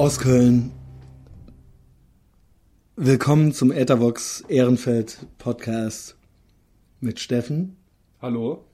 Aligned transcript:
aus 0.00 0.18
Köln. 0.18 0.72
Willkommen 2.96 3.52
zum 3.52 3.70
Ethervox 3.70 4.42
Ehrenfeld 4.48 5.26
Podcast 5.36 6.16
mit 7.00 7.20
Steffen 7.20 7.76
Hallo. 8.22 8.64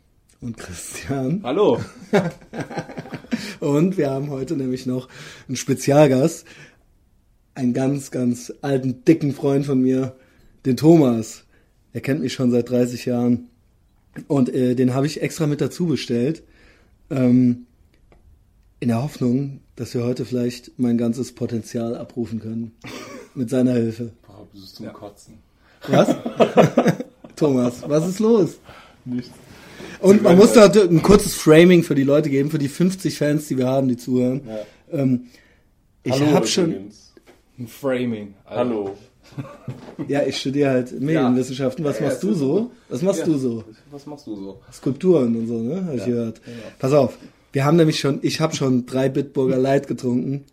und 0.40 0.56
Christian. 0.56 1.40
Hallo. 1.42 1.80
Und 3.58 3.96
wir 3.96 4.08
haben 4.08 4.30
heute 4.30 4.56
nämlich 4.56 4.86
noch 4.86 5.08
einen 5.48 5.56
Spezialgast, 5.56 6.46
einen 7.56 7.74
ganz, 7.74 8.12
ganz 8.12 8.52
alten, 8.62 9.04
dicken 9.04 9.32
Freund 9.32 9.66
von 9.66 9.80
mir, 9.80 10.14
den 10.64 10.76
Thomas. 10.76 11.42
Er 11.92 12.02
kennt 12.02 12.20
mich 12.20 12.34
schon 12.34 12.52
seit 12.52 12.70
30 12.70 13.04
Jahren. 13.04 13.48
Und 14.28 14.48
äh, 14.54 14.76
den 14.76 14.94
habe 14.94 15.06
ich 15.06 15.22
extra 15.22 15.48
mit 15.48 15.60
dazu 15.60 15.86
bestellt. 15.86 16.44
Ähm, 17.10 17.65
in 18.80 18.88
der 18.88 19.02
Hoffnung, 19.02 19.60
dass 19.76 19.94
wir 19.94 20.04
heute 20.04 20.24
vielleicht 20.24 20.78
mein 20.78 20.98
ganzes 20.98 21.34
Potenzial 21.34 21.96
abrufen 21.96 22.40
können. 22.40 22.72
Mit 23.34 23.50
seiner 23.50 23.72
Hilfe. 23.72 24.12
Boah, 24.26 24.46
du 24.52 24.60
bist 24.60 24.76
zum 24.76 24.92
Kotzen. 24.92 25.34
Was? 25.88 26.08
Thomas, 27.36 27.82
was 27.86 28.08
ist 28.08 28.18
los? 28.18 28.58
Nichts. 29.04 29.30
Und 30.00 30.22
man 30.22 30.36
muss 30.36 30.52
da 30.52 30.66
ein 30.70 31.02
kurzes 31.02 31.34
Framing 31.34 31.82
für 31.82 31.94
die 31.94 32.02
Leute 32.02 32.30
geben, 32.30 32.50
für 32.50 32.58
die 32.58 32.68
50 32.68 33.16
Fans, 33.18 33.46
die 33.48 33.58
wir 33.58 33.66
haben, 33.66 33.88
die 33.88 33.96
zuhören. 33.96 34.40
Ähm, 34.90 35.26
ich 36.02 36.18
habe 36.20 36.46
schon. 36.46 36.90
Ein 37.58 37.68
Framing. 37.68 38.34
Also, 38.44 38.58
Hallo. 38.58 38.96
ja, 40.08 40.22
ich 40.24 40.38
studiere 40.38 40.70
halt 40.70 41.00
Medienwissenschaften. 41.00 41.84
Was 41.84 41.98
Ja, 41.98 42.06
machst 42.06 42.22
ja, 42.22 42.28
du 42.28 42.34
ist 42.34 42.38
so? 42.38 42.70
Was 42.88 43.02
machst 43.02 43.20
Ja. 43.20 43.26
du 43.26 43.38
so? 43.38 43.64
Was 43.90 44.06
machst 44.06 44.26
du 44.26 44.36
so? 44.36 44.60
Skulpturen 44.72 45.34
und 45.36 45.46
so, 45.46 45.60
ne? 45.62 45.84
Hab 45.86 45.94
ich 45.94 46.04
gehört. 46.04 46.40
Pass 46.78 46.92
auf, 46.92 47.16
wir 47.56 47.64
haben 47.64 47.78
nämlich 47.78 47.98
schon, 47.98 48.18
ich 48.20 48.42
habe 48.42 48.54
schon 48.54 48.84
drei 48.84 49.08
Bitburger 49.08 49.56
Light 49.56 49.86
getrunken. 49.86 50.44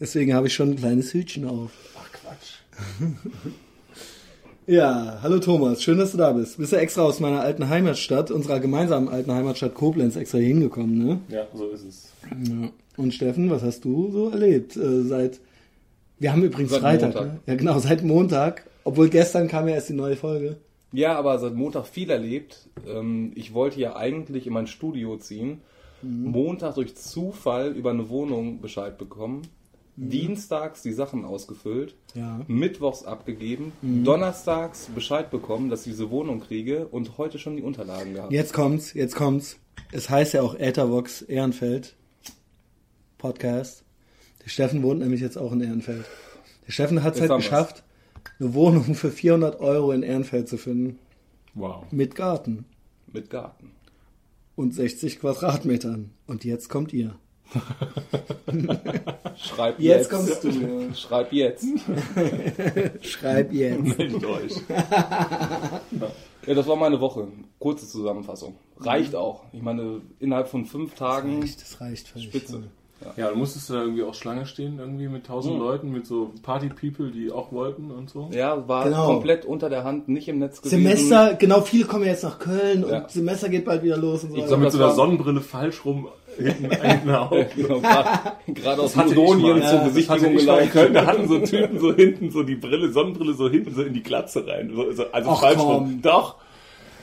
Deswegen 0.00 0.34
habe 0.34 0.48
ich 0.48 0.54
schon 0.54 0.70
ein 0.70 0.76
kleines 0.76 1.14
Hütchen 1.14 1.46
auf. 1.46 1.70
Ach 1.96 2.10
Quatsch. 2.10 2.54
Ja, 4.66 5.18
hallo 5.22 5.40
Thomas, 5.40 5.82
schön, 5.82 5.98
dass 5.98 6.12
du 6.12 6.16
da 6.16 6.32
bist. 6.32 6.56
Bist 6.56 6.72
ja 6.72 6.78
extra 6.78 7.02
aus 7.02 7.20
meiner 7.20 7.40
alten 7.40 7.68
Heimatstadt, 7.68 8.30
unserer 8.30 8.60
gemeinsamen 8.60 9.10
alten 9.10 9.30
Heimatstadt 9.30 9.74
Koblenz, 9.74 10.16
extra 10.16 10.38
hier 10.38 10.48
hingekommen, 10.48 11.06
ne? 11.06 11.20
Ja, 11.28 11.46
so 11.52 11.68
ist 11.68 11.84
es. 11.84 12.12
Ja. 12.48 12.70
Und 12.96 13.12
Steffen, 13.12 13.50
was 13.50 13.62
hast 13.62 13.84
du 13.84 14.10
so 14.10 14.30
erlebt 14.30 14.74
äh, 14.74 15.02
seit? 15.02 15.38
Wir 16.18 16.32
haben 16.32 16.42
übrigens 16.42 16.70
Seit 16.70 16.80
Freitag, 16.80 17.14
ne? 17.14 17.40
Ja, 17.46 17.56
genau, 17.56 17.78
seit 17.78 18.02
Montag. 18.02 18.66
Obwohl 18.84 19.10
gestern 19.10 19.48
kam 19.48 19.68
ja 19.68 19.74
erst 19.74 19.90
die 19.90 19.94
neue 19.94 20.16
Folge. 20.16 20.56
Ja, 20.92 21.14
aber 21.14 21.38
seit 21.38 21.54
Montag 21.54 21.86
viel 21.86 22.08
erlebt. 22.10 22.66
Ähm, 22.88 23.32
ich 23.34 23.52
wollte 23.52 23.78
ja 23.80 23.96
eigentlich 23.96 24.46
in 24.46 24.54
mein 24.54 24.66
Studio 24.66 25.18
ziehen. 25.18 25.60
Mhm. 26.04 26.30
Montag 26.30 26.74
durch 26.74 26.96
Zufall 26.96 27.72
über 27.72 27.90
eine 27.90 28.08
Wohnung 28.08 28.60
Bescheid 28.60 28.98
bekommen. 28.98 29.42
Dienstags 29.96 30.82
die 30.82 30.92
Sachen 30.92 31.24
ausgefüllt. 31.24 31.94
Mhm. 32.14 32.20
Ja. 32.20 32.40
Mittwochs 32.46 33.04
abgegeben. 33.04 33.72
Mhm. 33.82 34.04
Donnerstags 34.04 34.88
Bescheid 34.94 35.30
bekommen, 35.30 35.70
dass 35.70 35.86
ich 35.86 35.92
diese 35.92 36.10
Wohnung 36.10 36.40
kriege. 36.40 36.86
Und 36.88 37.16
heute 37.18 37.38
schon 37.38 37.56
die 37.56 37.62
Unterlagen 37.62 38.14
gehabt. 38.14 38.32
Jetzt 38.32 38.52
kommt's, 38.52 38.92
jetzt 38.92 39.14
kommt's. 39.14 39.58
Es 39.92 40.10
heißt 40.10 40.34
ja 40.34 40.42
auch 40.42 40.54
Äthervox 40.54 41.22
Ehrenfeld 41.22 41.96
Podcast. 43.18 43.84
Der 44.44 44.50
Steffen 44.50 44.82
wohnt 44.82 45.00
nämlich 45.00 45.20
jetzt 45.20 45.38
auch 45.38 45.52
in 45.52 45.60
Ehrenfeld. 45.60 46.04
Der 46.66 46.72
Steffen 46.72 47.02
hat 47.02 47.14
es 47.14 47.20
halt 47.20 47.34
geschafft, 47.36 47.84
eine 48.38 48.54
Wohnung 48.54 48.94
für 48.94 49.10
400 49.10 49.60
Euro 49.60 49.92
in 49.92 50.02
Ehrenfeld 50.02 50.48
zu 50.48 50.56
finden. 50.56 50.98
Wow. 51.54 51.84
Mit 51.90 52.14
Garten 52.14 52.64
Mit 53.12 53.30
Garten. 53.30 53.70
Und 54.56 54.74
60 54.74 55.20
Quadratmetern. 55.20 56.10
Und 56.26 56.44
jetzt 56.44 56.68
kommt 56.68 56.92
ihr. 56.92 57.14
Schreib 59.36 59.78
Jetzt 59.78 60.10
jetzt. 60.10 60.10
kommst 60.10 60.44
du. 60.44 60.94
Schreib 60.94 61.32
jetzt. 61.32 61.66
Schreib 63.02 63.52
jetzt. 63.52 63.98
Meldet 63.98 64.24
euch. 64.24 64.52
Ja, 64.68 66.54
das 66.54 66.66
war 66.66 66.76
meine 66.76 67.00
Woche. 67.00 67.28
Kurze 67.58 67.86
Zusammenfassung. 67.86 68.56
Reicht 68.78 69.14
auch. 69.14 69.44
Ich 69.52 69.62
meine, 69.62 70.00
innerhalb 70.20 70.48
von 70.48 70.64
fünf 70.64 70.94
Tagen 70.94 71.40
Das 71.40 71.80
reicht 71.80 72.08
völlig. 72.08 72.28
Spitze. 72.28 72.64
Ja, 73.18 73.28
dann 73.28 73.38
musstest 73.38 73.68
du 73.68 73.74
da 73.74 73.80
irgendwie 73.82 74.02
auch 74.02 74.14
Schlange 74.14 74.46
stehen, 74.46 74.78
irgendwie 74.78 75.08
mit 75.08 75.26
tausend 75.26 75.54
Hm. 75.54 75.60
Leuten, 75.60 75.92
mit 75.92 76.06
so 76.06 76.32
Party-People, 76.42 77.10
die 77.10 77.30
auch 77.30 77.52
wollten 77.52 77.90
und 77.90 78.08
so. 78.08 78.30
Ja, 78.32 78.66
war 78.66 78.84
Genau. 78.84 79.06
komplett 79.06 79.44
unter 79.44 79.68
der 79.68 79.84
Hand, 79.84 80.08
nicht 80.08 80.26
im 80.28 80.38
Netz 80.38 80.62
gewesen. 80.62 80.82
Semester, 80.82 81.34
genau, 81.34 81.60
viele 81.60 81.84
kommen 81.84 82.04
ja 82.04 82.12
jetzt 82.12 82.22
nach 82.24 82.38
Köln 82.38 82.84
Ja. 82.88 83.02
und 83.02 83.10
Semester 83.10 83.50
geht 83.50 83.66
bald 83.66 83.82
wieder 83.82 83.98
los 83.98 84.24
und 84.24 84.30
so. 84.30 84.36
Ich 84.36 84.42
So 84.44 84.48
glaub, 84.48 84.60
mit 84.60 84.72
so 84.72 84.78
einer 84.78 84.86
war- 84.88 84.94
Sonnenbrille 84.94 85.40
falsch 85.42 85.84
rum 85.84 86.08
hinten 86.38 86.70
hinten 86.82 87.10
auf. 87.10 87.30
Genau, 87.54 87.80
Gerade 88.46 88.82
aus 88.82 88.96
mal. 88.96 89.06
zur 89.08 89.48
Ja, 89.48 89.84
Besichtigung 89.84 90.38
in 90.38 90.70
Köln, 90.70 90.94
da 90.94 91.04
hatten 91.06 91.28
so 91.28 91.38
Typen 91.40 91.78
so 91.78 91.94
hinten 91.94 92.30
so 92.30 92.42
die 92.42 92.56
Brille, 92.56 92.90
Sonnenbrille 92.90 93.34
so 93.34 93.50
hinten 93.50 93.74
so 93.74 93.82
in 93.82 93.92
die 93.92 94.02
Glatze 94.02 94.46
rein. 94.46 94.72
So, 94.74 94.90
so, 94.92 95.04
also 95.12 95.30
Ach, 95.30 95.40
falsch 95.40 95.58
komm. 95.58 95.66
rum. 95.68 95.98
Doch. 96.02 96.36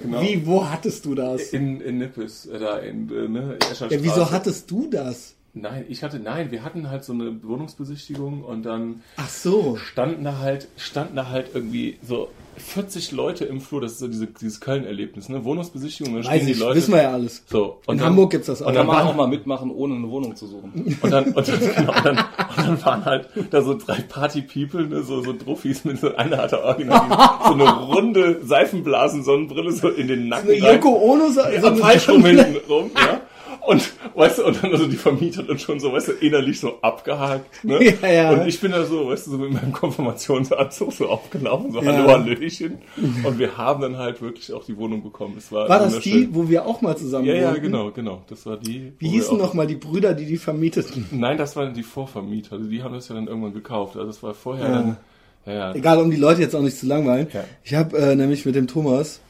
Genau. 0.02 0.20
Wie, 0.22 0.48
wo 0.48 0.68
hattest 0.68 1.06
du 1.06 1.14
das? 1.14 1.54
In, 1.54 1.80
in 1.80 2.00
Nippes, 2.00 2.48
äh, 2.48 2.58
da 2.58 2.78
in, 2.80 3.08
äh, 3.16 3.28
ne, 3.28 3.60
Ja, 3.90 4.02
wieso 4.02 4.32
hattest 4.32 4.72
du 4.72 4.88
das? 4.90 5.36
Nein, 5.54 5.84
ich 5.90 6.02
hatte, 6.02 6.18
nein, 6.20 6.50
wir 6.52 6.64
hatten 6.64 6.90
halt 6.90 7.04
so 7.04 7.12
eine 7.12 7.44
Wohnungsbesichtigung 7.44 8.42
und 8.44 8.64
dann 8.66 9.02
Ach 9.18 9.28
so. 9.28 9.76
standen 9.76 10.24
da 10.24 10.38
halt, 10.40 10.70
standen 10.78 11.18
da 11.18 11.28
halt 11.28 11.48
irgendwie 11.54 11.98
so 12.02 12.30
40 12.56 13.12
Leute 13.12 13.44
im 13.46 13.60
Flur, 13.60 13.82
das 13.82 13.94
ist 13.94 14.00
so 14.00 14.08
diese, 14.08 14.28
dieses 14.28 14.62
Köln-Erlebnis, 14.62 15.28
ne? 15.30 15.44
Wohnungsbesichtigung, 15.44 16.14
dann 16.16 16.24
Weiß 16.26 16.36
stehen 16.36 16.46
die 16.46 16.52
ich, 16.54 16.60
Leute. 16.60 16.76
wissen 16.78 16.94
wir 16.94 17.02
ja 17.02 17.12
alles. 17.12 17.44
So, 17.50 17.80
und 17.86 17.96
In 17.96 17.98
dann, 18.00 18.08
Hamburg 18.08 18.32
gibt's 18.32 18.48
das 18.48 18.62
auch. 18.62 18.68
Und 18.68 18.76
dann, 18.76 18.88
man 18.88 18.98
auch 19.02 19.06
waren, 19.08 19.18
mal 19.18 19.28
mitmachen, 19.28 19.72
ohne 19.72 19.96
eine 19.96 20.10
Wohnung 20.10 20.36
zu 20.38 20.48
suchen. 20.48 20.98
und, 21.02 21.12
dann, 21.12 21.26
und, 21.34 21.48
dann, 21.48 21.60
genau, 21.60 21.98
und, 21.98 22.06
dann, 22.06 22.18
und 22.18 22.58
dann 22.58 22.86
waren 22.86 23.06
halt 23.06 23.30
da 23.50 23.62
so 23.62 23.78
drei 23.78 24.00
Party-People, 24.02 24.88
ne? 24.88 25.04
so, 25.04 25.22
so 25.22 25.34
Druffis 25.34 25.84
mit 25.86 26.00
so, 26.00 26.16
einer 26.16 26.38
hatte 26.38 26.64
original 26.64 27.02
die- 27.10 27.14
so 27.48 27.54
eine 27.54 27.70
runde 27.88 28.40
Seifenblasen-Sonnenbrille 28.46 29.72
so 29.74 29.90
in 29.90 30.08
den 30.08 30.28
Nacken. 30.30 30.50
Eine 30.52 30.62
rein. 30.64 30.76
Yoko 30.76 30.90
Ono 31.14 31.30
so, 31.30 31.42
Ja, 31.42 31.60
so 31.62 31.68
eine 31.68 31.78
falsch 31.78 32.08
rum 32.10 32.24
hinten 32.26 32.58
rum, 32.70 32.92
ja. 32.96 33.22
Und, 33.66 33.94
weißt 34.16 34.40
du, 34.40 34.46
und 34.46 34.64
dann 34.64 34.72
also 34.72 34.88
die 34.88 34.96
Vermieterin 34.98 35.60
schon 35.60 35.80
so, 35.80 35.94
weißt 35.94 36.08
du, 36.08 36.12
innerlich 36.14 36.60
so 36.60 36.82
abgehakt, 36.82 37.64
ne? 37.64 37.80
Ja, 38.02 38.10
ja. 38.10 38.32
Und 38.32 38.48
ich 38.48 38.60
bin 38.60 38.72
da 38.72 38.84
so, 38.86 39.10
weißt 39.10 39.28
du, 39.28 39.32
so 39.32 39.38
mit 39.38 39.54
meinem 39.54 39.72
Konfirmationsanzug 39.72 40.92
so 40.94 41.08
aufgelaufen, 41.08 41.72
so 41.72 41.82
Ja. 41.82 41.94
Hallo, 41.94 42.10
Hallöchen. 42.10 42.80
Und 43.24 43.38
wir 43.40 43.58
haben 43.58 43.82
dann 43.82 43.98
halt 43.98 44.22
wirklich 44.22 44.52
auch 44.54 44.66
die 44.66 44.76
Wohnung 44.78 45.04
bekommen. 45.04 45.34
Das 45.36 45.52
war, 45.52 45.70
War 45.70 45.80
das 45.80 46.00
die, 46.00 46.30
wo 46.34 46.50
wir 46.50 46.66
auch 46.66 46.82
mal 46.82 46.98
zusammen 46.98 47.26
Ja, 47.26 47.36
ja, 47.36 47.48
wohnten? 47.50 47.62
genau, 47.64 47.92
genau. 47.92 48.22
Das 48.30 48.46
war 48.46 48.58
die. 48.58 48.94
Wie 49.00 49.10
hießen 49.10 49.38
wir 49.38 49.44
auch- 49.44 49.48
noch 49.50 49.54
mal 49.54 49.68
die 49.68 49.76
Brüder, 49.76 50.14
die 50.14 50.26
die 50.26 50.38
vermieteten? 50.38 51.06
Nein, 51.12 51.38
das 51.38 51.56
waren 51.56 51.74
die 51.74 51.84
Vorvermieter. 51.84 52.54
Also 52.56 52.68
die 52.68 52.82
haben 52.84 52.94
das 52.96 53.10
ja 53.10 53.16
dann 53.16 53.28
irgendwann 53.28 53.54
gekauft. 53.54 53.96
Also 53.96 54.08
das 54.08 54.24
war 54.24 54.34
vorher 54.34 54.66
Ja. 54.66 54.72
dann, 54.72 54.98
ja, 55.46 55.54
ja. 55.54 55.74
Egal, 55.76 56.00
um 56.00 56.10
die 56.12 56.18
Leute 56.18 56.42
jetzt 56.42 56.56
auch 56.56 56.62
nicht 56.62 56.78
zu 56.78 56.86
langweilen. 56.88 57.28
Ja. 57.34 57.44
Ich 57.64 57.74
habe 57.76 57.98
äh, 57.98 58.16
nämlich 58.16 58.46
mit 58.46 58.56
dem 58.56 58.68
Thomas, 58.68 59.22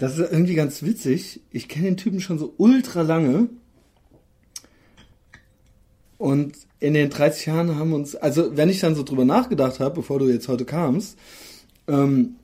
das 0.00 0.18
ist 0.18 0.32
irgendwie 0.32 0.54
ganz 0.54 0.82
witzig, 0.82 1.40
ich 1.52 1.68
kenne 1.68 1.84
den 1.86 1.96
Typen 1.96 2.20
schon 2.20 2.38
so 2.38 2.52
ultra 2.56 3.02
lange. 3.02 3.48
Und 6.18 6.54
in 6.80 6.94
den 6.94 7.10
30 7.10 7.46
Jahren 7.46 7.76
haben 7.76 7.92
uns, 7.92 8.14
also 8.16 8.56
wenn 8.56 8.68
ich 8.68 8.80
dann 8.80 8.94
so 8.94 9.02
drüber 9.02 9.24
nachgedacht 9.24 9.80
habe, 9.80 9.94
bevor 9.96 10.18
du 10.18 10.28
jetzt 10.28 10.48
heute 10.48 10.64
kamst, 10.64 11.16
ähm, 11.88 12.36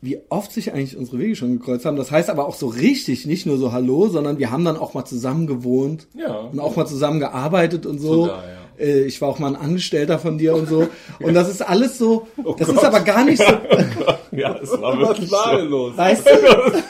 wie 0.00 0.18
oft 0.28 0.52
sich 0.52 0.72
eigentlich 0.72 0.96
unsere 0.96 1.18
Wege 1.20 1.36
schon 1.36 1.58
gekreuzt 1.58 1.84
haben. 1.84 1.96
Das 1.96 2.10
heißt 2.10 2.28
aber 2.28 2.46
auch 2.46 2.56
so 2.56 2.66
richtig, 2.66 3.24
nicht 3.26 3.46
nur 3.46 3.56
so 3.56 3.70
Hallo, 3.72 4.08
sondern 4.08 4.38
wir 4.38 4.50
haben 4.50 4.64
dann 4.64 4.76
auch 4.76 4.94
mal 4.94 5.04
zusammen 5.04 5.46
gewohnt 5.46 6.08
Ja. 6.14 6.36
und 6.40 6.58
auch 6.58 6.74
mal 6.74 6.86
zusammen 6.86 7.20
gearbeitet 7.20 7.86
und 7.86 8.00
so. 8.00 8.24
Sogar, 8.24 8.44
ja. 8.48 8.61
Äh, 8.82 9.04
Ich 9.04 9.20
war 9.20 9.28
auch 9.28 9.38
mal 9.38 9.48
ein 9.54 9.56
Angestellter 9.56 10.18
von 10.18 10.36
dir 10.38 10.54
und 10.54 10.68
so. 10.68 10.88
Und 11.20 11.34
das 11.34 11.48
ist 11.48 11.62
alles 11.62 11.96
so, 11.98 12.26
Oh 12.44 12.54
das 12.58 12.68
ist 12.68 12.84
aber 12.84 13.00
gar 13.00 13.24
nicht 13.24 13.38
so, 13.42 13.52
Ja, 14.32 14.56
es 14.62 14.70
war 14.80 14.98
wirklich 14.98 15.30
Was 15.30 15.46
war 15.46 15.56
denn 15.56 15.68
los? 15.68 15.96
weißt 15.96 16.26
du? 16.26 16.82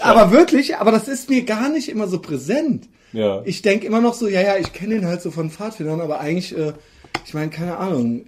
aber 0.00 0.30
wirklich, 0.32 0.76
aber 0.76 0.90
das 0.92 1.08
ist 1.08 1.30
mir 1.30 1.42
gar 1.44 1.68
nicht 1.68 1.88
immer 1.88 2.06
so 2.06 2.18
präsent. 2.20 2.88
Ja. 3.12 3.40
Ich 3.44 3.62
denke 3.62 3.86
immer 3.86 4.00
noch 4.00 4.14
so, 4.14 4.28
ja, 4.28 4.40
ja, 4.42 4.56
ich 4.56 4.72
kenne 4.72 4.96
ihn 4.96 5.06
halt 5.06 5.22
so 5.22 5.30
von 5.30 5.50
Pfadfindern, 5.50 6.00
aber 6.00 6.20
eigentlich, 6.20 6.56
äh, 6.56 6.72
ich 7.24 7.34
meine, 7.34 7.50
keine 7.50 7.78
Ahnung. 7.78 8.26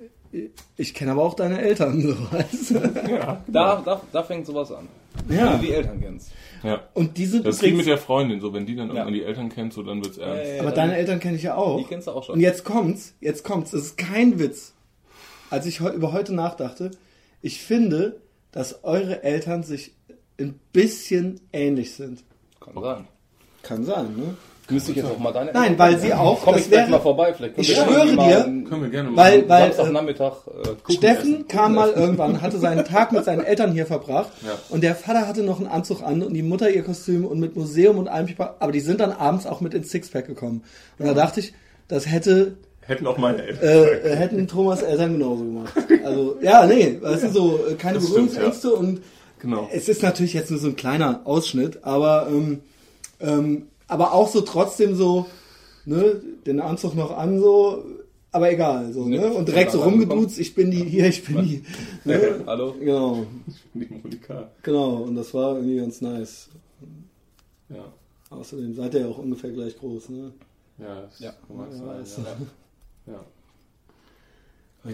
Ich 0.76 0.92
kenne 0.94 1.12
aber 1.12 1.22
auch 1.22 1.34
deine 1.34 1.60
Eltern, 1.60 2.02
so, 2.02 2.08
weißt 2.36 2.70
du? 2.70 3.10
ja. 3.10 3.42
Da, 3.46 3.82
da, 3.84 4.00
da 4.12 4.22
fängt 4.22 4.46
sowas 4.46 4.70
an. 4.72 4.86
Ja. 5.28 5.52
Wenn 5.52 5.60
du 5.60 5.66
die 5.66 5.72
Eltern 5.72 6.00
kennst. 6.00 6.30
Ja. 6.62 6.82
Und 6.94 7.16
die 7.19 7.26
sind 7.26 7.46
Das 7.46 7.60
wie 7.62 7.66
mit 7.66 7.72
übrigens, 7.75 7.87
der 7.87 7.99
Freundin, 7.99 8.40
so 8.40 8.52
wenn 8.52 8.66
die 8.66 8.75
dann 8.76 8.88
Ja. 8.88 8.94
irgendwann 8.94 9.14
die 9.14 9.22
Eltern 9.22 9.49
kennt, 9.49 9.72
so 9.72 9.82
dann 9.82 10.02
wird's 10.05 10.19
ernst. 10.19 10.44
Ja, 10.44 10.55
ja, 10.55 10.60
aber 10.60 10.70
ja. 10.70 10.75
deine 10.75 10.96
Eltern 10.96 11.20
kenne 11.20 11.37
ich 11.37 11.43
ja 11.43 11.56
auch. 11.56 11.78
Die 11.78 11.84
kennst 11.84 12.06
du 12.06 12.12
auch 12.12 12.25
schon. 12.25 12.34
Und 12.37 12.40
jetzt 12.40 12.64
kommt's, 12.64 13.14
jetzt 13.20 13.44
kommt's, 13.44 13.70
das 13.72 13.82
ist 13.82 13.99
kein 13.99 14.38
Witz. 14.38 14.75
Als 15.50 15.66
ich 15.66 15.81
über 15.81 16.12
heute 16.12 16.34
nachdachte, 16.34 16.90
ich 17.43 17.62
finde, 17.62 18.20
dass 18.52 18.84
eure 18.84 19.22
Eltern 19.22 19.62
sich 19.62 19.94
ein 20.38 20.58
bisschen 20.72 21.40
ähnlich 21.52 21.94
sind. 21.94 22.22
Kann 22.61 22.82
sein. 22.82 23.08
Kann 23.62 23.84
sein, 23.84 24.16
ne? 24.16 24.37
Müsste 24.70 24.90
ich 24.90 24.98
jetzt 24.98 25.06
auch 25.10 25.18
mal 25.18 25.32
deine 25.32 25.52
Nein, 25.52 25.78
weil 25.78 25.98
sie 25.98 26.12
auch, 26.12 26.42
Komm 26.42 26.54
das 26.54 26.62
ich 26.64 26.68
gleich 26.70 26.82
wäre- 26.82 26.90
mal 26.90 27.00
vorbei. 27.00 27.32
Vielleicht 27.34 27.54
können 27.54 27.64
Ich 27.64 27.76
wir 27.76 27.84
schwöre 27.84 28.06
dir, 28.28 28.44
Können 28.68 28.82
wir 28.82 28.88
gerne. 28.90 29.16
Weil, 29.16 29.48
weil 29.48 29.70
äh, 29.70 29.72
Samstagnachmittag 29.72 30.32
äh, 30.88 30.92
Steffen 30.92 31.32
essen. 31.34 31.48
kam 31.48 31.74
mal 31.74 31.90
irgendwann, 31.90 32.42
hatte 32.42 32.58
seinen 32.58 32.84
Tag 32.84 33.12
mit 33.12 33.24
seinen 33.24 33.44
Eltern 33.44 33.72
hier 33.72 33.86
verbracht 33.86 34.30
Ja. 34.46 34.52
und 34.68 34.82
der 34.82 34.94
Vater 34.94 35.26
hatte 35.26 35.42
noch 35.42 35.58
einen 35.58 35.68
Anzug 35.68 36.02
an 36.02 36.22
und 36.22 36.34
die 36.34 36.42
Mutter 36.42 36.70
ihr 36.70 36.82
Kostüm 36.82 37.24
und 37.24 37.40
mit 37.40 37.56
Museum 37.56 37.96
und 37.98 38.08
allem, 38.08 38.28
aber 38.58 38.72
die 38.72 38.80
sind 38.80 39.00
dann 39.00 39.12
abends 39.12 39.46
auch 39.46 39.60
mit 39.62 39.72
ins 39.74 39.90
Sixpack 39.90 40.26
gekommen. 40.26 40.62
Und 40.98 41.06
da 41.06 41.14
dachte 41.14 41.40
ich, 41.40 41.54
das 41.88 42.06
hätte 42.10 42.56
Hätten 42.82 43.06
auch 43.06 43.16
meine 43.18 43.42
Eltern. 43.42 43.62
äh, 43.62 43.84
äh, 44.12 44.16
hätten 44.16 44.46
Thomas 44.48 44.82
Eltern 44.82 45.12
genauso 45.14 45.44
gemacht. 45.44 45.72
Also, 46.04 46.36
ja, 46.42 46.66
nee, 46.66 46.98
weißt 47.00 47.24
du, 47.24 47.28
so 47.30 47.60
äh, 47.70 47.74
keine 47.74 47.98
Das 47.98 48.06
Berührungsängste 48.08 48.70
und 48.72 49.00
Genau. 49.40 49.68
es 49.72 49.88
ist 49.88 50.02
natürlich 50.02 50.32
jetzt 50.34 50.50
nur 50.50 50.58
so 50.60 50.66
ein 50.68 50.76
kleiner 50.76 51.20
Ausschnitt, 51.24 51.78
aber, 51.84 52.26
ähm, 52.30 52.60
ähm, 53.20 53.66
aber 53.88 54.12
auch 54.12 54.29
so 54.29 54.43
trotzdem 54.43 54.94
so, 54.94 55.26
ne, 55.85 56.20
den 56.46 56.61
Anzug 56.61 56.94
noch 56.94 57.17
an, 57.17 57.40
so, 57.40 57.85
aber 58.31 58.52
egal, 58.52 58.93
so, 58.93 59.05
ne, 59.06 59.32
und 59.32 59.49
direkt 59.49 59.73
so 59.73 59.79
Ja, 59.79 59.85
rumgeduzt, 59.85 60.38
ich 60.38 60.55
bin 60.55 60.70
die, 60.70 60.85
hier, 60.85 61.06
ich 61.08 61.25
bin 61.25 61.43
die, 61.43 61.64
ne, 62.05 62.43
Hallo? 62.46 62.75
genau, 62.79 63.26
Die 63.75 63.87
Monika. 63.87 64.50
genau, 64.62 64.96
und 65.05 65.17
das 65.17 65.32
war 65.35 65.56
irgendwie 65.56 65.76
ganz 65.79 66.00
nice. 66.00 66.49
Ja. 67.70 67.85
Außerdem 68.31 68.75
seid 68.75 68.94
ihr 68.94 69.00
ja 69.00 69.06
auch 69.08 69.19
ungefähr 69.19 69.50
gleich 69.50 69.76
groß, 69.79 70.11
ne? 70.11 70.32
Ja, 70.79 71.00
das 71.02 71.19
Ja. 71.20 71.32
mag 71.55 71.69
Ja, 71.73 71.76
sein. 71.79 72.02
ist- 72.02 72.19
Ja. 72.19 73.12
ja. 73.14 73.25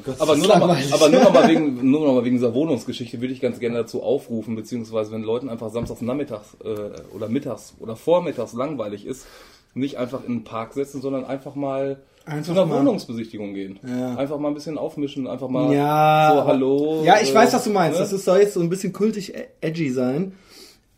Gott, 0.05 0.17
Aber 0.21 0.37
nur 0.37 0.47
noch, 0.49 0.59
mal, 0.67 0.77
aber 0.93 1.09
nur 1.09 1.21
noch 1.21 1.33
mal 1.33 1.49
wegen, 1.49 1.91
nur 1.91 2.07
noch 2.07 2.15
mal 2.15 2.25
wegen 2.25 2.37
dieser 2.37 2.55
Wohnungsgeschichte 2.55 3.21
würde 3.21 3.33
ich 3.35 3.41
ganz 3.41 3.61
gerne 3.61 3.77
dazu 3.79 4.03
aufrufen, 4.03 4.57
beziehungsweise 4.57 5.13
wenn 5.13 5.23
Leuten 5.23 5.49
einfach 5.49 5.71
samstags 5.71 6.01
nachmittags 6.01 6.57
äh, 6.65 7.15
oder 7.15 7.29
mittags 7.29 7.75
oder 7.81 7.97
vormittags 7.97 8.53
langweilig 8.55 9.07
ist, 9.07 9.27
nicht 9.75 9.97
einfach 9.99 10.25
in 10.27 10.39
den 10.39 10.45
Park 10.45 10.73
setzen, 10.75 11.01
sondern 11.03 11.25
einfach 11.25 11.55
mal 11.55 11.99
Einfach 12.27 12.47
zu 12.47 12.53
einer 12.53 12.65
mal. 12.67 12.79
Wohnungsbesichtigung 12.81 13.53
gehen. 13.53 13.79
Ja. 13.87 14.15
Einfach 14.17 14.39
mal 14.39 14.49
ein 14.49 14.55
bisschen 14.55 14.79
aufmischen, 14.79 15.27
einfach 15.27 15.49
mal 15.49 15.75
Ja, 15.75 16.33
so 16.35 16.45
hallo. 16.47 17.03
Ja, 17.05 17.17
ich 17.21 17.31
äh, 17.33 17.35
weiß, 17.35 17.53
was 17.53 17.65
du 17.65 17.71
meinst. 17.71 18.01
ne? 18.01 18.07
Das 18.11 18.25
soll 18.25 18.39
jetzt 18.39 18.55
so 18.55 18.61
ein 18.61 18.71
bisschen 18.71 18.93
kultig 18.95 19.35
e- 19.35 19.47
edgy 19.61 19.91
sein. 19.91 20.33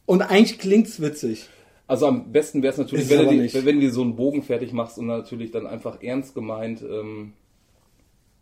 Und 0.04 0.22
eigentlich 0.22 0.58
klingt's 0.60 1.00
witzig. 1.00 1.48
Also 1.88 2.06
am 2.06 2.30
besten 2.32 2.62
wäre 2.62 2.72
es 2.72 2.78
natürlich, 2.78 3.08
wenn 3.10 3.24
du, 3.26 3.48
die, 3.48 3.64
wenn 3.64 3.80
du 3.80 3.90
so 3.90 4.02
einen 4.02 4.14
Bogen 4.16 4.42
fertig 4.42 4.72
machst 4.72 4.98
und 4.98 5.06
natürlich 5.06 5.50
dann 5.50 5.66
einfach 5.66 6.00
ernst 6.02 6.34
gemeint 6.34 6.82
ähm, 6.82 7.32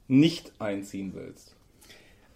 nicht 0.09 0.53
einziehen 0.59 1.13
willst. 1.15 1.55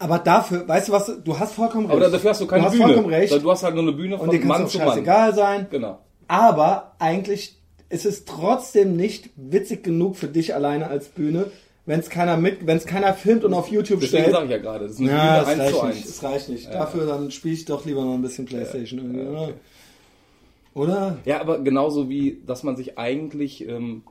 Aber 0.01 0.19
dafür, 0.21 0.67
weißt 0.69 0.89
du 0.89 0.93
was, 0.93 1.13
du 1.25 1.39
hast 1.39 1.55
vollkommen 1.55 1.87
recht. 1.87 2.01
Aber 2.01 2.11
dafür 2.11 2.31
hast 2.31 2.41
du 2.41 2.47
keine 2.47 2.63
du 2.63 2.67
hast 2.69 2.73
Bühne. 2.75 2.85
vollkommen 2.87 3.09
recht. 3.13 3.43
Du 3.43 3.51
hast 3.51 3.63
halt 3.65 3.75
nur 3.75 3.83
eine 3.83 3.93
Bühne 3.93 4.15
und 4.15 4.21
von 4.27 4.31
dir 4.31 4.39
kann 4.39 4.49
Mann 4.49 4.69
zu 4.69 4.79
Mann. 4.79 4.89
scheißegal 4.89 5.35
sein. 5.35 5.67
Genau. 5.71 5.99
Aber 6.29 6.95
eigentlich 6.99 7.57
ist 7.89 8.07
es 8.07 8.25
trotzdem 8.25 8.97
nicht 8.97 9.31
witzig 9.37 9.83
genug 9.83 10.17
für 10.17 10.29
dich 10.29 10.55
alleine 10.55 10.89
als 10.89 11.09
Bühne, 11.09 11.51
wenn 11.87 11.99
es 12.01 12.11
keiner 12.11 12.37
mit, 12.37 12.67
wenn 12.67 12.77
es 12.77 12.85
keiner 12.87 13.15
filmt 13.15 13.45
und 13.45 13.55
auf 13.55 13.69
YouTube 13.69 14.01
Deswegen 14.01 14.25
stellt. 14.25 14.35
sage 14.37 14.45
ich 14.45 14.51
ja 14.53 14.59
gerade, 14.59 14.85
das 14.85 14.93
ist 14.93 15.01
eine 15.01 15.09
Ja, 15.11 15.43
Bühne 15.43 15.55
es 15.55 15.61
1 15.61 15.71
zu 15.73 15.79
reicht 15.79 15.95
nicht. 15.97 16.05
1. 16.05 16.09
Es 16.11 16.23
reicht 16.23 16.49
nicht. 16.51 16.73
Dafür 16.73 17.07
dann 17.07 17.31
spiele 17.31 17.55
ich 17.55 17.65
doch 17.65 17.85
lieber 17.85 18.05
noch 18.05 18.15
ein 18.15 18.23
bisschen 18.23 18.45
Playstation 18.45 19.01
irgendwie, 19.01 19.21
Ja, 19.25 19.31
oder? 19.31 19.43
okay. 19.43 19.55
Oder? 20.75 21.19
Ja, 21.25 21.41
aber 21.41 21.59
genauso 21.61 22.09
wie, 22.09 22.41
dass 22.47 22.63
man 22.63 22.77
sich 22.77 22.99
eigentlich, 22.99 23.67
ähm, 23.67 24.03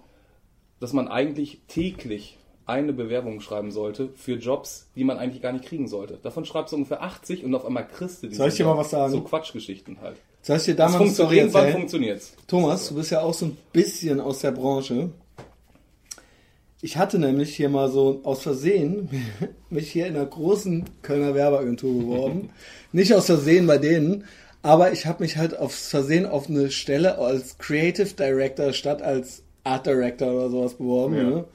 dass 0.79 0.91
man 0.91 1.07
eigentlich 1.07 1.61
täglich 1.67 2.36
eine 2.67 2.91
Bewerbung 2.91 3.39
schreiben 3.39 3.71
sollte 3.71 4.09
für 4.15 4.33
Jobs, 4.33 4.89
die 4.95 5.05
man 5.05 5.17
eigentlich 5.17 5.41
gar 5.41 5.53
nicht 5.53 5.65
kriegen 5.65 5.87
sollte. 5.87 6.19
Davon 6.21 6.45
schreibst 6.45 6.73
du 6.73 6.75
ungefähr 6.75 7.01
80 7.01 7.43
und 7.45 7.55
auf 7.55 7.65
einmal 7.65 7.87
kriegst 7.87 8.21
du 8.21 8.27
diese 8.27 8.37
Soll 8.37 8.49
ich 8.49 8.55
dir 8.55 8.65
mal 8.65 8.77
was 8.77 8.89
sagen? 8.89 9.13
So 9.13 9.21
Quatschgeschichten 9.21 9.99
halt. 10.01 10.17
Soll 10.41 10.57
ich 10.57 10.63
dir 10.63 10.75
da 10.75 10.89
mal 10.89 10.97
funktioniert, 10.97 11.37
irgendwann 11.45 11.71
funktioniert's. 11.71 12.33
Thomas, 12.45 12.89
du 12.89 12.95
bist 12.95 13.11
ja 13.11 13.21
auch 13.21 13.33
so 13.33 13.45
ein 13.47 13.57
bisschen 13.71 14.19
aus 14.19 14.39
der 14.39 14.51
Branche. 14.51 15.09
Ich 16.81 16.97
hatte 16.97 17.19
nämlich 17.19 17.55
hier 17.55 17.69
mal 17.69 17.89
so 17.89 18.19
aus 18.23 18.43
Versehen 18.43 19.09
mich 19.69 19.91
hier 19.91 20.07
in 20.07 20.15
einer 20.15 20.25
großen 20.25 20.85
Kölner 21.01 21.33
Werbeagentur 21.33 22.01
beworben. 22.01 22.49
Nicht 22.91 23.13
aus 23.13 23.27
Versehen 23.27 23.65
bei 23.65 23.77
denen, 23.77 24.25
aber 24.61 24.91
ich 24.91 25.05
habe 25.05 25.23
mich 25.23 25.37
halt 25.37 25.57
aus 25.57 25.87
Versehen 25.87 26.25
auf 26.25 26.49
eine 26.49 26.69
Stelle 26.69 27.17
als 27.17 27.57
Creative 27.57 28.13
Director 28.13 28.73
statt 28.73 29.01
als 29.01 29.43
Art 29.63 29.85
Director 29.85 30.33
oder 30.33 30.49
sowas 30.49 30.73
beworben. 30.73 31.15
Ja. 31.15 31.23
Ne? 31.23 31.45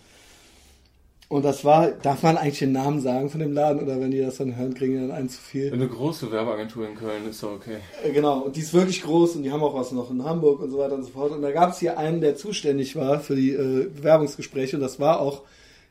Und 1.32 1.44
das 1.46 1.64
war, 1.64 1.92
darf 1.92 2.22
man 2.22 2.36
eigentlich 2.36 2.58
den 2.58 2.72
Namen 2.72 3.00
sagen 3.00 3.30
von 3.30 3.40
dem 3.40 3.54
Laden 3.54 3.82
oder 3.82 3.98
wenn 3.98 4.10
die 4.10 4.20
das 4.20 4.36
dann 4.36 4.54
hören, 4.54 4.74
kriegen 4.74 4.92
die 4.94 5.00
dann 5.08 5.12
einen 5.16 5.30
zu 5.30 5.40
viel? 5.40 5.72
Eine 5.72 5.88
große 5.88 6.30
Werbeagentur 6.30 6.86
in 6.86 6.94
Köln 6.94 7.26
ist 7.28 7.42
doch 7.42 7.52
okay. 7.52 7.78
Äh, 8.04 8.10
Genau, 8.12 8.40
und 8.40 8.54
die 8.56 8.60
ist 8.60 8.74
wirklich 8.74 9.02
groß 9.02 9.36
und 9.36 9.42
die 9.42 9.50
haben 9.50 9.62
auch 9.62 9.74
was 9.74 9.92
noch 9.92 10.10
in 10.10 10.22
Hamburg 10.24 10.60
und 10.60 10.70
so 10.70 10.76
weiter 10.78 10.94
und 10.94 11.04
so 11.04 11.08
fort. 11.10 11.32
Und 11.32 11.40
da 11.40 11.50
gab 11.50 11.70
es 11.72 11.78
hier 11.78 11.96
einen, 11.96 12.20
der 12.20 12.36
zuständig 12.36 12.96
war 12.96 13.18
für 13.20 13.34
die 13.34 13.52
äh, 13.52 13.88
Bewerbungsgespräche 13.88 14.76
und 14.76 14.82
das 14.82 15.00
war 15.00 15.20
auch 15.20 15.40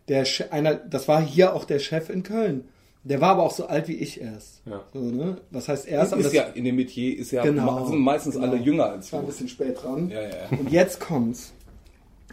der 0.09 0.25
Che- 0.27 0.51
einer, 0.51 0.75
das 0.75 1.07
war 1.07 1.21
hier 1.21 1.55
auch 1.55 1.65
der 1.65 1.79
Chef 1.79 2.11
in 2.11 2.21
Köln. 2.21 2.65
Der 3.03 3.19
war 3.19 3.29
aber 3.29 3.41
auch 3.41 3.51
so 3.55 3.65
alt 3.65 3.88
wie 3.88 3.95
ich 3.95 4.21
erst. 4.21 4.61
Ja. 4.67 4.83
So, 4.93 4.99
ne? 4.99 5.38
Was 5.49 5.67
heißt 5.67 5.88
erst? 5.88 6.13
Ist 6.13 6.23
das 6.25 6.33
ja 6.33 6.43
in 6.53 6.65
dem 6.65 6.75
Metier 6.75 7.17
ist 7.17 7.31
ja 7.31 7.41
Genau, 7.41 7.88
sind 7.88 7.97
meistens 7.97 8.35
genau. 8.35 8.45
alle 8.45 8.57
jünger 8.57 8.91
als 8.91 9.07
ich 9.07 9.13
war 9.13 9.21
ein 9.21 9.25
bisschen 9.25 9.47
spät 9.47 9.81
dran. 9.81 10.07
Ja, 10.11 10.21
ja, 10.21 10.27
ja. 10.29 10.35
Und 10.59 10.69
jetzt 10.71 10.99
kommt's. 10.99 11.51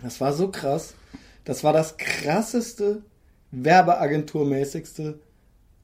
Das 0.02 0.20
war 0.20 0.34
so 0.34 0.49
krass. 0.49 0.93
Das 1.49 1.65
war 1.65 1.73
das 1.73 1.97
krasseste, 1.97 3.00
werbeagenturmäßigste 3.53 5.19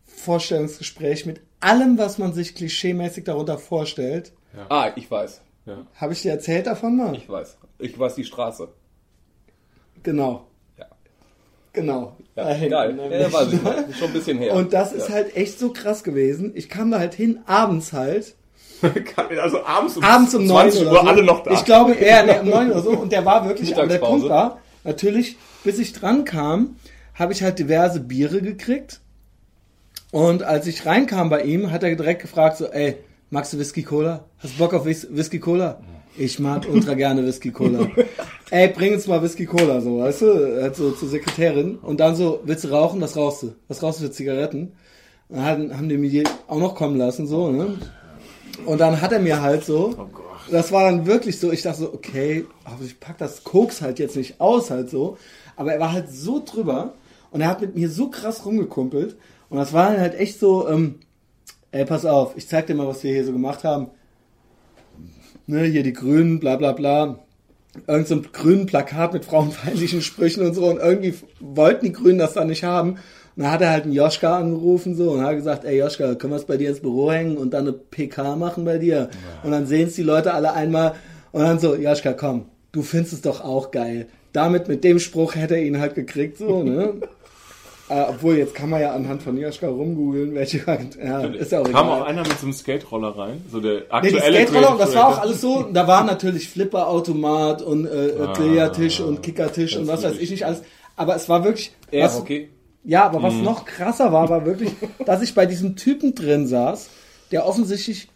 Vorstellungsgespräch 0.05 1.25
mit 1.25 1.40
allem, 1.58 1.96
was 1.96 2.19
man 2.19 2.34
sich 2.34 2.55
klischeemäßig 2.55 3.25
darunter 3.25 3.56
vorstellt. 3.56 4.32
Ah, 4.69 4.90
ich 4.94 5.11
weiß. 5.11 5.40
Ja. 5.64 5.87
Habe 5.96 6.12
ich 6.12 6.20
dir 6.20 6.32
erzählt 6.32 6.66
davon 6.66 6.99
mal? 6.99 7.16
Ich 7.16 7.26
weiß. 7.26 7.56
Ich 7.78 7.99
weiß 7.99 8.14
die 8.14 8.25
Straße. 8.25 8.69
Genau. 10.02 10.49
Ja. 10.76 10.84
Genau. 11.72 12.14
Ja, 12.37 12.44
Da 12.44 12.50
hinten, 12.50 12.70
geil. 12.70 12.93
ne? 12.93 13.10
Ja, 13.10 13.20
ja, 13.22 13.32
weiß 13.32 13.49
ich. 13.55 13.62
Ist 13.88 13.99
Schon 13.99 14.08
ein 14.08 14.12
bisschen 14.12 14.37
her. 14.37 14.52
Und 14.52 14.75
das 14.75 14.93
ist 14.93 15.08
ja. 15.08 15.14
halt 15.14 15.34
echt 15.34 15.58
so 15.58 15.72
krass 15.72 16.05
gewesen. 16.05 16.52
Ich 16.55 16.69
kam 16.69 16.90
da 16.90 16.99
halt 16.99 17.14
hin, 17.14 17.38
abends 17.46 17.94
halt. 17.94 18.34
Also 19.40 19.64
abends 19.64 19.96
um, 19.96 20.05
Abends 20.05 20.34
um 20.34 20.44
9 20.44 20.70
20 20.72 20.81
oder 20.82 20.90
Uhr 20.90 21.00
so. 21.00 21.08
alle 21.08 21.22
noch 21.22 21.43
da. 21.43 21.52
Ich 21.52 21.64
glaube, 21.64 21.94
eher 21.94 22.22
nee, 22.26 22.38
um 22.40 22.50
9 22.50 22.70
oder 22.70 22.82
so. 22.82 22.90
Und 22.90 23.10
der 23.12 23.25
war 23.25 23.49
wirklich, 23.49 23.75
aber 23.75 23.87
der. 23.87 23.96
Punkt 23.99 24.28
war, 24.28 24.60
natürlich, 24.82 25.38
bis 25.64 25.78
ich 25.78 25.93
dran 25.93 26.25
kam, 26.25 26.76
habe 27.14 27.32
ich 27.32 27.43
halt 27.43 27.58
diverse 27.58 28.00
Biere 28.00 28.40
gekriegt. 28.43 29.00
Und 30.12 30.43
als 30.44 30.66
ich 30.66 30.87
reinkam 30.87 31.28
bei 31.31 31.43
ihm, 31.43 31.70
hat 31.72 31.82
er 31.82 31.94
direkt 31.96 32.22
gefragt 32.22 32.58
so, 32.58 32.66
ey, 32.66 32.96
magst 33.31 33.52
du 33.52 33.58
Whisky 33.58 33.82
Cola? 33.82 34.25
Hast 34.38 34.55
du 34.55 34.58
Bock 34.58 34.75
auf 34.75 34.87
Whis- 34.87 35.08
Whisky 35.11 35.40
Cola? 35.40 35.81
Ich 36.16 36.38
mag 36.38 36.64
ultra 36.70 36.94
gerne 36.94 37.26
Whisky 37.26 37.50
Cola. 37.50 37.88
ey, 38.50 38.69
bring 38.69 38.94
uns 38.94 39.08
mal 39.08 39.20
Whisky 39.22 39.46
Cola, 39.46 39.81
so, 39.81 39.99
weißt 39.99 40.22
du? 40.22 40.62
Halt 40.62 40.76
so 40.76 40.93
zur 40.93 41.08
Sekretärin. 41.08 41.76
Und 41.76 41.99
dann 41.99 42.14
so, 42.14 42.40
willst 42.44 42.62
du 42.64 42.69
rauchen? 42.69 43.00
Was 43.00 43.17
rauchst 43.17 43.43
du? 43.43 43.55
Was 43.67 43.82
rauchst 43.82 44.00
du 44.00 44.05
für 44.05 44.12
Zigaretten? 44.12 44.72
Und 45.28 45.38
dann 45.38 45.76
haben- 45.76 45.88
die 45.88 45.96
mir 45.96 46.25
auch 46.46 46.58
noch 46.60 46.76
kommen 46.76 46.96
lassen, 46.96 47.26
so, 47.26 47.50
ne? 47.50 47.76
Und 48.67 48.81
dann 48.81 49.00
hat 49.00 49.10
er 49.10 49.19
mir 49.19 49.43
halt 49.43 49.64
so, 49.64 49.94
Oh 49.99 50.06
das 50.52 50.70
war 50.70 50.84
dann 50.84 51.06
wirklich 51.06 51.41
so, 51.41 51.50
ich 51.50 51.62
dachte 51.62 51.81
so, 51.81 51.93
okay, 51.93 52.44
aber 52.65 52.84
ich 52.84 53.00
pack 53.00 53.19
das 53.19 53.43
Koks 53.43 53.81
halt 53.82 53.98
jetzt 53.98 54.15
nicht 54.15 54.41
aus, 54.41 54.70
halt 54.70 54.91
so. 54.91 55.17
Aber 55.56 55.73
er 55.73 55.81
war 55.81 55.93
halt 55.93 56.11
so 56.11 56.43
drüber 56.44 56.94
und 57.31 57.41
er 57.41 57.49
hat 57.49 57.61
mit 57.61 57.75
mir 57.75 57.89
so 57.89 58.11
krass 58.11 58.44
rumgekumpelt. 58.44 59.17
Und 59.49 59.58
das 59.58 59.73
war 59.73 59.99
halt 59.99 60.15
echt 60.15 60.39
so, 60.39 60.69
ähm, 60.69 60.96
ey, 61.70 61.84
pass 61.84 62.06
auf, 62.06 62.37
ich 62.37 62.49
zeig 62.49 62.67
dir 62.67 62.75
mal, 62.75 62.87
was 62.87 63.03
wir 63.03 63.13
hier 63.13 63.25
so 63.25 63.32
gemacht 63.32 63.65
haben. 63.65 63.89
Ne, 65.46 65.65
hier 65.65 65.82
die 65.82 65.93
Grünen, 65.93 66.41
bla 66.41 66.56
bla 66.56 66.73
bla. 66.73 67.19
Irgend 67.87 68.06
so 68.06 68.15
ein 68.15 68.27
grünen 68.32 68.67
Plakat 68.67 69.13
mit 69.13 69.25
frauenfeindlichen 69.25 70.01
Sprüchen 70.01 70.46
und 70.46 70.55
so. 70.55 70.67
Und 70.67 70.79
irgendwie 70.79 71.15
wollten 71.41 71.87
die 71.87 71.93
Grünen 71.93 72.19
das 72.19 72.34
dann 72.34 72.46
nicht 72.46 72.65
haben. 72.65 72.99
Und 73.37 73.43
dann 73.43 73.51
hat 73.51 73.63
er 73.63 73.70
halt 73.70 73.84
einen 73.84 73.93
Joschka 73.93 74.39
angerufen 74.39 74.94
so 74.94 75.11
und 75.11 75.23
hat 75.23 75.34
gesagt, 75.34 75.65
ey 75.65 75.79
Joschka, 75.79 76.15
können 76.15 76.32
wir 76.32 76.37
es 76.37 76.44
bei 76.44 76.56
dir 76.56 76.70
ins 76.70 76.81
Büro 76.81 77.11
hängen 77.11 77.37
und 77.37 77.51
dann 77.51 77.67
eine 77.67 77.73
PK 77.73 78.37
machen 78.37 78.65
bei 78.65 78.79
dir? 78.79 79.11
Und 79.43 79.51
dann 79.51 79.67
sehen 79.67 79.89
es 79.89 79.96
die 79.96 80.05
Leute 80.05 80.34
alle 80.34 80.53
einmal 80.53 80.94
und 81.32 81.43
dann 81.43 81.58
so, 81.58 81.75
Joschka, 81.75 82.13
komm, 82.13 82.46
du 82.70 82.82
findest 82.82 83.13
es 83.13 83.20
doch 83.23 83.41
auch 83.41 83.73
geil. 83.73 84.06
Damit, 84.34 84.69
mit 84.69 84.84
dem 84.84 84.98
Spruch 84.98 85.34
hätte 85.36 85.55
er 85.56 85.62
ihn 85.62 85.81
halt 85.81 85.94
gekriegt, 85.94 86.36
so, 86.38 86.62
ne? 86.62 86.94
äh, 87.88 88.03
obwohl, 88.08 88.36
jetzt 88.36 88.55
kann 88.55 88.69
man 88.69 88.81
ja 88.82 88.93
anhand 88.93 89.22
von 89.22 89.38
Joschka 89.38 89.69
rumgoogeln, 89.69 90.34
welche, 90.34 90.58
ja, 91.03 91.20
ist 91.20 91.53
ja 91.53 91.60
auch 91.60 91.70
Kam 91.70 91.86
egal. 91.86 92.03
auch 92.03 92.05
einer 92.05 92.22
mit 92.22 92.36
so 92.38 92.46
einem 92.46 92.53
Skate-Roller 92.53 93.17
rein. 93.17 93.43
So 93.50 93.60
der 93.60 93.72
Nee, 93.74 94.10
die 94.10 94.17
aktuelle 94.17 94.36
Skate-Roller, 94.46 94.76
das 94.76 94.94
war 94.94 95.08
auch 95.08 95.19
alles 95.19 95.41
so, 95.41 95.62
da 95.72 95.86
war 95.86 96.03
natürlich 96.05 96.48
Flipper-Automat 96.48 97.62
und 97.62 97.86
äh, 97.86 98.12
Ah, 98.20 98.32
Billardtisch 98.36 99.00
und 99.00 99.22
Kickertisch 99.22 99.76
und 99.76 99.86
was 99.86 100.03
weiß 100.03 100.19
ich 100.19 100.31
nicht 100.31 100.44
alles. 100.44 100.62
Aber 100.96 101.14
es 101.17 101.29
war 101.29 101.44
wirklich, 101.44 101.72
Ja, 101.93 102.05
was, 102.06 102.19
okay. 102.19 102.48
ja, 102.82 103.05
aber 103.05 103.20
Mhm. 103.20 103.22
was 103.22 103.34
noch 103.36 103.64
krasser 103.64 104.12
war, 104.12 104.29
war 104.29 104.44
wirklich, 104.46 104.70
dass 105.06 105.22
ich 105.22 105.34
bei 105.34 105.46
diesem 105.46 105.76
Typen 105.76 106.14
drin 106.17 106.46
saß, 106.48 106.88
der 107.31 107.46
offensichtlich 107.46 108.08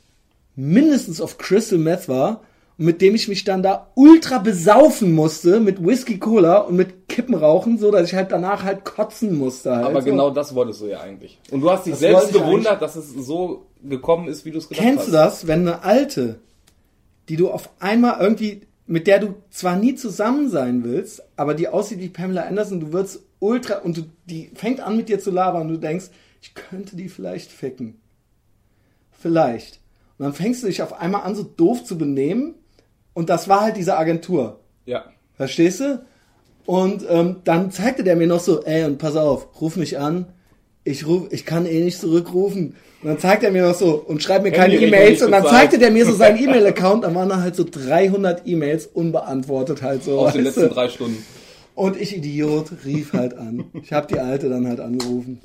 mindestens 0.57 1.21
auf 1.21 1.39
Crystal 1.39 1.79
Meth 1.79 2.09
war 2.09 2.41
mit 2.81 3.03
dem 3.03 3.17
ich 3.17 3.27
mich 3.27 3.43
dann 3.43 3.65
da 3.65 3.91
ultra 3.97 4.39
besaufen 4.39 5.13
musste 5.13 5.59
mit 5.59 5.85
Whisky 5.85 6.19
Cola 6.19 6.59
und 6.59 6.77
mit 6.77 7.09
Kippen 7.09 7.35
rauchen, 7.35 7.77
so 7.77 7.91
dass 7.91 8.07
ich 8.07 8.15
halt 8.15 8.31
danach 8.31 8.63
halt 8.63 8.85
kotzen 8.85 9.37
musste 9.37 9.75
halt. 9.75 9.87
Aber 9.87 10.01
so. 10.01 10.09
genau 10.09 10.31
das 10.31 10.55
wolltest 10.55 10.81
du 10.81 10.87
ja 10.87 11.01
eigentlich. 11.01 11.41
Und 11.51 11.61
du 11.61 11.71
hast 11.71 11.87
dich 11.87 11.95
Das 11.95 12.01
selbst 12.01 12.33
gewundert, 12.33 12.81
dass 12.81 12.95
es 12.95 13.11
so 13.11 13.67
gekommen 13.83 14.29
ist, 14.29 14.45
wie 14.45 14.53
du 14.53 14.59
es 14.59 14.69
gedacht 14.69 14.85
Kennst 14.85 15.01
hast. 15.01 15.09
du 15.09 15.13
das, 15.13 15.47
wenn 15.49 15.63
eine 15.63 15.83
alte, 15.83 16.39
die 17.29 17.35
du 17.35 17.51
auf 17.51 17.69
einmal 17.81 18.21
irgendwie, 18.21 18.61
mit 18.87 19.09
der 19.09 19.19
du 19.19 19.35
zwar 19.51 19.75
nie 19.75 19.97
zusammen 19.97 20.49
sein 20.49 20.85
willst, 20.85 21.21
aber 21.37 21.55
die 21.55 21.67
aussieht 21.67 21.99
wie 21.99 22.09
Pamela 22.09 22.43
Anderson, 22.43 22.79
du 22.79 22.93
wirst 22.93 23.25
ultra 23.41 23.79
und 23.79 23.97
du, 23.97 24.03
die 24.27 24.53
fängt 24.55 24.79
an 24.79 24.97
mit 24.97 25.09
dir 25.09 25.19
zu 25.19 25.33
labern 25.33 25.63
und 25.63 25.69
du 25.69 25.79
denkst, 25.79 26.07
ich 26.41 26.55
könnte 26.55 26.95
die 26.95 27.09
vielleicht 27.09 27.51
ficken. 27.51 28.01
Vielleicht. 29.11 29.81
Und 30.17 30.27
dann 30.27 30.33
fängst 30.33 30.63
du 30.63 30.69
dich 30.69 30.81
auf 30.81 30.93
einmal 30.93 31.23
an, 31.23 31.35
so 31.35 31.43
doof 31.43 31.83
zu 31.83 31.99
benehmen 31.99 32.55
und 33.19 33.29
das 33.31 33.49
war 33.49 33.63
halt 33.63 33.77
diese 33.77 33.97
Agentur. 33.97 34.61
Ja. 34.87 35.07
Verstehst 35.37 35.81
du? 35.81 36.01
Und 36.67 37.05
ähm, 37.11 37.37
dann 37.43 37.73
zeigte 37.73 38.05
der 38.05 38.15
mir 38.15 38.29
noch 38.29 38.39
so, 38.39 38.63
ey, 38.63 38.85
und 38.85 38.99
pass 38.99 39.17
auf, 39.17 39.61
ruf 39.61 39.75
mich 39.75 39.99
an. 39.99 40.27
Ich 40.85 41.05
ruf, 41.05 41.27
ich 41.31 41.45
kann 41.45 41.67
eh 41.67 41.83
nicht 41.83 41.99
zurückrufen. 41.99 42.77
Und 43.03 43.09
dann 43.09 43.19
zeigt 43.19 43.43
er 43.43 43.51
mir 43.51 43.63
noch 43.63 43.75
so 43.75 43.97
und 43.97 44.23
schreibt 44.23 44.45
mir 44.45 44.53
keine 44.53 44.77
E-Mails 44.77 45.21
und 45.23 45.33
dann 45.33 45.45
zeigte 45.45 45.79
der 45.81 45.91
mir 45.91 46.07
so 46.07 46.13
seinen 46.13 46.39
E-Mail-Account, 46.45 47.03
dann 47.03 47.17
waren 47.17 47.29
da 47.29 47.41
halt 47.41 47.57
so 47.57 47.65
300 47.69 48.47
E-Mails 48.47 48.87
unbeantwortet 48.87 49.83
halt 49.83 50.05
so. 50.05 50.21
Aus 50.21 50.35
den 50.35 50.45
letzten 50.45 50.61
du? 50.61 50.69
drei 50.69 50.89
Stunden. 50.89 51.21
Und 51.75 52.01
ich 52.01 52.17
Idiot 52.17 52.71
rief 52.85 53.15
halt 53.15 53.37
an. 53.37 53.65
Ich 53.83 53.93
habe 53.93 54.07
die 54.07 54.21
alte 54.21 54.49
dann 54.49 54.69
halt 54.69 54.79
angerufen. 54.79 55.41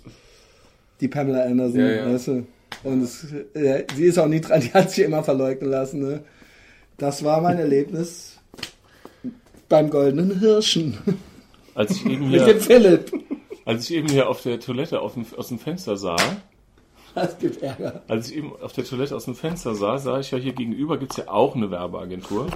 Die 1.01 1.07
Pamela 1.07 1.43
Anderson, 1.43 1.79
Ja, 1.79 1.89
ja. 1.91 2.13
weißt 2.13 2.27
du. 2.27 2.45
Und 2.83 3.01
es, 3.01 3.25
äh, 3.55 3.85
sie 3.95 4.05
ist 4.05 4.19
auch 4.19 4.27
nie 4.27 4.41
dran, 4.41 4.61
die 4.61 4.71
hat 4.73 4.91
sich 4.91 5.03
immer 5.03 5.23
verleugnen 5.23 5.71
lassen. 5.71 6.01
Ne? 6.01 6.23
Das 6.97 7.23
war 7.23 7.41
mein 7.41 7.57
Erlebnis 7.59 8.37
beim 9.69 9.89
Goldenen 9.89 10.39
Hirschen. 10.39 10.97
Als 11.75 11.91
ich 11.91 12.05
eben 12.05 12.29
Mit 12.29 12.41
dem 12.41 12.45
hier, 12.45 12.61
Philipp. 12.61 13.11
als 13.65 13.89
ich 13.89 13.95
eben 13.97 14.07
hier 14.09 14.29
auf 14.29 14.41
der 14.43 14.59
Toilette 14.59 15.01
auf 15.01 15.13
dem, 15.15 15.25
aus 15.35 15.47
dem 15.47 15.57
Fenster 15.59 15.97
sah, 15.97 16.15
Das 17.15 17.37
gibt 17.39 17.61
Ärger. 17.63 18.01
als 18.07 18.29
ich 18.29 18.37
eben 18.37 18.53
auf 18.61 18.73
der 18.73 18.85
Toilette 18.85 19.15
aus 19.15 19.25
dem 19.25 19.35
Fenster 19.35 19.73
sah, 19.75 19.97
sah 19.97 20.19
ich 20.19 20.31
ja 20.31 20.37
hier 20.37 20.53
gegenüber 20.53 20.97
gibt's 20.97 21.17
ja 21.17 21.27
auch 21.27 21.55
eine 21.55 21.71
Werbeagentur. 21.71 22.47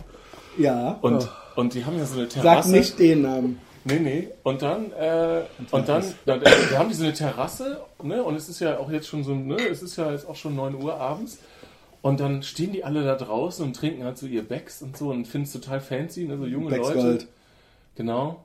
Ja. 0.57 0.97
Und, 1.01 1.27
oh. 1.55 1.61
und 1.61 1.73
die 1.73 1.85
haben 1.85 1.97
ja 1.97 2.05
so 2.05 2.19
eine 2.19 2.29
Sag 2.29 2.41
Terrasse. 2.41 2.71
nicht 2.71 2.99
den 2.99 3.21
Namen. 3.23 3.59
Nee, 3.85 3.99
nee. 3.99 4.27
Und 4.43 4.61
dann, 4.61 4.91
äh, 4.91 5.43
und 5.71 5.87
dann, 5.87 6.03
da, 6.25 6.37
da, 6.37 6.51
da 6.71 6.77
haben 6.77 6.89
die 6.89 6.95
so 6.95 7.03
eine 7.03 7.13
Terrasse, 7.13 7.79
ne? 8.03 8.21
Und 8.21 8.35
es 8.35 8.49
ist 8.49 8.59
ja 8.59 8.77
auch 8.79 8.91
jetzt 8.91 9.07
schon 9.07 9.23
so, 9.23 9.33
ne? 9.33 9.55
Es 9.55 9.81
ist 9.81 9.95
ja 9.95 10.11
jetzt 10.11 10.27
auch 10.27 10.35
schon 10.35 10.55
9 10.55 10.75
Uhr 10.75 10.95
abends. 10.99 11.39
Und 12.07 12.19
dann 12.19 12.43
stehen 12.43 12.71
die 12.71 12.83
alle 12.83 13.03
da 13.03 13.15
draußen 13.15 13.65
und 13.65 13.75
trinken 13.75 14.03
halt 14.03 14.17
so 14.17 14.25
ihr 14.27 14.43
Becks 14.47 14.81
und 14.81 14.95
so 14.97 15.09
und 15.09 15.27
finden 15.27 15.45
es 15.47 15.53
total 15.53 15.81
fancy, 15.81 16.23
ne? 16.25 16.37
So 16.37 16.45
junge 16.45 16.69
Becks 16.69 16.87
Leute. 16.87 16.99
Gold. 17.01 17.27
Genau. 17.95 18.43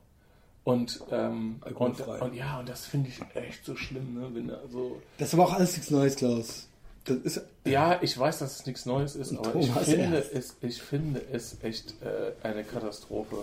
Und, 0.64 1.00
ähm, 1.11 1.57
und, 1.75 2.00
und 2.00 2.35
ja, 2.35 2.61
und 2.61 2.69
das 2.69 2.87
finde 2.87 3.09
ich 3.11 3.21
echt 3.40 3.64
so 3.64 3.75
schlimm, 3.76 4.14
ne? 4.14 4.28
Wenn 4.33 4.49
da 4.49 4.61
so. 4.71 5.00
Das 5.19 5.28
ist 5.28 5.35
aber 5.35 5.45
auch 5.45 5.52
alles 5.54 5.73
nichts 5.76 5.90
Neues, 5.90 6.16
Klaus. 6.16 6.69
Das 7.04 7.16
ist, 7.19 7.40
Ja, 7.64 7.99
ich 8.00 8.16
weiß, 8.16 8.38
dass 8.38 8.61
es 8.61 8.66
nichts 8.66 8.87
Neues 8.87 9.16
ist, 9.16 9.37
aber 9.37 9.54
ich 9.57 9.69
finde, 9.71 10.19
es, 10.33 10.57
ich 10.61 10.81
finde 10.81 11.21
es 11.33 11.57
echt 11.62 11.95
äh, 12.02 12.47
eine 12.47 12.62
Katastrophe. 12.62 13.37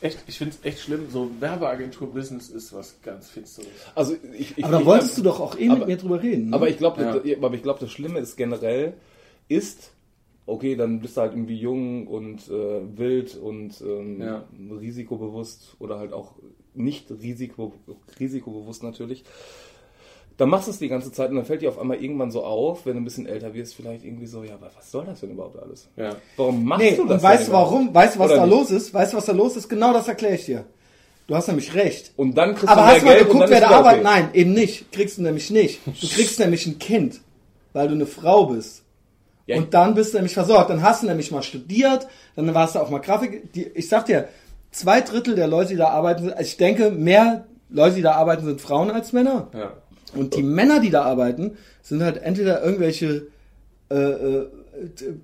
Echt, 0.00 0.18
ich 0.26 0.38
finde 0.38 0.56
es 0.60 0.66
echt 0.68 0.80
schlimm. 0.80 1.06
So 1.10 1.30
Werbeagentur-Business 1.40 2.50
ist 2.50 2.72
was 2.72 2.96
ganz 3.04 3.30
Finsteres. 3.30 3.68
Also 3.94 4.16
ich, 4.36 4.58
ich, 4.58 4.64
aber 4.64 4.72
da 4.74 4.80
ich, 4.80 4.86
wolltest 4.86 5.16
du 5.18 5.22
doch 5.22 5.38
auch 5.40 5.56
eh 5.56 5.68
mit 5.68 5.76
aber- 5.78 5.86
mir 5.86 5.96
drüber 5.96 6.20
reden. 6.22 6.50
Ne? 6.50 6.56
Aber 6.56 6.68
ich 6.68 6.78
glaube, 6.78 7.22
Ja. 7.24 7.36
aber 7.40 7.54
ich 7.54 7.62
glaube, 7.62 7.78
das 7.80 7.90
Schlimme 7.92 8.18
ist 8.18 8.36
generell, 8.36 8.94
ist, 9.48 9.92
okay, 10.46 10.76
dann 10.76 11.00
bist 11.00 11.16
du 11.16 11.20
halt 11.22 11.32
irgendwie 11.32 11.56
jung 11.58 12.06
und 12.06 12.48
äh, 12.48 12.98
wild 12.98 13.36
und 13.36 13.80
ähm, 13.80 14.20
Ja. 14.20 14.44
risikobewusst 14.80 15.76
oder 15.78 15.98
halt 15.98 16.12
auch 16.12 16.32
nicht 16.74 17.10
risiko, 17.10 17.72
risikobewusst 18.18 18.82
natürlich. 18.82 19.24
Dann 20.36 20.48
machst 20.48 20.66
du 20.66 20.72
es 20.72 20.78
die 20.80 20.88
ganze 20.88 21.12
Zeit 21.12 21.30
und 21.30 21.36
dann 21.36 21.44
fällt 21.44 21.62
dir 21.62 21.68
auf 21.68 21.78
einmal 21.78 22.02
irgendwann 22.02 22.32
so 22.32 22.42
auf, 22.42 22.86
wenn 22.86 22.94
du 22.94 23.00
ein 23.00 23.04
bisschen 23.04 23.26
älter 23.26 23.54
wirst, 23.54 23.76
vielleicht 23.76 24.04
irgendwie 24.04 24.26
so, 24.26 24.42
ja, 24.42 24.54
aber 24.54 24.68
was 24.76 24.90
soll 24.90 25.04
das 25.04 25.20
denn 25.20 25.30
überhaupt 25.30 25.56
alles? 25.62 25.88
Ja. 25.96 26.16
Warum 26.36 26.64
machst 26.64 26.82
nee, 26.84 26.96
du 26.96 27.04
das 27.06 27.22
und 27.22 27.28
weißt 27.28 27.48
du 27.48 27.52
warum? 27.52 27.94
Weißt 27.94 28.16
du, 28.16 28.18
was 28.18 28.30
Oder 28.32 28.40
da 28.40 28.46
nicht? 28.46 28.54
los 28.56 28.70
ist? 28.72 28.92
Weißt 28.92 29.12
du, 29.12 29.16
was 29.16 29.26
da 29.26 29.32
los 29.32 29.56
ist? 29.56 29.68
Genau 29.68 29.92
das 29.92 30.08
erkläre 30.08 30.34
ich 30.34 30.46
dir. 30.46 30.64
Du 31.28 31.36
hast 31.36 31.46
nämlich 31.46 31.72
recht. 31.74 32.12
Und 32.16 32.36
dann 32.36 32.56
kriegst 32.56 32.68
Aber 32.68 32.80
du 32.80 32.86
mehr 32.86 32.94
hast 32.94 33.00
du 33.02 33.06
mal 33.06 33.14
Geld 33.14 33.26
geguckt, 33.28 33.50
wer 33.50 33.60
da 33.60 33.68
arbeitet? 33.70 34.04
okay. 34.04 34.10
Nein, 34.20 34.28
eben 34.34 34.52
nicht. 34.52 34.90
Kriegst 34.92 35.18
du 35.18 35.22
nämlich 35.22 35.50
nicht. 35.50 35.80
Du 35.86 35.92
kriegst 36.08 36.38
nämlich 36.40 36.66
ein 36.66 36.78
Kind, 36.80 37.20
weil 37.72 37.86
du 37.86 37.94
eine 37.94 38.06
Frau 38.06 38.46
bist. 38.46 38.83
Ja, 39.46 39.56
Und 39.56 39.74
dann 39.74 39.94
bist 39.94 40.12
du 40.12 40.18
nämlich 40.18 40.34
versorgt. 40.34 40.70
Dann 40.70 40.82
hast 40.82 41.02
du 41.02 41.06
nämlich 41.06 41.30
mal 41.30 41.42
studiert, 41.42 42.06
dann 42.34 42.54
warst 42.54 42.74
du 42.74 42.80
auch 42.80 42.90
mal 42.90 43.00
Grafik. 43.00 43.52
Die, 43.52 43.64
ich 43.64 43.88
sag 43.88 44.06
dir, 44.06 44.28
zwei 44.70 45.00
Drittel 45.00 45.34
der 45.34 45.46
Leute, 45.46 45.70
die 45.70 45.76
da 45.76 45.88
arbeiten, 45.88 46.24
sind, 46.24 46.32
also 46.32 46.42
ich 46.42 46.56
denke, 46.56 46.90
mehr 46.90 47.44
Leute, 47.68 47.96
die 47.96 48.02
da 48.02 48.12
arbeiten, 48.12 48.44
sind 48.44 48.60
Frauen 48.60 48.90
als 48.90 49.12
Männer. 49.12 49.48
Ja. 49.52 49.72
Und 50.14 50.36
die 50.36 50.42
Männer, 50.42 50.80
die 50.80 50.90
da 50.90 51.02
arbeiten, 51.02 51.56
sind 51.82 52.02
halt 52.02 52.22
entweder 52.22 52.62
irgendwelche 52.62 53.26
äh, 53.90 53.96
äh, 53.96 54.46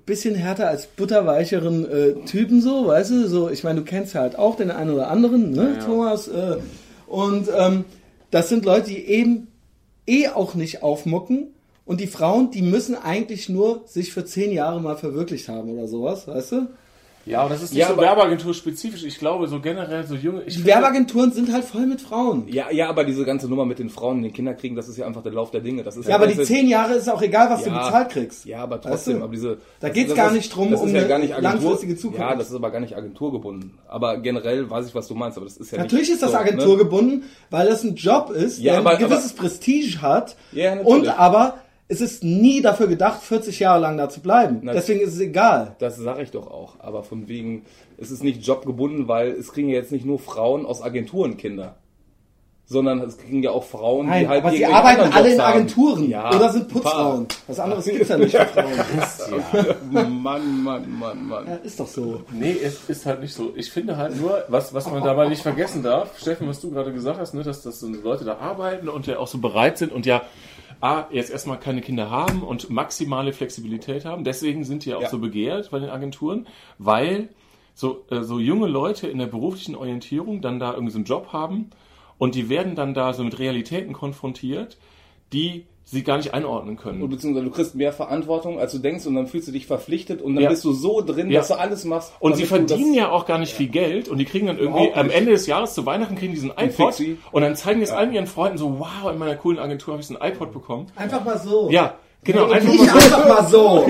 bisschen 0.06 0.34
härter 0.34 0.68
als 0.68 0.86
butterweicheren 0.86 1.90
äh, 1.90 2.24
Typen 2.24 2.60
so, 2.60 2.86
weißt 2.86 3.10
du? 3.10 3.28
So, 3.28 3.50
ich 3.50 3.64
meine, 3.64 3.80
du 3.80 3.84
kennst 3.84 4.14
halt 4.14 4.38
auch 4.38 4.56
den 4.56 4.70
einen 4.70 4.90
oder 4.90 5.10
anderen, 5.10 5.50
ne, 5.50 5.76
ja. 5.78 5.84
Thomas? 5.84 6.28
Äh, 6.28 6.56
und 7.06 7.48
ähm, 7.56 7.84
das 8.30 8.48
sind 8.48 8.64
Leute, 8.64 8.90
die 8.90 9.04
eben 9.06 9.48
eh 10.06 10.28
auch 10.28 10.54
nicht 10.54 10.82
aufmucken. 10.82 11.48
Und 11.90 11.98
die 12.00 12.06
Frauen, 12.06 12.52
die 12.52 12.62
müssen 12.62 12.94
eigentlich 12.94 13.48
nur 13.48 13.80
sich 13.84 14.12
für 14.12 14.24
zehn 14.24 14.52
Jahre 14.52 14.80
mal 14.80 14.94
verwirklicht 14.96 15.48
haben 15.48 15.70
oder 15.76 15.88
sowas, 15.88 16.28
weißt 16.28 16.52
du? 16.52 16.66
Ja, 17.26 17.40
aber 17.40 17.50
das 17.50 17.62
ist 17.64 17.72
nicht 17.72 17.80
Ja, 17.80 17.88
so 17.88 17.94
aber- 17.94 18.02
Werbeagentur-spezifisch. 18.02 19.02
Ich 19.04 19.18
glaube, 19.18 19.46
so 19.48 19.60
generell 19.60 20.06
so 20.06 20.14
junge. 20.14 20.42
Ich 20.46 20.54
Die 20.56 20.64
Werbeagenturen 20.64 21.32
sind 21.32 21.52
halt 21.52 21.64
voll 21.64 21.84
mit 21.86 22.00
Frauen. 22.00 22.46
Ja, 22.48 22.70
ja, 22.70 22.88
aber 22.88 23.02
diese 23.04 23.24
ganze 23.24 23.46
Nummer 23.48 23.66
mit 23.66 23.78
den 23.80 23.90
Frauen 23.90 24.18
und 24.18 24.22
den 24.22 24.32
Kinderkriegen, 24.32 24.74
das 24.76 24.88
ist 24.88 24.96
ja 24.98 25.06
einfach 25.06 25.22
der 25.24 25.32
Lauf 25.32 25.50
der 25.50 25.60
Dinge. 25.60 25.82
Das 25.82 25.96
ist 25.96 26.08
Ja, 26.08 26.14
aber 26.14 26.28
die 26.28 26.40
zehn 26.42 26.66
Jahre 26.68 26.94
ist 26.94 27.10
auch 27.10 27.20
egal, 27.20 27.50
was 27.50 27.64
du 27.64 27.70
Ja. 27.70 27.84
bezahlt 27.84 28.08
kriegst. 28.10 28.44
Ja, 28.46 28.62
aber 28.62 28.76
Weißt 28.76 28.84
trotzdem, 28.86 29.18
du? 29.18 29.24
aber 29.24 29.32
diese. 29.34 29.48
Da 29.80 29.88
das- 29.88 29.92
geht's 29.92 30.08
das 30.10 30.16
gar 30.16 30.28
ist- 30.28 30.32
nicht 30.36 30.54
drum, 30.56 30.72
um 30.72 30.88
ja 30.94 31.00
eine 31.00 31.08
gar 31.08 31.18
nicht 31.18 31.34
Agentur, 31.34 31.50
langfristige 31.60 31.96
Zukunft. 31.96 32.20
Ja, 32.20 32.36
das 32.36 32.48
ist 32.50 32.54
aber 32.54 32.70
gar 32.70 32.80
nicht 32.80 32.96
agenturgebunden. 32.96 33.72
Aber 33.88 34.16
generell 34.18 34.70
weiß 34.70 34.86
ich, 34.86 34.94
was 34.94 35.08
du 35.08 35.14
meinst, 35.16 35.36
aber 35.36 35.44
das 35.46 35.56
ist 35.58 35.72
ja 35.72 35.78
Natürlich 35.78 36.08
nicht 36.08 36.14
ist 36.14 36.22
das 36.22 36.30
so, 36.30 36.36
Agentur 36.38 36.76
Ne? 37.02 37.20
weil 37.50 37.66
das 37.66 37.82
ein 37.82 37.96
Job 37.96 38.30
ist, 38.30 38.58
Ja, 38.60 38.72
der 38.72 38.80
aber- 38.80 38.90
ein 38.92 38.98
gewisses 38.98 39.32
Prestige 39.34 40.00
hat. 40.00 40.36
Ja, 40.52 40.76
natürlich. 40.76 40.86
und 40.94 41.08
aber 41.18 41.56
es 41.90 42.00
ist 42.00 42.22
nie 42.24 42.62
dafür 42.62 42.86
gedacht, 42.86 43.20
40 43.22 43.58
Jahre 43.60 43.80
lang 43.80 43.96
da 43.98 44.08
zu 44.08 44.20
bleiben. 44.20 44.60
Na- 44.62 44.72
Deswegen 44.72 45.00
ist 45.00 45.12
es 45.14 45.20
egal. 45.20 45.74
Das 45.80 45.96
sage 45.96 46.22
ich 46.22 46.30
doch 46.30 46.46
auch. 46.50 46.74
Aber 46.78 47.02
von 47.02 47.28
wegen, 47.28 47.64
es 47.98 48.10
ist 48.10 48.22
nicht 48.24 48.46
jobgebunden, 48.46 49.08
weil 49.08 49.32
es 49.32 49.52
kriegen 49.52 49.68
ja 49.68 49.74
jetzt 49.74 49.92
nicht 49.92 50.06
nur 50.06 50.18
Frauen 50.18 50.64
aus 50.66 50.80
Agenturen 50.82 51.36
Kinder. 51.36 51.76
Sondern 52.66 53.00
es 53.00 53.18
kriegen 53.18 53.42
ja 53.42 53.50
auch 53.50 53.64
Frauen, 53.64 54.06
Nein, 54.06 54.20
die 54.22 54.28
halt 54.28 54.44
aber 54.44 54.52
sie 54.54 54.64
arbeiten 54.64 55.00
alle 55.12 55.24
Jobs 55.30 55.34
in. 55.34 55.40
Agenturen 55.40 56.08
Ja, 56.08 56.28
oder 56.32 56.50
sind. 56.52 56.68
Putzfrauen. 56.68 57.26
Was 57.48 57.58
anderes 57.58 57.84
gibt's 57.84 58.08
ja 58.08 58.16
nicht 58.18 58.36
für 58.36 58.46
Frauen. 58.46 60.22
Mann, 60.22 60.62
Mann, 60.62 60.98
Mann, 60.98 61.26
Mann. 61.28 61.46
Ja, 61.48 61.54
ist 61.56 61.80
doch 61.80 61.88
so. 61.88 62.22
Nee, 62.32 62.56
es 62.62 62.88
ist 62.88 63.06
halt 63.06 63.22
nicht 63.22 63.34
so. 63.34 63.52
Ich 63.56 63.72
finde 63.72 63.96
halt 63.96 64.20
nur, 64.20 64.44
was, 64.46 64.72
was 64.72 64.88
man 64.88 65.02
dabei 65.02 65.28
nicht 65.28 65.42
vergessen 65.42 65.82
darf, 65.82 66.16
Steffen, 66.20 66.46
was 66.46 66.60
du 66.60 66.70
gerade 66.70 66.92
gesagt 66.92 67.18
hast, 67.18 67.34
ne, 67.34 67.42
dass, 67.42 67.62
dass 67.62 67.80
so 67.80 67.88
Leute 67.88 68.24
da 68.24 68.36
arbeiten 68.36 68.88
und 68.88 69.08
ja 69.08 69.18
auch 69.18 69.26
so 69.26 69.38
bereit 69.38 69.76
sind 69.76 69.90
und 69.90 70.06
ja, 70.06 70.22
A, 70.80 71.06
jetzt 71.10 71.30
erstmal 71.30 71.58
keine 71.60 71.80
Kinder 71.82 72.10
haben 72.10 72.42
und 72.42 72.70
maximale 72.70 73.32
Flexibilität 73.32 74.04
haben. 74.04 74.24
Deswegen 74.24 74.64
sind 74.64 74.84
die 74.84 74.90
ja 74.90 74.96
auch 74.96 75.02
Ja. 75.02 75.08
so 75.10 75.18
begehrt 75.18 75.70
bei 75.70 75.78
den 75.78 75.90
Agenturen, 75.90 76.46
weil 76.78 77.28
so, 77.74 78.04
äh, 78.10 78.22
so 78.22 78.38
junge 78.38 78.66
Leute 78.66 79.06
in 79.08 79.18
der 79.18 79.26
beruflichen 79.26 79.74
Orientierung 79.74 80.40
dann 80.40 80.58
da 80.58 80.72
irgendwie 80.72 80.92
so 80.92 80.98
einen 80.98 81.04
Job 81.04 81.32
haben 81.32 81.70
und 82.18 82.34
die 82.34 82.48
werden 82.48 82.74
dann 82.74 82.94
da 82.94 83.12
so 83.12 83.22
mit 83.24 83.38
Realitäten 83.38 83.92
konfrontiert, 83.92 84.78
die 85.32 85.66
sie 85.90 86.02
gar 86.04 86.16
nicht 86.18 86.32
einordnen 86.34 86.76
können. 86.76 87.02
Und 87.02 87.10
beziehungsweise 87.10 87.46
du 87.46 87.50
kriegst 87.50 87.74
mehr 87.74 87.92
Verantwortung, 87.92 88.60
als 88.60 88.72
du 88.72 88.78
denkst, 88.78 89.06
und 89.06 89.14
dann 89.16 89.26
fühlst 89.26 89.48
du 89.48 89.52
dich 89.52 89.66
verpflichtet 89.66 90.22
und 90.22 90.34
dann 90.36 90.44
Ja. 90.44 90.50
bist 90.50 90.64
du 90.64 90.72
so 90.72 91.00
drin, 91.00 91.30
Ja. 91.30 91.40
dass 91.40 91.48
du 91.48 91.54
alles 91.58 91.84
machst. 91.84 92.12
Und 92.20 92.36
sie 92.36 92.44
verdienen 92.44 92.92
das- 92.92 92.96
ja 92.96 93.10
auch 93.10 93.26
gar 93.26 93.38
nicht 93.38 93.52
viel 93.52 93.68
Geld 93.68 94.08
und 94.08 94.18
die 94.18 94.24
kriegen 94.24 94.46
dann 94.46 94.56
irgendwie 94.58 94.82
Überhaupt 94.84 94.96
am 94.98 95.06
nicht. 95.08 95.16
Ende 95.16 95.32
des 95.32 95.46
Jahres 95.46 95.74
zu 95.74 95.84
Weihnachten 95.86 96.14
kriegen 96.14 96.32
die 96.32 96.40
diesen 96.40 96.52
iPod 96.56 96.94
und 97.32 97.42
dann 97.42 97.56
zeigen 97.56 97.80
jetzt 97.80 97.92
allen 97.92 98.12
ihren 98.12 98.26
Freunden 98.26 98.56
so, 98.58 98.78
wow, 98.78 99.10
in 99.12 99.18
meiner 99.18 99.34
coolen 99.34 99.58
Agentur 99.58 99.92
habe 99.94 100.00
ich 100.00 100.06
so 100.06 100.16
ein 100.16 100.30
iPod 100.32 100.52
bekommen. 100.52 100.86
Einfach 100.96 101.24
mal 101.24 101.38
so. 101.38 101.68
Ja, 101.70 101.94
genau, 102.24 102.46
Nee, 102.46 102.52
einfach 102.54 102.72
nicht 102.72 102.86
mal 102.86 103.00
so. 103.00 103.06
einfach 103.06 103.28
mal 103.28 103.48
so. 103.48 103.86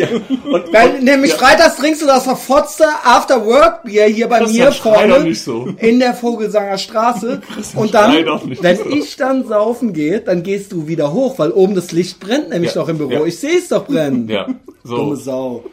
Weil 0.72 1.00
nämlich 1.02 1.32
freitags 1.34 1.76
trinkst 1.76 2.02
du 2.02 2.06
das 2.06 2.24
verfotzte 2.24 2.84
After-Work-Bier 3.04 4.04
hier 4.06 4.28
bei 4.28 4.38
Christian, 4.38 4.68
mir 4.68 4.72
vorne 4.72 5.34
so. 5.34 5.68
in 5.78 5.98
der 6.00 6.14
Vogelsanger 6.14 6.78
Straße. 6.78 7.40
Und 7.74 7.94
dann, 7.94 8.12
wenn 8.60 8.76
so. 8.76 8.86
ich 8.90 9.16
dann 9.16 9.46
saufen 9.46 9.92
gehe, 9.92 10.20
dann 10.20 10.42
gehst 10.42 10.72
du 10.72 10.86
wieder 10.88 11.12
hoch, 11.12 11.38
weil 11.38 11.50
oben 11.50 11.74
das 11.74 11.92
Licht 11.92 12.20
brennt 12.20 12.50
nämlich 12.50 12.74
Ja, 12.74 12.80
noch 12.82 12.88
im 12.88 12.98
Büro. 12.98 13.10
ja. 13.10 13.24
Ich 13.24 13.38
sehe 13.38 13.58
es 13.58 13.68
doch 13.68 13.86
brennen. 13.86 14.28
Ja, 14.28 14.46
Dumme 14.84 15.16
so. 15.16 15.22
Sau. 15.22 15.64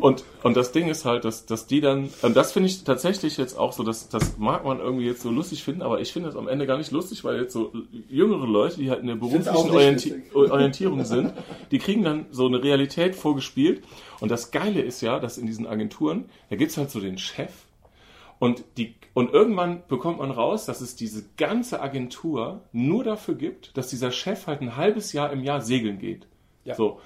Und, 0.00 0.24
und 0.42 0.56
das 0.56 0.72
Ding 0.72 0.88
ist 0.88 1.04
halt, 1.04 1.24
dass, 1.24 1.46
dass 1.46 1.66
die 1.66 1.80
dann, 1.80 2.10
und 2.22 2.36
das 2.36 2.52
finde 2.52 2.68
ich 2.68 2.84
tatsächlich 2.84 3.36
jetzt 3.36 3.58
auch 3.58 3.72
so, 3.72 3.82
dass, 3.82 4.08
das 4.08 4.38
mag 4.38 4.64
man 4.64 4.78
irgendwie 4.78 5.06
jetzt 5.06 5.22
so 5.22 5.30
lustig 5.30 5.64
finden, 5.64 5.82
aber 5.82 6.00
ich 6.00 6.12
finde 6.12 6.28
das 6.28 6.36
am 6.36 6.48
Ende 6.48 6.66
gar 6.66 6.78
nicht 6.78 6.90
lustig, 6.90 7.24
weil 7.24 7.40
jetzt 7.40 7.52
so 7.52 7.72
jüngere 8.08 8.46
Leute, 8.46 8.78
die 8.78 8.90
halt 8.90 9.00
in 9.00 9.08
der 9.08 9.16
beruflichen 9.16 9.48
Orienti. 9.48 10.14
Orientierung 10.32 11.04
sind, 11.04 11.32
die 11.70 11.78
kriegen 11.78 12.02
dann 12.02 12.26
so 12.30 12.46
eine 12.46 12.62
Realität 12.62 13.16
vorgespielt. 13.16 13.82
Und 14.20 14.30
das 14.30 14.50
Geile 14.50 14.82
ist 14.82 15.00
ja, 15.00 15.18
dass 15.18 15.38
in 15.38 15.46
diesen 15.46 15.66
Agenturen, 15.66 16.26
da 16.50 16.56
gibt's 16.56 16.76
halt 16.76 16.90
so 16.90 17.00
den 17.00 17.18
Chef 17.18 17.52
und, 18.38 18.64
die, 18.76 18.94
und 19.14 19.32
irgendwann 19.32 19.82
bekommt 19.88 20.18
man 20.18 20.30
raus, 20.30 20.64
dass 20.64 20.80
es 20.80 20.94
diese 20.94 21.24
ganze 21.36 21.80
Agentur 21.80 22.62
nur 22.72 23.04
dafür 23.04 23.34
gibt, 23.34 23.76
dass 23.76 23.88
dieser 23.88 24.12
Chef 24.12 24.46
halt 24.46 24.60
ein 24.60 24.76
halbes 24.76 25.12
Jahr 25.12 25.32
im 25.32 25.42
Jahr 25.42 25.60
segeln 25.60 25.98
geht. 25.98 26.26
Ja. 26.64 26.74
So. 26.74 27.00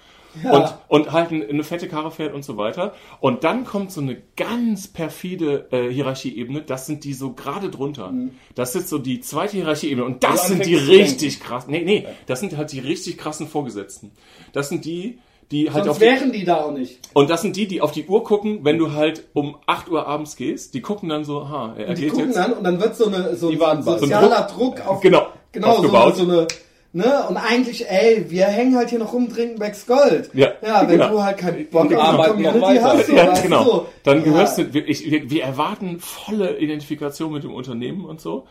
Und, 0.51 0.75
und 0.89 1.13
halt 1.13 1.31
eine, 1.31 1.63
fette 1.63 1.89
Karre 1.89 2.11
fährt 2.11 2.33
und 2.33 2.43
so 2.43 2.57
weiter. 2.57 2.95
Und 3.21 3.45
dann 3.45 3.65
kommt 3.67 3.93
so 3.93 4.01
eine 4.01 4.17
ganz 4.35 4.89
perfide 4.89 5.67
äh, 5.73 5.91
Hierarchieebene. 5.93 6.63
Das 6.63 6.87
sind 6.87 7.05
die 7.05 7.13
so 7.13 7.35
gerade 7.35 7.69
drunter. 7.69 8.15
Das 8.55 8.75
ist 8.75 8.89
so 8.89 8.97
die 8.99 9.21
zweite 9.21 9.59
Hierarchieebene. 9.59 10.03
Und 10.07 10.25
das 10.25 10.45
du 10.47 10.55
sind 10.55 10.65
die 10.65 10.75
richtig 10.75 11.41
krass. 11.41 11.67
Nee, 11.69 11.83
nee, 11.85 12.07
das 12.27 12.41
sind 12.41 12.57
halt 12.57 12.73
die 12.73 12.79
richtig 12.81 13.19
krassen 13.19 13.47
Vorgesetzten. 13.47 14.13
Das 14.55 14.71
sind 14.71 14.87
die, 14.87 15.19
die 15.51 15.71
halt 15.71 15.83
auf 15.87 15.99
Sonst 15.99 16.01
die, 16.01 16.05
wären 16.07 16.33
die 16.33 16.45
da 16.47 16.65
auch 16.65 16.73
nicht. 16.73 17.01
und 17.13 17.29
das 17.29 17.43
sind 17.43 17.55
die, 17.57 17.67
die 17.69 17.83
auf 17.83 17.93
die 17.93 18.07
Uhr 18.07 18.25
gucken, 18.25 18.61
wenn 18.63 18.79
du 18.79 18.93
halt 18.93 19.25
um 19.35 19.59
8 19.67 19.91
Uhr 19.91 20.07
abends 20.07 20.37
gehst. 20.37 20.73
Die 20.73 20.81
gucken 20.81 21.11
dann 21.11 21.25
so, 21.27 21.51
ha, 21.51 21.75
er 21.77 21.91
Und 21.91 21.99
die 21.99 22.03
geht 22.05 22.11
gucken 22.13 22.29
jetzt. 22.29 22.37
dann 22.39 22.55
und 22.55 22.65
dann 22.65 22.81
wird 22.81 22.97
so, 22.97 23.05
eine, 23.09 23.37
so 23.37 23.51
Die 23.51 23.57
ein 23.57 23.61
warten 23.61 23.85
bald. 23.85 24.01
sozialer 24.01 24.47
Druck 24.47 24.81
auf 24.87 25.03
Genau, 25.03 25.27
genau 25.53 25.73
so, 25.73 25.77
aufgebaut. 25.81 26.17
so 26.17 26.23
eine 26.23 26.47
ne 26.93 27.27
und 27.29 27.37
eigentlich 27.37 27.89
ey 27.89 28.27
wir 28.29 28.47
hängen 28.47 28.77
halt 28.77 28.91
hier 28.91 28.99
noch 28.99 29.13
rum 29.13 29.29
trinken 29.29 29.59
Becks 29.59 29.87
Gold 29.87 30.31
Ja, 30.35 30.53
ja 30.63 30.83
wenn 30.83 30.99
genau. 30.99 31.11
du 31.11 31.23
halt 31.23 31.39
keinen 31.39 31.69
Bock 31.69 31.83
auf 31.83 31.89
die 31.89 31.97
arbeiten 31.97 32.43
noch 32.43 32.61
weiter. 32.61 32.85
hast 32.85 33.07
so, 33.07 33.13
ja, 33.17 33.29
weißt 33.29 33.43
genau. 33.43 33.65
du, 33.65 33.71
so. 33.71 33.87
Dann 34.03 34.23
gehörst 34.25 34.59
ja. 34.59 34.65
du, 34.65 34.75
wir, 34.75 34.89
ich, 34.89 35.11
wir, 35.11 35.31
wir 35.31 35.43
erwarten 35.45 36.01
volle 36.01 36.59
Identifikation 36.59 37.33
mit 37.33 37.45
dem 37.45 37.55
Unternehmen 37.55 38.05
und 38.05 38.21
so. 38.21 38.47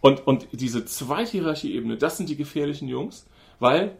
Und, 0.00 0.26
und 0.26 0.48
diese 0.52 0.84
Zweithierarchie-Ebene, 0.84 1.96
das 1.96 2.16
sind 2.16 2.28
die 2.28 2.36
gefährlichen 2.36 2.88
Jungs, 2.88 3.26
weil 3.58 3.92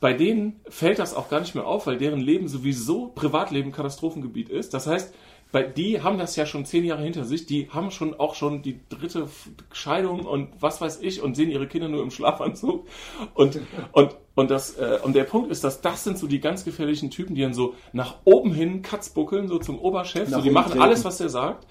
bei 0.00 0.12
denen 0.12 0.60
fällt 0.68 0.98
das 0.98 1.14
auch 1.14 1.30
gar 1.30 1.40
nicht 1.40 1.54
mehr 1.54 1.66
auf, 1.66 1.86
weil 1.86 1.96
deren 1.96 2.20
Leben 2.20 2.48
sowieso 2.48 3.06
Privatleben 3.14 3.72
Katastrophengebiet 3.72 4.48
ist. 4.48 4.74
Das 4.74 4.86
heißt, 4.86 5.14
bei, 5.56 5.62
die 5.62 6.02
haben 6.02 6.18
das 6.18 6.36
ja 6.36 6.44
schon 6.44 6.66
zehn 6.66 6.84
Jahre 6.84 7.02
hinter 7.02 7.24
sich, 7.24 7.46
die 7.46 7.70
haben 7.70 7.90
schon 7.90 8.12
auch 8.12 8.34
schon 8.34 8.60
die 8.60 8.78
dritte 8.90 9.26
Scheidung 9.72 10.26
und 10.26 10.50
was 10.60 10.82
weiß 10.82 11.00
ich 11.00 11.22
und 11.22 11.34
sehen 11.34 11.50
ihre 11.50 11.66
Kinder 11.66 11.88
nur 11.88 12.02
im 12.02 12.10
Schlafanzug. 12.10 12.86
Und, 13.32 13.60
und, 13.92 14.16
und, 14.34 14.50
das, 14.50 14.76
äh, 14.76 14.98
und 15.02 15.16
der 15.16 15.24
Punkt 15.24 15.50
ist, 15.50 15.64
dass 15.64 15.80
das 15.80 16.04
sind 16.04 16.18
so 16.18 16.26
die 16.26 16.40
ganz 16.40 16.66
gefährlichen 16.66 17.10
Typen, 17.10 17.34
die 17.34 17.40
dann 17.40 17.54
so 17.54 17.72
nach 17.94 18.16
oben 18.24 18.52
hin 18.52 18.82
Katzbuckeln, 18.82 19.48
so 19.48 19.58
zum 19.58 19.78
Oberchef, 19.78 20.28
so 20.28 20.42
die 20.42 20.50
machen 20.50 20.72
treten. 20.72 20.82
alles, 20.82 21.06
was 21.06 21.16
der 21.16 21.30
sagt. 21.30 21.66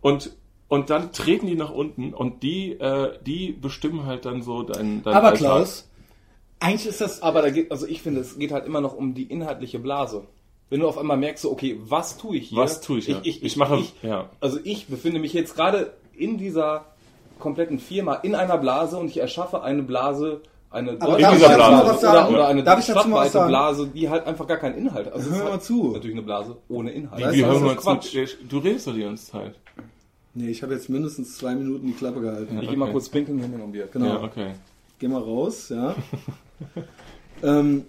Und, 0.00 0.30
und 0.68 0.90
dann 0.90 1.10
treten 1.10 1.48
die 1.48 1.56
nach 1.56 1.72
unten 1.72 2.14
und 2.14 2.44
die, 2.44 2.74
äh, 2.74 3.18
die 3.26 3.50
bestimmen 3.50 4.06
halt 4.06 4.26
dann 4.26 4.42
so 4.42 4.62
dein, 4.62 5.02
dein 5.02 5.12
aber 5.12 5.30
Alltag. 5.30 5.40
Klaus 5.40 5.88
eigentlich 6.60 6.86
ist 6.86 7.00
das 7.00 7.20
Aber 7.20 7.42
da 7.42 7.50
geht, 7.50 7.70
also 7.70 7.86
ich 7.86 8.00
finde, 8.00 8.20
es 8.20 8.38
geht 8.38 8.52
halt 8.52 8.64
immer 8.64 8.80
noch 8.80 8.94
um 8.94 9.12
die 9.12 9.24
inhaltliche 9.24 9.78
Blase. 9.78 10.24
Wenn 10.70 10.80
du 10.80 10.88
auf 10.88 10.98
einmal 10.98 11.16
merkst, 11.16 11.42
so, 11.42 11.52
okay, 11.52 11.78
was 11.84 12.16
tue 12.18 12.36
ich 12.38 12.48
hier? 12.48 12.58
Was 12.58 12.80
tue 12.80 12.98
ich, 12.98 13.06
ja. 13.08 13.18
Ich, 13.22 13.36
ich, 13.38 13.42
Ich 13.44 13.56
mache- 13.56 13.76
ich, 13.76 13.94
ja. 14.02 14.28
Also 14.40 14.58
ich 14.64 14.86
befinde 14.86 15.20
mich 15.20 15.32
jetzt 15.32 15.54
gerade 15.54 15.92
in 16.16 16.38
dieser 16.38 16.86
kompletten 17.38 17.78
Firma, 17.78 18.14
in 18.14 18.34
einer 18.34 18.56
Blase 18.58 18.96
und 18.96 19.08
ich 19.08 19.18
erschaffe 19.18 19.62
eine 19.62 19.82
Blase, 19.82 20.40
eine 20.70 20.96
Aber 21.00 21.18
ich 21.18 21.24
mal 21.26 21.86
was 21.86 21.98
oder, 22.02 22.30
oder 22.30 22.48
eine 22.48 22.62
Darf 22.64 22.80
ich 22.80 22.94
mal 22.94 23.26
stadtweite? 23.26 23.46
Blase, 23.46 23.86
die 23.94 24.08
halt 24.08 24.26
einfach 24.26 24.46
gar 24.46 24.56
keinen 24.56 24.76
Inhalt 24.76 25.06
hat. 25.06 25.12
Also 25.14 25.30
Hör 25.30 25.44
mal 25.44 25.52
halt 25.52 25.62
zu. 25.62 25.92
Natürlich 25.92 26.16
eine 26.16 26.22
Blase 26.22 26.56
ohne 26.68 26.90
Inhalt. 26.92 27.32
Wie, 27.32 27.38
wie 27.38 27.44
hören 27.44 27.62
das 27.62 27.62
wir 27.62 27.76
Quatsch. 27.76 28.10
zu? 28.12 28.44
Du 28.48 28.58
redest 28.58 28.86
doch 28.88 28.94
die 28.94 29.02
ganze 29.02 29.30
Zeit. 29.30 29.54
nee 30.34 30.48
ich 30.48 30.62
habe 30.62 30.74
jetzt 30.74 30.88
mindestens 30.88 31.36
zwei 31.36 31.54
Minuten 31.54 31.86
die 31.86 31.92
Klappe 31.92 32.20
gehalten 32.20 32.58
Ich 32.60 32.68
geh 32.70 32.74
mal 32.76 32.84
Okay. 32.86 32.92
kurz 32.92 33.08
pinkeln 33.08 33.38
hin 33.38 33.60
um 33.60 33.72
dir. 33.72 33.86
genau 33.86 34.06
Ja, 34.06 34.22
okay. 34.22 34.54
geh 34.98 35.06
mal 35.08 35.20
raus, 35.22 35.68
ja. 35.68 35.94
ähm, 37.42 37.84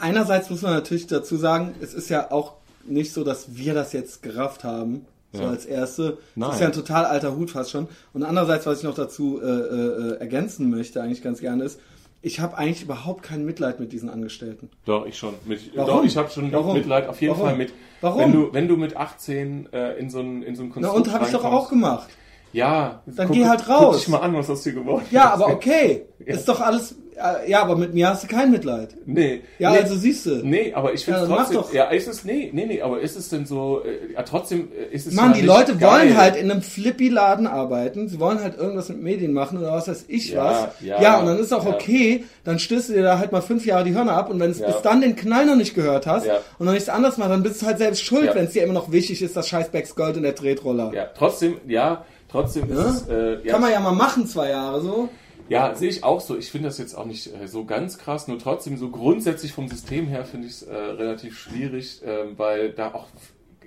einerseits 0.00 0.50
muss 0.50 0.62
man 0.62 0.72
natürlich 0.72 1.06
dazu 1.06 1.36
sagen, 1.36 1.74
es 1.80 1.94
ist 1.94 2.08
ja 2.10 2.30
auch 2.30 2.54
nicht 2.86 3.12
so, 3.12 3.24
dass 3.24 3.56
wir 3.56 3.74
das 3.74 3.92
jetzt 3.92 4.22
gerafft 4.22 4.64
haben, 4.64 5.06
so 5.32 5.42
Ja. 5.42 5.50
als 5.50 5.66
erste. 5.66 6.10
Das 6.12 6.18
Nein. 6.34 6.50
ist 6.52 6.60
ja 6.60 6.66
ein 6.66 6.72
total 6.72 7.04
alter 7.04 7.36
Hut 7.36 7.50
fast 7.50 7.70
schon. 7.70 7.88
Und 8.12 8.22
andererseits, 8.24 8.66
was 8.66 8.78
ich 8.78 8.84
noch 8.84 8.94
dazu 8.94 9.40
äh, 9.40 9.44
äh, 9.46 10.16
ergänzen 10.18 10.70
möchte, 10.70 11.02
eigentlich 11.02 11.22
ganz 11.22 11.40
gerne 11.40 11.64
ist, 11.64 11.78
ich 12.22 12.40
habe 12.40 12.58
eigentlich 12.58 12.82
überhaupt 12.82 13.22
kein 13.22 13.46
Mitleid 13.46 13.80
mit 13.80 13.92
diesen 13.92 14.10
Angestellten. 14.10 14.68
Doch, 14.84 15.06
ich 15.06 15.16
schon. 15.16 15.34
Mit, 15.46 15.74
Warum? 15.74 15.96
Doch, 15.98 16.04
ich 16.04 16.16
habe 16.18 16.28
schon 16.30 16.52
Warum? 16.52 16.74
Mitleid, 16.76 17.08
auf 17.08 17.20
jeden 17.20 17.32
Warum? 17.34 17.46
Fall 17.46 17.56
mit. 17.56 17.72
Warum? 18.02 18.20
Wenn 18.20 18.32
du, 18.32 18.52
wenn 18.52 18.68
du 18.68 18.76
mit 18.76 18.96
18 18.96 19.72
äh, 19.72 19.92
in 19.98 20.10
so 20.10 20.20
ein, 20.20 20.42
in 20.42 20.54
so 20.54 20.64
ein 20.64 20.72
Na 20.76 20.90
und 20.90 21.10
habe 21.12 21.24
ich 21.24 21.30
doch 21.32 21.44
auch 21.44 21.70
gemacht. 21.70 22.08
Ja. 22.52 23.02
Dann 23.06 23.30
geh 23.30 23.46
halt 23.46 23.68
raus. 23.68 23.78
Guck 23.84 23.94
dich 23.96 24.08
mal 24.08 24.18
an, 24.18 24.34
was 24.34 24.50
aus 24.50 24.62
dir 24.62 24.72
geworden 24.72 25.04
Ja, 25.12 25.28
ist. 25.28 25.32
aber 25.34 25.46
okay. 25.48 26.06
Ist 26.18 26.48
doch 26.48 26.60
alles. 26.60 26.96
Äh, 27.22 27.50
ja, 27.50 27.62
aber 27.62 27.76
mit 27.76 27.92
mir 27.94 28.08
hast 28.08 28.22
du 28.24 28.26
kein 28.28 28.50
Mitleid. 28.50 28.96
Nee. 29.06 29.42
Ja, 29.58 29.70
nee. 29.72 29.78
also 29.78 29.94
siehst 29.94 30.24
du. 30.26 30.36
Nee, 30.44 30.72
aber 30.74 30.94
ich 30.94 31.04
finde 31.04 31.20
Ja, 31.20 31.26
trotzdem. 31.26 31.56
doch. 31.56 31.72
Ja, 31.74 31.84
ist 31.90 32.08
es. 32.08 32.24
Nee, 32.24 32.50
nee, 32.52 32.66
nee, 32.66 32.80
aber 32.82 33.00
ist 33.00 33.16
es 33.16 33.28
denn 33.28 33.44
so. 33.46 33.82
Äh, 33.84 34.14
ja, 34.14 34.22
trotzdem 34.22 34.68
äh, 34.72 34.94
ist 34.94 35.06
es. 35.06 35.14
Mann, 35.14 35.30
ja 35.32 35.36
die 35.40 35.46
Leute 35.46 35.76
geil. 35.76 35.90
wollen 36.08 36.16
halt 36.16 36.36
in 36.36 36.50
einem 36.50 36.62
Flippy-Laden 36.62 37.46
arbeiten. 37.46 38.08
Sie 38.08 38.18
wollen 38.20 38.42
halt 38.42 38.56
irgendwas 38.58 38.88
mit 38.88 39.02
Medien 39.02 39.32
machen 39.32 39.58
oder 39.58 39.72
was 39.72 39.88
weiß 39.88 40.06
ich 40.08 40.30
Ja, 40.30 40.44
was. 40.44 40.68
ja, 40.86 41.00
ja, 41.00 41.18
und 41.20 41.26
dann 41.26 41.38
ist 41.38 41.52
auch 41.52 41.64
ja. 41.66 41.74
okay, 41.74 42.24
dann 42.44 42.58
stößt 42.58 42.88
du 42.88 42.92
dir 42.94 43.02
da 43.02 43.18
halt 43.18 43.32
mal 43.32 43.42
fünf 43.42 43.66
Jahre 43.66 43.84
die 43.84 43.94
Hörner 43.94 44.12
ab 44.14 44.30
und 44.30 44.40
wenn 44.40 44.52
du 44.52 44.58
Ja. 44.58 44.66
bis 44.68 44.82
dann 44.82 45.00
den 45.00 45.16
Knall 45.16 45.46
noch 45.46 45.56
nicht 45.56 45.74
gehört 45.74 46.06
hast 46.06 46.26
Ja. 46.26 46.38
und 46.58 46.66
noch 46.66 46.72
nichts 46.72 46.88
anderes 46.88 47.16
machst, 47.18 47.30
dann 47.30 47.42
bist 47.42 47.60
du 47.62 47.66
halt 47.66 47.78
selbst 47.78 48.02
schuld, 48.02 48.24
Ja. 48.26 48.34
wenn 48.34 48.46
es 48.46 48.52
dir 48.52 48.62
immer 48.64 48.72
noch 48.74 48.90
wichtig 48.92 49.20
ist, 49.22 49.36
das 49.36 49.48
scheiß 49.48 49.68
Becks 49.70 49.94
Gold 49.94 50.16
in 50.16 50.22
der 50.22 50.34
Tretroller. 50.34 50.92
Ja, 50.94 51.06
trotzdem, 51.16 51.56
ja, 51.66 52.04
trotzdem 52.30 52.68
Ja? 52.70 52.80
ist 52.88 53.02
es. 53.02 53.08
Äh, 53.08 53.38
ja, 53.44 53.52
Kann 53.52 53.60
man 53.60 53.72
ja 53.72 53.80
mal 53.80 53.92
machen, 53.92 54.26
zwei 54.26 54.50
Jahre 54.50 54.80
so. 54.80 55.08
Ja, 55.50 55.74
sehe 55.74 55.88
ich 55.88 56.04
auch 56.04 56.20
so. 56.20 56.38
Ich 56.38 56.52
finde 56.52 56.68
das 56.68 56.78
jetzt 56.78 56.94
auch 56.94 57.06
nicht 57.06 57.26
äh, 57.34 57.48
so 57.48 57.64
ganz 57.64 57.98
krass, 57.98 58.28
nur 58.28 58.38
trotzdem 58.38 58.76
so 58.76 58.88
grundsätzlich 58.88 59.52
vom 59.52 59.66
System 59.66 60.06
her 60.06 60.24
finde 60.24 60.46
ich 60.46 60.52
es 60.52 60.62
äh, 60.62 60.72
relativ 60.72 61.36
schwierig, 61.36 62.02
ähm, 62.04 62.38
weil 62.38 62.70
da 62.70 62.94
auch, 62.94 63.08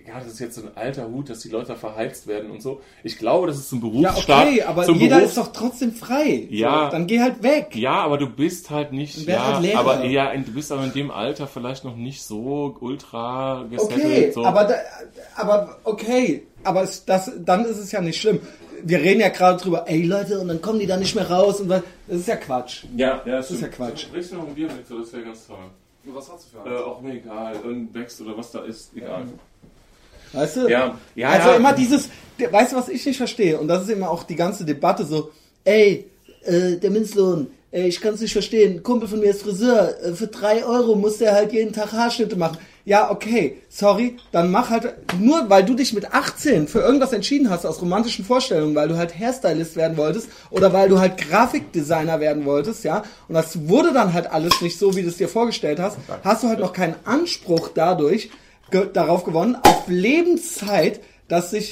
ja, 0.08 0.20
das 0.20 0.28
ist 0.34 0.40
jetzt 0.40 0.56
so 0.56 0.62
ein 0.64 0.72
alter 0.76 1.08
Hut, 1.10 1.30
dass 1.30 1.40
die 1.40 1.50
Leute 1.50 1.68
da 1.70 1.76
verheizt 1.76 2.28
werden 2.28 2.52
und 2.52 2.62
so. 2.62 2.82
Ich 3.04 3.18
glaube, 3.18 3.48
das 3.48 3.58
ist 3.58 3.70
zum 3.70 3.80
Ja, 3.84 4.12
Berufsstaat. 4.12 4.48
okay, 4.48 4.62
aber 4.64 4.84
zum 4.84 5.00
jeder 5.00 5.18
Berufs- 5.18 5.30
ist 5.32 5.38
doch 5.38 5.52
trotzdem 5.54 5.94
frei. 5.94 6.48
Ja. 6.50 6.86
So, 6.86 6.92
dann 6.92 7.08
geh 7.08 7.20
halt 7.22 7.42
weg. 7.44 7.76
Ja, 7.76 7.96
aber 8.04 8.18
du 8.18 8.28
bist 8.28 8.70
halt 8.70 8.92
nicht, 8.92 9.28
ja, 9.28 9.54
halt 9.54 9.62
Lehrer? 9.64 9.80
aber 9.80 10.04
ja, 10.06 10.34
du 10.36 10.52
bist 10.54 10.72
aber 10.72 10.84
in 10.84 10.94
dem 10.94 11.12
Alter 11.12 11.48
vielleicht 11.48 11.86
noch 11.86 11.96
nicht 11.96 12.22
so 12.24 12.76
ultra 12.80 13.66
gesettelt. 13.70 14.00
Okay, 14.06 14.32
so. 14.32 14.44
aber, 14.46 14.66
da, 14.66 14.76
aber 15.36 15.78
okay, 15.84 16.44
aber 16.64 16.84
es, 16.84 17.06
das, 17.06 17.32
dann 17.40 17.66
ist 17.66 17.78
es 17.78 17.92
ja 17.92 18.02
nicht 18.02 18.20
schlimm. 18.20 18.40
Wir 18.86 19.00
reden 19.00 19.22
ja 19.22 19.30
gerade 19.30 19.62
drüber, 19.64 19.86
ey 19.88 20.04
Leute, 20.04 20.40
und 20.40 20.50
dann 20.50 20.62
kommen 20.62 20.80
die 20.80 20.88
da 20.88 20.98
nicht 20.98 21.16
mehr 21.16 21.30
raus 21.32 21.62
und 21.62 21.70
was. 21.70 21.84
Das 22.08 22.18
ist 22.18 22.28
ja 22.28 22.36
Quatsch. 22.36 22.84
ja, 22.98 23.22
ja, 23.26 23.38
das 23.38 23.50
ist 23.52 23.62
ja 23.62 23.70
Quatsch. 23.70 24.08
Du 24.14 24.36
noch 24.36 24.48
ein 24.48 24.54
Bier 24.56 24.68
mit, 24.68 24.86
so, 24.86 25.00
das 25.00 25.14
wäre 25.14 25.24
ganz 25.24 25.48
toll. 25.48 25.58
Was 26.06 26.30
hast 26.30 26.48
du 26.54 26.60
für 26.60 26.70
Äh, 26.70 26.80
auch 26.84 27.00
mir 27.00 27.14
egal, 27.14 27.56
irgendein 27.56 27.94
Bext 27.94 28.20
oder 28.20 28.38
was 28.38 28.52
da 28.52 28.60
ist, 28.66 28.92
egal. 28.94 29.24
Weißt 30.34 30.58
du? 30.58 30.68
Ja, 30.68 30.98
ja, 31.16 31.30
also 31.30 31.50
ja. 31.50 31.56
immer 31.56 31.74
dieses, 31.74 32.10
weißt 32.38 32.74
du, 32.74 32.76
was 32.76 32.90
ich 32.90 33.06
nicht 33.06 33.18
verstehe? 33.18 33.60
Und 33.60 33.68
das 33.68 33.84
ist 33.84 33.90
immer 33.90 34.10
auch 34.10 34.24
die 34.24 34.36
ganze 34.36 34.66
Debatte 34.66 35.06
so, 35.06 35.32
ey, 35.64 36.10
äh, 36.44 36.78
der 36.78 36.90
Minzlohn, 36.90 37.48
ey, 37.72 37.88
ich 37.88 38.02
kann 38.02 38.14
es 38.14 38.22
nicht 38.22 38.34
verstehen, 38.34 38.78
ein 38.78 38.84
Kumpel 38.84 39.08
von 39.08 39.20
mir 39.20 39.32
ist 39.32 39.44
Friseur, 39.44 39.96
äh, 40.04 40.14
für 40.14 40.28
drei 40.28 40.64
Euro 40.66 40.96
muss 40.96 41.18
der 41.18 41.34
halt 41.34 41.54
jeden 41.54 41.74
Tag 41.74 41.92
Haarschnitte 41.92 42.36
machen. 42.36 42.58
Ja, 42.86 43.10
okay, 43.10 43.62
sorry, 43.70 44.18
dann 44.34 44.52
mach 44.52 44.70
halt, 44.70 44.94
nur 45.18 45.50
weil 45.50 45.64
du 45.64 45.74
dich 45.74 45.94
mit 45.94 46.14
18 46.14 46.68
für 46.68 46.82
irgendwas 46.82 47.14
entschieden 47.14 47.50
hast 47.50 47.66
aus 47.66 47.82
romantischen 47.82 48.26
Vorstellungen, 48.26 48.76
weil 48.76 48.90
du 48.90 48.98
halt 48.98 49.18
Hairstylist 49.18 49.78
werden 49.78 49.96
wolltest 49.96 50.28
oder 50.50 50.74
weil 50.74 50.90
du 50.90 51.00
halt 51.00 51.18
Grafikdesigner 51.18 52.20
werden 52.20 52.44
wolltest, 52.44 52.84
ja, 52.84 53.04
und 53.30 53.36
das 53.36 53.70
wurde 53.70 53.94
dann 53.94 54.14
halt 54.14 54.30
alles 54.30 54.62
nicht 54.62 54.78
so, 54.78 54.96
wie 54.98 55.02
du 55.02 55.08
es 55.08 55.18
dir 55.18 55.30
vorgestellt 55.30 55.80
hast, 55.80 55.98
hast 56.26 56.44
du 56.44 56.50
halt 56.50 56.60
noch 56.60 56.74
keinen 56.74 56.96
Anspruch 57.06 57.70
dadurch, 57.74 58.30
ge 58.74 58.90
darauf 58.92 59.24
gewonnen, 59.24 59.56
auf 59.56 59.88
Lebenszeit, 59.88 61.00
dass 61.28 61.52
sich 61.52 61.72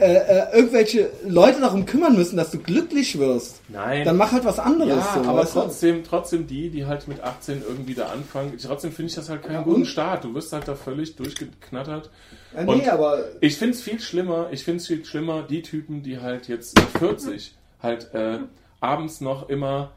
äh, 0.00 0.14
äh, 0.14 0.56
irgendwelche 0.56 1.10
Leute 1.26 1.60
darum 1.60 1.84
kümmern 1.84 2.14
müssen, 2.14 2.36
dass 2.36 2.50
du 2.50 2.58
glücklich 2.58 3.18
wirst. 3.18 3.60
Nein. 3.68 4.04
Dann 4.04 4.16
mach 4.16 4.32
halt 4.32 4.44
was 4.44 4.58
anderes. 4.58 4.94
Ja, 4.94 5.22
so, 5.22 5.28
aber 5.28 5.40
weißt 5.40 5.56
du? 5.56 5.60
trotzdem, 5.60 6.04
trotzdem 6.04 6.46
die, 6.46 6.70
die 6.70 6.86
halt 6.86 7.08
mit 7.08 7.22
18 7.22 7.62
irgendwie 7.66 7.94
da 7.94 8.06
anfangen, 8.06 8.56
trotzdem 8.62 8.92
finde 8.92 9.10
ich 9.10 9.14
das 9.16 9.28
halt 9.28 9.42
keinen 9.42 9.64
guten 9.64 9.84
Start. 9.84 10.24
Du 10.24 10.34
wirst 10.34 10.52
halt 10.52 10.68
da 10.68 10.74
völlig 10.74 11.16
durchgeknattert. 11.16 12.10
Ja, 12.54 12.64
nee, 12.64 12.72
Und 12.72 12.88
aber 12.88 13.24
ich 13.40 13.56
finde 13.56 13.74
es 13.74 13.82
viel 13.82 14.00
schlimmer, 14.00 14.48
ich 14.52 14.64
finde 14.64 14.78
es 14.78 14.86
viel 14.86 15.04
schlimmer, 15.04 15.42
die 15.42 15.62
Typen, 15.62 16.02
die 16.02 16.18
halt 16.18 16.48
jetzt 16.48 16.78
mit 16.78 16.88
40 16.98 17.54
halt 17.82 18.14
äh, 18.14 18.38
abends 18.80 19.20
noch 19.20 19.48
immer 19.48 19.92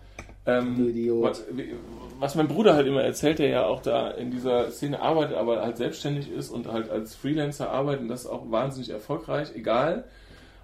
ähm, 0.45 0.75
Du 0.77 0.87
Idiot. 0.89 1.23
was, 1.23 1.43
was 2.19 2.35
mein 2.35 2.47
Bruder 2.47 2.73
halt 2.75 2.87
immer 2.87 3.01
erzählt, 3.03 3.39
der 3.39 3.49
ja 3.49 3.65
auch 3.65 3.81
da 3.81 4.11
in 4.11 4.31
dieser 4.31 4.71
Szene 4.71 5.01
arbeitet, 5.01 5.37
aber 5.37 5.61
halt 5.61 5.77
selbstständig 5.77 6.31
ist 6.31 6.49
und 6.49 6.67
halt 6.71 6.89
als 6.89 7.15
Freelancer 7.15 7.69
arbeitet 7.69 8.01
und 8.01 8.07
das 8.09 8.25
auch 8.27 8.49
wahnsinnig 8.51 8.89
erfolgreich, 8.89 9.49
egal. 9.55 10.05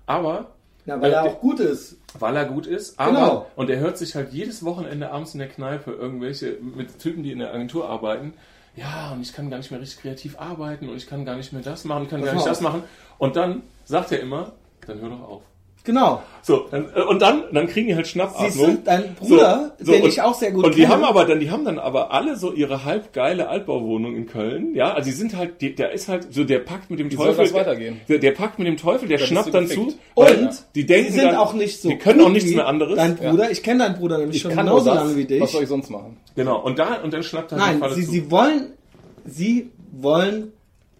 Aber 0.05 0.51
ja, 0.85 0.99
weil 1.01 1.11
äh, 1.11 1.15
er 1.15 1.23
auch 1.23 1.39
gut 1.39 1.59
ist. 1.59 1.97
weil 2.17 2.35
er 2.35 2.45
gut 2.45 2.65
ist, 2.65 2.99
aber 2.99 3.11
Genau. 3.11 3.45
und 3.55 3.69
er 3.69 3.79
hört 3.79 3.97
sich 3.97 4.15
halt 4.15 4.31
jedes 4.33 4.63
Wochenende 4.65 5.11
abends 5.11 5.33
in 5.33 5.39
der 5.39 5.49
Kneipe 5.49 5.91
irgendwelche 5.91 6.57
mit 6.61 6.97
Typen, 6.99 7.23
die 7.23 7.31
in 7.31 7.39
der 7.39 7.53
Agentur 7.53 7.87
arbeiten. 7.89 8.33
Ja, 8.75 9.11
und 9.13 9.21
ich 9.21 9.33
kann 9.33 9.49
gar 9.49 9.57
nicht 9.57 9.71
mehr 9.71 9.81
richtig 9.81 10.01
kreativ 10.01 10.39
arbeiten 10.39 10.87
und 10.89 10.95
ich 10.95 11.07
kann 11.07 11.25
gar 11.25 11.35
nicht 11.35 11.51
mehr 11.53 11.61
das 11.61 11.83
machen, 11.85 12.03
ich 12.03 12.09
kann 12.09 12.21
Pass 12.21 12.29
gar 12.29 12.35
nicht 12.35 12.47
das 12.47 12.61
machen. 12.61 12.83
Und 13.17 13.35
dann 13.35 13.63
sagt 13.85 14.11
er 14.11 14.19
immer, 14.21 14.53
dann 14.87 14.99
hör 15.01 15.09
doch 15.09 15.21
auf. 15.27 15.41
Genau. 15.89 16.21
So, 16.43 16.67
dann, 16.69 16.85
äh, 16.95 17.01
und 17.01 17.19
dann, 17.21 17.43
dann 17.51 17.65
kriegen 17.67 17.87
die 17.87 17.95
halt 17.95 18.05
Siehst 18.05 18.15
du, 18.15 18.19
Schnappatmung. 18.21 18.77
dein 18.85 19.15
Bruder, 19.15 19.71
So, 19.79 19.85
so, 19.85 19.91
den 19.91 20.03
und- 20.03 20.07
ich 20.09 20.21
auch 20.21 20.33
sehr 20.35 20.51
gut 20.51 20.63
Und 20.65 20.75
die 20.75 20.81
kenne. 20.81 20.93
haben 20.93 21.03
aber 21.03 21.25
dann, 21.25 21.39
die 21.39 21.49
haben 21.49 21.65
dann 21.65 21.79
aber 21.79 22.11
alle 22.13 22.35
so 22.35 22.53
ihre 22.53 22.85
halbgeile 22.85 23.49
Altbauwohnung 23.49 24.15
in 24.15 24.27
Köln. 24.27 24.75
Ja, 24.75 24.93
also 24.93 25.09
die 25.09 25.15
sind 25.15 25.35
halt, 25.35 25.61
die, 25.61 25.73
der 25.73 25.91
ist 25.91 26.07
halt 26.07 26.31
so, 26.31 26.43
der 26.43 26.59
packt 26.59 26.91
mit 26.91 26.99
dem 26.99 27.09
soll 27.09 27.27
Teufel. 27.29 27.45
das 27.45 27.53
weitergehen? 27.53 27.99
Der, 28.07 28.19
der 28.19 28.31
packt 28.31 28.59
mit 28.59 28.67
dem 28.67 28.77
Teufel, 28.77 29.07
der 29.09 29.17
bist 29.17 29.29
schnappt 29.29 29.51
dann 29.53 29.67
zu. 29.67 29.93
Und 30.13 30.49
die 30.75 30.85
denken 30.85 31.07
die 31.11 31.19
sind 31.19 31.25
dann, 31.29 31.35
auch 31.37 31.53
nicht 31.53 31.81
so. 31.81 31.89
Die 31.89 31.97
können 31.97 32.21
auch 32.21 32.29
nichts 32.29 32.53
mehr 32.53 32.67
anderes. 32.67 32.95
Dein 32.97 33.15
Bruder, 33.15 33.49
ich 33.49 33.63
kenne 33.63 33.79
deinen 33.85 33.95
Bruder 33.95 34.19
nämlich 34.19 34.37
Ich 34.37 34.41
schon 34.43 34.55
genauso 34.55 34.93
lange 34.93 35.15
wie 35.15 35.25
dich. 35.25 35.41
Was 35.41 35.51
soll 35.51 35.63
ich 35.63 35.69
sonst 35.69 35.89
machen? 35.89 36.17
Genau. 36.35 36.59
Und 36.61 36.77
da, 36.77 37.01
und 37.03 37.11
dann 37.13 37.23
schnappt 37.23 37.51
halt 37.51 37.61
die 37.61 37.65
Nein, 37.65 37.79
Falle 37.79 37.95
sie, 37.95 38.05
zu. 38.05 38.11
sie 38.11 38.31
wollen, 38.31 38.73
sie 39.25 39.71
wollen 39.91 40.53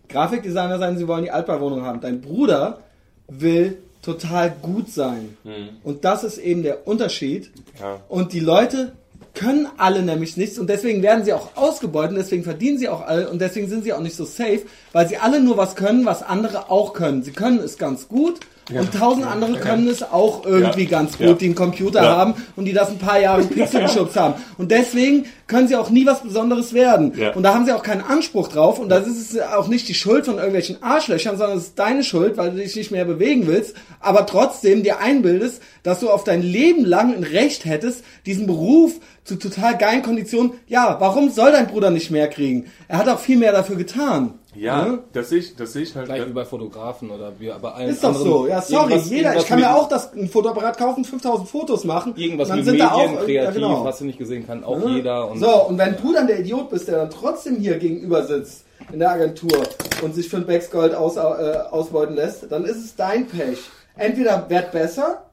Grafikdesigner 0.10 0.80
sein, 0.80 0.98
sie 0.98 1.08
wollen 1.08 1.24
die 1.24 1.32
Altbauwohnung 1.32 1.84
haben. 1.86 2.02
Dein 2.02 2.20
Bruder 2.22 2.80
will 3.28 3.78
total 4.02 4.52
gut 4.62 4.90
sein. 4.90 5.38
Und 5.84 6.06
das 6.06 6.24
ist 6.24 6.38
eben 6.38 6.64
der 6.64 6.88
Unterschied. 6.88 7.52
Ja. 7.80 8.00
Und 8.08 8.34
die 8.34 8.40
Leute 8.40 8.94
können 9.34 9.68
alle 9.78 10.02
nämlich 10.02 10.38
nichts 10.38 10.58
und 10.58 10.70
deswegen 10.70 11.02
werden 11.02 11.24
sie 11.24 11.34
auch 11.34 11.56
ausgebeutet 11.56 12.12
und 12.12 12.18
deswegen 12.18 12.44
verdienen 12.44 12.78
sie 12.78 12.90
auch 12.90 13.02
alle 13.02 13.30
und 13.30 13.40
deswegen 13.40 13.70
sind 13.70 13.84
sie 13.84 13.94
auch 13.94 14.02
nicht 14.02 14.16
so 14.16 14.26
safe, 14.26 14.64
weil 14.92 15.08
sie 15.08 15.18
alle 15.18 15.40
nur 15.40 15.56
was 15.56 15.76
können, 15.76 16.06
was 16.06 16.24
andere 16.24 16.70
auch 16.70 16.94
können. 16.94 17.24
Sie 17.24 17.32
können 17.32 17.60
es 17.60 17.78
ganz 17.78 18.08
gut 18.08 18.40
und 18.74 18.94
tausend 18.94 19.26
andere 19.26 19.54
können 19.60 19.88
es 19.88 20.04
auch 20.04 20.46
irgendwie 20.46 20.84
Ja. 20.84 20.90
ganz 20.90 21.18
gut, 21.18 21.28
Ja. 21.28 21.34
die 21.34 21.46
einen 21.46 21.56
Computer 21.56 22.04
Ja. 22.04 22.16
haben 22.18 22.34
und 22.56 22.66
die 22.66 22.74
das 22.74 22.90
ein 22.90 22.98
paar 23.00 23.20
Jahre 23.20 23.44
Pixel 23.46 23.82
geschubst 23.84 24.16
haben. 24.16 24.36
Und 24.58 24.72
deswegen 24.72 25.26
können 25.48 25.68
sie 25.68 25.76
auch 25.76 25.90
nie 25.90 26.06
was 26.06 26.22
Besonderes 26.22 26.74
werden. 26.74 27.14
Ja. 27.18 27.34
Und 27.34 27.44
da 27.44 27.54
haben 27.56 27.66
sie 27.66 27.72
auch 27.74 27.82
keinen 27.84 28.02
Anspruch 28.04 28.50
drauf. 28.50 28.78
Und 28.80 28.90
das 28.90 29.08
ist 29.08 29.42
auch 29.42 29.68
nicht 29.68 29.88
die 29.88 29.96
Schuld 29.96 30.26
von 30.26 30.36
irgendwelchen 30.36 30.82
Arschlöchern, 30.84 31.38
sondern 31.38 31.58
es 31.58 31.66
ist 31.66 31.80
deine 31.80 32.04
Schuld, 32.04 32.38
weil 32.38 32.52
du 32.52 32.58
dich 32.58 32.76
nicht 32.76 32.92
mehr 32.92 33.06
bewegen 33.06 33.48
willst, 33.48 33.76
aber 34.00 34.26
trotzdem 34.26 34.84
dir 34.84 35.00
einbildest, 35.00 35.62
dass 35.84 36.00
du 36.02 36.10
auf 36.10 36.24
dein 36.24 36.42
Leben 36.44 36.86
lang 36.86 37.16
ein 37.16 37.24
Recht 37.24 37.66
hättest, 37.66 38.04
diesen 38.26 38.46
Beruf 38.48 38.94
zu 39.24 39.36
total 39.38 39.78
geilen 39.78 40.02
Konditionen. 40.04 40.52
Ja, 40.68 40.98
warum 41.00 41.30
soll 41.30 41.52
dein 41.52 41.68
Bruder 41.68 41.90
nicht 41.92 42.12
mehr 42.12 42.28
kriegen? 42.28 42.66
Er 42.88 42.98
hat 43.00 43.08
auch 43.10 43.20
viel 43.20 43.38
mehr 43.38 43.52
dafür 43.52 43.76
getan. 43.76 44.39
Ja, 44.60 44.84
Ne? 44.86 45.00
das 45.14 45.30
sehe 45.30 45.40
ich, 45.40 45.56
das 45.56 45.74
sehe 45.74 45.84
ich 45.84 45.96
halt. 45.96 46.06
Gleich 46.08 46.28
wie 46.28 46.32
bei 46.34 46.46
Fotografen 46.46 47.10
oder 47.12 47.32
wie 47.40 47.52
bei 47.62 47.72
allen 47.72 47.90
Ist 47.90 48.04
doch 48.04 48.10
anderen. 48.10 48.28
so. 48.28 48.48
Ja, 48.48 48.62
sorry, 48.62 48.92
Irgendwas- 48.94 49.10
jeder. 49.10 49.36
Ich 49.38 49.46
kann 49.46 49.60
mir 49.60 49.74
auch 49.76 49.88
das, 49.90 50.14
ein 50.14 50.28
Fotoapparat 50.30 50.78
kaufen, 50.78 51.06
5000 51.06 51.48
Fotos 51.50 51.84
machen. 51.86 52.14
Irgendwas 52.16 52.48
und 52.48 52.50
dann 52.50 52.58
mit 52.60 52.66
sind 52.66 52.74
Medien, 52.76 52.90
da 52.90 52.96
auch, 52.96 53.16
kreativ, 53.26 53.36
ja, 53.36 53.52
genau. 53.52 53.84
was 53.86 53.98
du 54.00 54.06
nicht 54.06 54.18
gesehen 54.20 54.46
kann, 54.46 54.64
auch 54.64 54.78
Ne? 54.80 54.96
jeder. 54.98 55.30
Und 55.32 55.40
so, 55.40 55.66
und 55.68 55.78
wenn 55.78 55.96
du 56.02 56.14
dann 56.14 56.28
der 56.28 56.40
Idiot 56.40 56.70
bist, 56.70 56.88
der 56.88 56.98
dann 56.98 57.10
trotzdem 57.10 57.56
hier 57.58 57.78
gegenüber 57.78 58.24
sitzt 58.26 58.66
in 58.92 59.00
der 59.00 59.12
Agentur 59.12 59.64
und 60.02 60.16
sich 60.16 60.30
für 60.30 60.38
ein 60.38 60.46
Backsgold 60.46 60.96
aus, 60.96 61.16
äh, 61.18 61.20
ausbeuten 61.20 62.16
lässt, 62.16 62.52
dann 62.52 62.66
ist 62.66 62.78
es 62.84 62.96
dein 62.96 63.28
Pech. 63.28 63.60
Entweder 63.96 64.50
werd 64.50 64.72
besser 64.72 65.26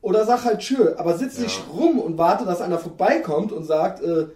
oder 0.00 0.24
sag 0.24 0.44
halt 0.44 0.60
tschö, 0.60 0.94
aber 0.96 1.16
sitz 1.18 1.38
nicht 1.38 1.60
rum 1.76 1.98
und 1.98 2.18
warte, 2.18 2.44
dass 2.44 2.60
einer 2.60 2.78
vorbeikommt 2.78 3.52
und 3.52 3.64
sagt, 3.64 4.02
äh, 4.02 4.26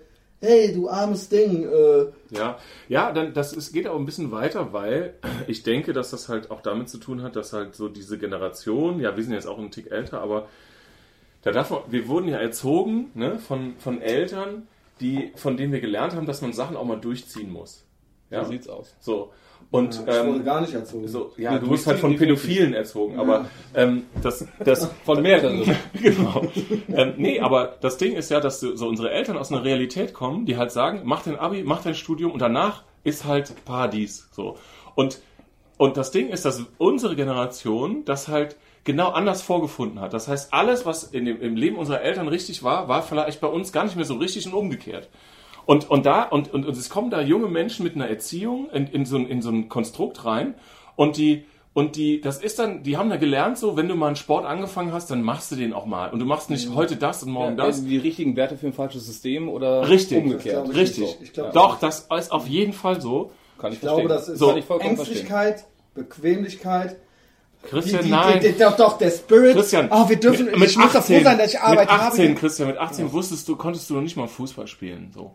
hey, 0.42 0.74
du 0.74 0.88
armes 0.88 1.28
Ding, 1.28 1.64
äh, 1.64 2.06
Ja, 2.30 2.58
ja, 2.88 3.12
dann 3.12 3.32
das 3.32 3.52
ist, 3.52 3.72
geht 3.72 3.86
auch 3.86 3.96
ein 3.98 4.04
bisschen 4.04 4.32
weiter, 4.32 4.72
weil 4.72 5.14
ich 5.46 5.62
denke, 5.62 5.92
dass 5.92 6.10
das 6.10 6.28
halt 6.28 6.50
auch 6.50 6.60
damit 6.60 6.88
zu 6.88 6.98
tun 6.98 7.22
hat, 7.22 7.36
dass 7.36 7.52
halt 7.52 7.74
so 7.74 7.88
diese 7.88 8.18
Generation, 8.18 9.00
ja, 9.00 9.16
wir 9.16 9.22
sind 9.22 9.32
jetzt 9.32 9.46
auch 9.46 9.58
ein 9.58 9.70
Tick 9.70 9.90
älter, 9.90 10.20
aber 10.20 10.48
da 11.42 11.52
darf 11.52 11.70
man, 11.70 11.80
wir 11.88 12.08
wurden 12.08 12.28
ja 12.28 12.38
erzogen 12.38 13.10
ne, 13.14 13.38
von, 13.38 13.74
von 13.78 14.02
Eltern, 14.02 14.66
die, 15.00 15.32
von 15.36 15.56
denen 15.56 15.72
wir 15.72 15.80
gelernt 15.80 16.14
haben, 16.14 16.26
dass 16.26 16.42
man 16.42 16.52
Sachen 16.52 16.76
auch 16.76 16.84
mal 16.84 17.00
durchziehen 17.00 17.52
muss. 17.52 17.84
Ja, 18.30 18.44
so 18.44 18.50
sieht's 18.50 18.68
aus. 18.68 18.94
so. 19.00 19.32
Und 19.72 19.94
ich 19.94 20.06
wurde 20.06 20.36
ähm, 20.36 20.44
gar 20.44 20.60
nicht 20.60 20.74
erzogen. 20.74 21.08
so, 21.08 21.32
ja, 21.38 21.52
Nee, 21.52 21.60
du 21.60 21.70
wirst 21.70 21.86
halt 21.86 21.98
von 21.98 22.14
Pädophilen 22.14 22.74
erzogen, 22.74 23.18
aber 23.18 23.46
ähm, 23.74 24.04
das, 24.22 24.46
das 24.62 24.90
Von 25.06 25.22
mehreren. 25.22 25.64
genau. 25.94 26.42
ähm, 26.94 27.14
nee, 27.16 27.40
aber 27.40 27.78
das 27.80 27.96
Ding 27.96 28.12
ist 28.12 28.30
ja, 28.30 28.38
dass 28.40 28.60
so 28.60 28.76
so 28.76 28.86
unsere 28.86 29.10
Eltern 29.10 29.38
aus 29.38 29.50
einer 29.50 29.64
Realität 29.64 30.12
kommen, 30.12 30.44
die 30.44 30.58
halt 30.58 30.72
sagen, 30.72 31.00
mach 31.04 31.22
dein 31.22 31.38
Abi, 31.38 31.62
mach 31.64 31.82
dein 31.82 31.94
Studium 31.94 32.32
und 32.32 32.40
danach 32.40 32.82
ist 33.02 33.24
halt 33.24 33.64
Paradies. 33.64 34.28
So. 34.32 34.58
Und, 34.94 35.20
und 35.78 35.96
das 35.96 36.10
Ding 36.10 36.28
ist, 36.28 36.44
dass 36.44 36.62
unsere 36.76 37.16
Generation 37.16 38.04
das 38.04 38.28
halt 38.28 38.56
genau 38.84 39.08
anders 39.08 39.40
vorgefunden 39.40 40.00
hat. 40.00 40.12
Das 40.12 40.28
heißt, 40.28 40.52
alles, 40.52 40.84
was 40.84 41.04
in 41.04 41.24
dem, 41.24 41.40
im 41.40 41.56
Leben 41.56 41.76
unserer 41.76 42.02
Eltern 42.02 42.28
richtig 42.28 42.62
war, 42.62 42.88
war 42.88 43.02
vielleicht 43.02 43.40
bei 43.40 43.48
uns 43.48 43.72
gar 43.72 43.84
nicht 43.84 43.96
mehr 43.96 44.04
so 44.04 44.16
richtig 44.16 44.46
und 44.46 44.52
umgekehrt. 44.52 45.08
Und, 45.66 45.88
und 45.90 46.06
da, 46.06 46.24
und, 46.24 46.52
und, 46.52 46.66
und 46.66 46.76
es 46.76 46.90
kommen 46.90 47.10
da 47.10 47.20
junge 47.20 47.48
Menschen 47.48 47.84
mit 47.84 47.94
einer 47.94 48.08
Erziehung 48.08 48.68
in, 48.70 48.86
in, 48.88 49.04
so, 49.06 49.16
ein- 49.16 49.26
in 49.28 49.42
so 49.42 49.50
ein 49.50 49.68
Konstrukt 49.68 50.24
rein 50.24 50.54
und 50.96 51.16
die, 51.16 51.44
und 51.74 51.96
die, 51.96 52.20
das 52.20 52.38
ist 52.42 52.58
dann, 52.58 52.82
die 52.82 52.96
haben 52.98 53.08
da 53.08 53.16
gelernt, 53.16 53.56
so, 53.56 53.76
wenn 53.78 53.88
du 53.88 53.94
mal 53.94 54.08
einen 54.08 54.16
Sport 54.16 54.44
angefangen 54.44 54.92
hast, 54.92 55.10
dann 55.10 55.22
machst 55.22 55.50
du 55.52 55.56
den 55.56 55.72
auch 55.72 55.86
mal. 55.86 56.10
Und 56.10 56.18
du 56.18 56.26
machst 56.26 56.50
nicht 56.50 56.68
heute 56.74 56.96
das 56.96 57.22
und 57.22 57.30
morgen 57.30 57.56
Ja, 57.56 57.66
das. 57.66 57.82
die 57.84 57.96
richtigen 57.96 58.36
Werte 58.36 58.56
für 58.58 58.66
ein 58.66 58.72
falsches 58.74 59.06
System 59.06 59.48
oder 59.48 59.88
Richtig. 59.88 60.18
umgekehrt. 60.22 60.68
Ich 60.70 60.76
Richtig. 60.76 61.04
so. 61.08 61.16
Ich 61.22 61.32
glaub, 61.32 61.52
Doch, 61.54 61.78
das 61.78 62.08
ist 62.18 62.30
auf 62.32 62.46
jeden 62.46 62.72
Fall 62.74 63.00
so. 63.00 63.30
Kann 63.58 63.70
ich, 63.70 63.76
Ich 63.76 63.80
glaube, 63.80 64.06
das 64.08 64.28
ist 64.28 64.38
So. 64.38 64.54
Ängstlichkeit, 64.54 65.64
Bequemlichkeit, 65.94 66.96
Christian, 67.62 68.00
die, 68.00 68.06
die, 68.06 68.10
nein. 68.10 68.40
die, 68.40 68.52
die, 68.52 68.58
doch, 68.58 68.76
doch, 68.76 68.98
der 68.98 69.10
Spirit. 69.10 69.54
Christian, 69.56 69.88
oh, 69.90 70.08
wir 70.08 70.16
dürfen, 70.18 70.46
mit, 70.46 70.58
mit 70.58 70.70
ich 70.70 70.76
muss 70.76 70.92
doch 70.92 71.02
froh 71.04 71.20
sein, 71.22 71.38
dass 71.38 71.54
ich 71.54 71.60
Arbeit 71.60 71.88
mit 71.90 72.00
18, 72.00 72.28
habe. 72.30 72.34
Christian, 72.40 72.68
mit 72.68 72.76
18 72.76 73.12
wusstest 73.12 73.48
du, 73.48 73.56
konntest 73.56 73.88
du 73.88 73.94
noch 73.94 74.02
nicht 74.02 74.16
mal 74.16 74.26
Fußball 74.28 74.66
spielen, 74.66 75.10
so. 75.14 75.32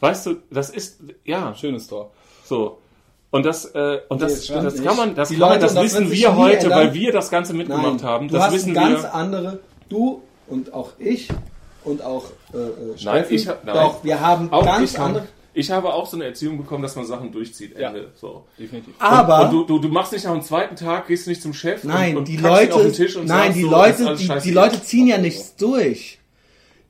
Weißt 0.00 0.26
du, 0.26 0.36
das 0.50 0.70
ist, 0.70 1.00
ja, 1.24 1.54
Schönes 1.54 1.86
Tor. 1.86 2.10
so. 2.44 2.78
Und 3.30 3.44
das, 3.44 3.64
äh, 3.74 3.98
und 4.08 4.20
Nee, 4.20 4.28
das, 4.28 4.46
das 4.46 4.82
kann 4.82 4.96
man, 4.96 5.14
das 5.14 5.28
kann 5.30 5.38
man, 5.38 5.48
Leute, 5.50 5.60
das 5.62 5.70
und 5.72 5.76
das 5.76 5.84
wissen 5.84 6.10
wir 6.10 6.36
heute, 6.36 6.56
ändern. 6.58 6.78
weil 6.78 6.94
wir 6.94 7.12
das 7.12 7.28
Ganze 7.30 7.54
mitgemacht 7.54 7.96
Nein, 7.96 8.02
haben. 8.04 8.28
du 8.28 8.34
Das 8.34 8.44
hast 8.44 8.52
wissen 8.54 8.72
ganz 8.72 9.02
wir. 9.02 9.14
andere, 9.14 9.58
du 9.88 10.22
und 10.46 10.72
auch 10.72 10.92
ich 10.98 11.28
und 11.84 12.02
auch 12.02 12.24
äh, 12.54 12.56
äh, 12.58 12.70
Nein, 13.04 13.24
ich 13.28 13.48
hab- 13.48 13.64
nein. 13.64 13.74
doch, 13.74 14.04
wir 14.04 14.20
haben 14.20 14.50
Auch 14.52 14.64
ganz 14.64 14.92
ich, 14.92 14.96
habe, 14.98 15.08
andere, 15.08 15.28
ich 15.54 15.70
habe 15.70 15.92
auch 15.92 16.06
so 16.06 16.16
eine 16.16 16.24
Erziehung 16.26 16.56
bekommen, 16.56 16.82
dass 16.82 16.94
man 16.96 17.04
Sachen 17.04 17.32
durchzieht. 17.32 17.76
Ja. 17.78 17.88
Ende. 17.88 18.12
So. 18.14 18.44
Definitiv. 18.58 18.94
aber 19.00 19.40
und, 19.40 19.46
und 19.46 19.68
du, 19.68 19.76
du, 19.76 19.78
du 19.80 19.88
machst 19.88 20.12
nicht 20.12 20.24
nach 20.24 20.32
dem 20.32 20.42
zweiten 20.42 20.76
Tag, 20.76 21.08
gehst 21.08 21.26
nicht 21.26 21.42
zum 21.42 21.52
Chef 21.52 21.82
nein, 21.84 22.12
und, 22.12 22.18
und 22.18 22.28
die 22.28 22.34
ihn 22.34 22.44
auf 22.46 22.50
Leute, 22.52 22.78
den 22.84 22.92
Tisch 22.92 23.16
und 23.16 23.26
nein, 23.26 23.52
sagst 23.52 23.56
die 23.58 23.62
so, 23.62 23.70
Leute, 23.70 24.16
die, 24.16 24.40
die. 24.44 24.50
Leute 24.52 24.82
ziehen 24.82 25.08
ja 25.08 25.18
nichts 25.18 25.56
durch. 25.56 26.20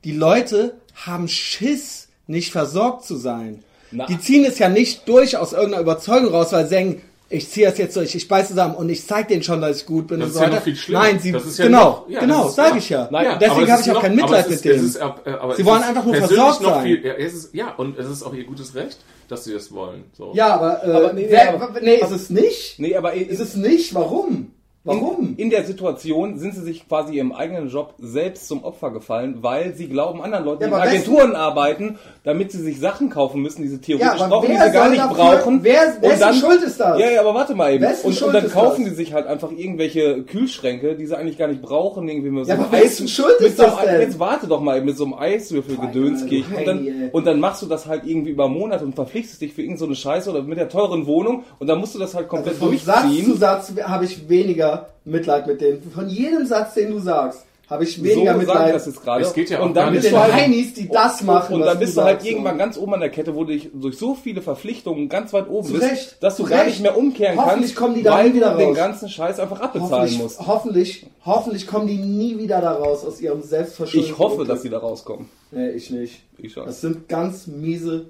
Die 0.03 0.13
Leute 0.13 0.77
haben 0.95 1.27
Schiss, 1.27 2.06
nicht 2.27 2.51
versorgt 2.51 3.05
zu 3.05 3.15
sein. 3.15 3.63
Na. 3.91 4.05
Die 4.05 4.19
ziehen 4.19 4.43
es 4.45 4.59
ja 4.59 4.69
nicht 4.69 5.07
durch 5.07 5.37
aus 5.37 5.53
irgendeiner 5.53 5.81
Überzeugung 5.81 6.31
raus, 6.33 6.51
weil 6.51 6.65
sie 6.65 6.75
denken, 6.75 7.01
ich 7.29 7.49
ziehe 7.49 7.67
das 7.69 7.77
jetzt 7.77 7.95
durch, 7.97 8.15
ich 8.15 8.27
beiß 8.29 8.47
zusammen 8.49 8.75
und 8.75 8.87
ich 8.89 9.05
zeig 9.05 9.27
denen 9.27 9.43
schon, 9.43 9.59
dass 9.59 9.77
ich 9.81 9.85
gut 9.85 10.07
bin 10.07 10.19
Das 10.21 10.27
und 10.27 10.31
ist 10.31 10.35
so 10.37 10.39
ja 10.41 10.45
weiter. 10.47 10.55
noch 10.57 10.63
viel 10.63 10.75
schlimmer. 10.77 10.99
Nein, 11.01 11.19
sie, 11.19 11.31
Das 11.33 11.45
ist 11.45 11.57
ja 11.59 11.65
genau, 11.65 11.83
noch- 11.89 12.09
ja, 12.09 12.19
genau, 12.21 12.39
das 12.43 12.49
ist- 12.49 12.55
sage 12.55 12.69
ja. 12.71 12.77
ich 12.77 12.89
ja. 12.89 13.07
Nein, 13.11 13.27
aber 13.27 13.39
Deswegen 13.39 13.71
habe 13.71 13.79
ist 13.81 13.85
ich 13.85 13.91
auch 13.91 13.95
noch- 13.95 14.01
kein 14.01 14.15
Mitleid 14.15 14.45
ist, 14.47 14.51
mit 14.51 14.65
denen. 14.73 14.85
Ist, 14.85 14.95
äh, 14.95 14.99
aber 15.01 15.55
Sie 15.55 15.61
es 15.61 15.67
wollen 15.67 15.81
ist 15.81 15.87
einfach 15.89 16.05
nur 16.05 16.15
versorgt 16.15 16.61
sein. 16.63 16.83
Viel, 16.83 17.05
ja, 17.05 17.13
es 17.15 17.33
ist, 17.33 17.53
ja, 17.53 17.73
und 17.75 17.97
es 17.99 18.07
ist 18.09 18.23
auch 18.23 18.33
ihr 18.33 18.45
gutes 18.45 18.75
Recht, 18.75 18.97
dass 19.27 19.43
sie 19.43 19.53
das 19.53 19.73
wollen. 19.73 20.05
So. 20.17 20.31
Ja, 20.35 20.55
aber, 20.55 20.85
äh, 20.85 20.91
Aber 20.91 21.13
nee, 21.13 21.27
wer, 21.29 21.53
aber- 21.53 21.79
nee, 21.81 21.95
ist 21.95 22.11
es 22.11 22.29
nicht? 22.29 22.79
Nee, 22.79 22.95
aber 22.95 23.13
Ist 23.13 23.39
es 23.41 23.55
nicht? 23.55 23.93
Warum? 23.93 24.51
Warum? 24.87 25.29
In, 25.31 25.35
in 25.37 25.49
der 25.49 25.63
Situation 25.65 26.37
sind 26.39 26.55
sie 26.55 26.61
sich 26.61 26.87
quasi 26.87 27.13
ihrem 27.15 27.31
eigenen 27.31 27.69
Job 27.69 27.93
selbst 27.99 28.47
zum 28.47 28.63
Opfer 28.63 28.91
gefallen, 28.91 29.37
weil 29.41 29.73
sie 29.75 29.87
glauben, 29.87 30.21
anderen 30.21 30.45
Leuten, 30.45 30.63
Ja, 30.63 30.67
die 30.69 30.73
in 30.75 30.81
Agenturen 30.81 31.35
arbeiten, 31.35 31.99
damit 32.23 32.51
sie 32.51 32.61
sich 32.61 32.79
Sachen 32.79 33.09
kaufen 33.09 33.41
müssen, 33.41 33.61
die 33.61 33.67
sie 33.67 33.79
theoretisch 33.79 34.19
Ja, 34.21 34.27
brauchen, 34.27 34.49
die 34.49 34.57
sie 34.57 34.71
gar 34.71 34.89
nicht 34.89 35.01
dafür- 35.01 35.15
brauchen. 35.37 35.59
wer- 35.63 35.87
Und 35.95 36.01
wessen 36.03 36.19
dann, 36.19 36.33
Schuld 36.35 36.63
ist 36.63 36.79
das? 36.79 36.99
Ja, 36.99 37.09
ja, 37.09 37.21
aber 37.21 37.33
warte 37.35 37.53
mal 37.55 37.73
eben. 37.73 37.83
Wessen 37.83 38.07
Und, 38.07 38.21
und 38.21 38.33
dann 38.33 38.49
kaufen 38.49 38.85
die 38.85 38.91
sich 38.91 39.13
halt 39.13 39.27
einfach 39.27 39.51
irgendwelche 39.51 40.23
Kühlschränke, 40.23 40.95
die 40.95 41.05
sie 41.05 41.17
eigentlich 41.17 41.37
gar 41.37 41.47
nicht 41.47 41.61
brauchen, 41.61 42.07
irgendwie 42.07 42.29
mit 42.29 42.45
so 42.45 42.51
Ja, 42.51 42.57
aber 42.57 42.71
wessen 42.71 43.07
Schuld 43.07 43.39
ist 43.39 43.57
so 43.57 43.63
das 43.63 43.81
denn? 43.81 44.01
Jetzt 44.01 44.19
warte 44.19 44.47
doch 44.47 44.61
mal 44.61 44.77
eben, 44.77 44.85
mit 44.85 44.97
so 44.97 45.03
einem 45.05 45.13
Eiswürfel-Gedönskirchen. 45.15 46.55
Und, 46.55 46.65
dann, 46.67 46.87
und 47.11 47.27
dann 47.27 47.39
machst 47.39 47.61
du 47.61 47.65
das 47.65 47.85
halt 47.85 48.03
irgendwie 48.05 48.31
über 48.31 48.47
Monate 48.47 48.85
und 48.85 48.95
verpflichtest 48.95 49.41
dich 49.41 49.53
für 49.53 49.61
irgendeine 49.61 49.77
so 49.79 49.85
eine 49.85 49.95
Scheiße 49.95 50.29
oder 50.29 50.41
mit 50.43 50.57
der 50.57 50.69
teuren 50.69 51.05
Wohnung 51.05 51.43
und 51.59 51.67
dann 51.67 51.79
musst 51.79 51.95
du 51.95 51.99
das 51.99 52.15
halt 52.15 52.27
komplett 52.27 52.55
Also 52.55 52.67
von 52.67 52.77
Satz 52.77 53.01
durchziehen. 53.03 53.25
zu 53.25 53.37
Satz 53.37 53.73
habe 53.83 54.05
ich 54.05 54.27
weniger 54.29 54.76
Mitleid 55.05 55.47
mit 55.47 55.61
denen. 55.61 55.81
Von 55.91 56.09
jedem 56.09 56.45
Satz, 56.45 56.73
den 56.75 56.91
du 56.91 56.99
sagst, 56.99 57.43
habe 57.69 57.83
ich 57.83 58.01
weniger 58.01 58.31
so 58.31 58.37
Mitleid 58.39 58.57
sage 58.57 58.67
ich 58.69 58.73
das 58.75 58.85
jetzt 58.85 59.03
gerade. 59.03 59.23
Es 59.25 59.33
geht 59.33 59.49
ja 59.49 59.59
auch 59.59 59.65
und 59.65 59.73
dann 59.73 59.91
bist 59.91 60.03
mit 60.05 60.13
du 60.13 60.15
den 60.15 60.23
halt, 60.23 60.33
Heinis, 60.33 60.73
die 60.73 60.87
das 60.87 61.21
machen. 61.21 61.55
und 61.55 61.61
dann 61.65 61.77
bist 61.79 61.97
du 61.97 62.01
halt 62.01 62.19
sagst, 62.21 62.27
irgendwann 62.31 62.53
so. 62.53 62.59
ganz 62.59 62.77
oben 62.77 62.93
an 62.93 62.99
der 63.01 63.09
Kette, 63.09 63.35
wo 63.35 63.43
du 63.43 63.51
dich 63.51 63.69
durch 63.73 63.97
so 63.97 64.15
viele 64.15 64.41
Verpflichtungen 64.41 65.09
ganz 65.09 65.33
weit 65.33 65.49
oben 65.49 65.67
Zu 65.67 65.73
bist, 65.73 65.83
Recht, 65.83 66.17
dass 66.23 66.37
du 66.37 66.45
gar 66.45 66.63
nicht 66.63 66.79
mehr 66.81 66.97
umkehren 66.97 67.35
Hoffentlich 67.37 67.61
kannst, 67.61 67.75
kommen 67.75 67.95
die 67.95 68.03
da 68.03 68.13
weil 68.13 68.29
nie 68.29 68.35
wieder 68.35 68.51
du 68.51 68.57
den 68.59 68.73
ganzen 68.73 69.09
Scheiß 69.09 69.39
einfach 69.41 69.59
abbezahlen 69.59 69.91
Hoffentlich, 69.91 70.17
musst. 70.19 70.47
hoffentlich, 70.47 71.05
hoffentlich 71.25 71.67
kommen 71.67 71.87
die 71.87 71.97
nie 71.97 72.37
wieder 72.37 72.61
da 72.61 72.71
raus 72.71 73.03
aus 73.03 73.19
ihrem 73.19 73.41
selbstverschuldeten 73.41 74.13
Ich 74.13 74.17
hoffe, 74.17 74.31
Unglück. 74.35 74.47
dass 74.47 74.61
sie 74.61 74.69
da 74.69 74.77
rauskommen. 74.77 75.27
Nee, 75.51 75.71
ich 75.71 75.89
nicht. 75.89 76.21
Ich 76.37 76.53
schon. 76.53 76.65
Das 76.67 76.79
sind 76.79 77.09
ganz 77.09 77.47
miese 77.47 78.05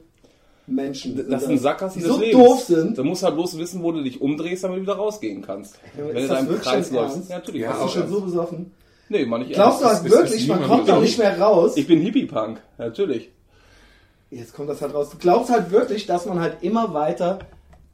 Menschen. 0.67 1.29
Das 1.29 1.45
sind 1.45 1.57
Sackgassen 1.59 2.01
des 2.01 2.11
so 2.11 2.19
Lebens. 2.19 2.43
doof 2.45 2.63
sind. 2.63 2.97
Du 2.97 3.03
musst 3.03 3.23
halt 3.23 3.35
bloß 3.35 3.57
wissen, 3.57 3.81
wo 3.81 3.91
du 3.93 4.03
dich 4.03 4.19
umdrehst, 4.21 4.63
damit 4.63 4.77
du 4.79 4.81
wieder 4.83 4.95
rausgehen 4.97 5.41
kannst. 5.41 5.75
Ja, 5.97 6.05
Wenn 6.05 6.07
du 6.15 6.27
das 6.27 6.27
da 6.27 6.39
im 6.39 6.59
Kreis 6.61 6.91
läufst. 6.91 7.29
Ja, 7.29 7.37
natürlich. 7.37 7.61
Ja, 7.61 7.71
das 7.71 7.79
Hast 7.83 7.95
du 7.95 7.99
schon 8.01 8.09
so 8.09 8.21
besoffen? 8.21 8.71
Nee, 9.09 9.25
mach 9.25 9.37
nicht 9.39 9.53
Glaubst 9.53 9.81
du 9.81 9.85
ernst. 9.85 10.01
halt 10.03 10.07
ist- 10.07 10.13
ist 10.13 10.19
wirklich, 10.31 10.47
man 10.49 10.63
kommt 10.63 10.87
mit 10.87 11.01
nicht 11.01 11.17
mehr 11.17 11.39
raus? 11.39 11.77
Ich 11.77 11.87
bin 11.87 12.01
Hippie-Punk. 12.01 12.59
Natürlich. 12.77 13.31
Jetzt 14.29 14.53
kommt 14.53 14.69
das 14.69 14.81
halt 14.81 14.93
raus. 14.93 15.09
Du 15.09 15.17
glaubst 15.17 15.49
halt 15.49 15.71
wirklich, 15.71 16.05
dass 16.05 16.25
man 16.25 16.41
halt 16.41 16.57
immer 16.61 16.93
weiter 16.93 17.39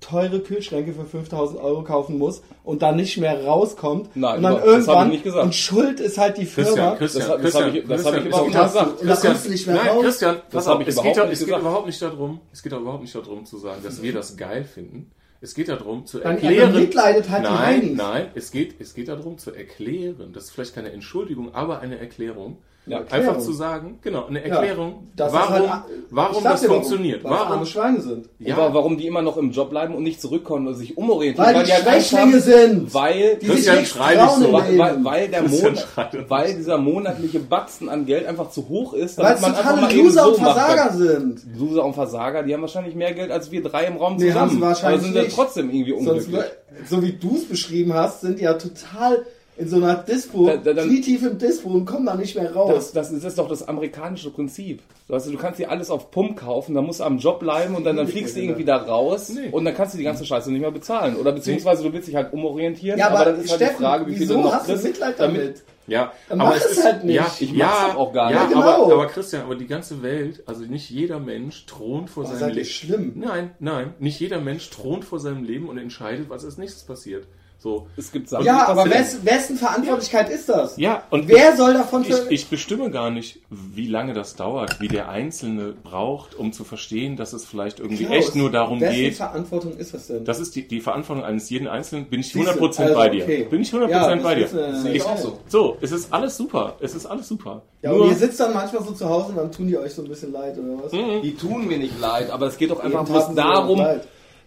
teure 0.03 0.39
Kühlschränke 0.41 0.93
für 0.93 1.05
5000 1.05 1.59
Euro 1.61 1.83
kaufen 1.83 2.17
muss 2.17 2.41
und 2.63 2.81
dann 2.81 2.95
nicht 2.97 3.17
mehr 3.17 3.45
rauskommt. 3.45 4.09
Nein, 4.15 4.37
und 4.37 4.43
dann 4.43 4.53
das 4.53 4.61
ich 4.63 4.67
irgendwann, 4.69 5.09
nicht 5.09 5.23
gesagt. 5.23 5.45
und 5.45 5.55
Schuld 5.55 5.99
ist 5.99 6.17
halt 6.17 6.37
die 6.37 6.45
Firma. 6.45 6.95
Christian, 6.95 7.27
Das 7.27 7.27
das 7.27 7.41
Christian, 7.41 7.75
ich- 7.75 7.87
das 7.87 8.05
hab 8.05 8.15
ich 8.17 8.25
überhaupt 8.25 8.47
nicht 8.47 8.61
gesagt. 8.63 8.91
Da 9.01 9.05
Christian, 9.05 9.37
du 9.43 9.49
nicht 9.49 9.67
mehr 9.67 9.75
nein, 9.75 9.87
raus. 9.89 10.03
Christian, 10.03 10.35
Das 10.35 10.43
pass 10.51 10.67
hab 10.67 10.75
auf, 10.75 10.81
ich 10.81 10.87
es 10.89 10.93
überhaupt 10.95 11.15
geht, 11.15 11.23
nicht 11.23 11.33
es 11.33 11.39
geht 11.39 11.45
gesagt. 11.47 11.61
überhaupt 11.61 11.85
nicht 11.87 12.01
darum, 12.01 12.39
es 12.51 12.63
geht 12.63 12.71
überhaupt 12.73 13.01
nicht 13.01 13.15
darum 13.15 13.45
zu 13.45 13.57
sagen, 13.57 13.81
dass 13.83 14.01
wir 14.01 14.13
das 14.13 14.37
geil 14.37 14.63
finden. 14.65 15.11
Es 15.41 15.53
geht 15.55 15.67
darum 15.69 16.05
zu 16.05 16.19
Dann 16.19 16.33
erklären. 16.37 16.71
bemitleidet 16.73 17.29
halt 17.29 17.43
die 17.45 17.49
nein, 17.49 17.59
Heinis. 17.59 17.97
nein, 17.97 18.27
es 18.33 18.51
geht, 18.51 18.75
es 18.79 18.93
geht 18.93 19.09
darum 19.09 19.37
zu 19.37 19.51
erklären. 19.51 20.31
Das 20.33 20.45
ist 20.45 20.51
vielleicht 20.51 20.73
keine 20.75 20.91
Entschuldigung, 20.93 21.53
aber 21.53 21.79
eine 21.81 21.99
Erklärung, 21.99 22.57
Ja, 22.85 23.01
Einfach 23.11 23.37
zu 23.39 23.53
sagen, 23.53 23.97
genau, 24.01 24.25
eine 24.27 24.43
Erklärung, 24.43 25.07
Das 25.15 25.31
ist 25.31 25.39
warum, 25.39 25.71
halt- 25.71 25.83
warum 26.09 26.43
das 26.43 26.65
funktioniert. 26.65 27.23
Weil 27.23 27.31
es 27.31 27.39
Warum, 27.39 27.51
arme 27.53 27.65
Schweine 27.65 28.01
sind. 28.01 28.27
ja, 28.39 28.57
Aber 28.57 28.73
warum 28.73 28.97
die 28.97 29.07
immer 29.07 29.21
noch 29.21 29.37
im 29.37 29.51
Job 29.51 29.69
bleiben 29.69 29.95
und 29.95 30.03
nicht 30.03 30.19
zurückkommen 30.19 30.67
und 30.67 30.73
sich 30.75 30.97
umorientieren? 30.97 31.55
Weil 31.55 31.63
die 31.63 31.71
halt 31.71 31.83
Schwächlinge 31.83 32.23
haben, 32.33 32.39
sind. 32.41 32.93
Weil, 32.93 33.37
Die 33.41 33.47
Christian, 33.47 33.77
sich 33.77 33.95
nicht 33.95 33.97
trauen 34.17 34.41
so. 34.43 34.51
weil, 34.51 34.77
weil, 34.77 35.05
weil, 35.05 35.27
der 35.29 35.43
Monat, 35.43 35.87
weil 36.27 36.55
dieser 36.55 36.77
monatliche 36.77 37.39
Batzen 37.39 37.87
an 37.87 38.05
Geld 38.05 38.25
einfach 38.27 38.49
zu 38.49 38.67
hoch 38.67 38.93
ist, 38.93 39.17
Weil 39.17 39.35
es 39.35 39.41
totale 39.41 39.95
Loser 39.95 40.27
und 40.33 40.41
macht. 40.41 40.57
Versager 40.57 40.93
sind. 40.93 41.41
Loser 41.57 41.85
und 41.85 41.93
Versager, 41.93 42.43
die 42.43 42.53
haben 42.53 42.61
wahrscheinlich 42.61 42.95
mehr 42.95 43.13
Geld 43.13 43.31
als 43.31 43.49
wir 43.49 43.63
drei 43.63 43.85
im 43.85 43.95
Raum 43.95 44.17
Nee, 44.17 44.25
haben 44.33 44.49
zusammen. 44.49 44.51
sie 44.51 44.61
wahrscheinlich 44.61 44.99
aber 44.99 45.05
sind 45.05 45.15
ja 45.15 45.23
nicht. 45.23 45.35
trotzdem 45.35 45.69
irgendwie 45.69 46.03
Sonst, 46.03 46.25
unglücklich. 46.25 46.51
so 46.89 47.01
wie 47.01 47.13
du 47.13 47.35
es 47.37 47.45
beschrieben 47.45 47.93
hast, 47.93 48.19
sind 48.21 48.39
die 48.39 48.43
ja 48.43 48.55
total 48.55 49.25
in 49.55 49.67
so 49.69 49.77
einer 49.77 49.95
Dispo, 49.95 50.47
Da- 50.47 50.57
da- 50.57 50.73
dann- 50.73 50.87
knietief 50.87 51.23
im 51.23 51.37
Dispo 51.37 51.69
und 51.69 51.85
kommen 51.85 52.05
da 52.05 52.15
nicht 52.15 52.35
mehr 52.35 52.53
raus. 52.53 52.71
Das, 52.73 52.91
das, 52.91 53.11
ist, 53.11 53.23
das 53.23 53.33
ist 53.33 53.37
doch 53.37 53.47
das 53.47 53.67
amerikanische 53.67 54.31
Prinzip. 54.31 54.81
Weißt 55.07 55.27
du, 55.27 55.31
du 55.31 55.37
kannst 55.37 55.59
dir 55.59 55.69
alles 55.69 55.89
auf 55.91 56.09
Pump 56.11 56.37
kaufen, 56.39 56.73
dann 56.73 56.85
musst 56.85 56.99
du 57.01 57.03
am 57.03 57.17
Job 57.19 57.39
bleiben 57.39 57.75
und 57.75 57.83
dann, 57.83 57.95
dann 57.97 58.07
fliegst 58.07 58.35
du 58.35 58.41
irgendwie 58.41 58.65
da 58.65 58.77
raus 58.77 59.29
Nee. 59.29 59.49
und 59.51 59.65
dann 59.65 59.75
kannst 59.75 59.93
du 59.93 59.97
die 59.99 60.03
ganze 60.05 60.25
Scheiße 60.25 60.51
nicht 60.51 60.61
mehr 60.61 60.71
bezahlen. 60.71 61.15
Oder 61.17 61.31
beziehungsweise 61.33 61.83
du 61.83 61.93
willst 61.93 62.07
dich 62.07 62.15
halt 62.15 62.33
umorientieren, 62.33 62.97
ja, 62.97 63.09
aber, 63.09 63.25
dann 63.25 63.41
ist 63.41 63.49
halt 63.51 63.61
Steffen, 63.61 63.77
die 63.77 63.83
Frage, 63.83 64.07
wie 64.07 64.11
viel 64.13 64.21
wieso 64.21 64.33
du 64.35 64.41
noch 64.41 64.53
hast 64.53 64.67
du 64.67 64.71
kriegst. 64.73 64.83
Mitleid 64.85 65.19
damit? 65.19 65.63
Ja, 65.85 66.13
Dann 66.29 66.37
mach 66.37 66.55
es 66.55 66.81
halt 66.83 67.03
nicht. 67.03 67.15
Ja, 67.15 67.27
Ich 67.41 67.51
ja, 67.51 67.65
mach's 67.65 67.93
doch 67.93 67.99
auch 67.99 68.13
gar 68.13 68.31
ja, 68.31 68.43
nicht. 68.45 68.55
Ja, 68.55 68.61
genau. 68.61 68.83
aber, 68.85 68.93
aber 68.93 69.07
Christian, 69.07 69.41
aber 69.43 69.55
die 69.55 69.67
ganze 69.67 70.01
Welt, 70.01 70.41
also 70.45 70.63
nicht 70.63 70.89
jeder 70.89 71.19
Mensch 71.19 71.65
thront 71.65 72.09
vor 72.09 72.23
Oh, 72.23 72.33
seinem 72.33 72.53
Leben. 72.55 72.65
schlimm. 72.65 73.11
Nein, 73.17 73.51
nein, 73.59 73.93
nicht 73.99 74.17
jeder 74.21 74.39
Mensch 74.39 74.69
thront 74.69 75.03
vor 75.03 75.19
seinem 75.19 75.43
Leben 75.43 75.67
und 75.67 75.77
entscheidet, 75.77 76.29
was 76.29 76.45
als 76.45 76.57
nächstes 76.57 76.83
passiert. 76.85 77.25
So. 77.63 77.87
Es 77.95 78.11
gibt 78.11 78.27
Sachen, 78.27 78.45
Ja, 78.45 78.67
aber 78.67 78.83
wes, 78.89 79.23
wessen 79.23 79.55
Verantwortlichkeit 79.55 80.29
ist 80.29 80.49
das? 80.49 80.75
Ja, 80.75 81.03
und 81.11 81.29
Wer 81.29 81.55
soll 81.55 81.73
davon 81.73 82.03
ich, 82.05 82.13
ich 82.29 82.47
bestimme 82.49 82.91
gar 82.91 83.09
nicht, 83.09 83.39
wie 83.49 83.87
lange 83.87 84.11
das 84.11 84.35
dauert, 84.35 84.81
wie 84.81 84.89
der 84.89 85.07
Einzelne 85.07 85.73
braucht, 85.81 86.35
um 86.35 86.51
zu 86.51 86.65
verstehen, 86.65 87.15
dass 87.15 87.31
es 87.31 87.45
vielleicht 87.45 87.79
irgendwie 87.79 88.03
Klaus, 88.03 88.17
echt 88.17 88.35
nur 88.35 88.51
darum 88.51 88.81
wessen 88.81 88.95
geht. 88.95 89.15
Verantwortung 89.15 89.77
ist 89.77 89.93
das 89.93 90.07
denn? 90.07 90.25
Das 90.25 90.41
ist 90.41 90.57
die, 90.57 90.67
die 90.67 90.81
Verantwortung 90.81 91.23
eines 91.23 91.49
jeden 91.49 91.69
Einzelnen. 91.69 92.09
Bin 92.09 92.19
ich 92.19 92.33
Siehst 92.33 92.45
du, 92.53 92.65
100% 92.65 92.81
also, 92.81 92.93
bei 92.95 93.07
dir. 93.07 93.23
okay. 93.23 93.47
Bin 93.49 93.61
ich 93.61 93.71
100% 93.73 93.89
Ja, 93.89 94.13
bei 94.17 94.35
dir. 94.35 94.45
ist, 94.45 94.53
äh, 94.53 94.91
ich 94.91 95.03
auch 95.05 95.17
so. 95.17 95.39
So, 95.47 95.77
es 95.79 95.93
ist 95.93 96.11
alles 96.11 96.35
super. 96.35 96.75
Es 96.81 96.93
ist 96.93 97.05
alles 97.05 97.29
super. 97.29 97.61
ja, 97.81 97.91
Nur, 97.91 98.01
und 98.01 98.09
ihr 98.09 98.15
sitzt 98.15 98.41
dann 98.41 98.53
manchmal 98.53 98.83
so 98.83 98.91
zu 98.91 99.07
Hause 99.07 99.29
und 99.29 99.37
dann 99.37 99.53
tun 99.53 99.67
die 99.67 99.77
euch 99.77 99.93
so 99.93 100.01
ein 100.01 100.09
bisschen 100.09 100.33
leid, 100.33 100.57
oder 100.57 100.83
was? 100.83 100.91
Die 100.91 101.33
tun 101.37 101.65
mir 101.65 101.77
nicht 101.77 101.97
leid, 101.97 102.29
aber 102.29 102.47
es 102.47 102.57
geht 102.57 102.71
doch 102.71 102.81
einfach 102.81 103.05
bloß 103.05 103.33
darum, 103.35 103.85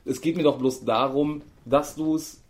es 0.05 0.21
geht 0.21 0.37
mir 0.37 0.43
doch 0.43 0.59
bloß 0.59 0.85
darum, 0.85 1.41
dass 1.65 1.97
du 1.97 2.15
es, 2.17 2.43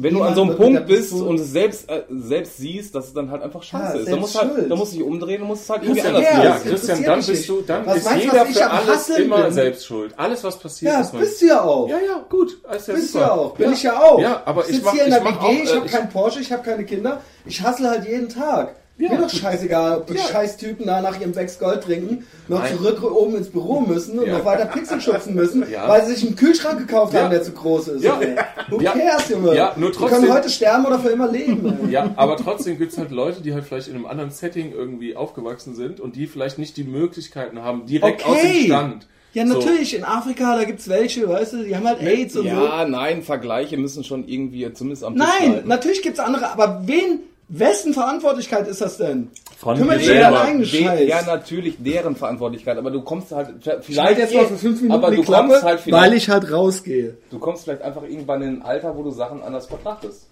wenn 0.00 0.14
du 0.14 0.22
an 0.22 0.34
so 0.34 0.42
einem 0.42 0.56
Punkt 0.56 0.86
bist 0.86 1.12
und 1.12 1.40
es 1.40 1.50
selbst, 1.52 1.88
äh, 1.90 2.02
selbst 2.08 2.56
siehst, 2.58 2.94
dass 2.94 3.08
es 3.08 3.12
dann 3.14 3.30
halt 3.30 3.42
einfach 3.42 3.62
scheiße 3.62 3.96
Ja, 3.96 4.00
ist. 4.02 4.12
Da 4.12 4.16
musst, 4.16 4.40
halt, 4.40 4.52
schuld. 4.52 4.70
da 4.70 4.76
musst 4.76 4.92
du 4.92 4.96
dich 4.98 5.06
umdrehen 5.06 5.42
und 5.42 5.48
musst 5.48 5.64
es 5.64 5.70
halt 5.70 5.82
irgendwie 5.82 6.00
Christian, 6.00 6.16
anders 6.24 6.34
Ja, 6.34 6.44
ja. 6.44 6.58
Christian, 6.58 7.02
dann 7.04 7.24
bist 7.26 7.48
du, 7.48 7.60
dann 7.62 7.86
Was 7.86 7.96
ist 7.98 8.04
meinst 8.04 8.24
du, 8.24 8.28
jeder 8.30 8.46
ich 8.48 8.56
für 8.58 8.70
alles 8.70 9.08
immer 9.10 9.42
bin? 9.44 9.52
selbst 9.52 9.86
schuld. 9.86 10.14
Alles, 10.16 10.44
was 10.44 10.58
passiert, 10.58 10.92
Ja, 10.92 11.00
ist 11.00 11.12
man. 11.12 11.22
bist 11.22 11.42
du 11.42 11.46
ja 11.46 11.60
auch. 11.62 11.88
Ja, 11.88 11.96
ja, 11.98 12.24
gut. 12.28 12.58
Ist 12.76 12.88
ja 12.88 12.94
Bist 12.94 13.14
du 13.14 13.18
ja 13.18 13.30
auch. 13.32 13.54
Bin 13.54 13.72
ich 13.72 13.82
ja 13.82 14.00
auch. 14.02 14.20
Ja, 14.20 14.42
aber 14.44 14.60
ich 14.62 14.66
sitze 14.76 14.84
mach- 14.84 14.92
hier 14.92 15.02
in 15.04 15.08
ich 15.08 15.14
der 15.14 15.24
WG, 15.24 15.36
auch, 15.38 15.50
ich 15.50 15.70
äh, 15.70 15.74
habe 15.76 15.86
ich- 15.86 15.92
keinen 15.92 16.08
Porsche, 16.10 16.40
ich 16.40 16.52
habe 16.52 16.62
keine 16.62 16.84
Kinder. 16.84 17.20
Ich 17.44 17.62
hassle 17.62 17.90
halt 17.90 18.06
jeden 18.06 18.28
Tag. 18.28 18.76
Ja. 18.98 19.12
Mir 19.12 19.18
doch 19.18 19.30
scheißegal, 19.30 19.98
ob 19.98 20.06
die 20.08 20.14
Ja. 20.14 20.22
Scheißtypen 20.24 20.84
da 20.84 21.00
nach 21.00 21.20
ihrem 21.20 21.30
Becks 21.30 21.58
Gold 21.60 21.84
trinken, 21.84 22.26
noch 22.48 22.58
Nein. 22.62 22.76
zurück 22.76 23.00
oben 23.02 23.36
ins 23.36 23.48
Büro 23.48 23.80
müssen 23.80 24.18
und 24.18 24.26
Ja. 24.26 24.38
noch 24.38 24.44
weiter 24.44 24.66
Pixel 24.66 25.00
schubsen 25.00 25.36
müssen, 25.36 25.64
Ja. 25.70 25.88
weil 25.88 26.04
sie 26.04 26.14
sich 26.14 26.26
einen 26.26 26.34
Kühlschrank 26.34 26.78
gekauft 26.80 27.14
Ja. 27.14 27.22
haben, 27.22 27.30
der 27.30 27.42
zu 27.44 27.52
groß 27.52 27.88
ist. 27.88 28.02
Ja. 28.02 28.18
ey. 28.20 28.34
Who 28.70 28.80
Ja. 28.80 28.92
cares, 28.92 29.28
Junge? 29.28 29.54
Ja, 29.54 29.72
nur 29.76 29.90
Die 29.92 29.96
trotzdem- 29.98 30.22
können 30.22 30.32
heute 30.32 30.50
sterben 30.50 30.84
oder 30.84 30.98
für 30.98 31.10
immer 31.10 31.30
leben. 31.30 31.78
Ey. 31.86 31.92
Ja, 31.92 32.10
aber 32.16 32.36
trotzdem 32.36 32.76
gibt 32.76 32.90
es 32.90 32.98
halt 32.98 33.12
Leute, 33.12 33.40
die 33.40 33.54
halt 33.54 33.64
vielleicht 33.64 33.86
in 33.86 33.94
einem 33.94 34.06
anderen 34.06 34.30
Setting 34.32 34.72
irgendwie 34.72 35.14
aufgewachsen 35.14 35.76
sind 35.76 36.00
und 36.00 36.16
die 36.16 36.26
vielleicht 36.26 36.58
nicht 36.58 36.76
die 36.76 36.84
Möglichkeiten 36.84 37.62
haben, 37.62 37.86
direkt 37.86 38.26
aus 38.26 38.36
dem 38.40 38.64
Stand. 38.64 39.06
Ja, 39.32 39.46
So. 39.46 39.54
natürlich, 39.58 39.94
in 39.94 40.02
Afrika, 40.02 40.56
da 40.56 40.64
gibt's 40.64 40.88
welche, 40.88 41.28
weißt 41.28 41.52
du, 41.52 41.62
die 41.62 41.76
haben 41.76 41.86
halt 41.86 42.02
AIDS 42.02 42.34
und 42.34 42.42
so. 42.44 42.48
Ja, 42.48 42.84
nein, 42.84 43.22
Vergleiche 43.22 43.76
müssen 43.76 44.02
schon 44.02 44.26
irgendwie 44.26 44.72
zumindest 44.72 45.04
am 45.04 45.14
Tisch 45.14 45.24
Nein, 45.38 45.52
bleiben. 45.52 45.68
natürlich 45.68 46.02
gibt's 46.02 46.18
andere, 46.18 46.50
aber 46.50 46.82
wen, 46.86 47.20
wessen 47.48 47.94
Verantwortlichkeit 47.94 48.68
ist 48.68 48.80
das 48.80 48.98
denn? 48.98 49.30
Von 49.56 49.76
Kümmere 49.76 49.98
dich 49.98 50.08
um 50.10 50.14
deinen 50.16 50.34
eigenen 50.36 50.66
Scheiß. 50.66 51.08
ja, 51.08 51.22
natürlich 51.22 51.76
deren 51.82 52.14
Verantwortlichkeit, 52.14 52.76
aber 52.78 52.90
du 52.90 53.02
kommst 53.02 53.32
halt 53.32 53.56
vielleicht 53.82 54.18
jetzt 54.18 54.34
mal 54.34 54.46
für 54.46 54.56
fünf 54.58 54.80
Minuten 54.82 54.92
aber 55.04 55.14
du 55.14 55.22
Klappe, 55.22 55.48
kommst 55.48 55.62
halt 55.64 55.80
vielleicht, 55.80 56.02
weil 56.02 56.12
ich 56.14 56.28
halt 56.28 56.52
rausgehe. 56.52 57.16
du 57.30 57.38
kommst 57.38 57.64
vielleicht 57.64 57.82
einfach 57.82 58.02
irgendwann 58.02 58.42
in 58.42 58.48
ein 58.56 58.62
Alter, 58.62 58.96
wo 58.96 59.02
du 59.02 59.10
Sachen 59.10 59.42
anders 59.42 59.66
betrachtest. 59.66 60.28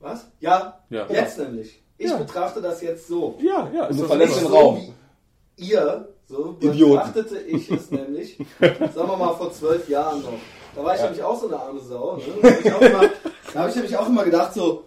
Was? 0.00 0.26
Ja, 0.40 0.80
Ja. 0.90 1.06
jetzt 1.08 1.38
nämlich. 1.38 1.80
Ich 1.96 2.10
Ja. 2.10 2.16
betrachte 2.18 2.60
das 2.60 2.82
jetzt 2.82 3.08
so. 3.08 3.38
Ja, 3.40 3.70
ja. 3.74 3.86
ist 3.86 3.98
du 4.00 4.04
verlässt 4.04 4.38
den 4.40 4.46
Raum. 4.48 4.76
wie 5.56 5.64
ihr, 5.70 6.08
so 6.26 6.56
Idioten. 6.60 6.96
betrachtete 6.96 7.38
ich 7.38 7.70
es 7.70 7.90
nämlich, 7.92 8.36
sagen 8.60 9.08
wir 9.08 9.16
mal 9.16 9.34
vor 9.34 9.52
zwölf 9.52 9.88
Jahren 9.88 10.20
noch. 10.22 10.32
Da 10.76 10.84
war 10.84 10.94
ich 10.96 11.00
nämlich 11.02 11.22
auch 11.22 11.40
so 11.40 11.46
eine 11.46 11.56
arme 11.58 11.80
Sau. 11.80 12.16
Ne? 12.16 12.22
Da 12.42 12.72
habe 12.72 13.06
ich, 13.06 13.54
hab 13.56 13.68
ich 13.68 13.74
nämlich 13.76 13.96
auch 13.96 14.08
immer 14.08 14.24
gedacht, 14.24 14.52
so, 14.52 14.82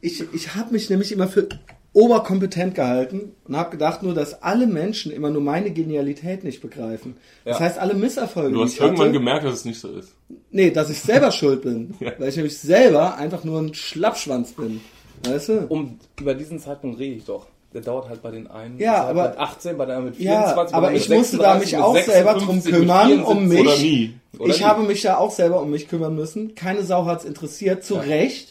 ich, 0.00 0.24
ich 0.32 0.54
habe 0.54 0.72
mich 0.72 0.90
nämlich 0.90 1.12
immer 1.12 1.28
für 1.28 1.48
oberkompetent 1.92 2.74
gehalten 2.76 3.32
und 3.48 3.56
habe 3.56 3.70
gedacht 3.70 4.02
nur, 4.02 4.14
dass 4.14 4.42
alle 4.42 4.66
Menschen 4.68 5.10
immer 5.12 5.30
nur 5.30 5.42
meine 5.42 5.70
Genialität 5.72 6.44
nicht 6.44 6.60
begreifen. 6.62 7.16
Das 7.44 7.58
Ja. 7.58 7.64
heißt, 7.66 7.78
alle 7.78 7.94
Misserfolge, 7.94 8.52
Du 8.54 8.62
hast 8.62 8.74
ich 8.74 8.80
irgendwann 8.80 9.06
hatte, 9.08 9.12
gemerkt, 9.18 9.44
dass 9.44 9.54
es 9.54 9.64
nicht 9.64 9.80
so 9.80 9.88
ist. 9.88 10.12
nee, 10.52 10.70
dass 10.70 10.88
ich 10.88 11.00
selber 11.00 11.32
schuld 11.32 11.62
bin. 11.62 11.94
Ja. 11.98 12.12
Weil 12.18 12.28
ich 12.28 12.36
nämlich 12.36 12.56
selber 12.58 13.16
einfach 13.16 13.42
nur 13.44 13.60
ein 13.60 13.74
Schlappschwanz 13.74 14.52
bin. 14.52 14.80
Weißt 15.26 15.48
du? 15.48 15.66
Um 15.68 15.98
über 16.20 16.34
diesen 16.34 16.60
Zeitpunkt 16.60 16.98
rede 17.00 17.16
ich 17.16 17.24
doch. 17.24 17.46
Der 17.74 17.80
dauert 17.82 18.08
halt 18.08 18.22
bei 18.22 18.30
den 18.30 18.46
einen 18.48 18.78
Ja, 18.78 19.06
halt 19.06 19.10
aber- 19.10 19.28
mit 19.30 19.38
18, 19.38 19.76
bei 19.76 19.86
der 19.86 19.96
anderen 19.96 20.14
mit 20.16 20.24
Ja, 20.24 20.42
24, 20.42 20.72
bei 20.72 20.76
aber 20.78 20.92
ich 20.92 21.08
musste 21.08 21.36
da 21.38 21.54
mich 21.54 21.70
36, 21.70 21.72
mit 21.72 21.82
auch 21.82 21.96
selber 22.14 22.32
drum 22.34 22.60
56, 22.60 22.72
kümmern, 22.72 23.06
74. 23.08 23.36
um 23.36 23.48
mich. 23.48 23.60
Oder 23.60 23.76
nie. 23.78 24.14
Oder 24.38 24.50
ich 24.54 24.58
nie. 24.60 24.64
habe 24.64 24.82
mich 24.84 25.02
da 25.02 25.16
auch 25.18 25.30
selber 25.30 25.60
um 25.60 25.70
mich 25.70 25.88
kümmern 25.88 26.14
müssen. 26.16 26.54
Keine 26.54 26.84
Sau 26.84 27.04
hat's 27.06 27.24
interessiert, 27.24 27.84
zu 27.84 27.94
Recht. 27.96 28.49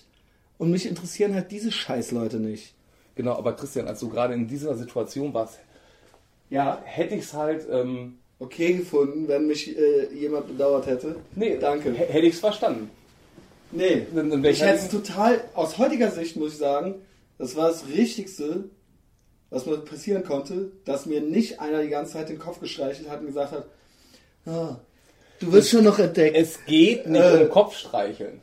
Und 0.60 0.70
mich 0.72 0.86
interessieren 0.86 1.34
halt 1.34 1.50
diese 1.52 1.72
Scheißleute 1.72 2.38
nicht. 2.38 2.76
Genau, 3.16 3.34
aber 3.36 3.54
Christian, 3.54 3.88
als 3.88 4.00
du 4.02 4.10
gerade 4.10 4.34
in 4.36 4.48
dieser 4.48 4.76
Situation 4.76 5.34
warst, 5.34 5.58
Ja. 6.52 6.80
hätte 6.86 7.16
ich 7.16 7.24
es 7.24 7.34
halt, 7.34 7.66
ähm, 7.72 8.20
Okay 8.42 8.72
gefunden, 8.74 9.28
wenn 9.28 9.48
mich 9.48 9.78
äh, 9.78 10.14
jemand 10.14 10.48
bedauert 10.48 10.86
hätte. 10.86 11.18
nee, 11.36 11.58
Danke. 11.58 11.92
hätte 11.94 12.26
ich 12.28 12.36
es 12.36 12.40
verstanden. 12.40 12.90
Nee. 13.72 14.08
Dann- 14.16 14.30
dann 14.30 14.42
wär 14.44 14.52
ich 14.52 14.62
hätte 14.62 14.72
halt- 14.72 14.82
es 14.82 14.90
total, 14.90 15.42
aus 15.56 15.78
heutiger 15.78 16.10
Sicht 16.10 16.38
muss 16.38 16.54
ich 16.54 16.58
sagen, 16.58 16.96
das 17.38 17.56
war 17.58 17.68
das 17.68 17.88
Richtigste, 17.88 18.66
was 19.50 19.66
mir 19.66 19.78
passieren 19.80 20.24
konnte, 20.24 20.72
dass 20.86 21.06
mir 21.06 21.20
nicht 21.22 21.60
einer 21.60 21.82
die 21.82 21.90
ganze 21.90 22.14
Zeit 22.14 22.30
den 22.30 22.40
Kopf 22.40 22.62
gestreichelt 22.62 23.10
hat 23.10 23.20
und 23.20 23.26
gesagt 23.28 23.52
hat, 23.52 23.66
ah, 24.46 24.78
du 25.42 25.52
wirst 25.52 25.70
schon 25.72 25.84
noch 25.84 26.00
entdeckt. 26.00 26.38
Es 26.38 26.64
geht 26.66 27.08
nicht 27.08 27.22
Äh. 27.22 27.44
um 27.44 27.50
Kopfstreicheln. 27.50 28.40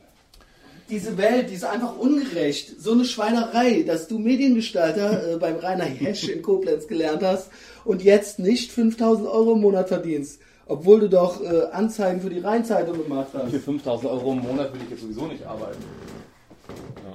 Diese 0.89 1.17
Welt, 1.17 1.49
die 1.49 1.55
ist 1.55 1.65
einfach 1.65 1.97
ungerecht. 1.97 2.79
So 2.81 2.93
eine 2.93 3.05
Schweinerei, 3.05 3.83
dass 3.83 4.07
du 4.07 4.19
Mediengestalter 4.19 5.33
äh, 5.33 5.37
beim 5.37 5.57
Rainer 5.57 5.85
Hesch 5.85 6.27
in 6.29 6.41
Koblenz 6.41 6.87
gelernt 6.87 7.23
hast 7.23 7.49
und 7.83 8.03
jetzt 8.03 8.39
nicht 8.39 8.71
5000 8.71 9.27
Euro 9.27 9.53
im 9.53 9.61
Monat 9.61 9.89
verdienst. 9.89 10.39
Obwohl 10.65 10.99
du 10.99 11.09
doch 11.09 11.41
äh, 11.41 11.63
Anzeigen 11.71 12.21
für 12.21 12.29
die 12.29 12.39
Rheinzeitung 12.39 13.01
gemacht 13.03 13.29
hast. 13.33 13.51
Für 13.51 13.59
5000 13.59 14.11
Euro 14.11 14.33
im 14.33 14.39
Monat 14.39 14.73
will 14.73 14.81
ich 14.83 14.89
jetzt 14.91 15.01
sowieso 15.01 15.27
nicht 15.27 15.45
arbeiten. 15.45 15.81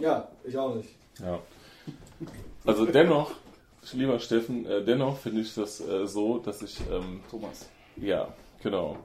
Ja, 0.01 0.29
ich 0.45 0.57
auch 0.57 0.75
nicht. 0.75 0.89
Ja. 1.21 1.39
Also 2.65 2.87
dennoch, 2.87 3.33
lieber 3.93 4.19
Steffen, 4.19 4.65
äh, 4.67 4.83
dennoch 4.85 5.19
finde 5.19 5.43
ich 5.43 5.55
das 5.55 5.81
äh, 5.81 6.07
so, 6.07 6.39
dass 6.39 6.63
ich, 6.63 6.79
ähm, 6.91 7.21
Thomas. 7.31 7.67
ja, 7.97 8.29
genau, 8.63 8.97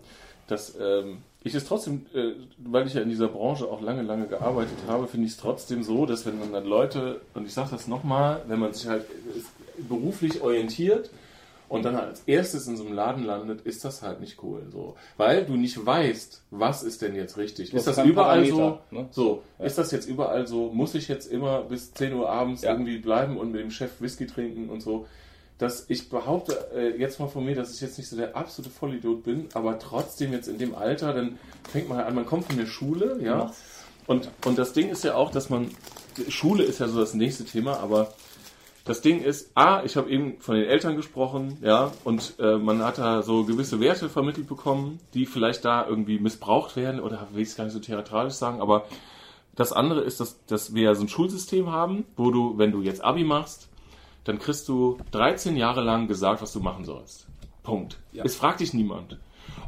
dass 0.48 0.76
ähm, 0.80 1.24
ich 1.44 1.56
es 1.56 1.66
trotzdem, 1.66 2.06
äh, 2.14 2.34
weil 2.58 2.88
ich 2.88 2.94
ja 2.94 3.02
in 3.02 3.10
dieser 3.10 3.28
Branche 3.30 3.66
auch 3.66 3.82
lange, 3.82 4.02
lange 4.02 4.28
gearbeitet 4.28 4.78
habe, 4.88 5.08
finde 5.08 5.28
ich 5.28 5.34
es 5.34 5.38
trotzdem 5.38 5.84
so, 5.84 6.06
dass 6.06 6.26
wenn 6.26 6.40
man 6.40 6.52
dann 6.52 6.66
Leute, 6.66 7.22
und 7.34 7.46
ich 7.46 7.54
sage 7.54 7.70
das 7.72 7.88
nochmal, 7.88 8.42
wenn 8.48 8.60
man 8.60 8.74
sich 8.74 8.88
halt 8.88 9.04
äh, 9.04 9.82
beruflich 9.88 10.42
orientiert 10.42 11.10
und 11.70 11.84
dann 11.84 11.96
halt 11.98 12.08
als 12.08 12.22
erstes 12.26 12.68
in 12.68 12.76
so 12.78 12.86
einem 12.86 12.94
Laden 12.96 13.24
landet, 13.26 13.62
ist 13.62 13.84
das 13.86 14.02
halt 14.02 14.20
nicht 14.22 14.42
cool. 14.42 14.64
So. 14.72 14.96
Weil 15.18 15.46
du 15.46 15.56
nicht 15.58 15.86
weißt, 15.86 16.42
was 16.52 16.82
ist 16.84 17.02
denn 17.02 17.14
jetzt 17.16 17.38
richtig. 17.38 17.72
Du 17.72 17.78
Ist 17.78 17.88
das 17.88 17.98
überall 18.06 18.44
Parameter, 18.44 18.82
so? 18.90 18.96
ne? 18.96 19.08
So, 19.12 19.44
ist 19.60 19.78
das 19.78 19.92
jetzt 19.92 20.08
überall 20.08 20.48
so? 20.48 20.72
Muss 20.72 20.96
ich 20.96 21.08
jetzt 21.08 21.32
immer 21.32 21.64
bis 21.64 21.94
10 21.94 22.14
Uhr 22.14 22.30
abends 22.30 22.62
Ja. 22.64 22.72
irgendwie 22.72 22.98
bleiben 22.98 23.38
und 23.38 23.52
mit 23.52 23.62
dem 23.62 23.72
Chef 23.72 24.00
Whisky 24.02 24.28
trinken 24.28 24.70
und 24.70 24.82
so? 24.82 25.08
Dass 25.58 25.90
ich 25.90 26.10
behaupte 26.10 26.70
äh, 26.76 27.00
jetzt 27.00 27.20
mal 27.20 27.28
von 27.28 27.44
mir, 27.44 27.56
dass 27.56 27.74
ich 27.74 27.82
jetzt 27.82 27.98
nicht 27.98 28.10
so 28.10 28.16
der 28.16 28.36
absolute 28.36 28.70
Vollidiot 28.70 29.24
bin, 29.24 29.50
aber 29.54 29.80
trotzdem 29.80 30.32
jetzt 30.32 30.48
in 30.48 30.60
dem 30.60 30.76
Alter, 30.76 31.14
dann 31.14 31.40
fängt 31.70 31.90
man 31.90 31.98
halt 31.98 32.08
an, 32.08 32.16
man 32.16 32.26
kommt 32.26 32.46
von 32.46 32.58
der 32.58 32.68
Schule, 32.68 33.20
ja. 33.22 33.38
machst 33.42 33.54
Und, 34.06 34.30
und 34.46 34.58
das 34.58 34.74
Ding 34.74 34.90
ist 34.90 35.04
ja 35.04 35.16
auch, 35.16 35.32
dass 35.32 35.50
man, 35.50 35.70
Schule 36.30 36.64
ist 36.64 36.80
ja 36.80 36.88
so 36.88 37.00
das 37.00 37.14
nächste 37.14 37.44
Thema, 37.44 37.80
aber 37.80 38.14
das 38.86 39.02
Ding 39.02 39.22
ist, 39.22 39.52
A, 39.54 39.84
ich 39.84 39.98
habe 39.98 40.10
eben 40.10 40.40
von 40.40 40.56
den 40.56 40.64
Eltern 40.64 40.96
gesprochen, 40.96 41.58
ja, 41.62 41.92
und 42.06 42.36
äh, 42.40 42.58
man 42.58 42.82
hat 42.84 43.00
da 43.00 43.22
so 43.22 43.44
gewisse 43.44 43.82
Werte 43.82 44.08
vermittelt 44.08 44.48
bekommen, 44.48 45.00
die 45.14 45.26
vielleicht 45.26 45.66
da 45.66 45.86
irgendwie 45.86 46.20
missbraucht 46.20 46.78
werden, 46.78 47.02
oder 47.02 47.28
will 47.34 47.42
ich 47.42 47.50
es 47.50 47.58
gar 47.58 47.66
nicht 47.66 47.74
so 47.74 47.80
theatralisch 47.80 48.36
sagen, 48.36 48.62
aber 48.62 48.86
das 49.56 49.74
andere 49.74 50.02
ist, 50.02 50.22
dass, 50.22 50.46
dass 50.46 50.74
wir 50.74 50.84
ja 50.84 50.96
so 50.96 51.02
ein 51.02 51.10
Schulsystem 51.10 51.70
haben, 51.70 52.06
wo 52.16 52.32
du, 52.32 52.58
wenn 52.58 52.72
du 52.72 52.82
jetzt 52.82 53.04
Abi 53.04 53.26
machst, 53.26 53.68
dann 54.28 54.40
kriegst 54.40 54.68
du 54.68 54.98
13 55.12 55.56
Jahre 55.56 55.82
lang 55.82 56.08
gesagt, 56.08 56.42
was 56.42 56.52
du 56.52 56.60
machen 56.60 56.84
sollst. 56.84 57.28
Punkt. 57.64 57.98
Ja. 58.12 58.24
Es 58.26 58.36
fragt 58.36 58.60
dich 58.60 58.74
niemand. 58.74 59.18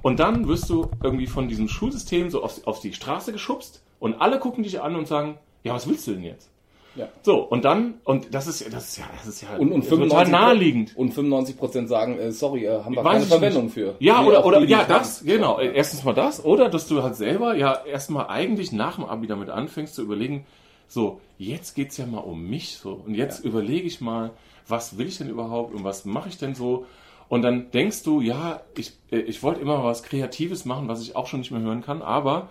Und 0.02 0.20
dann 0.20 0.48
wirst 0.48 0.70
du 0.70 0.90
irgendwie 1.02 1.28
von 1.28 1.48
diesem 1.48 1.68
Schulsystem 1.68 2.30
so 2.30 2.44
auf, 2.44 2.66
auf 2.68 2.80
die 2.82 2.94
Straße 2.94 3.32
geschubst 3.32 3.84
und 4.00 4.22
alle 4.22 4.40
gucken 4.40 4.64
dich 4.64 4.82
an 4.82 4.96
und 4.96 5.08
sagen, 5.08 5.38
ja, 5.64 5.74
was 5.74 5.88
willst 5.88 6.08
du 6.08 6.12
denn 6.14 6.24
jetzt? 6.24 6.50
Ja. 6.96 7.08
So, 7.22 7.38
und 7.38 7.64
dann, 7.64 7.96
und 8.04 8.34
das 8.34 8.48
ist, 8.48 8.74
das 8.74 8.90
ist 8.90 8.98
ja, 8.98 9.06
das 9.16 9.28
ist 9.28 9.42
ja 9.42 9.56
Und, 9.58 9.72
und 9.72 9.84
total 9.84 10.08
95 10.08 10.32
naheliegend. 10.32 10.98
Und 10.98 11.14
95% 11.14 11.88
sagen, 11.88 12.18
äh, 12.18 12.32
sorry, 12.32 12.66
äh, 12.66 12.84
haben 12.84 12.96
wir 12.96 13.04
Weiß 13.04 13.14
keine 13.14 13.26
Verwendung 13.26 13.64
nicht. 13.66 13.74
für. 13.74 13.96
Ja, 14.00 14.24
oder, 14.24 14.46
oder 14.46 14.60
ja, 14.62 14.84
das, 14.84 15.20
haben. 15.20 15.28
genau. 15.28 15.60
Erstens 15.60 16.04
mal 16.04 16.14
das, 16.14 16.44
oder 16.44 16.68
dass 16.68 16.88
du 16.88 17.04
halt 17.04 17.16
selber 17.16 17.56
ja 17.56 17.86
erstmal 17.86 18.28
eigentlich 18.28 18.72
nach 18.72 18.96
dem 18.96 19.06
Abi 19.06 19.28
damit 19.28 19.50
anfängst 19.50 19.96
zu 19.96 20.02
überlegen, 20.02 20.46
so, 20.90 21.22
jetzt 21.38 21.76
geht's 21.76 21.96
ja 21.98 22.06
mal 22.06 22.20
um 22.20 22.50
mich 22.50 22.78
so. 22.78 23.02
Und 23.06 23.16
jetzt 23.16 23.46
überlege 23.46 23.88
ich 23.88 24.02
mal, 24.02 24.32
was 24.68 24.98
will 24.98 25.08
ich 25.08 25.20
denn 25.20 25.30
überhaupt 25.30 25.74
und 25.74 25.84
was 25.84 26.04
mache 26.04 26.28
ich 26.28 26.38
denn 26.38 26.56
so? 26.56 26.86
Und 27.30 27.44
dann 27.44 27.70
denkst 27.72 28.04
du, 28.04 28.22
ja, 28.22 28.62
ich, 28.76 28.94
äh, 29.12 29.20
ich 29.20 29.44
wollte 29.44 29.62
immer 29.62 29.84
was 29.84 30.04
Kreatives 30.04 30.66
machen, 30.66 30.88
was 30.88 31.02
ich 31.02 31.16
auch 31.16 31.28
schon 31.28 31.40
nicht 31.40 31.52
mehr 31.52 31.62
hören 31.62 31.82
kann, 31.82 32.02
aber 32.02 32.50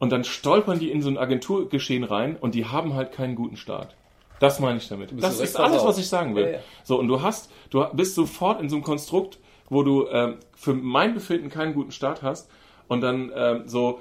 und 0.00 0.10
dann 0.10 0.24
stolpern 0.24 0.78
die 0.78 0.90
in 0.90 1.02
so 1.02 1.08
ein 1.08 1.18
Agenturgeschehen 1.18 2.04
rein 2.04 2.36
und 2.36 2.54
die 2.54 2.66
haben 2.66 2.94
halt 2.94 3.12
keinen 3.12 3.34
guten 3.34 3.56
Start. 3.56 3.96
Das 4.40 4.60
meine 4.60 4.78
ich 4.78 4.88
damit. 4.88 5.10
Das 5.20 5.40
ist 5.40 5.56
alles, 5.56 5.84
was 5.84 5.98
ich 5.98 6.08
sagen 6.08 6.34
will. 6.36 6.44
Ja, 6.44 6.50
ja. 6.50 6.58
So, 6.84 6.98
und 6.98 7.08
du 7.08 7.22
hast, 7.22 7.50
du 7.70 7.84
bist 7.92 8.14
sofort 8.14 8.60
in 8.60 8.68
so 8.68 8.76
einem 8.76 8.84
Konstrukt, 8.84 9.38
wo 9.68 9.82
du 9.82 10.06
ähm, 10.08 10.36
für 10.54 10.74
mein 10.74 11.14
Befinden 11.14 11.48
keinen 11.48 11.74
guten 11.74 11.90
Start 11.90 12.22
hast 12.22 12.48
und 12.86 13.00
dann 13.00 13.32
ähm, 13.34 13.62
so, 13.66 14.00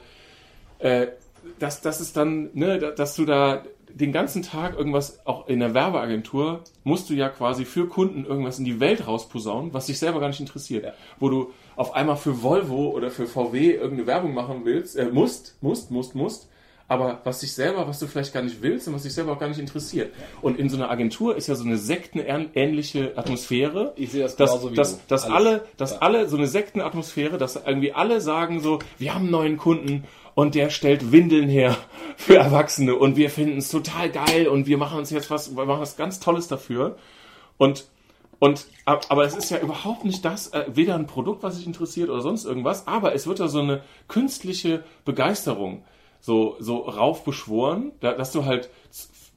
äh, 0.79 1.07
dass 1.59 1.81
das 1.81 2.01
ist 2.01 2.17
dann, 2.17 2.49
ne, 2.53 2.79
da- 2.79 2.91
dass 2.91 3.15
du 3.15 3.25
da 3.25 3.63
den 3.89 4.11
ganzen 4.11 4.43
Tag 4.43 4.77
irgendwas, 4.77 5.25
auch 5.25 5.47
in 5.47 5.59
der 5.59 5.73
Werbeagentur, 5.73 6.61
musst 6.83 7.09
du 7.09 7.13
ja 7.15 7.29
quasi 7.29 7.65
für 7.65 7.87
Kunden 7.87 8.25
irgendwas 8.25 8.59
in 8.59 8.65
die 8.65 8.79
Welt 8.79 9.07
rausposaunen, 9.07 9.73
was 9.73 9.87
dich 9.87 9.97
selber 9.97 10.19
gar 10.19 10.27
nicht 10.27 10.39
interessiert. 10.41 10.83
Ja. 10.85 10.93
Wo 11.19 11.29
du 11.29 11.51
auf 11.75 11.95
einmal 11.95 12.17
für 12.17 12.43
Volvo 12.43 12.89
oder 12.89 13.09
für 13.09 13.25
VW 13.25 13.71
irgendeine 13.71 14.05
Werbung 14.05 14.33
machen 14.33 14.61
willst, 14.65 14.97
äh, 14.97 15.05
musst, 15.11 15.55
musst, 15.61 15.89
musst, 15.89 16.13
musst, 16.15 16.49
aber 16.89 17.19
was 17.23 17.39
dich 17.39 17.53
selber, 17.53 17.87
was 17.87 17.99
du 17.99 18.07
vielleicht 18.07 18.33
gar 18.33 18.43
nicht 18.43 18.61
willst 18.61 18.87
und 18.87 18.93
was 18.93 19.03
dich 19.03 19.13
selber 19.13 19.31
auch 19.33 19.39
gar 19.39 19.49
nicht 19.49 19.59
interessiert. 19.59 20.13
Und 20.41 20.59
in 20.59 20.69
so 20.69 20.77
einer 20.77 20.89
Agentur 20.91 21.35
ist 21.35 21.47
ja 21.47 21.55
so 21.55 21.65
eine 21.65 21.77
sektenähnliche 21.77 23.17
Atmosphäre. 23.17 23.93
Ich 23.95 24.11
sehe 24.11 24.23
das 24.23 24.35
dass, 24.35 24.51
genauso 24.51 24.71
wie 24.71 24.75
dass, 24.75 25.05
dass 25.07 25.25
alle, 25.25 25.65
dass 25.77 25.91
Ja. 25.93 25.97
alle 25.99 26.27
so 26.29 26.37
eine 26.37 26.47
Sektenatmosphäre, 26.47 27.37
dass 27.37 27.55
irgendwie 27.55 27.93
alle 27.93 28.21
sagen 28.21 28.59
so, 28.61 28.79
wir 28.97 29.13
haben 29.13 29.23
einen 29.23 29.31
neuen 29.31 29.57
Kunden 29.57 30.03
und 30.37 30.53
der 30.53 30.69
stellt 30.69 31.11
Windeln 31.11 31.49
her 31.49 31.75
für 32.15 32.35
Erwachsene 32.37 32.93
und 32.95 33.15
wir 33.17 33.31
finden 33.31 33.57
es 33.57 33.69
total 33.71 34.11
geil 34.11 34.47
und 34.47 34.67
wir 34.67 34.77
machen 34.77 34.99
uns 34.99 35.09
jetzt 35.09 35.31
was, 35.31 35.55
wir 35.55 35.65
machen 35.65 35.81
was 35.81 35.97
ganz 35.97 36.19
Tolles 36.19 36.47
dafür. 36.47 36.95
Und 37.57 37.85
und 38.37 38.67
ab- 38.85 39.07
aber 39.09 39.25
es 39.25 39.35
ist 39.35 39.49
ja 39.49 39.57
überhaupt 39.57 40.05
nicht 40.05 40.23
das, 40.23 40.49
äh, 40.49 40.65
weder 40.67 40.93
ein 40.93 41.07
Produkt, 41.07 41.41
was 41.41 41.55
sich 41.57 41.65
interessiert 41.65 42.11
oder 42.11 42.21
sonst 42.21 42.45
irgendwas, 42.45 42.85
aber 42.85 43.15
es 43.15 43.25
wird 43.25 43.39
da 43.39 43.47
so 43.47 43.61
eine 43.61 43.81
künstliche 44.07 44.83
Begeisterung 45.05 45.83
so 46.21 46.55
so 46.59 46.77
raufbeschworen, 46.81 47.93
da, 47.99 48.13
dass 48.13 48.31
du 48.31 48.45
halt 48.45 48.69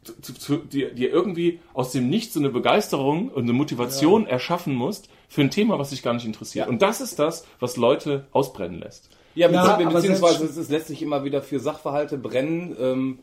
zu, 0.03 0.35
zu, 0.35 0.57
dir, 0.59 0.93
dir 0.93 1.11
irgendwie 1.11 1.61
aus 1.73 1.93
dem 1.93 2.11
Nichts 2.11 2.35
so 2.35 2.41
eine 2.41 2.51
Begeisterung 2.51 3.31
und 3.31 3.45
eine 3.45 3.55
Motivation 3.55 4.27
erschaffen 4.27 4.75
musst 4.75 5.09
für 5.31 5.41
ein 5.41 5.51
Thema, 5.51 5.79
was 5.79 5.91
dich 5.91 6.03
gar 6.03 6.13
nicht 6.13 6.27
interessiert. 6.27 6.67
Ja. 6.67 6.71
Und 6.71 6.83
das 6.83 7.01
ist 7.01 7.19
das, 7.19 7.47
was 7.59 7.79
Leute 7.79 8.27
ausbrennen 8.33 8.81
lässt. 8.81 9.09
Ja, 9.35 9.51
Ja, 9.51 9.77
beziehungsweise 9.77 10.45
es, 10.45 10.57
es 10.57 10.69
lässt 10.69 10.89
sich 10.89 11.03
immer 11.03 11.25
wieder 11.25 11.43
für 11.43 11.61
Sachverhalte 11.61 12.19
brennen, 12.19 12.77
ähm, 12.81 13.19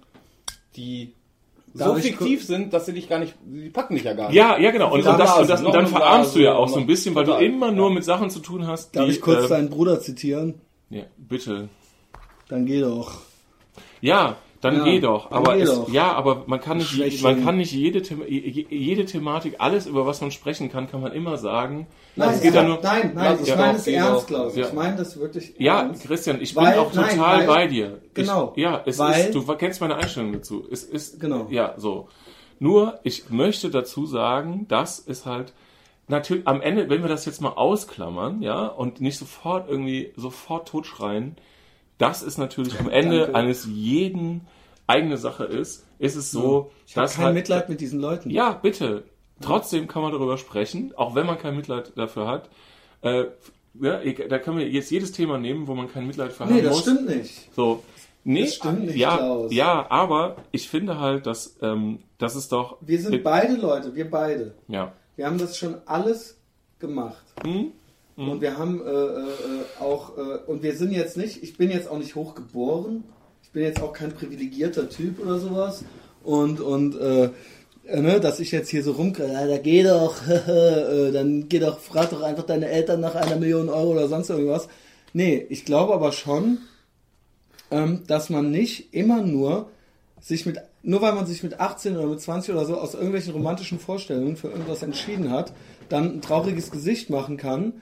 die 0.76 1.14
so 1.74 1.94
Darf 1.94 2.02
fiktiv 2.02 2.44
sind, 2.44 2.74
dass 2.74 2.86
sie 2.86 2.94
dich 2.94 3.08
gar 3.10 3.20
nicht, 3.20 3.36
die 3.46 3.70
packen 3.70 3.96
dich 3.96 4.04
ja 4.04 4.14
gar 4.14 4.28
nicht. 4.28 4.36
Ja, 4.36 4.58
ja, 4.58 4.72
genau. 4.72 4.92
Und, 4.94 5.06
und, 5.06 5.20
das, 5.20 5.38
und, 5.38 5.50
das, 5.50 5.64
und 5.64 5.76
dann 5.76 5.86
verarmst 5.88 6.36
du 6.36 6.40
ja 6.40 6.56
auch 6.56 6.70
so 6.70 6.80
ein 6.80 6.88
bisschen, 6.88 7.14
weil 7.14 7.26
du 7.26 7.32
total. 7.32 7.46
immer 7.46 7.72
nur 7.72 7.90
Ja. 7.90 7.96
mit 7.96 8.04
Sachen 8.04 8.30
zu 8.30 8.40
tun 8.40 8.66
hast, 8.66 8.96
die... 8.96 9.00
Darf 9.00 9.10
ich 9.10 9.22
kurz 9.22 9.46
äh, 9.46 9.50
deinen 9.50 9.70
Bruder 9.70 10.00
zitieren? 10.00 10.56
ja, 10.90 11.04
bitte. 11.18 11.70
Dann 12.48 12.66
geh 12.66 12.80
doch. 12.80 13.20
Ja, 14.02 14.38
dann 14.62 14.78
Ja, 14.78 14.84
geh 14.86 15.00
doch. 15.00 15.30
Aber 15.32 15.56
geh 15.56 15.62
es, 15.64 15.74
doch. 15.74 15.90
ja, 15.90 16.12
aber 16.14 16.44
man 16.48 16.60
kann 16.60 16.78
nicht, 16.78 16.90
Schwächling. 16.90 17.22
man 17.24 17.46
kann 17.46 17.58
nicht 17.58 17.72
jede, 17.72 18.02
jede 18.28 19.06
Thematik, 19.06 19.56
alles 19.60 19.86
über 19.86 20.06
was 20.08 20.20
man 20.22 20.32
sprechen 20.32 20.72
kann, 20.72 20.90
kann 20.90 21.02
man 21.02 21.12
immer 21.12 21.38
sagen. 21.38 21.88
Nein, 22.16 22.30
es 22.34 22.42
geht 22.42 22.56
ja, 22.56 22.62
ja 22.64 22.68
nur. 22.68 22.80
nein, 22.82 23.12
nein, 23.14 23.38
ich 23.44 23.50
es 23.50 23.56
meine 23.56 23.78
es 23.78 23.88
ernst. 23.88 24.28
Klaus. 24.28 24.56
Ja. 24.56 24.66
Ich 24.68 24.74
meine 24.74 24.96
das 24.96 25.20
wirklich 25.20 25.54
Ja, 25.60 25.82
ernst. 25.82 26.04
Christian, 26.08 26.42
ich 26.42 26.56
Weil- 26.56 26.72
bin 26.72 26.80
auch 26.80 26.94
nein, 26.94 27.10
total 27.18 27.38
weil- 27.40 27.48
bei 27.48 27.68
dir. 27.68 28.02
Genau. 28.16 28.54
Ich, 28.56 28.64
ja, 28.64 28.82
es 28.86 28.98
Weil- 28.98 29.20
ist, 29.28 29.36
du 29.36 29.44
kennst 29.56 29.80
meine 29.82 29.96
Einstellung 29.96 30.34
dazu. 30.34 30.66
Es 30.72 30.84
ist, 30.84 31.20
Genau. 31.20 31.48
ja, 31.50 31.76
so. 31.78 32.08
Nur, 32.60 33.00
ich 33.04 33.30
möchte 33.30 33.70
dazu 33.70 34.08
sagen, 34.08 34.66
dass 34.68 34.98
es 35.08 35.28
halt, 35.28 35.54
natürlich, 36.08 36.48
am 36.48 36.62
Ende, 36.62 36.90
wenn 36.90 37.04
wir 37.04 37.10
das 37.10 37.26
jetzt 37.26 37.42
mal 37.42 37.50
ausklammern, 37.52 38.42
ja, 38.42 38.66
und 38.66 39.02
nicht 39.02 39.20
sofort 39.20 39.70
irgendwie, 39.70 40.14
sofort 40.16 40.68
totschreien, 40.68 41.36
das 41.98 42.24
ist 42.24 42.38
natürlich 42.38 42.80
am 42.80 42.90
Ende 42.90 43.20
Danke. 43.22 43.36
eines 43.36 43.66
jeden 43.66 44.48
eigene 44.88 45.18
Sache 45.18 45.44
ist, 45.46 45.86
ist 46.00 46.16
es 46.16 46.32
so, 46.32 46.72
Ich 46.86 46.96
habe 46.96 47.06
dass 47.06 47.16
kein 47.16 47.26
halt, 47.26 47.36
Mitleid 47.36 47.70
mit 47.70 47.82
diesen 47.82 48.00
Leuten. 48.00 48.30
ja, 48.30 48.52
bitte. 48.54 49.04
Trotzdem 49.42 49.88
kann 49.88 50.02
man 50.02 50.12
darüber 50.12 50.38
sprechen, 50.38 50.94
auch 50.96 51.14
wenn 51.14 51.26
man 51.28 51.38
kein 51.38 51.56
Mitleid 51.56 51.92
dafür 51.96 52.28
hat. 52.28 52.50
Äh, 53.02 53.26
ja, 53.80 54.02
ich- 54.02 54.24
da 54.30 54.40
können 54.40 54.58
wir 54.58 54.68
jetzt 54.68 54.90
jedes 54.90 55.12
Thema 55.12 55.38
nehmen, 55.38 55.68
wo 55.68 55.76
man 55.76 55.92
kein 55.92 56.08
Mitleid 56.08 56.34
für 56.34 56.46
Nee, 56.46 56.54
haben 56.54 56.64
das 56.64 56.72
muss. 56.74 56.82
stimmt 56.82 57.08
nicht. 57.08 57.54
So. 57.56 57.84
Nee, 58.24 58.42
Das 58.42 58.56
stimmt 58.56 58.86
nicht, 58.86 58.96
ja, 58.98 59.16
Klaus. 59.18 59.54
ja, 59.54 59.86
aber 59.92 60.38
ich 60.52 60.68
finde 60.68 61.00
halt, 61.00 61.28
dass 61.28 61.56
ähm, 61.62 62.00
das 62.18 62.36
ist 62.36 62.52
doch. 62.52 62.78
Wir 62.82 63.00
sind 63.00 63.24
beide 63.24 63.56
Leute, 63.56 63.96
wir 63.96 64.10
beide. 64.10 64.56
Ja. 64.68 64.92
Wir 65.16 65.28
haben 65.28 65.38
das 65.38 65.58
schon 65.58 65.76
alles 65.86 66.38
gemacht. 66.80 67.24
Hm? 67.44 67.72
Und 68.18 68.42
wir 68.42 68.58
haben 68.58 68.82
äh, 68.82 68.90
äh, 68.90 69.26
auch, 69.80 70.18
äh, 70.18 70.40
und 70.48 70.64
wir 70.64 70.76
sind 70.76 70.92
jetzt 70.92 71.18
nicht, 71.18 71.44
ich 71.44 71.56
bin 71.56 71.70
jetzt 71.70 71.88
auch 71.88 72.00
nicht 72.00 72.16
hochgeboren. 72.16 73.04
Ich 73.44 73.52
bin 73.52 73.62
jetzt 73.62 73.80
auch 73.80 73.94
kein 73.94 74.12
privilegierter 74.12 74.90
Typ 74.90 75.20
oder 75.20 75.38
sowas. 75.38 75.86
Und, 76.24 76.60
und, 76.60 77.00
äh, 77.00 77.30
äh, 77.86 78.02
ne, 78.02 78.20
dass 78.20 78.40
ich 78.40 78.52
jetzt 78.52 78.70
hier 78.70 78.82
so 78.82 78.94
rumkriege, 78.94 79.32
ja, 79.32 79.46
da 79.46 79.60
geh 79.60 79.84
doch, 79.84 80.28
äh, 80.28 81.12
dann 81.12 81.48
geh 81.48 81.60
doch, 81.60 81.80
frag 81.80 82.10
doch 82.10 82.24
einfach 82.24 82.44
deine 82.44 82.68
Eltern 82.68 83.02
nach 83.02 83.14
einer 83.14 83.36
Million 83.36 83.70
Euro 83.70 83.92
oder 83.92 84.08
sonst 84.08 84.32
irgendwas. 84.32 84.68
Nee, 85.14 85.46
ich 85.50 85.64
glaube 85.64 85.94
aber 85.94 86.12
schon, 86.12 86.58
ähm, 87.70 88.02
dass 88.08 88.32
man 88.32 88.50
nicht 88.50 88.96
immer 88.96 89.22
nur 89.22 89.70
sich 90.20 90.48
mit, 90.48 90.58
nur 90.82 91.02
weil 91.02 91.14
man 91.14 91.28
sich 91.28 91.44
mit 91.44 91.60
18 91.60 91.96
oder 91.96 92.08
mit 92.08 92.20
20 92.20 92.56
oder 92.56 92.66
so 92.66 92.78
aus 92.78 92.96
irgendwelchen 92.96 93.34
romantischen 93.34 93.80
Vorstellungen 93.80 94.38
für 94.38 94.48
irgendwas 94.48 94.82
entschieden 94.82 95.30
hat, 95.30 95.54
dann 95.88 96.16
ein 96.16 96.22
trauriges 96.22 96.72
Gesicht 96.72 97.12
machen 97.12 97.38
kann 97.38 97.74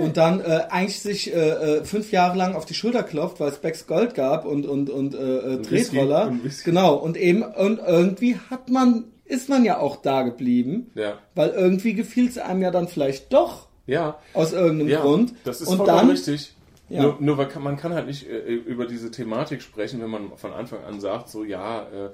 und 0.00 0.16
dann 0.16 0.40
äh, 0.40 0.62
eigentlich 0.70 1.00
sich 1.00 1.32
äh, 1.34 1.38
äh, 1.78 1.84
fünf 1.84 2.12
Jahre 2.12 2.36
lang 2.38 2.54
auf 2.54 2.64
die 2.64 2.74
Schulter 2.74 3.02
klopft, 3.02 3.40
weil 3.40 3.50
es 3.50 3.58
Becks 3.58 3.86
Gold 3.86 4.14
gab 4.14 4.44
und 4.44 4.66
und 4.66 4.90
und 4.90 5.14
äh, 5.14 5.18
äh, 5.18 5.62
Tretroller. 5.62 6.28
und 6.28 6.44
Whisky. 6.44 6.70
Genau 6.70 6.94
und 6.94 7.16
eben 7.16 7.42
und 7.42 7.78
irgendwie 7.86 8.36
hat 8.50 8.68
man 8.70 9.04
ist 9.24 9.48
man 9.48 9.64
ja 9.64 9.78
auch 9.78 9.96
da 9.96 10.22
geblieben, 10.22 10.90
Ja. 10.94 11.14
weil 11.34 11.50
irgendwie 11.50 11.94
gefiel 11.94 12.28
es 12.28 12.38
einem 12.38 12.62
ja 12.62 12.70
dann 12.70 12.88
vielleicht 12.88 13.32
doch 13.32 13.68
Ja. 13.86 14.18
aus 14.34 14.52
irgendeinem 14.52 14.88
Ja, 14.88 15.00
Grund. 15.00 15.34
das 15.44 15.60
ist 15.60 15.68
und 15.68 15.78
vollkommen 15.78 15.98
dann 15.98 16.10
richtig. 16.10 16.54
Ja. 16.88 17.02
Nur, 17.02 17.16
nur 17.20 17.38
weil 17.38 17.46
kann, 17.48 17.62
man 17.62 17.78
kann 17.78 17.94
halt 17.94 18.06
nicht 18.06 18.28
äh, 18.28 18.38
über 18.40 18.84
diese 18.86 19.10
Thematik 19.10 19.62
sprechen, 19.62 20.02
wenn 20.02 20.10
man 20.10 20.32
von 20.36 20.52
Anfang 20.52 20.84
an 20.84 21.00
sagt, 21.00 21.30
so 21.30 21.42
ja, 21.44 21.82
äh, 21.84 22.10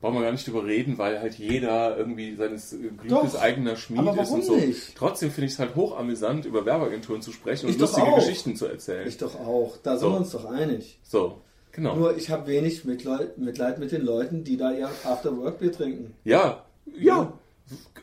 brauchen 0.00 0.14
wir 0.14 0.22
gar 0.22 0.32
nicht 0.32 0.46
drüber 0.46 0.64
reden, 0.64 0.96
weil 0.98 1.20
halt 1.20 1.34
jeder 1.34 1.96
irgendwie 1.96 2.34
seines 2.36 2.72
äh, 2.72 2.76
Glückes 3.02 3.32
Doch. 3.32 3.40
eigener 3.40 3.76
Schmied 3.76 4.16
ist 4.20 4.30
und 4.30 4.44
so. 4.44 4.54
nicht? 4.56 4.96
Trotzdem 4.96 5.30
finde 5.30 5.46
ich 5.46 5.52
es 5.54 5.58
halt 5.58 5.74
hochamüsant, 5.74 6.44
über 6.44 6.64
Werbeagenturen 6.64 7.20
zu 7.22 7.32
sprechen 7.32 7.66
und 7.66 7.72
Ich 7.72 7.78
doch 7.78 7.88
lustige 7.88 8.06
auch. 8.06 8.16
Geschichten 8.16 8.54
zu 8.56 8.66
erzählen. 8.66 9.08
ich 9.08 9.16
doch 9.18 9.34
auch. 9.40 9.76
Da 9.82 9.92
sind 9.96 10.00
So. 10.08 10.10
wir 10.12 10.16
uns 10.18 10.30
doch 10.30 10.44
einig. 10.44 10.98
So, 11.02 11.38
genau. 11.72 11.96
Nur 11.96 12.16
ich 12.16 12.30
habe 12.30 12.46
wenig 12.46 12.84
Mitleid, 12.84 13.38
Mitleid 13.38 13.78
mit 13.78 13.90
den 13.92 14.02
Leuten, 14.04 14.44
die 14.44 14.56
da 14.56 14.70
ihr 14.72 14.88
After-Work-Bier 15.04 15.72
trinken. 15.72 16.14
Ja, 16.24 16.64
ja, 16.96 17.32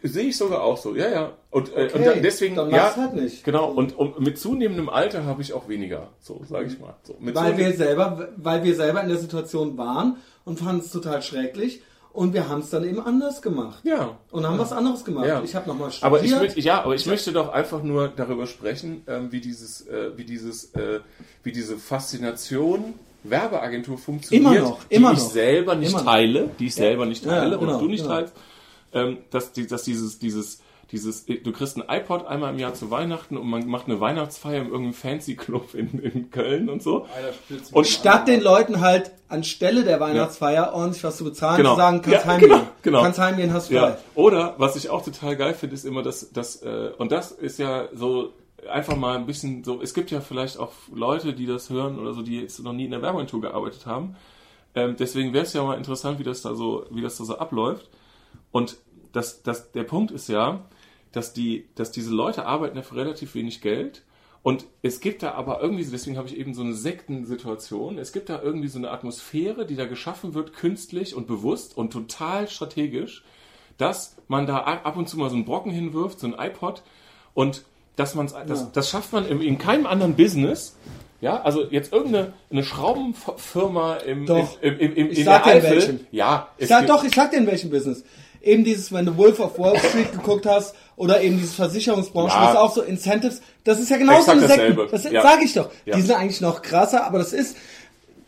sehe 0.03 0.25
ich 0.25 0.37
sogar 0.37 0.61
auch 0.63 0.77
so. 0.77 0.95
Ja, 0.95 1.09
ja. 1.09 1.31
Und, 1.49 1.69
äh, 1.75 1.83
und 1.85 1.95
Okay, 1.95 2.03
dann 2.05 2.21
deswegen, 2.21 2.55
dann 2.55 2.69
ja, 2.69 2.95
halt 2.95 3.15
nicht. 3.15 3.43
genau. 3.43 3.71
Und, 3.71 3.97
und 3.97 4.19
mit 4.19 4.37
zunehmendem 4.37 4.89
Alter 4.89 5.23
habe 5.25 5.41
ich 5.41 5.53
auch 5.53 5.67
weniger, 5.69 6.09
so 6.19 6.41
sage 6.47 6.67
ich 6.67 6.79
mal. 6.79 6.95
So, 7.03 7.15
Weil 7.19 7.57
wir 7.57 7.73
selber, 7.73 8.29
weil 8.35 8.63
wir 8.63 8.75
selber 8.75 9.01
in 9.01 9.07
der 9.09 9.17
Situation 9.17 9.77
waren 9.77 10.17
und 10.45 10.59
fanden 10.59 10.81
es 10.81 10.91
total 10.91 11.21
schrecklich 11.21 11.81
und 12.13 12.33
wir 12.33 12.47
haben 12.47 12.61
es 12.61 12.69
dann 12.69 12.85
eben 12.85 13.01
anders 13.01 13.41
gemacht. 13.41 13.79
ja, 13.83 14.17
Und 14.31 14.47
haben 14.47 14.57
was 14.57 14.71
anderes 14.71 15.03
gemacht. 15.03 15.27
Ja. 15.27 15.43
Ich 15.43 15.53
habe 15.53 15.67
nochmal 15.67 15.91
studiert. 15.91 16.33
Aber 16.33 16.45
ich, 16.57 16.63
ja, 16.63 16.81
aber 16.81 16.95
ich 16.95 17.05
möchte 17.05 17.33
doch 17.33 17.49
einfach 17.49 17.83
nur 17.83 18.07
darüber 18.07 18.47
sprechen, 18.47 19.03
ähm, 19.07 19.31
wie 19.33 19.41
dieses, 19.41 19.85
äh, 19.87 20.11
wie 20.15 20.23
dieses, 20.23 20.73
äh, 20.75 21.01
wie 21.43 21.51
diese 21.51 21.77
Faszination 21.77 22.93
Werbeagentur 23.23 23.97
funktioniert, 23.97 24.45
Immer 24.55 24.59
noch, 24.61 24.79
immer 24.89 25.09
die 25.09 25.17
ich 25.17 25.23
noch. 25.23 25.31
selber 25.31 25.75
nicht 25.75 25.97
teile, 25.97 26.49
die 26.59 26.67
ich 26.67 26.75
selber 26.75 27.05
nicht 27.05 27.25
Ja, 27.25 27.31
teile 27.39 27.57
genau, 27.57 27.73
und 27.73 27.81
du 27.81 27.87
nicht 27.87 28.03
genau. 28.03 28.15
teilst, 28.15 28.33
ähm, 28.93 29.17
dass, 29.31 29.51
die, 29.51 29.67
dass 29.67 29.83
dieses, 29.83 30.19
dieses, 30.19 30.59
dieses, 30.91 31.25
du 31.25 31.51
kriegst 31.51 31.77
ein 31.77 31.83
iPod 31.89 32.25
einmal 32.27 32.53
im 32.53 32.59
Jahr 32.59 32.73
zu 32.73 32.91
Weihnachten 32.91 33.37
und 33.37 33.47
man 33.47 33.67
macht 33.67 33.87
eine 33.87 33.99
Weihnachtsfeier 33.99 34.61
in 34.61 34.67
irgendeinem 34.67 34.93
fancy 34.93 35.35
Club 35.35 35.73
in, 35.73 35.99
in 35.99 36.29
Köln 36.29 36.69
und 36.69 36.83
so. 36.83 37.07
Und 37.71 37.87
Statt 37.87 38.27
den. 38.27 38.41
Leuten 38.41 38.81
halt 38.81 39.11
anstelle 39.27 39.83
der 39.83 39.99
Weihnachtsfeier 39.99 40.73
ordentlich 40.73 41.03
was 41.03 41.17
zu 41.17 41.23
bezahlen, 41.23 41.57
Genau. 41.57 41.71
zu 41.71 41.77
sagen, 41.77 42.01
kannst 42.03 42.19
Ja, 42.19 42.25
heimgehen. 42.25 42.51
genau, 42.51 42.67
genau. 42.83 43.01
Kannst 43.01 43.19
heimgehen, 43.19 43.51
hast 43.53 43.67
frei. 43.67 43.75
Ja. 43.75 43.97
Oder 44.13 44.53
was 44.57 44.75
ich 44.75 44.89
auch 44.89 45.03
total 45.03 45.35
geil 45.35 45.53
finde, 45.55 45.73
ist 45.75 45.85
immer, 45.85 46.03
dass 46.03 46.31
das 46.31 46.61
äh, 46.61 46.91
und 46.97 47.11
das 47.11 47.31
ist 47.31 47.57
ja 47.57 47.87
so 47.93 48.33
einfach 48.71 48.95
mal 48.95 49.15
ein 49.17 49.25
bisschen 49.25 49.63
so. 49.63 49.81
Es 49.81 49.93
gibt 49.93 50.11
ja 50.11 50.21
vielleicht 50.21 50.59
auch 50.59 50.71
Leute, 50.93 51.33
die 51.33 51.45
das 51.47 51.69
hören 51.69 51.99
oder 51.99 52.13
so, 52.13 52.21
die 52.21 52.41
jetzt 52.41 52.59
noch 52.63 52.73
nie 52.73 52.85
in 52.85 52.91
der 52.91 53.01
Werbeagentur 53.01 53.41
gearbeitet 53.41 53.85
haben. 53.85 54.15
Ähm, 54.75 54.95
deswegen 54.99 55.33
wäre 55.33 55.45
es 55.45 55.53
ja 55.53 55.63
mal 55.63 55.77
interessant, 55.77 56.19
wie 56.19 56.23
das 56.23 56.41
da 56.41 56.53
so, 56.53 56.85
wie 56.91 57.01
das 57.01 57.17
da 57.17 57.23
so 57.23 57.37
abläuft. 57.37 57.89
Und 58.51 58.77
das, 59.13 59.41
das, 59.43 59.71
der 59.71 59.83
Punkt 59.83 60.11
ist 60.11 60.27
ja, 60.29 60.61
dass 61.15 61.33
die, 61.33 61.65
dass 61.75 61.91
diese 61.91 62.11
Leute 62.13 62.45
arbeiten 62.45 62.75
ja 62.77 62.83
für 62.83 62.95
relativ 62.95 63.35
wenig 63.35 63.61
Geld. 63.61 64.03
Und 64.43 64.65
es 64.83 64.99
gibt 64.99 65.23
da 65.23 65.31
aber 65.31 65.61
irgendwie, 65.61 65.83
deswegen 65.85 66.17
habe 66.17 66.27
ich 66.27 66.37
eben 66.37 66.53
so 66.53 66.61
eine 66.61 66.73
Sektensituation, 66.75 67.97
es 67.97 68.11
gibt 68.11 68.29
da 68.29 68.41
irgendwie 68.41 68.67
so 68.67 68.77
eine 68.77 68.91
Atmosphäre, 68.91 69.65
die 69.65 69.75
da 69.75 69.85
geschaffen 69.85 70.33
wird, 70.33 70.53
künstlich 70.53 71.15
und 71.15 71.25
bewusst 71.25 71.75
und 71.77 71.91
total 71.91 72.47
strategisch, 72.47 73.23
dass 73.77 74.15
man 74.27 74.45
da 74.45 74.59
ab 74.59 74.97
und 74.97 75.09
zu 75.09 75.17
mal 75.17 75.29
so 75.29 75.35
einen 75.35 75.45
Brocken 75.45 75.71
hinwirft, 75.71 76.19
so 76.19 76.27
ein 76.27 76.35
iPod, 76.37 76.83
und 77.33 77.63
dass 77.95 78.13
man 78.13 78.27
das, 78.47 78.61
Ja. 78.61 78.69
das 78.73 78.89
schafft 78.89 79.13
man 79.13 79.25
in, 79.25 79.41
in 79.41 79.57
keinem 79.57 79.85
anderen 79.87 80.15
Business. 80.15 80.77
Ja, 81.21 81.41
also 81.41 81.63
jetzt 81.71 81.91
irgendeine 81.93 82.33
eine 82.51 82.63
Schraubenfirma 82.63 83.95
im, 83.97 84.25
Doch. 84.25 84.61
im, 84.61 84.77
im, 84.79 84.93
im, 84.95 85.11
Ich 85.11 85.19
in 85.19 85.25
sag 85.25 85.43
der 85.45 85.53
Eifel. 85.55 85.71
welchem. 85.71 85.99
Ja, 86.11 86.49
Ich 86.57 86.67
sag 86.67 86.85
doch, 86.87 87.03
ich 87.03 87.15
sag 87.15 87.31
dir 87.31 87.37
in 87.37 87.47
welchem 87.47 87.69
Business. 87.69 88.03
Eben 88.45 88.63
dieses, 88.63 88.93
wenn 88.93 89.05
du 89.05 89.17
Wolf 89.17 89.39
of 89.39 89.57
Wall 89.59 89.77
Street 89.79 90.11
geguckt 90.13 90.45
hast 90.45 90.75
oder 90.95 91.19
eben 91.21 91.37
diese 91.39 91.53
Versicherungsbranche, 91.55 92.33
Ja. 92.35 92.41
das 92.43 92.51
ist 92.53 92.57
auch 92.59 92.73
so 92.75 92.81
Incentives, 92.83 93.41
das 93.63 93.79
ist 93.79 93.89
ja 93.89 93.97
genau 93.97 94.13
so 94.21 94.31
Exakt 94.31 94.37
eine 94.37 94.47
dasselbe. 94.47 94.87
Das 94.91 95.03
Ja. 95.11 95.21
sage 95.21 95.43
ich 95.43 95.53
doch. 95.53 95.69
Ja. 95.85 95.95
Die 95.95 96.01
sind 96.03 96.15
eigentlich 96.15 96.41
noch 96.41 96.61
krasser, 96.61 97.05
aber 97.05 97.17
das 97.17 97.33
ist, 97.33 97.57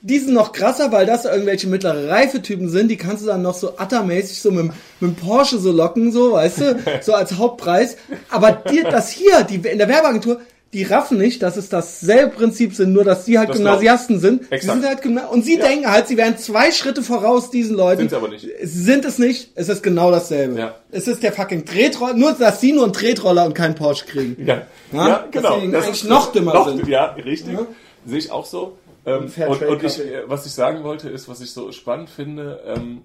die 0.01 0.19
sind 0.19 0.33
noch 0.33 0.51
krasser, 0.53 0.91
weil 0.91 1.05
das 1.05 1.25
irgendwelche 1.25 1.67
mittlere 1.67 2.09
Reife-Typen 2.09 2.69
sind, 2.69 2.87
die 2.89 2.97
kannst 2.97 3.23
du 3.23 3.27
dann 3.27 3.41
noch 3.41 3.53
so 3.55 3.77
attermäßig 3.77 4.41
so 4.41 4.51
mit, 4.51 4.59
dem- 4.65 4.73
mit 4.99 5.11
dem 5.11 5.15
Porsche 5.15 5.59
so 5.59 5.71
locken, 5.71 6.11
so, 6.11 6.33
weißt 6.33 6.59
du, 6.61 6.79
so 7.01 7.13
als 7.13 7.33
Hauptpreis. 7.37 7.97
Aber 8.29 8.51
dir, 8.51 8.83
das 8.85 9.09
hier, 9.11 9.43
die 9.43 9.55
in 9.55 9.77
der 9.77 9.87
Werbeagentur, 9.87 10.41
die 10.73 10.83
raffen 10.83 11.17
nicht, 11.17 11.41
dass 11.43 11.55
es 11.55 11.69
dasselbe 11.69 12.35
Prinzip 12.35 12.73
sind, 12.73 12.91
nur 12.91 13.03
dass 13.05 13.23
die 13.25 13.37
halt 13.39 13.49
Das 13.49 13.57
Gymnasiasten 13.57 14.19
sind. 14.19 14.51
Exakt. 14.51 14.73
sind 14.79 14.85
halt 14.85 15.01
Gymna 15.01 15.27
und 15.27 15.45
sie 15.45 15.57
denken 15.57 15.89
halt, 15.89 16.07
sie 16.07 16.17
wären 16.17 16.37
zwei 16.37 16.71
Schritte 16.71 17.01
voraus 17.03 17.49
diesen 17.49 17.75
Leuten. 17.77 17.99
Sind 18.01 18.09
sie 18.09 18.15
aber 18.17 18.27
nicht. 18.27 18.45
Sind 18.63 19.05
es 19.05 19.17
nicht, 19.17 19.51
es 19.55 19.69
ist 19.69 19.81
genau 19.81 20.11
dasselbe. 20.11 20.59
Ja. 20.59 20.75
Es 20.91 21.07
ist 21.07 21.23
der 21.23 21.31
fucking 21.31 21.65
Tretroller, 21.65 22.13
nur 22.15 22.33
dass 22.33 22.59
sie 22.59 22.73
nur 22.73 22.83
einen 22.83 22.93
Tretroller 22.93 23.45
und 23.45 23.53
keinen 23.53 23.75
Porsche 23.75 24.05
kriegen. 24.05 24.45
Ja, 24.45 24.63
Ja, 24.91 25.07
ja, 25.07 25.25
genau. 25.31 25.53
deswegen 25.55 25.71
Das 25.71 25.85
eigentlich 25.85 26.03
ist- 26.03 26.09
noch 26.09 26.31
dümmer 26.33 26.53
noch, 26.53 26.67
sind. 26.67 26.87
Ja, 26.87 27.05
richtig. 27.13 27.53
Ja. 27.53 27.65
Sehe 28.05 28.17
ich 28.19 28.31
auch 28.31 28.45
so. 28.45 28.77
Ähm, 29.05 29.31
und 29.47 29.61
und 29.63 29.83
ich, 29.83 29.99
äh, 29.99 30.23
was 30.27 30.45
ich 30.45 30.51
sagen 30.51 30.83
wollte, 30.83 31.07
ist, 31.09 31.29
was 31.29 31.39
ich 31.39 31.51
so 31.51 31.71
spannend 31.71 32.09
finde, 32.09 32.59
ähm, 32.65 33.03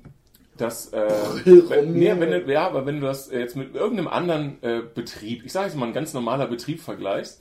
dass 0.58 0.92
äh, 0.92 1.00
wenn, 1.44 1.92
nee, 1.92 2.12
wenn 2.18 2.30
du, 2.30 2.52
ja, 2.52 2.66
aber 2.66 2.84
wenn 2.86 3.00
du 3.00 3.06
das 3.06 3.30
jetzt 3.32 3.54
mit 3.56 3.74
irgendeinem 3.76 4.08
anderen 4.08 4.58
äh, 4.62 4.80
Betrieb, 4.94 5.42
ich 5.44 5.52
sage 5.52 5.66
jetzt 5.68 5.76
mal 5.76 5.86
ein 5.86 5.92
ganz 5.92 6.12
normaler 6.12 6.46
Betrieb 6.48 6.80
vergleichst, 6.82 7.40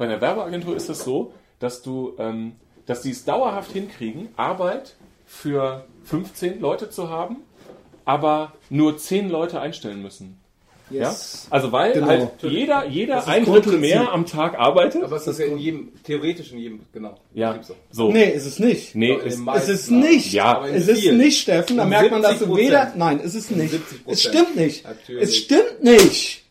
bei 0.00 0.06
einer 0.06 0.22
Werbeagentur 0.22 0.74
ist 0.74 0.88
es 0.88 1.04
so, 1.04 1.34
dass 1.58 1.82
du, 1.82 2.14
ähm, 2.18 2.52
dass 2.86 3.02
die 3.02 3.10
es 3.10 3.26
dauerhaft 3.26 3.72
hinkriegen, 3.72 4.28
Arbeit 4.34 4.96
für 5.26 5.84
15 6.04 6.58
Leute 6.58 6.88
zu 6.88 7.10
haben, 7.10 7.36
aber 8.06 8.52
nur 8.70 8.96
10 8.96 9.28
Leute 9.28 9.60
einstellen 9.60 10.00
müssen. 10.00 10.40
Yes. 10.88 11.46
Ja? 11.50 11.54
Also 11.54 11.70
weil 11.70 11.92
Genau. 11.92 12.06
halt 12.06 12.30
jeder, 12.40 12.86
jeder 12.86 13.28
ein 13.28 13.44
Drittel 13.44 13.76
mehr 13.76 14.10
am 14.10 14.24
Tag 14.24 14.58
arbeitet. 14.58 15.04
Aber 15.04 15.16
es 15.16 15.26
ist 15.26 15.38
ja 15.38 15.44
in 15.44 15.58
jedem, 15.58 15.92
theoretisch 16.02 16.50
in 16.52 16.58
jedem, 16.60 16.80
genau. 16.94 17.18
ja, 17.34 17.62
so. 17.62 17.76
so. 17.90 18.10
Nee, 18.10 18.30
ist 18.30 18.46
es 18.46 18.58
nicht. 18.58 18.94
Nee, 18.94 19.18
Es 19.22 19.36
meisten, 19.36 19.70
ist 19.70 19.90
nicht. 19.90 20.32
Ja, 20.32 20.66
es 20.66 20.88
ist 20.88 21.00
vielen. 21.00 21.18
nicht, 21.18 21.42
Steffen. 21.42 21.76
Da 21.76 21.84
merkt 21.84 22.10
man, 22.10 22.22
dass 22.22 22.38
du 22.38 22.46
70%. 22.46 22.56
weder. 22.56 22.92
Nein, 22.96 23.20
es 23.22 23.34
ist 23.34 23.50
nicht. 23.50 23.74
70%. 23.74 23.78
Es 24.06 24.22
stimmt 24.22 24.56
nicht. 24.56 24.84
Natürlich. 24.84 25.22
Es 25.22 25.36
stimmt 25.36 25.84
nicht. 25.84 26.44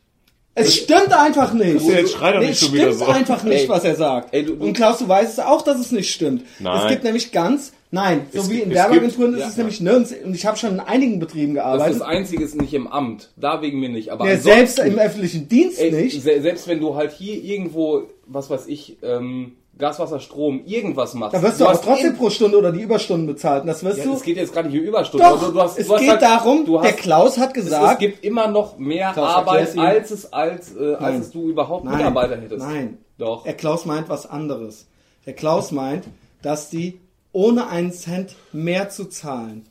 Es 0.59 0.75
stimmt 0.75 1.13
einfach 1.13 1.53
nicht. 1.53 1.81
Ja, 1.87 1.95
jetzt 1.99 2.13
schrei 2.13 2.33
doch 2.33 2.39
nicht 2.39 2.51
es 2.51 2.59
schon 2.59 2.73
wieder 2.73 2.83
stimmt 2.93 2.99
so. 2.99 3.05
einfach 3.05 3.43
nicht, 3.43 3.61
Ey. 3.63 3.69
was 3.69 3.83
er 3.83 3.95
sagt. 3.95 4.33
Ey, 4.33 4.45
du- 4.45 4.55
du- 4.55 4.65
Und 4.65 4.73
Klaus, 4.73 4.99
du 4.99 5.07
weißt 5.07 5.33
es 5.33 5.39
auch, 5.39 5.61
dass 5.61 5.79
es 5.79 5.91
nicht 5.91 6.11
stimmt. 6.13 6.43
Nein. 6.59 6.81
Es 6.83 6.89
gibt 6.89 7.03
nämlich 7.03 7.31
ganz, 7.31 7.71
nein, 7.91 8.27
so 8.33 8.39
Es 8.41 8.49
wie 8.49 8.53
gibt- 8.55 8.65
in 8.65 8.71
es 8.71 8.77
Werbeagenturen 8.77 9.31
gibt- 9.31 9.43
ist 9.43 9.49
es 9.49 9.55
ja, 9.57 9.63
nämlich 9.63 9.81
nirgends, 9.81 10.13
und 10.23 10.33
ich 10.35 10.45
habe 10.45 10.57
schon 10.57 10.71
in 10.73 10.79
einigen 10.79 11.19
Betrieben 11.19 11.55
Das, 11.55 11.63
gearbeitet, 11.63 11.95
das 12.01 12.07
Einzige 12.07 12.43
ist 12.43 12.55
nicht 12.59 12.73
im 12.73 12.87
Amt. 12.87 13.29
Da 13.37 13.61
wegen 13.61 13.79
mir 13.79 13.89
nicht. 13.89 14.09
Aber 14.11 14.25
ja, 14.25 14.33
ansonsten- 14.33 14.57
selbst 14.67 14.79
im 14.79 14.99
öffentlichen 14.99 15.47
Dienst 15.49 15.79
Ey, 15.79 15.91
nicht. 15.91 16.21
se 16.21 16.41
selbst 16.41 16.67
wenn 16.67 16.79
du 16.79 16.95
halt 16.95 17.11
hier 17.11 17.35
irgendwo, 17.43 18.03
was 18.27 18.49
weiß 18.49 18.67
ich, 18.67 18.97
ähm, 19.01 19.53
Gas, 19.79 19.97
Wasser, 19.97 20.19
Strom, 20.19 20.61
irgendwas 20.65 21.13
machst. 21.13 21.33
Da 21.33 21.41
wirst 21.41 21.59
du, 21.59 21.63
aber 21.63 21.73
hast 21.73 21.85
trotzdem 21.85 22.15
pro 22.17 22.29
Stunde 22.29 22.57
oder 22.57 22.71
die 22.73 22.81
Überstunden 22.81 23.25
bezahlt. 23.25 23.65
Das 23.65 23.81
wirst 23.83 23.99
Ja, 23.99 24.03
du. 24.03 24.13
es 24.13 24.21
geht 24.23 24.35
jetzt 24.35 24.53
gerade 24.53 24.67
nicht 24.69 24.77
um 24.79 24.85
Überstunden. 24.85 25.27
Doch, 25.27 25.41
aber 25.41 25.53
du 25.53 25.61
hast, 25.61 25.79
es 25.79 25.87
du 25.87 25.93
hast 25.93 26.01
geht 26.01 26.09
halt, 26.09 26.21
darum, 26.21 26.65
du 26.65 26.79
der 26.81 26.91
hast, 26.91 26.97
Klaus 26.97 27.37
hat 27.37 27.49
es, 27.55 27.63
gesagt, 27.63 27.93
es 27.93 27.97
gibt 27.99 28.25
immer 28.25 28.47
noch 28.49 28.77
mehr 28.77 29.11
Klaus, 29.13 29.35
Arbeit, 29.35 29.77
als 29.77 30.11
es, 30.11 30.33
als, 30.33 30.75
äh, 30.75 30.93
als 30.95 31.01
Nein. 31.01 31.21
es 31.21 31.31
du 31.31 31.47
überhaupt 31.49 31.85
Nein. 31.85 31.95
Mitarbeiter 31.97 32.35
hättest. 32.35 32.59
Nein. 32.65 32.97
Doch. 33.17 33.43
Der 33.45 33.53
Klaus 33.53 33.85
meint 33.85 34.09
was 34.09 34.29
anderes. 34.29 34.85
Der 35.25 35.33
Klaus 35.33 35.71
meint, 35.71 36.05
dass 36.41 36.69
die 36.69 36.99
ohne 37.31 37.67
einen 37.69 37.93
Cent 37.93 38.35
mehr 38.51 38.89
zu 38.89 39.05
zahlen 39.05 39.65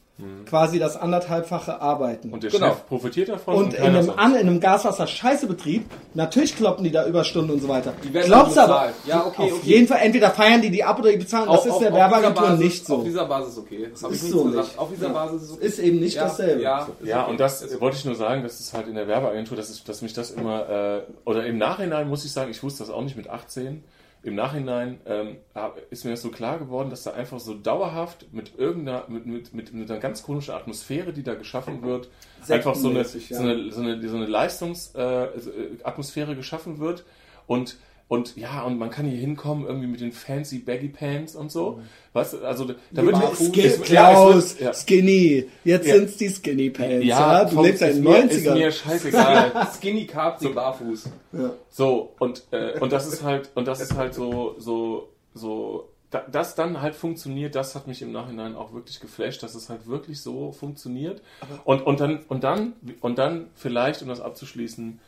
quasi 0.46 0.78
das 0.80 0.96
anderthalbfache 0.96 1.80
arbeiten. 1.80 2.30
und 2.32 2.42
der 2.42 2.50
Genau. 2.50 2.68
Chef 2.70 2.86
profitiert 2.86 3.28
davon 3.28 3.54
Und 3.54 3.74
in 3.74 3.80
keiner 3.80 3.98
einem, 3.98 4.10
an, 4.10 4.34
in 4.34 4.40
einem 4.48 4.60
Gaswasser-Scheißebetrieb, 4.60 5.84
natürlich 6.14 6.56
kloppen 6.56 6.84
die 6.84 6.90
da 6.90 7.06
Überstunden 7.06 7.52
und 7.52 7.60
so 7.60 7.68
weiter. 7.68 7.92
Die 8.02 8.12
werden 8.12 8.26
Glaubst 8.26 8.58
aber, 8.58 8.72
bezahlt. 8.74 8.94
Ja, 9.06 9.26
okay, 9.26 9.42
auf 9.42 9.52
okay. 9.58 9.60
jeden 9.62 9.86
Fall, 9.86 9.98
entweder 10.02 10.30
feiern 10.30 10.60
die 10.60 10.70
die 10.70 10.82
ab 10.82 10.98
oder 10.98 11.10
die 11.10 11.18
bezahlen. 11.18 11.48
Das 11.48 11.64
ist 11.66 11.78
der 11.78 11.92
Werbeagentur 11.94 12.30
dieser 12.32 12.48
Basis, 12.48 12.64
nicht 12.64 12.86
so. 12.86 12.96
Auf 12.96 13.04
dieser 13.04 13.24
Basis 13.26 13.58
okay. 13.58 13.88
Das 13.92 14.02
habe 14.02 14.14
ich 14.14 14.18
ist 14.18 14.24
nicht 14.24 14.32
so 14.32 14.44
gesagt. 14.44 14.68
nicht. 14.68 14.78
Auf 14.78 14.88
dieser 14.90 15.06
Ja. 15.06 15.12
Basis 15.12 15.42
ist 15.42 15.52
okay. 15.52 15.66
Ist 15.66 15.78
eben 15.78 16.00
nicht 16.00 16.16
ja, 16.16 16.22
dasselbe. 16.24 16.62
Ja, 16.62 16.78
ist 16.80 16.88
Ja, 17.08 17.22
okay. 17.22 17.30
und 17.30 17.40
das 17.40 17.62
Ist 17.62 17.80
wollte 17.80 17.96
ich 17.96 18.04
nur 18.04 18.14
sagen, 18.16 18.42
dass 18.42 18.58
es 18.60 18.72
halt 18.72 18.88
in 18.88 18.94
der 18.96 19.06
Werbeagentur, 19.06 19.56
dass, 19.56 19.70
es, 19.70 19.84
dass 19.84 20.02
mich 20.02 20.14
das 20.14 20.30
immer, 20.32 20.68
äh, 20.68 21.02
oder 21.24 21.46
im 21.46 21.58
Nachhinein 21.58 22.08
muss 22.08 22.24
ich 22.24 22.32
sagen, 22.32 22.50
ich 22.50 22.62
wusste 22.62 22.82
das 22.84 22.90
auch 22.92 23.02
nicht 23.02 23.16
mit 23.16 23.28
18. 23.28 23.84
Im 24.28 24.34
Nachhinein 24.34 25.00
ähm, 25.06 25.36
ist 25.88 26.04
mir 26.04 26.10
das 26.10 26.20
so 26.20 26.30
klar 26.30 26.58
geworden, 26.58 26.90
dass 26.90 27.02
da 27.02 27.12
einfach 27.12 27.40
so 27.40 27.54
dauerhaft 27.54 28.26
mit 28.30 28.58
irgendeiner, 28.58 29.04
mit, 29.08 29.24
mit, 29.24 29.54
mit, 29.54 29.72
mit 29.72 29.90
einer 29.90 30.00
ganz 30.00 30.22
komischen 30.22 30.52
Atmosphäre, 30.52 31.14
die 31.14 31.22
da 31.22 31.34
geschaffen 31.34 31.82
wird, 31.82 32.10
einfach 32.46 32.74
so 32.74 32.90
eine, 32.90 32.98
ja. 32.98 33.04
so 33.06 33.42
eine, 33.42 33.72
so 33.72 33.80
eine, 33.80 34.06
so 34.06 34.16
eine 34.16 34.26
Leistungsatmosphäre 34.26 35.66
äh, 35.80 35.82
Atmosphäre 35.82 36.36
geschaffen 36.36 36.78
wird 36.78 37.06
und 37.46 37.78
und 38.09 38.36
ja, 38.36 38.62
und 38.62 38.78
man 38.78 38.88
kann 38.90 39.04
hier 39.06 39.18
hinkommen 39.18 39.66
irgendwie 39.66 39.86
mit 39.86 40.00
den 40.00 40.12
fancy 40.12 40.59
Baggy 40.61 40.88
Pants 40.88 41.36
und 41.36 41.52
so. 41.52 41.80
Weißt 42.14 42.32
du, 42.32 42.38
also 42.38 42.64
da 42.90 43.02
wird 43.04 43.16
Ski 43.36 43.61
es- 43.61 43.76
ja, 43.76 43.82
es 43.82 43.82
Klaus, 43.82 44.59
ja. 44.59 44.72
Skinny. 44.72 45.46
Jetzt 45.64 45.86
Ja. 45.86 45.94
sind's 45.96 46.16
die 46.16 46.30
Skinny 46.30 46.70
Pants. 46.70 47.04
Ja, 47.04 47.44
du 47.44 47.56
komm, 47.56 47.64
lebst 47.66 47.82
ja 47.82 47.88
ist 47.88 47.98
in 47.98 48.04
mir, 48.04 48.20
den 48.22 48.28
ist 48.30 48.44
mir 48.44 48.52
90ern. 48.52 48.70
scheißegal. 48.72 49.68
Skinny 49.78 50.06
Capri 50.06 50.48
barfuß. 50.48 51.11
Ja. 51.32 51.50
So, 51.70 52.14
und, 52.18 52.44
äh, 52.50 52.78
und 52.80 52.92
das 52.92 53.06
ist 53.06 53.22
halt, 53.22 53.50
und 53.54 53.68
das 53.68 53.80
ist 53.80 53.94
halt 53.94 54.14
so, 54.14 54.54
so, 54.59 55.09
so, 55.34 55.88
da, 56.11 56.24
das 56.32 56.54
dann 56.54 56.80
halt 56.80 56.94
funktioniert, 56.94 57.54
das 57.54 57.74
hat 57.74 57.86
mich 57.86 58.00
im 58.00 58.12
Nachhinein 58.12 58.56
auch 58.56 58.72
wirklich 58.72 58.98
geflasht, 59.00 59.42
dass 59.42 59.54
es 59.54 59.68
halt 59.68 59.86
wirklich 59.86 60.22
so 60.22 60.52
funktioniert. 60.52 61.20
Und, 61.64 61.82
und 61.86 62.00
dann, 62.00 62.20
und 62.28 62.42
dann, 62.42 62.72
und 63.02 63.18
dann 63.18 63.48
vielleicht, 63.54 64.00
um 64.00 64.09
das 64.09 64.22
abzuschließen, 64.22 64.98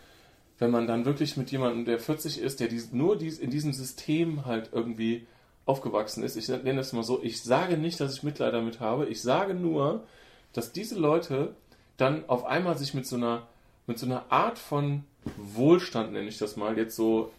wenn 0.60 0.70
man 0.70 0.86
dann 0.86 1.06
wirklich 1.06 1.36
mit 1.36 1.50
jemandem, 1.50 1.86
der 1.86 1.98
40 1.98 2.38
ist, 2.38 2.60
der 2.60 2.68
dies, 2.68 2.92
nur 2.92 3.16
dies, 3.16 3.38
in 3.38 3.50
diesem 3.50 3.72
System 3.72 4.44
halt 4.44 4.70
irgendwie 4.72 5.26
aufgewachsen 5.64 6.22
ist, 6.22 6.36
ich 6.36 6.48
nenne 6.48 6.76
das 6.76 6.92
mal 6.92 7.02
so, 7.02 7.22
ich 7.22 7.42
sage 7.42 7.76
nicht, 7.76 7.98
dass 7.98 8.14
ich 8.14 8.22
Mitleid 8.22 8.52
damit 8.52 8.78
habe, 8.78 9.06
ich 9.06 9.22
sage 9.22 9.54
nur, 9.54 10.04
dass 10.52 10.72
diese 10.72 10.98
Leute 10.98 11.54
dann 11.96 12.28
auf 12.28 12.44
einmal 12.44 12.76
sich 12.76 12.94
mit 12.94 13.06
so 13.06 13.16
einer, 13.16 13.46
mit 13.86 13.98
so 13.98 14.06
einer 14.06 14.30
Art 14.30 14.58
von 14.58 15.04
Wohlstand, 15.36 16.12
nenne 16.12 16.28
ich 16.28 16.38
das 16.38 16.56
mal, 16.56 16.76
jetzt 16.76 16.94
so 16.94 17.32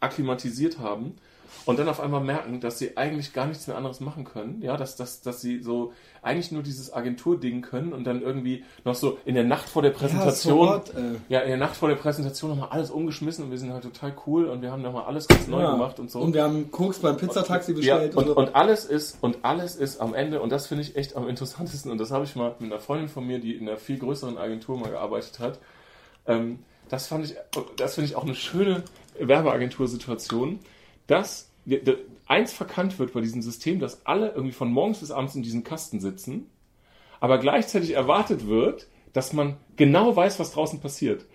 akklimatisiert 0.00 0.80
haben 0.80 1.14
und 1.66 1.78
dann 1.78 1.88
auf 1.88 2.00
einmal 2.00 2.20
merken, 2.20 2.60
dass 2.60 2.78
sie 2.78 2.96
eigentlich 2.96 3.32
gar 3.32 3.46
nichts 3.46 3.66
mehr 3.66 3.76
anderes 3.76 4.00
machen 4.00 4.24
können, 4.24 4.60
ja, 4.62 4.76
dass, 4.76 4.96
dass, 4.96 5.20
dass 5.20 5.40
sie 5.40 5.62
so 5.62 5.92
eigentlich 6.22 6.50
nur 6.52 6.62
dieses 6.62 6.92
Agenturding 6.92 7.62
können 7.62 7.92
und 7.92 8.04
dann 8.04 8.22
irgendwie 8.22 8.64
noch 8.84 8.94
so 8.94 9.18
in 9.24 9.34
der 9.34 9.44
Nacht 9.44 9.68
vor 9.68 9.82
der 9.82 9.90
Präsentation, 9.90 10.58
Ja, 10.66 10.72
sofort, 10.84 10.94
äh. 10.96 11.18
ja, 11.28 11.40
in 11.40 11.48
der 11.48 11.56
Nacht 11.58 11.76
vor 11.76 11.88
der 11.88 11.96
Präsentation 11.96 12.50
nochmal 12.50 12.68
alles 12.70 12.90
umgeschmissen 12.90 13.44
und 13.44 13.50
wir 13.50 13.58
sind 13.58 13.72
halt 13.72 13.82
total 13.84 14.12
cool 14.26 14.46
und 14.46 14.62
wir 14.62 14.70
haben 14.72 14.82
nochmal 14.82 15.04
alles 15.04 15.26
ganz 15.28 15.46
neu 15.48 15.60
Ja. 15.62 15.72
gemacht 15.72 15.98
und 16.00 16.10
so. 16.10 16.20
Und 16.20 16.34
wir 16.34 16.42
haben 16.44 16.70
Koks 16.70 16.98
beim 17.00 17.16
Pizzataxi 17.16 17.72
Ja, 17.80 17.96
bestellt. 17.98 18.16
und, 18.16 18.26
so. 18.26 18.36
und 18.36 18.54
alles 18.54 18.84
ist 18.84 19.18
und 19.20 19.38
alles 19.44 19.76
ist 19.76 20.00
am 20.00 20.14
Ende 20.14 20.40
und 20.40 20.50
das 20.50 20.66
finde 20.66 20.82
ich 20.82 20.96
echt 20.96 21.16
am 21.16 21.28
interessantesten 21.28 21.90
und 21.90 21.98
das 21.98 22.10
habe 22.10 22.24
ich 22.24 22.34
mal 22.36 22.54
mit 22.58 22.70
einer 22.72 22.80
Freundin 22.80 23.08
von 23.08 23.26
mir, 23.26 23.38
die 23.40 23.54
in 23.54 23.68
einer 23.68 23.76
viel 23.78 23.98
größeren 23.98 24.38
Agentur 24.38 24.78
mal 24.78 24.90
gearbeitet 24.90 25.38
hat. 25.38 25.58
Ähm, 26.26 26.60
das 26.88 27.06
fand 27.06 27.24
ich, 27.24 27.34
das 27.76 27.94
finde 27.94 28.10
ich 28.10 28.16
auch 28.16 28.24
eine 28.24 28.34
schöne 28.34 28.82
Werbeagentursituation, 29.18 30.58
dass 31.06 31.50
eins 32.26 32.52
verkannt 32.52 32.98
wird 32.98 33.12
bei 33.12 33.20
diesem 33.20 33.42
System, 33.42 33.78
dass 33.78 34.06
alle 34.06 34.30
irgendwie 34.30 34.52
von 34.52 34.70
morgens 34.72 34.98
bis 34.98 35.10
abends 35.10 35.34
in 35.34 35.42
diesem 35.42 35.64
Kasten 35.64 36.00
sitzen, 36.00 36.50
aber 37.20 37.38
gleichzeitig 37.38 37.92
erwartet 37.92 38.46
wird, 38.46 38.86
dass 39.12 39.32
man 39.32 39.56
genau 39.76 40.16
weiß, 40.16 40.38
was 40.38 40.52
draußen 40.52 40.80
passiert. 40.80 41.26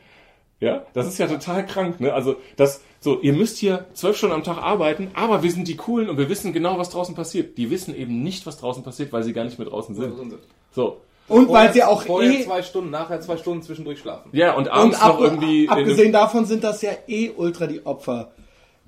Ja, 0.59 0.85
das 0.93 1.07
ist 1.07 1.19
ja 1.19 1.27
total 1.27 1.65
krank, 1.67 1.99
ne? 1.99 2.13
Also, 2.13 2.37
das, 2.55 2.81
so, 2.99 3.21
ihr 3.21 3.33
müsst 3.33 3.57
hier 3.57 3.85
zwölf 3.93 4.17
Stunden 4.17 4.33
am 4.33 4.43
Tag 4.43 4.57
arbeiten, 4.57 5.11
aber 5.13 5.43
wir 5.43 5.51
sind 5.51 5.67
die 5.67 5.75
Coolen 5.75 6.09
und 6.09 6.17
wir 6.17 6.29
wissen 6.29 6.51
genau, 6.51 6.79
was 6.79 6.89
draußen 6.89 7.13
passiert. 7.13 7.59
Die 7.59 7.69
wissen 7.69 7.95
eben 7.95 8.23
nicht, 8.23 8.47
was 8.47 8.57
draußen 8.57 8.81
passiert, 8.81 9.13
weil 9.13 9.21
sie 9.21 9.33
gar 9.33 9.43
nicht 9.43 9.59
mehr 9.59 9.67
draußen 9.67 9.93
sind. 9.93 10.33
So. 10.71 11.01
Und 11.27 11.49
weil 11.49 11.73
sie 11.73 11.83
auch 11.83 12.01
vorher 12.01 12.31
eh 12.31 12.43
zwei 12.43 12.63
Stunden, 12.63 12.89
nachher 12.89 13.21
zwei 13.21 13.37
Stunden 13.37 13.61
zwischendurch 13.61 13.99
schlafen. 13.99 14.29
Ja, 14.31 14.53
und 14.55 14.63
Und 14.63 14.69
abends 14.69 14.99
ab, 14.99 15.13
noch 15.15 15.21
irgendwie. 15.21 15.69
abgesehen 15.69 16.11
davon 16.11 16.45
sind 16.45 16.63
das 16.63 16.81
ja 16.81 16.91
eh 17.07 17.31
ultra 17.35 17.67
die 17.67 17.85
Opfer. 17.85 18.31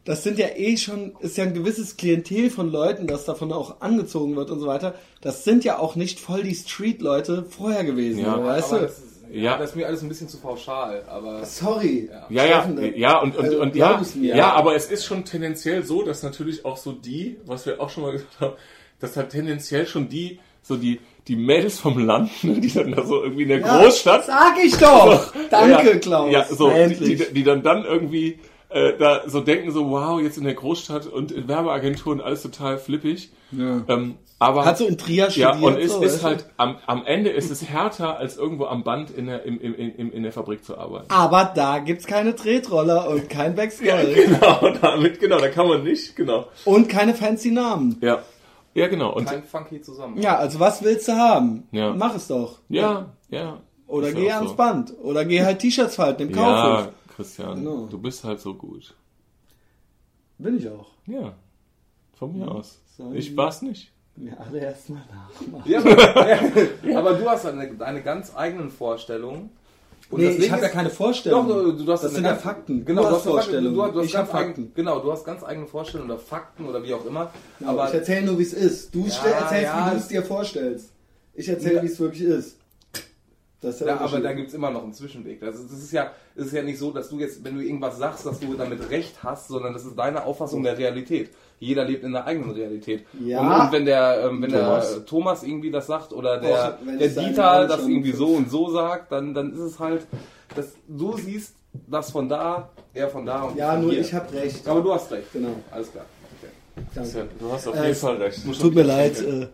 Das 0.05 0.23
sind 0.23 0.39
ja 0.39 0.47
eh 0.55 0.77
schon, 0.77 1.13
ist 1.19 1.37
ja 1.37 1.43
ein 1.43 1.53
gewisses 1.53 1.97
Klientel 1.97 2.49
von 2.49 2.71
Leuten, 2.71 3.05
das 3.05 3.25
davon 3.25 3.51
auch 3.51 3.81
angezogen 3.81 4.35
wird 4.35 4.49
und 4.49 4.59
so 4.59 4.65
weiter. 4.67 4.95
Das 5.21 5.43
sind 5.43 5.63
ja 5.63 5.77
auch 5.77 5.95
nicht 5.95 6.19
voll 6.19 6.43
die 6.43 6.55
Street-Leute 6.55 7.45
vorher 7.49 7.83
gewesen, 7.83 8.19
Ja, 8.21 8.43
weißt 8.43 8.69
aber 8.71 8.79
du? 8.81 8.85
das 8.87 8.97
ist, 8.99 9.05
ja, 9.31 9.41
Ja. 9.41 9.57
das 9.57 9.71
ist 9.71 9.75
mir 9.75 9.85
alles 9.87 10.01
ein 10.01 10.09
bisschen 10.09 10.27
zu 10.29 10.37
pauschal, 10.37 11.03
aber 11.07 11.45
Sorry. 11.45 12.09
Ja, 12.29 12.45
ja, 12.45 12.67
ja, 12.95 13.19
und, 13.19 13.35
und, 13.37 13.43
also, 13.45 13.61
und 13.61 13.75
ja, 13.75 13.99
es 14.01 14.15
mir. 14.15 14.35
ja, 14.35 14.53
aber 14.53 14.75
es 14.75 14.89
ist 14.89 15.05
schon 15.05 15.25
tendenziell 15.25 15.83
so, 15.83 16.01
dass 16.01 16.23
natürlich 16.23 16.65
auch 16.65 16.77
so 16.77 16.91
die, 16.93 17.37
was 17.45 17.65
wir 17.67 17.79
auch 17.79 17.89
schon 17.89 18.03
mal 18.03 18.13
gesagt 18.13 18.39
haben, 18.39 18.53
dass 18.99 19.15
halt 19.17 19.29
tendenziell 19.29 19.85
schon 19.85 20.09
die, 20.09 20.39
so 20.63 20.75
die, 20.77 20.99
die 21.27 21.35
Mädels 21.35 21.79
vom 21.79 21.99
Land, 22.03 22.31
ne, 22.43 22.59
die 22.59 22.73
dann 22.73 22.91
da 22.91 23.05
so 23.05 23.21
irgendwie 23.23 23.43
in 23.43 23.49
der 23.49 23.59
Ja, 23.59 23.83
Großstadt. 23.83 24.25
Sag 24.25 24.55
ich 24.63 24.75
doch! 24.77 25.31
Danke, 25.51 25.91
ja, 25.91 25.95
Klaus. 25.99 26.31
Ja, 26.31 26.45
so, 26.45 26.71
die, 26.71 26.95
die, 27.15 27.33
die 27.33 27.43
dann 27.43 27.61
dann 27.61 27.83
irgendwie 27.85 28.39
äh, 28.69 28.93
da 28.97 29.23
so 29.27 29.41
denken, 29.41 29.71
so, 29.71 29.89
wow, 29.89 30.21
jetzt 30.21 30.37
in 30.37 30.43
der 30.43 30.53
Großstadt 30.53 31.07
und 31.07 31.31
in 31.31 31.47
Werbeagenturen 31.47 32.21
alles 32.21 32.43
total 32.43 32.77
flippig. 32.77 33.31
Ja. 33.51 33.81
Ähm, 33.87 34.15
aber 34.37 34.63
Hat 34.63 34.77
so 34.77 34.87
in 34.87 34.97
Trier 34.97 35.27
ja, 35.29 35.53
studiert. 35.53 35.63
und 35.63 35.77
es 35.77 35.91
so, 35.91 36.01
ist 36.01 36.23
halt, 36.23 36.45
am, 36.55 36.77
am 36.85 37.05
Ende 37.05 37.29
ist 37.29 37.51
es 37.51 37.67
härter, 37.67 38.17
als 38.17 38.37
irgendwo 38.37 38.65
am 38.65 38.83
Band 38.83 39.11
in 39.11 39.25
der, 39.25 39.43
im, 39.43 39.59
im, 39.59 39.73
im, 39.75 40.13
in 40.13 40.23
der 40.23 40.31
Fabrik 40.31 40.63
zu 40.63 40.77
arbeiten. 40.77 41.07
Aber 41.09 41.51
da 41.53 41.79
gibt's 41.79 42.07
keine 42.07 42.35
Tretroller 42.35 43.09
und 43.09 43.29
kein 43.29 43.55
Backscroll. 43.55 44.13
Genau, 44.13 44.71
damit, 44.81 45.19
genau, 45.19 45.39
da 45.39 45.49
kann 45.49 45.67
man 45.67 45.83
nicht, 45.83 46.15
genau. 46.15 46.45
Und 46.63 46.87
keine 46.87 47.13
fancy 47.13 47.51
Namen. 47.51 47.97
Ja, 48.01 48.19
ja, 48.75 48.87
genau. 48.87 49.13
Und 49.13 49.25
kein 49.25 49.43
funky 49.43 49.81
zusammen. 49.81 50.21
Ja, 50.21 50.37
also 50.37 50.59
was 50.59 50.83
willst 50.83 51.07
du 51.07 51.13
haben? 51.13 51.67
Ja. 51.71 51.93
Mach 51.93 52.15
es 52.15 52.27
doch. 52.27 52.59
ja, 52.69 53.07
ja. 53.29 53.57
Oder 53.87 54.09
ist 54.09 54.15
geh 54.15 54.27
ja 54.27 54.35
ans 54.35 54.51
so. 54.51 54.55
Band. 54.55 54.93
Oder 55.01 55.25
geh 55.25 55.43
halt 55.43 55.59
T-Shirts 55.59 55.95
falten 55.95 56.29
im 56.29 56.31
Kaufhof. 56.35 56.89
Ja, 57.19 57.23
Christian, 57.23 57.55
Genau. 57.63 57.85
du 57.87 57.97
bist 57.99 58.23
halt 58.23 58.39
so 58.39 58.53
gut. 58.53 58.93
Bin 60.37 60.57
ich 60.57 60.67
auch. 60.69 60.87
Ja, 61.05 61.33
von 62.17 62.37
mir 62.37 62.49
aus. 62.49 62.79
Sagen 62.97 63.13
Ich 63.15 63.35
war's 63.35 63.61
nicht. 63.61 63.91
Mir 64.15 64.37
alle 64.39 64.59
erstmal 64.59 65.01
nachmachen. 65.07 65.69
Ja, 65.69 65.79
aber, 65.79 66.97
aber 66.97 67.13
du 67.15 67.29
hast 67.29 67.45
eine, 67.45 67.73
deine 67.75 68.01
ganz 68.01 68.35
eigenen 68.35 68.69
Vorstellungen. 68.69 69.49
Und 70.09 70.21
Nee, 70.21 70.29
ich 70.29 70.51
habe 70.51 70.63
ja 70.63 70.69
keine 70.69 70.89
Vorstellung. 70.89 71.47
Doch, 71.47 71.55
du, 71.63 71.83
du 71.83 71.91
hast 71.91 72.03
das 72.03 72.11
eine 72.11 72.15
sind 72.15 72.23
ja 72.25 72.35
Fakten. 72.35 72.83
Genau, 72.83 73.03
du 73.03 73.09
hast 73.15 73.23
Vorstellungen. 73.23 73.75
Du, 73.75 73.91
du 73.91 73.99
hast 73.99 74.05
ich 74.07 74.13
ganz 74.13 74.29
habe 74.29 74.37
eigen- 74.39 74.55
Fakten. 74.55 74.71
Genau, 74.75 74.99
du 74.99 75.11
hast 75.11 75.23
ganz 75.25 75.43
eigene 75.43 75.67
Vorstellungen 75.67 76.09
oder 76.09 76.19
Fakten 76.19 76.65
oder 76.65 76.81
wie 76.83 76.93
auch 76.93 77.05
immer. 77.05 77.31
Aber 77.61 77.69
Aber 77.69 77.87
ich 77.89 77.93
erzähle 77.95 78.25
nur, 78.25 78.39
wie 78.39 78.43
es 78.43 78.53
ist. 78.53 78.95
Du 78.95 79.05
stell- 79.09 79.31
erzählst, 79.33 79.63
ja. 79.65 79.85
wie 79.87 79.91
du 79.91 79.97
es 79.97 80.07
dir 80.07 80.23
vorstellst. 80.23 80.91
Ich 81.33 81.47
erzähle, 81.47 81.75
Ja. 81.75 81.81
wie 81.83 81.87
es 81.87 81.99
wirklich 81.99 82.23
ist. 82.23 82.57
Das 83.61 83.79
Ja, 83.81 83.99
aber 83.99 84.19
da 84.21 84.31
gibt's 84.33 84.53
immer 84.53 84.71
noch 84.71 84.83
einen 84.83 84.93
Zwischenweg. 84.93 85.41
Das 85.41 85.55
ist, 85.55 85.69
das 85.71 85.79
ist 85.79 85.91
ja, 85.91 86.11
das 86.35 86.47
ist 86.47 86.53
ja 86.53 86.61
nicht 86.61 86.79
so, 86.79 86.91
dass 86.91 87.09
du 87.09 87.19
jetzt, 87.19 87.43
wenn 87.43 87.55
du 87.55 87.61
irgendwas 87.61 87.97
sagst, 87.97 88.25
dass 88.25 88.39
du 88.39 88.53
damit 88.53 88.89
recht 88.89 89.21
hast, 89.21 89.49
sondern 89.49 89.73
das 89.73 89.83
ist 89.83 89.97
deine 89.97 90.23
Auffassung 90.23 90.63
der 90.63 90.77
Realität. 90.77 91.29
Jeder 91.59 91.83
lebt 91.83 92.05
in 92.05 92.13
der 92.13 92.25
eigenen 92.25 92.51
Realität. 92.51 93.05
Ja. 93.19 93.41
Und, 93.41 93.65
und 93.65 93.71
wenn 93.73 93.85
der, 93.85 94.23
ähm, 94.25 94.41
wenn 94.41 94.51
Thomas. 94.51 94.93
der 94.93 95.05
Thomas 95.05 95.43
irgendwie 95.43 95.71
das 95.71 95.87
sagt 95.87 96.13
oder 96.13 96.39
der, 96.39 96.77
Och, 96.79 96.85
wenn 96.85 96.99
der 96.99 97.07
es 97.07 97.15
Dieter 97.15 97.67
das 97.67 97.81
irgendwie 97.85 98.13
so 98.13 98.27
und 98.27 98.49
so 98.49 98.69
sagt, 98.71 99.11
dann, 99.11 99.33
dann 99.33 99.51
ist 99.51 99.59
es 99.59 99.79
halt, 99.79 100.07
dass 100.55 100.67
du 100.87 101.17
siehst 101.17 101.55
das 101.87 102.11
von 102.11 102.29
da, 102.29 102.69
er 102.93 103.09
von 103.09 103.25
da 103.25 103.43
und 103.43 103.57
ja, 103.57 103.73
von 103.73 103.81
nur 103.81 103.91
hier. 103.91 103.99
ich 104.01 104.13
habe 104.13 104.33
recht. 104.33 104.65
Aber 104.67 104.79
du 104.81 104.93
hast 104.93 105.11
recht. 105.11 105.33
Genau. 105.33 105.49
Alles 105.69 105.91
klar. 105.91 106.05
Okay. 106.41 106.85
Christian, 106.93 107.27
du 107.37 107.51
hast 107.51 107.67
auf 107.67 107.75
Äh, 107.75 107.83
jeden 107.87 107.95
Fall 107.95 108.15
recht. 108.15 108.39
Tut 108.61 108.73
mir 108.73 108.83
leid, 108.83 109.19
äh, 109.21 109.47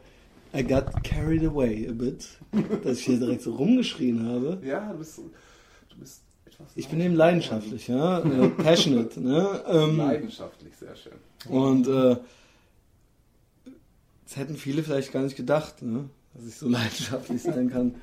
I 0.55 0.63
got 0.63 1.03
carried 1.03 1.43
away 1.43 1.87
a 1.89 1.91
bit, 1.91 2.25
dass 2.83 2.99
ich 2.99 3.05
hier 3.05 3.19
direkt 3.19 3.41
so 3.41 3.55
rumgeschrien 3.55 4.25
habe. 4.27 4.59
Ja, 4.65 4.91
du 4.91 4.99
bist, 4.99 5.17
du 5.17 5.97
bist 5.97 6.21
etwas 6.45 6.67
Ich 6.75 6.87
bin 6.87 7.01
eben 7.01 7.15
leidenschaftlich, 7.15 7.87
ja, 7.87 8.19
äh, 8.19 8.49
passionate, 8.49 9.19
ne? 9.19 9.63
Ähm, 9.67 9.97
leidenschaftlich, 9.97 10.73
sehr 10.77 10.95
schön. 10.95 11.13
und 11.49 11.87
äh, 11.87 12.17
das 14.23 14.37
hätten 14.37 14.55
viele 14.55 14.83
vielleicht 14.83 15.11
gar 15.11 15.23
nicht 15.23 15.35
gedacht, 15.35 15.81
ne? 15.81 16.09
dass 16.33 16.45
ich 16.45 16.55
so 16.55 16.67
leidenschaftlich 16.69 17.41
sein 17.41 17.69
kann. 17.69 17.95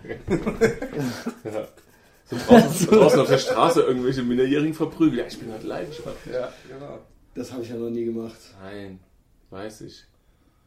Ja. 1.45 1.69
So 2.25 2.37
draußen, 2.39 2.87
draußen 2.87 3.21
auf 3.21 3.29
der 3.29 3.37
Straße 3.39 3.83
irgendwelche 3.83 4.23
Minderjährigen 4.23 4.73
verprügeln. 4.73 5.19
Ja, 5.19 5.27
ich 5.27 5.39
bin 5.39 5.51
halt 5.51 5.65
leidenschaftlich. 5.65 6.35
Ja, 6.35 6.51
genau. 6.67 7.01
Das 7.35 7.53
habe 7.53 7.63
ich 7.63 7.69
ja 7.69 7.77
noch 7.77 7.91
nie 7.91 8.05
gemacht. 8.05 8.39
Nein, 8.63 9.01
weiß 9.51 9.83
ich. 9.83 10.05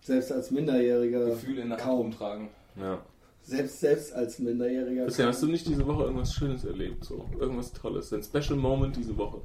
Selbst 0.05 0.31
als 0.31 0.51
Minderjähriger. 0.51 1.25
Gefühle 1.25 1.61
in 1.63 1.69
der 1.69 1.77
Hand 1.79 1.87
kaum. 1.87 1.97
rumtragen. 2.01 2.49
Ja. 2.79 3.01
Selbst, 3.41 3.79
selbst 3.79 4.13
als 4.13 4.37
Minderjähriger. 4.37 5.05
Christian, 5.05 5.29
hast 5.29 5.41
du 5.41 5.47
nicht 5.47 5.67
diese 5.67 5.85
Woche 5.87 6.03
irgendwas 6.03 6.31
Schönes 6.33 6.63
erlebt? 6.63 7.03
So, 7.05 7.25
irgendwas 7.39 7.73
Tolles? 7.73 8.13
Ein 8.13 8.21
Special 8.21 8.55
Moment 8.55 8.95
diese 8.95 9.17
Woche? 9.17 9.41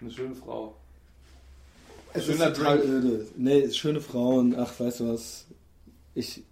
Eine 0.00 0.10
schöne 0.10 0.34
Frau. 0.34 0.74
es 2.14 2.24
schöner 2.24 2.48
ist 2.48 2.56
total 2.56 2.78
öde. 2.80 3.26
Nee, 3.36 3.70
schöne 3.70 4.00
Frauen. 4.00 4.54
Ach, 4.58 4.72
weißt 4.80 5.00
du 5.00 5.12
was? 5.12 5.46
Ich, 6.14 6.42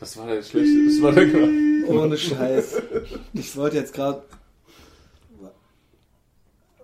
Das 0.00 0.16
war 0.16 0.26
der 0.26 0.42
schlechte. 0.42 0.84
Das 0.86 1.00
war 1.00 1.12
der. 1.12 1.88
ohne 1.88 2.16
Scheiß. 2.16 2.82
Ich 3.34 3.56
wollte 3.56 3.76
jetzt 3.76 3.94
gerade 3.94 4.24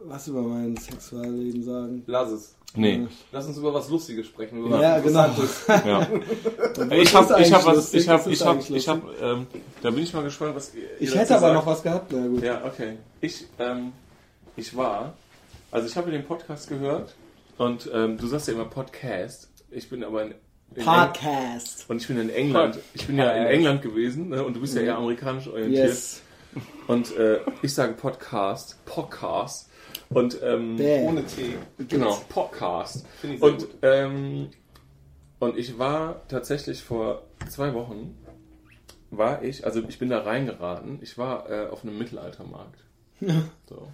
was 0.07 0.29
über 0.29 0.43
mein 0.43 0.77
Sexualleben 0.77 1.63
sagen. 1.63 2.03
Lass 2.07 2.31
es. 2.31 2.55
Nee. 2.77 3.07
Lass 3.31 3.47
uns 3.47 3.57
über 3.59 3.73
was 3.73 3.89
Lustiges 3.89 4.27
sprechen. 4.27 4.59
Über 4.67 4.81
Ja, 4.81 4.97
was 4.97 5.03
genau. 5.05 5.29
Ja. 5.89 6.09
Ich 6.97 7.15
habe, 7.15 7.41
ich 7.41 7.53
habe 7.53 7.67
was, 7.67 7.95
ich 7.95 8.09
habe, 8.09 8.31
ich 8.33 8.45
habe, 8.45 8.61
ich 8.69 8.89
habe, 8.89 9.03
ähm, 9.23 9.47
da 9.81 9.91
bin 9.91 10.03
ich 10.03 10.13
mal 10.13 10.25
gespannt, 10.25 10.57
was 10.57 10.75
ihr 10.75 10.83
Ich 10.99 11.15
hätte 11.15 11.35
aber 11.37 11.41
sagt. 11.41 11.55
noch 11.55 11.67
was 11.67 11.83
gehabt, 11.83 12.13
na 12.13 12.27
gut. 12.27 12.43
Ja, 12.43 12.65
okay. 12.65 12.99
Ich, 13.21 13.45
ähm, 13.61 13.93
ich 14.57 14.77
war, 14.77 15.15
also 15.71 15.87
ich 15.87 15.97
habe 15.97 16.11
den 16.11 16.25
Podcast 16.25 16.69
gehört 16.69 17.15
und 17.59 17.89
ähm, 17.93 18.19
du 18.19 18.27
sagst 18.27 18.49
ja 18.49 18.55
immer 18.55 18.65
Podcast. 18.65 19.49
Ich 19.71 19.89
bin 19.89 20.03
aber 20.03 20.23
in, 20.25 20.31
in 20.75 20.79
Eng- 20.79 20.85
Podcast. 20.85 21.89
und 21.89 22.01
ich 22.03 22.09
bin 22.09 22.19
in 22.19 22.31
England. 22.31 22.79
Ich 22.95 23.07
bin 23.07 23.17
ja 23.19 23.31
in 23.33 23.47
England 23.47 23.83
gewesen 23.83 24.31
ne, 24.31 24.45
und 24.45 24.55
du 24.57 24.61
bist 24.61 24.75
ja 24.75 24.83
eher 24.83 24.97
amerikanisch 24.97 25.47
orientiert. 25.47 25.89
Yes. 25.91 26.21
Und 26.89 27.17
äh, 27.17 27.39
ich 27.63 27.73
sage 27.73 27.93
Podcast, 27.95 28.85
Podcast 28.85 29.69
und 30.15 30.39
ähm. 30.43 30.77
Ohne 30.81 31.25
Tee. 31.25 31.57
Genau, 31.89 32.19
Podcast. 32.29 33.07
Und, 33.41 33.69
ähm, 33.83 34.49
und 35.39 35.59
ich 35.59 35.79
war 35.79 36.27
tatsächlich 36.29 36.83
vor 36.83 37.23
zwei 37.49 37.75
Wochen, 37.75 38.17
war 39.11 39.43
ich, 39.43 39.65
also 39.65 39.83
ich 39.89 39.99
bin 39.99 40.09
da 40.09 40.21
reingeraten, 40.21 40.99
ich 41.03 41.19
war 41.19 41.51
äh, 41.51 41.67
auf 41.69 41.85
einem 41.85 41.99
Mittelaltermarkt. 41.99 42.85
So. 43.69 43.89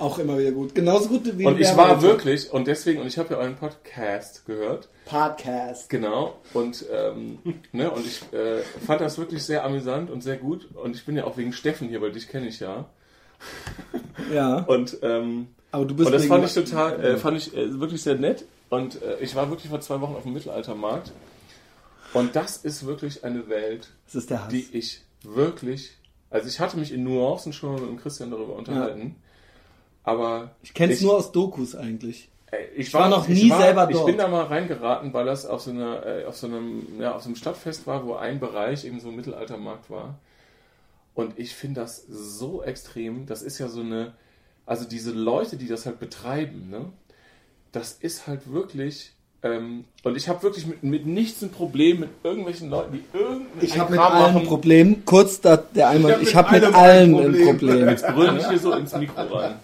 Auch 0.00 0.18
immer 0.18 0.38
wieder 0.38 0.52
gut. 0.52 0.74
Genauso 0.74 1.10
gut 1.10 1.38
wie 1.38 1.44
Und 1.44 1.60
ich 1.60 1.76
war 1.76 2.00
wirklich, 2.00 2.50
und 2.50 2.66
deswegen, 2.66 3.02
und 3.02 3.06
ich 3.06 3.18
habe 3.18 3.34
ja 3.34 3.40
euren 3.40 3.56
Podcast 3.56 4.46
gehört, 4.46 4.88
Podcast. 5.04 5.90
genau, 5.90 6.38
und, 6.54 6.86
ähm, 6.90 7.38
ne, 7.72 7.90
und 7.90 8.06
ich 8.06 8.22
äh, 8.32 8.62
fand 8.86 9.02
das 9.02 9.18
wirklich 9.18 9.42
sehr 9.42 9.62
amüsant 9.62 10.10
und 10.10 10.22
sehr 10.22 10.38
gut. 10.38 10.74
Und 10.74 10.96
ich 10.96 11.04
bin 11.04 11.16
ja 11.16 11.24
auch 11.24 11.36
wegen 11.36 11.52
Steffen 11.52 11.88
hier, 11.88 12.00
weil 12.00 12.12
dich 12.12 12.28
kenne 12.28 12.48
ich 12.48 12.60
ja. 12.60 12.88
Ja. 14.32 14.58
Und 14.58 14.98
ähm, 15.02 15.48
Aber 15.72 15.84
du 15.84 15.94
bist 15.94 16.06
Und 16.06 16.12
das 16.14 16.26
fand 16.26 16.44
ich 16.44 16.54
total, 16.54 17.04
äh, 17.04 17.16
fand 17.16 17.36
ich 17.36 17.56
äh, 17.56 17.80
wirklich 17.80 18.02
sehr 18.02 18.16
nett. 18.16 18.44
Und 18.68 19.02
äh, 19.02 19.18
ich 19.20 19.34
war 19.34 19.50
wirklich 19.50 19.68
vor 19.70 19.80
zwei 19.80 20.00
Wochen 20.00 20.14
auf 20.14 20.22
dem 20.22 20.32
Mittelaltermarkt. 20.32 21.12
Und 22.12 22.36
das 22.36 22.56
ist 22.58 22.86
wirklich 22.86 23.24
eine 23.24 23.48
Welt, 23.48 23.88
die 24.50 24.66
ich 24.72 25.02
wirklich. 25.22 25.92
Also 26.30 26.48
ich 26.48 26.60
hatte 26.60 26.76
mich 26.76 26.92
in 26.92 27.02
Nuancen 27.04 27.52
schon 27.52 27.72
mal 27.72 27.80
mit 27.80 27.90
dem 27.90 28.00
Christian 28.00 28.30
darüber 28.30 28.54
unterhalten. 28.56 29.16
Aber 30.04 30.52
ich 30.62 30.72
kenne 30.74 30.92
es 30.92 31.00
ich- 31.00 31.04
nur 31.04 31.16
aus 31.16 31.32
Dokus 31.32 31.74
eigentlich. 31.74 32.28
äh, 32.50 32.56
ich, 32.76 32.92
war 32.94 33.08
noch 33.08 33.28
nie 33.28 33.48
selber 33.50 33.88
Ich 33.90 33.96
dort. 33.96 34.06
bin 34.06 34.18
da 34.18 34.28
mal 34.28 34.44
reingeraten, 34.44 35.12
weil 35.12 35.26
das 35.26 35.46
auf 35.46 35.60
so, 35.60 35.70
einer, 35.70 36.04
äh, 36.06 36.24
auf, 36.24 36.36
so 36.36 36.46
einem, 36.46 37.00
ja, 37.00 37.14
auf 37.14 37.22
so 37.22 37.28
einem 37.28 37.36
Stadtfest 37.36 37.86
war, 37.86 38.04
wo 38.06 38.14
ein 38.14 38.40
Bereich 38.40 38.84
eben 38.84 38.98
so 39.00 39.08
ein 39.08 39.16
Mittelaltermarkt 39.16 39.90
war. 39.90 40.18
Und 41.14 41.38
ich 41.38 41.54
finde 41.54 41.80
das 41.80 42.04
so 42.08 42.62
extrem. 42.62 43.26
Das 43.26 43.42
ist 43.42 43.58
ja 43.58 43.68
so 43.68 43.80
eine. 43.80 44.14
Also 44.66 44.84
diese 44.84 45.10
Leute, 45.12 45.56
die 45.56 45.66
das 45.66 45.86
halt 45.86 45.98
betreiben, 45.98 46.68
ne? 46.70 46.92
Das 47.72 47.92
ist 47.92 48.26
halt 48.26 48.52
wirklich. 48.52 49.12
Ähm, 49.42 49.84
und 50.04 50.16
ich 50.16 50.28
habe 50.28 50.42
wirklich 50.42 50.66
mit, 50.66 50.82
mit 50.82 51.06
nichts 51.06 51.40
ein 51.42 51.50
Problem 51.50 52.00
mit 52.00 52.10
irgendwelchen 52.22 52.68
Leuten, 52.68 52.92
die 52.92 53.18
irgendeinen 53.18 53.62
Ich 53.62 53.78
habe 53.78 53.90
mit 53.90 53.98
Kram 53.98 54.12
allen 54.12 54.36
ein. 54.36 54.46
Problem. 54.46 55.04
Kurz 55.06 55.40
da, 55.40 55.56
der 55.56 55.88
einmal. 55.88 56.12
hab 56.12 56.20
Ich 56.20 56.28
mit 56.28 56.34
habe 56.34 56.52
mit 56.52 56.64
allem 56.64 56.74
allen 56.74 57.14
ein 57.14 57.20
ein 57.20 57.32
Problem. 57.32 57.58
Problem. 57.58 57.88
Jetzt 57.88 58.06
brüll 58.06 58.32
nicht 58.32 58.48
hier 58.48 58.58
so 58.58 58.72
ins 58.72 58.94
Mikro 58.94 59.22
rein. 59.22 59.54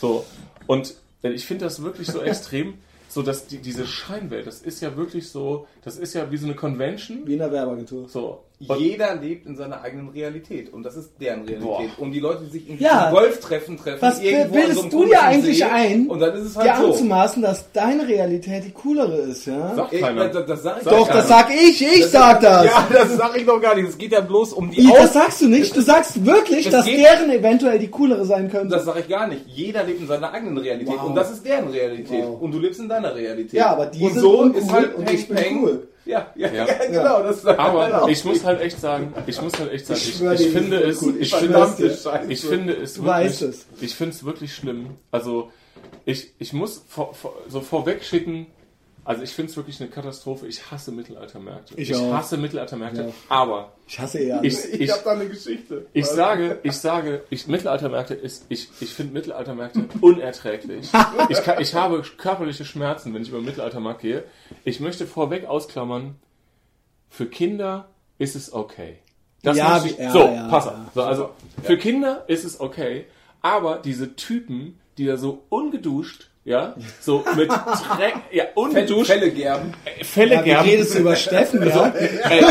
So. 0.00 0.24
Und 0.66 0.94
äh, 1.22 1.30
ich 1.30 1.46
finde 1.46 1.64
das 1.64 1.82
wirklich 1.82 2.06
so 2.06 2.20
extrem, 2.22 2.74
so 3.08 3.22
dass 3.22 3.46
die, 3.48 3.58
diese 3.58 3.86
Scheinwelt, 3.86 4.46
das 4.46 4.60
ist 4.62 4.80
ja 4.80 4.96
wirklich 4.96 5.30
so, 5.30 5.66
das 5.82 5.96
ist 5.98 6.14
ja 6.14 6.30
wie 6.30 6.36
so 6.36 6.46
eine 6.46 6.54
Convention. 6.54 7.26
Wie 7.26 7.32
in 7.32 7.40
der 7.40 7.50
Werbeagentur. 7.52 8.08
So. 8.08 8.44
Jeder 8.58 9.14
lebt 9.16 9.44
in 9.46 9.54
seiner 9.54 9.82
eigenen 9.82 10.08
Realität 10.08 10.72
und 10.72 10.82
das 10.82 10.96
ist 10.96 11.10
deren 11.20 11.42
Realität. 11.42 11.60
Boah. 11.62 11.82
Und 11.98 12.12
die 12.12 12.20
Leute, 12.20 12.44
die 12.44 12.50
sich 12.50 12.66
irgendwie 12.66 12.84
Ja. 12.84 13.10
Golftreffen 13.10 13.76
treffen, 13.76 13.98
Was 14.00 14.18
irgendwo 14.22 14.44
an 14.44 14.50
bildest 14.52 14.76
so 14.76 14.80
einem 14.82 14.90
du 14.90 15.04
dir 15.04 15.22
eigentlich 15.22 15.58
See, 15.58 15.64
ein, 15.64 16.06
Und 16.06 16.20
dann 16.20 16.34
ist 16.34 16.40
es 16.46 16.54
dir 16.54 16.60
halt 16.74 16.76
so. 16.80 16.92
anzumaßen, 16.92 17.42
dass 17.42 17.70
deine 17.72 18.08
Realität 18.08 18.64
die 18.64 18.70
coolere 18.70 19.16
ist, 19.18 19.46
ja? 19.46 19.74
Sagt 19.74 19.92
Ich, 19.92 20.00
keiner. 20.00 20.28
das, 20.28 20.46
das 20.46 20.62
sag 20.62 20.78
ich 20.78 20.84
Doch, 20.84 21.06
gar 21.06 21.16
das 21.16 21.16
nicht. 21.16 21.28
sag 21.28 21.50
ich, 21.54 21.82
ich 21.98 22.06
sag 22.06 22.40
das. 22.40 22.64
Ja, 22.64 22.88
das 22.92 23.16
sag 23.16 23.36
ich 23.36 23.44
doch 23.44 23.60
gar 23.60 23.74
nicht. 23.74 23.88
Es 23.90 23.98
geht 23.98 24.12
ja 24.12 24.20
bloß 24.22 24.54
um 24.54 24.70
die 24.70 24.80
I, 24.80 24.90
das 24.92 25.12
sagst 25.12 25.42
du 25.42 25.48
nicht. 25.48 25.76
Du 25.76 25.82
sagst 25.82 26.24
wirklich, 26.24 26.64
Es 26.66 26.72
dass 26.72 26.86
geht- 26.86 26.98
deren 26.98 27.30
eventuell 27.30 27.78
die 27.78 27.88
coolere 27.88 28.24
sein 28.24 28.50
könnte. 28.50 28.74
Das 28.74 28.86
sage 28.86 29.00
ich 29.00 29.08
gar 29.08 29.26
nicht. 29.28 29.42
Jeder 29.48 29.82
lebt 29.84 30.00
in 30.00 30.06
seiner 30.06 30.32
eigenen 30.32 30.56
Realität 30.56 30.94
Wow. 30.96 31.04
und 31.10 31.14
das 31.14 31.30
ist 31.30 31.44
deren 31.44 31.68
Realität. 31.68 32.24
Wow. 32.24 32.40
Und 32.40 32.52
du 32.52 32.58
lebst 32.58 32.80
in 32.80 32.88
deiner 32.88 33.14
Realität. 33.14 33.52
Ja, 33.52 33.66
aber 33.72 33.84
die 33.86 34.02
und 34.02 34.12
sind 34.12 34.20
so 34.22 34.44
ist 34.44 34.72
halt 34.72 34.94
und 34.94 35.10
ich 35.10 35.28
bin 35.28 35.36
cool. 35.60 35.88
Ja, 36.06 36.30
ja, 36.36 36.48
ja, 36.52 36.66
Ja. 36.66 36.74
genau. 36.86 37.22
Das 37.22 37.42
sagt 37.42 37.58
Aber 37.58 37.84
einer. 37.84 38.08
ich 38.08 38.24
muss 38.24 38.44
halt 38.44 38.60
echt 38.60 38.80
sagen, 38.80 39.12
ich 39.26 39.40
muss 39.42 39.58
halt 39.58 39.72
echt 39.72 39.86
sagen, 39.86 40.00
Ich 40.00 40.20
ich, 40.20 40.40
ich, 40.46 40.52
finde 40.52 40.80
es, 40.82 41.02
cool. 41.02 41.14
ich 41.18 41.32
Ich 41.32 41.34
finde 41.34 41.58
ich 42.28 42.40
finde 42.42 42.72
es 42.74 43.02
wirklich, 43.02 43.42
es. 43.42 43.66
ich 43.80 43.94
finde 43.94 44.14
es 44.14 44.24
wirklich 44.24 44.54
schlimm. 44.54 44.90
Also 45.10 45.50
ich, 46.04 46.32
ich 46.38 46.52
muss 46.52 46.84
vor, 46.88 47.12
vor, 47.14 47.34
so 47.48 47.60
vorweg 47.60 48.04
schicken, 48.04 48.46
also 49.06 49.22
ich 49.22 49.30
finde 49.30 49.50
es 49.50 49.56
wirklich 49.56 49.80
eine 49.80 49.88
Katastrophe. 49.88 50.46
Ich 50.48 50.70
hasse 50.70 50.90
Mittelaltermärkte. 50.92 51.74
Ich 51.80 51.94
auch. 51.94 52.12
hasse 52.12 52.36
Mittelaltermärkte, 52.36 53.02
Ja. 53.02 53.12
aber 53.28 53.72
Ich 53.86 53.98
hasse 54.00 54.18
eh 54.18 54.32
alles. 54.32 54.64
ich, 54.66 54.74
Ich, 54.74 54.80
ich, 54.82 54.90
habe 54.90 55.02
da 55.04 55.10
eine 55.12 55.28
Geschichte. 55.28 55.86
ich 55.92 56.06
sage, 56.06 56.58
ich 56.64 56.72
sage, 56.76 57.22
ich, 57.30 57.46
Mittelaltermärkte 57.46 58.14
ist, 58.14 58.46
ich, 58.48 58.68
ich 58.80 58.92
finde 58.92 59.12
Mittelaltermärkte 59.14 59.84
unerträglich. 60.00 60.90
Ich, 61.28 61.42
kann, 61.42 61.60
ich 61.62 61.74
habe 61.74 62.02
körperliche 62.18 62.64
Schmerzen, 62.64 63.14
wenn 63.14 63.22
ich 63.22 63.28
über 63.28 63.38
den 63.38 63.46
Mittelaltermarkt 63.46 64.00
gehe. 64.02 64.24
Ich 64.64 64.80
möchte 64.80 65.06
vorweg 65.06 65.46
ausklammern, 65.46 66.16
für 67.08 67.26
Kinder 67.26 67.88
ist 68.18 68.36
es 68.36 68.52
okay. 68.52 68.98
Das 69.42 69.56
Ja, 69.56 69.82
ich, 69.84 69.96
ja, 69.96 70.10
so, 70.10 70.18
ja, 70.20 70.48
pass 70.48 70.66
auf. 70.66 70.74
ja. 70.74 70.90
So, 70.94 71.02
also, 71.02 71.30
für 71.62 71.76
Kinder 71.78 72.24
ist 72.28 72.44
es 72.44 72.58
okay, 72.60 73.06
aber 73.42 73.78
diese 73.78 74.16
Typen, 74.16 74.80
die 74.98 75.06
da 75.06 75.16
so 75.16 75.44
ungeduscht, 75.48 76.30
ja, 76.46 76.76
so 77.00 77.24
mit 77.36 77.48
Dreck, 77.50 78.14
ja, 78.30 78.44
ungeduscht, 78.54 79.10
Fälle 79.10 79.32
gerben. 79.32 79.72
Fälle 80.02 80.34
Ja, 80.36 80.42
gerben. 80.42 80.68
redest 80.70 80.94
du 80.94 80.98
über 81.00 81.16
Steffen, 81.16 81.66
ja? 81.66 81.88
Ey, 82.30 82.44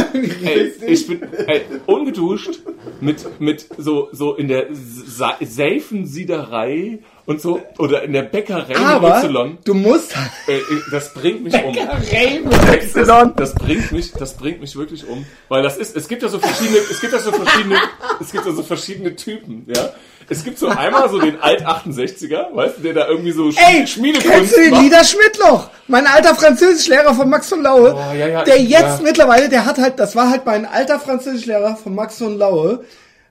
ey, 0.43 0.73
ich 0.85 1.07
bin 1.07 1.23
ey, 1.47 1.61
ungeduscht 1.85 2.59
mit, 2.99 3.39
mit 3.39 3.65
so, 3.77 4.09
so 4.11 4.35
in 4.35 4.49
der 4.49 4.67
Sa 4.73 5.37
Seifensiederei 5.41 6.99
und 7.25 7.41
so 7.41 7.61
oder 7.79 8.03
in 8.03 8.13
der 8.13 8.21
Bäckerei 8.23 8.75
Aber 8.75 9.15
mit 9.15 9.23
Y. 9.25 9.57
du 9.63 9.73
musst 9.73 10.13
Ey, 10.47 10.57
ey, 10.57 10.61
das 10.91 11.13
bringt 11.13 11.43
mich 11.43 11.53
um. 11.55 11.75
das 11.75 12.93
Das, 12.93 13.35
das 13.35 13.55
bringt 13.55 13.91
mich, 13.91 14.11
das 14.13 14.33
bringt 14.37 14.61
mich 14.61 14.75
wirklich 14.75 15.07
um, 15.07 15.25
weil 15.49 15.63
das 15.63 15.77
ist, 15.77 15.95
es 15.95 16.07
gibt 16.07 16.21
ja 16.23 16.29
so 16.29 16.39
verschiedene, 16.39 16.77
es 16.77 17.01
gibt 17.01 17.13
ja 17.13 17.19
so 17.19 17.31
verschiedene, 17.31 17.77
es 18.21 18.31
gibt 18.31 18.45
ja 18.45 18.51
so 18.51 18.63
verschiedene 18.63 19.15
Typen, 19.15 19.65
ja. 19.73 19.89
Es 20.27 20.43
gibt 20.43 20.57
so 20.57 20.67
einmal 20.67 21.07
so 21.09 21.19
den 21.19 21.39
Alt 21.39 21.61
68er, 21.67 22.55
weißt 22.55 22.77
du, 22.79 22.81
der 22.81 22.93
da 22.95 23.07
irgendwie 23.07 23.31
so 23.31 23.51
Sch 23.51 23.57
Ey, 23.59 23.85
Schmiedekunst 23.85 24.27
kennst 24.31 24.57
du 24.57 24.61
den 24.61 24.71
macht. 24.71 24.81
Lieder 24.83 25.03
Schmidtloch? 25.03 25.69
Mein 25.87 26.07
alter 26.07 26.33
Französischlehrer 26.33 27.13
von 27.13 27.29
Max 27.29 27.47
von 27.49 27.61
Laue, 27.61 27.93
Oh, 27.93 28.15
ja, 28.17 28.27
ja, 28.27 28.43
der 28.43 28.59
jetzt 28.59 28.71
ja. 28.81 28.99
mittlerweile, 29.03 29.49
der 29.49 29.65
hat 29.65 29.77
halt, 29.77 29.99
das 29.99 30.15
war 30.15 30.29
halt 30.31 30.43
mein 30.45 30.65
alter 30.65 30.99
Französischlehrer 30.99 31.75
von 31.75 31.93
Max 31.93 32.17
von 32.17 32.39
Laue, 32.39 32.83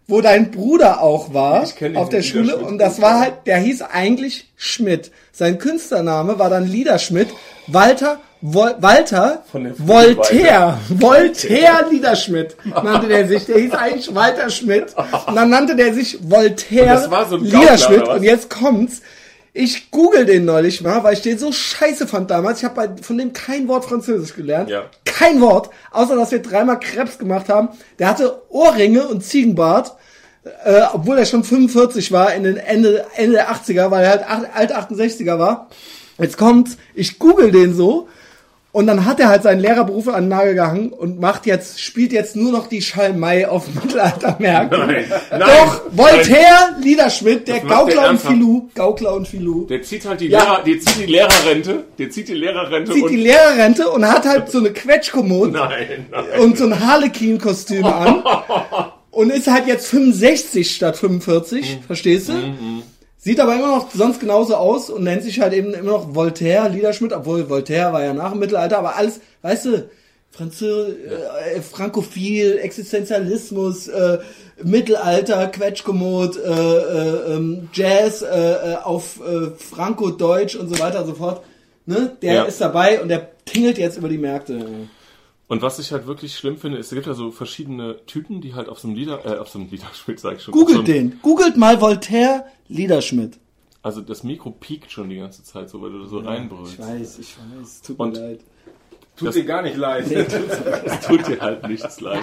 wo 0.06 0.20
dein 0.20 0.50
Bruder 0.50 1.00
auch 1.00 1.32
war, 1.32 1.64
auf 1.94 2.08
der 2.08 2.22
Schule, 2.22 2.56
und 2.56 2.78
das 2.78 3.00
war 3.00 3.20
halt, 3.20 3.34
der 3.46 3.58
hieß 3.58 3.82
eigentlich 3.82 4.50
Schmidt. 4.56 5.10
Sein 5.32 5.58
Künstlername 5.58 6.38
war 6.38 6.50
dann 6.50 6.66
Liederschmidt, 6.66 7.28
Walter, 7.66 8.20
Wol 8.42 8.74
Walter, 8.80 9.42
Voltaire, 9.78 10.78
Voltaire 10.90 11.86
Liederschmidt 11.90 12.56
nannte 12.64 13.08
der 13.08 13.26
sich, 13.26 13.46
der 13.46 13.58
hieß 13.58 13.72
eigentlich 13.72 14.14
Walter 14.14 14.50
Schmidt, 14.50 14.94
und 15.26 15.34
dann 15.34 15.48
nannte 15.48 15.74
der 15.74 15.94
sich 15.94 16.18
Voltaire 16.20 16.94
das 16.94 17.10
war 17.10 17.26
so 17.26 17.36
Liederschmidt, 17.36 18.06
und 18.06 18.22
jetzt 18.22 18.50
kommt's, 18.50 19.00
ich 19.56 19.92
google 19.92 20.26
den 20.26 20.44
neulich 20.44 20.82
mal, 20.82 21.04
weil 21.04 21.14
ich 21.14 21.22
den 21.22 21.38
so 21.38 21.52
scheiße 21.52 22.08
fand 22.08 22.28
damals. 22.28 22.58
Ich 22.58 22.64
habe 22.64 22.96
von 23.00 23.16
dem 23.16 23.32
kein 23.32 23.68
Wort 23.68 23.84
Französisch 23.84 24.34
gelernt. 24.34 24.68
Ja. 24.68 24.90
Kein 25.04 25.40
Wort, 25.40 25.70
außer 25.92 26.16
dass 26.16 26.32
wir 26.32 26.42
dreimal 26.42 26.80
Krebs 26.80 27.18
gemacht 27.18 27.48
haben. 27.48 27.68
Der 28.00 28.08
hatte 28.08 28.42
Ohrringe 28.48 29.06
und 29.06 29.24
Ziegenbart, 29.24 29.94
äh, 30.64 30.82
obwohl 30.92 31.18
er 31.18 31.24
schon 31.24 31.44
45 31.44 32.10
war 32.10 32.34
in 32.34 32.42
den 32.42 32.56
Ende, 32.56 33.06
Ende 33.14 33.34
der 33.34 33.48
80er, 33.48 33.92
weil 33.92 34.04
er 34.04 34.28
halt 34.28 34.48
alt 34.52 34.74
68er 34.74 35.38
war. 35.38 35.70
Jetzt 36.18 36.36
kommt's, 36.36 36.76
ich 36.92 37.20
google 37.20 37.52
den 37.52 37.74
so 37.74 38.08
und 38.74 38.88
dann 38.88 39.04
hat 39.04 39.20
er 39.20 39.28
halt 39.28 39.44
seinen 39.44 39.60
Lehrerberuf 39.60 40.08
an 40.08 40.24
den 40.24 40.30
Nagel 40.30 40.54
gehangen 40.54 40.92
und 40.92 41.20
macht 41.20 41.46
jetzt, 41.46 41.80
spielt 41.80 42.12
jetzt 42.12 42.34
nur 42.34 42.50
noch 42.50 42.66
die 42.66 42.82
Schalmei 42.82 43.48
auf 43.48 43.66
dem 43.66 43.74
Mittelaltermärkten. 43.84 44.80
Nein, 44.80 45.04
nein, 45.30 45.40
Doch, 45.40 45.82
Voltaire, 45.92 46.74
Liederschmidt, 46.82 47.46
der 47.46 47.62
macht 47.62 47.68
der 47.68 47.76
Gaukler 47.76 48.10
und. 48.10 48.20
Filou, 48.20 48.68
Gaukler 48.74 49.14
und 49.14 49.28
Filou. 49.28 49.66
Der 49.66 49.80
zieht 49.82 50.04
halt 50.04 50.20
die, 50.20 50.26
Ja. 50.26 50.42
Lehrer, 50.42 50.62
der 50.64 50.80
zieht 50.80 50.98
die 50.98 51.06
Lehrerrente, 51.06 51.84
der 51.98 52.10
zieht 52.10 52.26
die 52.28 52.34
Lehrerrente 52.34 52.92
Zieht 52.92 53.04
und 53.04 53.10
die 53.12 53.16
Lehrerrente 53.16 53.88
und 53.90 54.08
hat 54.10 54.26
halt 54.26 54.50
so 54.50 54.58
eine 54.58 54.72
Quetschkommode 54.72 55.50
nein, 55.52 56.06
nein. 56.10 56.40
und 56.40 56.58
so 56.58 56.64
ein 56.64 56.80
Harlequin-Kostüm 56.84 57.84
an 57.84 58.24
und 59.12 59.30
ist 59.30 59.46
halt 59.46 59.68
jetzt 59.68 59.86
65 59.86 60.74
statt 60.74 60.96
45, 60.96 61.78
verstehst 61.86 62.28
du? 62.28 62.32
Sieht 63.24 63.40
aber 63.40 63.54
immer 63.54 63.68
noch 63.68 63.90
sonst 63.90 64.20
genauso 64.20 64.54
aus 64.54 64.90
und 64.90 65.02
nennt 65.02 65.22
sich 65.22 65.40
halt 65.40 65.54
eben 65.54 65.72
immer 65.72 65.92
noch 65.92 66.14
Voltaire, 66.14 66.68
Liederschmidt, 66.68 67.14
obwohl 67.14 67.48
Voltaire 67.48 67.90
war 67.90 68.04
ja 68.04 68.12
nach 68.12 68.32
dem 68.32 68.40
Mittelalter, 68.40 68.76
aber 68.76 68.96
alles, 68.96 69.18
weißt 69.40 69.64
du, 69.64 69.88
Franzö 70.30 70.88
äh, 70.88 71.62
Frankophil, 71.62 72.58
Existenzialismus, 72.58 73.88
äh, 73.88 74.18
Mittelalter, 74.62 75.46
Quetschkommod, 75.46 76.36
äh, 76.36 76.50
äh, 76.50 77.34
ähm, 77.34 77.70
Jazz 77.72 78.20
äh, 78.20 78.26
äh, 78.72 78.76
auf 78.82 79.20
äh, 79.26 79.52
Franco-Deutsch 79.56 80.56
und 80.56 80.68
so 80.68 80.78
weiter 80.78 81.00
und 81.00 81.06
so 81.06 81.14
fort. 81.14 81.42
Ne? 81.86 82.16
Der 82.20 82.34
Ja. 82.34 82.42
ist 82.42 82.60
dabei 82.60 83.00
und 83.00 83.08
der 83.08 83.30
tingelt 83.46 83.78
jetzt 83.78 83.96
über 83.96 84.10
die 84.10 84.18
Märkte. 84.18 84.66
Und 85.46 85.60
was 85.62 85.78
ich 85.78 85.92
halt 85.92 86.06
wirklich 86.06 86.36
schlimm 86.36 86.56
finde, 86.56 86.78
ist, 86.78 86.86
es 86.86 86.94
gibt 86.94 87.06
ja 87.06 87.12
so 87.14 87.30
verschiedene 87.30 88.04
Typen, 88.06 88.40
die 88.40 88.54
halt 88.54 88.68
auf 88.68 88.78
so 88.78 88.88
einem 88.88 88.96
Lieder, 88.96 89.24
äh, 89.26 89.38
auf 89.38 89.48
so 89.48 89.58
einem 89.58 89.68
Liederspiel, 89.70 90.18
sag 90.18 90.36
ich 90.36 90.42
schon. 90.42 90.54
so 90.54 90.60
Googelt 90.60 90.78
einem- 90.78 90.84
den. 91.10 91.20
Googelt 91.22 91.56
mal 91.56 91.80
Voltaire 91.80 92.44
Liederschmidt. 92.68 93.38
Also 93.82 94.00
das 94.00 94.22
Mikro 94.24 94.50
piekt 94.50 94.90
schon 94.90 95.10
die 95.10 95.16
ganze 95.18 95.42
Zeit 95.44 95.68
so, 95.68 95.82
weil 95.82 95.90
du 95.92 96.06
so 96.06 96.18
reinbrüllst. 96.20 96.78
weiß, 96.78 97.18
ich 97.18 97.36
weiß. 97.58 97.82
Tut 97.82 97.98
Und- 97.98 98.16
leid. 98.16 98.40
Tut 99.16 99.28
Das- 99.28 99.34
dir 99.34 99.44
gar 99.44 99.62
nicht 99.62 99.76
leid. 99.76 100.10
Es 100.10 101.06
tut 101.06 101.28
dir 101.28 101.38
halt 101.40 101.68
nichts 101.68 102.00
leid. 102.00 102.22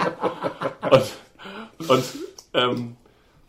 Und, 0.90 1.88
und, 1.88 2.04
ähm, 2.54 2.96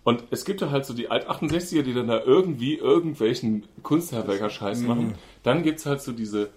und 0.03 0.23
es 0.29 0.45
gibt 0.45 0.61
ja 0.61 0.69
halt 0.69 0.85
so 0.85 0.93
die 0.93 1.09
Alt-68er, 1.09 1.81
die 1.81 1.93
dann 1.93 2.07
da 2.07 2.21
irgendwie 2.21 2.75
irgendwelchen 2.75 3.63
Kunsthandwerker-Scheiß 3.81 4.81
Mhm. 4.81 4.87
machen. 4.87 5.13
Dann 5.41 5.63
gibt's 5.63 5.85
halt 5.85 6.01
so 6.01 6.11
diese, 6.11 6.49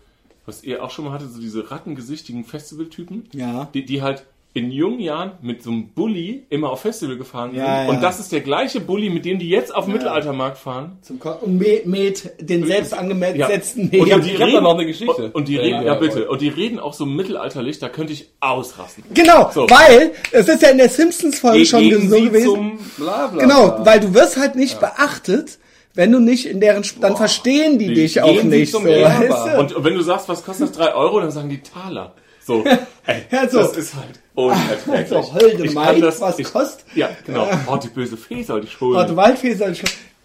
was 0.47 0.63
ihr 0.65 0.83
auch 0.83 0.91
schon 0.91 1.05
mal 1.05 1.13
hattet, 1.13 1.33
so 1.33 1.41
diese 1.41 1.71
rattengesichtigen 1.71 2.45
Festivaltypen, 2.45 3.29
Ja. 3.33 3.69
die, 3.75 3.85
die 3.85 4.01
halt 4.03 4.25
in 4.55 4.71
jungen 4.71 5.01
Jahren 5.01 5.33
mit 5.43 5.63
so 5.63 5.69
einem 5.71 5.89
Bulli 5.89 6.47
immer 6.49 6.71
auf 6.71 6.81
Festival 6.81 7.19
gefahren 7.19 7.51
sind. 7.51 7.59
Ja, 7.59 7.83
ja. 7.83 7.91
Und 7.91 8.01
das 8.03 8.19
ist 8.21 8.33
der 8.33 8.41
gleiche 8.41 8.81
Bulli, 8.81 9.11
mit 9.11 9.27
dem 9.27 9.39
die 9.39 9.51
jetzt 9.51 9.75
auf 9.75 9.85
dem 9.85 9.93
Mittelaltermarkt 9.93 10.57
fahren. 10.57 10.97
Zum 11.03 11.19
Ko 11.19 11.33
und 11.43 11.59
Met, 11.59 11.85
Met 11.85 12.31
den 12.41 12.65
selbst 12.65 12.95
angesetzten 12.95 13.83
Und 13.91 14.09
Met. 14.09 14.25
die 14.25 14.31
ich 14.33 14.39
da 14.39 14.61
noch 14.63 14.73
eine 14.73 14.87
Geschichte. 14.87 15.27
Und, 15.27 15.35
und 15.35 15.49
die 15.49 15.57
Ja, 15.57 15.61
reden, 15.61 15.81
ja, 15.83 15.87
ja, 15.89 15.95
bitte, 15.97 16.27
und 16.31 16.41
die 16.41 16.49
reden 16.49 16.79
auch 16.79 16.95
so 16.95 17.05
mittelalterlich, 17.05 17.81
da 17.81 17.91
könnte 17.91 18.15
ich 18.15 18.31
ausrasten. 18.41 19.05
Genau, 19.13 19.51
So. 19.53 19.69
weil 19.69 20.13
es 20.33 20.49
ist 20.49 20.63
ja 20.63 20.71
in 20.71 20.79
der 20.79 20.89
Simpsons-Folge 20.89 21.67
schon 21.67 22.09
so 22.09 22.17
gewesen. 22.17 22.47
zum 22.47 22.79
Bla, 22.97 23.27
bla, 23.27 23.43
Genau, 23.43 23.67
bla. 23.73 23.85
weil 23.85 24.01
du 24.01 24.15
wirst 24.15 24.39
halt 24.39 24.55
nicht 24.55 24.81
beachtet, 24.81 25.59
wenn 25.97 26.13
du 26.13 26.21
nicht 26.21 26.47
in 26.47 26.61
deren, 26.61 26.83
Sp- 26.87 27.01
dann 27.01 27.17
verstehen 27.17 27.79
die 27.79 27.89
Die 27.89 27.95
dich 27.95 28.21
auch 28.23 28.43
nicht. 28.45 28.71
So, 28.73 28.85
weißt 28.85 29.55
du? 29.55 29.59
Und 29.59 29.85
wenn 29.85 29.95
du 29.95 30.03
sagst, 30.03 30.29
was 30.29 30.45
kostet 30.45 30.69
das 30.71 30.77
3 30.77 30.95
Euro, 30.95 31.21
dann 31.21 31.31
sagen 31.33 31.49
die 31.49 31.61
Taler. 31.61 32.13
So, 32.45 32.63
ey, 33.07 33.23
so. 33.51 33.59
das 33.59 33.77
ist 33.77 33.95
halt 33.97 34.21
unerträglich. 34.35 35.09
So, 35.09 35.33
holde 35.35 35.65
Ich 35.65 35.75
Mai, 35.75 35.99
das- 36.01 36.21
was 36.21 36.39
ich- 36.39 36.53
kostet? 36.53 36.85
Ja, 36.95 37.09
genau. 37.27 37.49
Oh, 37.67 37.77
die 37.77 37.89
böse 37.89 38.17
Fee 38.17 38.43
soll 38.45 38.61
die 38.61 38.69
schulden. 38.69 38.97
Warte, 38.99 39.17
Waldfäser, 39.17 39.73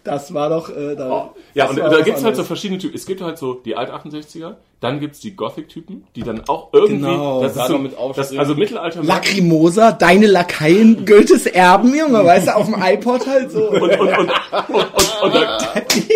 das 0.04 0.34
war 0.34 0.48
doch, 0.48 0.68
äh, 0.68 0.96
da, 0.96 1.10
Oh. 1.10 1.36
Ja, 1.54 1.68
und 1.68 1.78
da 1.78 2.00
gibt's 2.00 2.24
halt 2.24 2.36
so 2.36 2.44
verschiedene 2.44 2.78
Typen. 2.78 2.94
Es 2.94 3.06
gibt 3.06 3.20
halt 3.20 3.38
so 3.38 3.54
die 3.54 3.76
Alt-68er, 3.76 4.54
dann 4.80 4.98
gibt's 5.00 5.20
die 5.20 5.36
Gothic-Typen, 5.36 6.04
die 6.16 6.22
dann 6.22 6.42
auch 6.48 6.68
irgendwie, 6.72 7.06
Genau. 7.06 7.42
das 7.42 7.56
ist 7.56 7.66
so, 7.68 7.78
mit 7.78 7.92
das, 8.16 8.36
also 8.36 8.54
Mittelalter 8.54 9.02
Lacrimosa, 9.02 9.92
deine 9.92 10.26
Lakaien, 10.26 11.04
Goethes 11.06 11.46
Erben, 11.46 11.94
Junge, 11.94 12.24
weißt 12.24 12.48
du, 12.48 12.56
auf 12.56 12.66
dem 12.66 12.82
iPod 12.82 13.26
halt 13.26 13.50
so. 13.52 13.70
und, 13.70 13.80
und, 13.80 13.90
und, 14.00 14.08
und, 14.18 14.30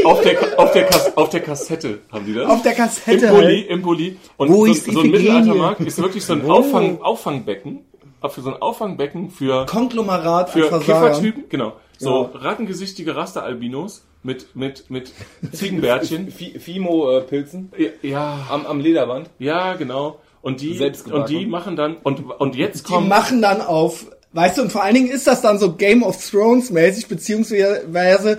auf, 0.05 0.21
der, 0.23 0.59
auf, 0.59 0.73
der 0.73 0.89
auf 1.17 1.31
der 1.31 1.41
Kassette 1.41 2.01
haben 2.11 2.27
die 2.27 2.35
das. 2.35 2.49
Auf 2.49 2.63
der 2.63 2.73
Im 2.73 2.79
Kassette 2.79 3.29
Bulli, 3.29 3.61
halt. 3.61 3.71
im 3.71 3.83
Bulli. 3.83 4.17
Und 4.37 4.49
Wo 4.49 4.67
so, 4.67 4.73
ist 4.73 4.85
so 4.91 5.01
ein? 5.01 5.11
Mittelaltermarkt 5.11 5.81
ist 5.83 5.99
wirklich 6.03 6.25
so 6.25 6.33
ein. 6.33 6.49
Auffang, 6.51 7.01
Auffangbecken, 7.03 7.81
für 8.29 8.41
so 8.41 8.51
ein 8.53 8.61
Auffangbecken 8.61 9.31
für, 9.31 9.67
Konglomerat 9.67 10.51
für. 10.51 10.69
Kiffertypen, 10.81 11.45
genau. 11.49 11.75
So 11.99 12.31
Ja. 12.35 12.39
rattengesichtige 12.41 13.17
Rasteralbinos 13.17 14.05
mit, 14.23 14.55
mit, 14.57 14.91
mit 14.91 15.13
Ziegenbärtchen. 15.53 16.31
Fi- 16.37 16.59
Fimo-Pilzen 16.59 17.73
ja, 18.03 18.47
am, 18.51 18.67
am 18.67 18.81
Lederband. 18.81 19.31
ja, 19.39 19.75
genau. 19.75 20.21
Und 20.43 20.61
die, 20.61 20.79
und 21.11 21.29
die 21.29 21.45
machen 21.47 21.75
dann, 21.75 21.97
und, 22.05 22.21
und 22.21 22.55
jetzt 22.55 22.87
Die 22.89 22.93
kommt, 22.93 23.09
machen 23.09 23.43
dann 23.43 23.61
auf, 23.61 24.07
weißt 24.33 24.59
du, 24.59 24.63
und 24.63 24.71
vor 24.71 24.85
allen 24.85 24.95
Dingen 24.95 25.09
ist 25.11 25.27
das 25.27 25.41
dann 25.43 25.59
so 25.59 25.73
Game 25.73 26.05
of 26.05 26.25
Thrones 26.31 26.71
mäßig, 26.71 27.09
beziehungsweise 27.09 28.39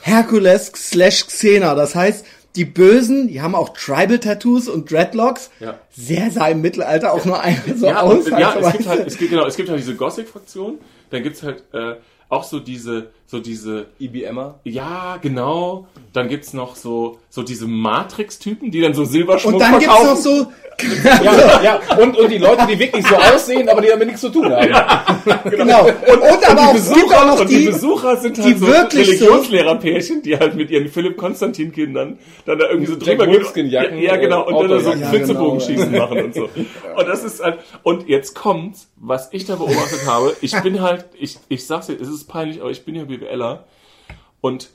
Hercules 0.00 0.72
slash 0.74 1.26
Xena. 1.26 1.76
Das 1.76 1.94
heißt, 1.94 2.26
die 2.56 2.64
Bösen, 2.64 3.28
die 3.28 3.40
haben 3.40 3.54
auch 3.54 3.68
Tribal-Tattoos 3.70 4.68
und 4.68 4.90
Dreadlocks. 4.90 5.50
Ja. 5.60 5.78
Sehr 5.90 6.30
sah 6.32 6.48
im 6.48 6.60
Mittelalter 6.60 7.12
auch 7.12 7.24
nur 7.24 7.40
einer 7.40 7.62
so 7.76 7.86
ja, 7.86 8.00
aus. 8.00 8.26
und, 8.26 8.38
ja, 8.38 8.56
es 8.58 8.72
gibt 8.72 8.86
halt, 8.88 9.06
es 9.06 9.16
gibt, 9.18 9.30
genau, 9.30 9.46
es 9.46 9.56
gibt 9.56 9.68
halt 9.68 9.78
diese 9.80 9.94
Gothic-Fraktion, 9.94 10.78
dann 11.10 11.22
gibt's 11.22 11.42
halt, 11.44 11.62
äh, 11.72 11.94
auch 12.34 12.44
so 12.44 12.60
diese, 12.60 13.10
so 13.26 13.40
diese, 13.40 13.86
IBMer. 13.98 14.60
ja, 14.64 15.18
genau, 15.20 15.86
dann 16.12 16.28
gibt's 16.28 16.52
noch 16.52 16.76
so, 16.76 17.18
so 17.30 17.42
diese 17.42 17.66
Matrix-Typen, 17.66 18.70
die 18.70 18.80
dann 18.80 18.94
so 18.94 19.04
Silberschmuck 19.04 19.54
Und 19.54 19.60
dann 19.60 19.78
gibt's 19.78 19.86
verkaufen. 19.86 20.10
noch 20.10 20.16
so, 20.16 20.52
Ja, 21.24 21.62
ja. 21.62 21.80
Und, 21.98 22.16
und 22.16 22.30
die 22.30 22.38
Leute, 22.38 22.66
die 22.68 22.78
wirklich 22.78 23.06
so 23.06 23.14
aussehen, 23.16 23.68
aber 23.68 23.80
die 23.80 23.88
damit 23.88 24.06
nichts 24.06 24.20
zu 24.22 24.30
tun 24.30 24.50
haben. 24.50 24.68
genau. 25.50 25.86
Und, 25.86 26.48
aber 26.48 26.62
auch, 26.62 26.74
es 26.74 26.92
gibt 26.92 27.14
auch 27.14 27.26
noch 27.26 27.40
und 27.40 27.50
die, 27.50 27.58
die, 27.58 27.66
Besucher 27.66 28.16
sind 28.16 28.38
halt 28.38 28.54
die 28.54 28.58
so 28.58 28.66
Religionslehrerpärchen, 28.66 30.22
die 30.22 30.36
halt 30.36 30.54
mit 30.54 30.70
ihren 30.70 30.88
Philipp 30.88 31.16
Konstantin 31.16 31.72
Kindern 31.72 32.18
dann 32.44 32.58
da 32.58 32.68
irgendwie 32.68 32.92
so 32.92 32.98
drüber 32.98 33.26
gehen. 33.26 33.70
Ja, 33.70 33.84
ja, 33.92 34.16
genau. 34.16 34.46
Und 34.46 34.62
dann 34.62 34.70
da 34.70 34.80
so. 34.80 34.92
Ja, 34.92 35.08
Flitzebogenschießen 35.08 35.92
machen 35.92 36.24
und 36.24 36.34
so. 36.34 36.48
Und 36.96 37.08
das 37.08 37.24
ist 37.24 37.42
halt, 37.42 37.58
und 37.82 38.08
jetzt 38.08 38.34
kommt's, 38.34 38.88
was 38.96 39.28
ich 39.32 39.44
da 39.44 39.56
beobachtet 39.56 40.06
habe. 40.06 40.36
Ich 40.40 40.60
bin 40.62 40.80
halt, 40.80 41.06
ich, 41.18 41.38
ich 41.48 41.66
sag's 41.66 41.86
dir, 41.86 41.94
es 42.00 42.08
ist 42.08 42.24
peinlich, 42.28 42.60
aber 42.60 42.70
ich 42.70 42.84
bin 42.84 42.94
ja 42.94 43.08
BWLer. 43.18 43.64
Und 44.40 44.70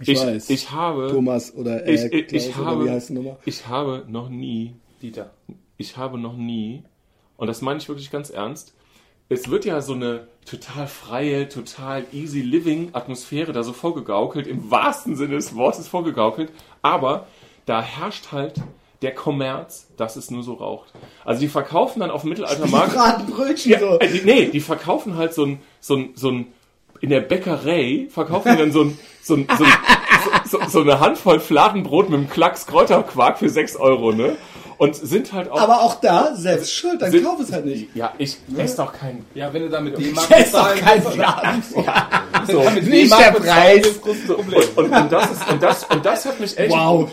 Ich 0.00 0.08
ich, 0.10 0.20
weiß. 0.20 0.50
ich 0.50 0.70
habe, 0.70 1.08
Thomas 1.10 1.54
oder 1.54 1.86
äh, 1.86 1.94
ich, 1.94 2.04
ich, 2.12 2.26
Klaus 2.28 2.46
ich 2.46 2.56
oder 2.56 2.66
habe, 2.66 2.84
wie 2.86 2.90
heißt 2.90 3.08
die 3.10 3.14
Nummer? 3.14 3.36
ich 3.44 3.66
habe 3.66 4.04
noch 4.08 4.28
nie 4.28 4.74
Dieter. 5.02 5.30
ich 5.76 5.96
habe 5.96 6.18
noch 6.18 6.36
nie, 6.36 6.82
und 7.36 7.46
das 7.46 7.62
meine 7.62 7.78
ich 7.78 7.88
wirklich 7.88 8.10
ganz 8.10 8.30
ernst, 8.30 8.74
es 9.30 9.48
wird 9.50 9.64
ja 9.64 9.80
so 9.80 9.94
eine 9.94 10.28
total 10.44 10.86
freie, 10.86 11.48
total 11.48 12.04
easy 12.12 12.40
living 12.42 12.90
Atmosphäre 12.92 13.52
da 13.52 13.62
so 13.62 13.72
vorgegaukelt, 13.72 14.46
im 14.46 14.70
wahrsten 14.70 15.16
Sinne 15.16 15.36
des 15.36 15.54
Wortes 15.54 15.88
vorgegaukelt, 15.88 16.50
aber 16.82 17.26
da 17.66 17.80
herrscht 17.82 18.32
halt 18.32 18.60
der 19.00 19.14
Kommerz, 19.14 19.88
dass 19.96 20.16
es 20.16 20.30
nur 20.30 20.42
so 20.42 20.54
raucht. 20.54 20.92
Also 21.24 21.40
die 21.40 21.48
verkaufen 21.48 22.00
dann 22.00 22.10
auf 22.10 22.22
dem 22.22 22.30
Mittelaltermarkt. 22.30 22.94
Bratenbrötchen 22.94 23.72
Ja, 23.72 23.78
so. 23.80 23.98
äh, 23.98 24.08
die, 24.08 24.20
nee, 24.24 24.46
die 24.46 24.60
verkaufen 24.60 25.16
halt 25.16 25.34
so 25.34 25.44
ein, 25.44 25.58
so 25.80 25.96
ein, 25.96 26.10
so 26.14 26.30
ein, 26.30 26.46
in 27.04 27.10
der 27.10 27.20
Bäckerei 27.20 28.08
verkaufen 28.10 28.52
die 28.52 28.58
dann 28.58 28.72
so 28.72 28.82
ein, 28.82 28.98
so 29.22 29.34
ein, 29.36 29.46
so, 29.58 29.64
ein, 29.64 29.70
so, 30.50 30.58
so, 30.58 30.68
so 30.68 30.80
eine 30.80 30.98
Handvoll 31.00 31.38
Fladenbrot 31.38 32.10
mit 32.10 32.18
einem 32.18 32.28
Klacks 32.30 32.66
Kräuterquark 32.66 33.38
für 33.38 33.48
6 33.48 33.76
Euro, 33.76 34.12
ne? 34.12 34.36
Und 34.76 34.96
sind 34.96 35.32
halt 35.32 35.48
auch. 35.50 35.60
Aber 35.60 35.82
auch 35.82 36.00
da, 36.00 36.34
selbst 36.34 36.72
schuld, 36.74 37.00
dann 37.00 37.12
sind- 37.12 37.24
kauf 37.24 37.38
es 37.38 37.52
halt 37.52 37.64
nicht. 37.64 37.94
Ja, 37.94 38.12
ich 38.18 38.36
esse 38.56 38.78
doch 38.78 38.92
kein. 38.92 39.24
Ja, 39.34 39.52
wenn 39.52 39.62
du 39.62 39.68
da 39.70 39.80
mit 39.80 39.96
D-Mark 39.96 40.28
wenn 40.30 41.04
du 42.46 42.70
mit 42.70 42.86
Nicht 42.88 43.12
der 43.12 43.30
Preis. 43.32 43.88
Problem. 44.26 44.62
Und, 44.76 44.90
und, 44.92 45.12
das 45.12 45.30
ist, 45.30 45.48
und, 45.50 45.62
das, 45.62 45.84
und 45.84 46.04
das 46.04 46.26
hat 46.26 46.40
mich 46.40 46.58
echt. 46.58 46.70
Wow. 46.72 47.08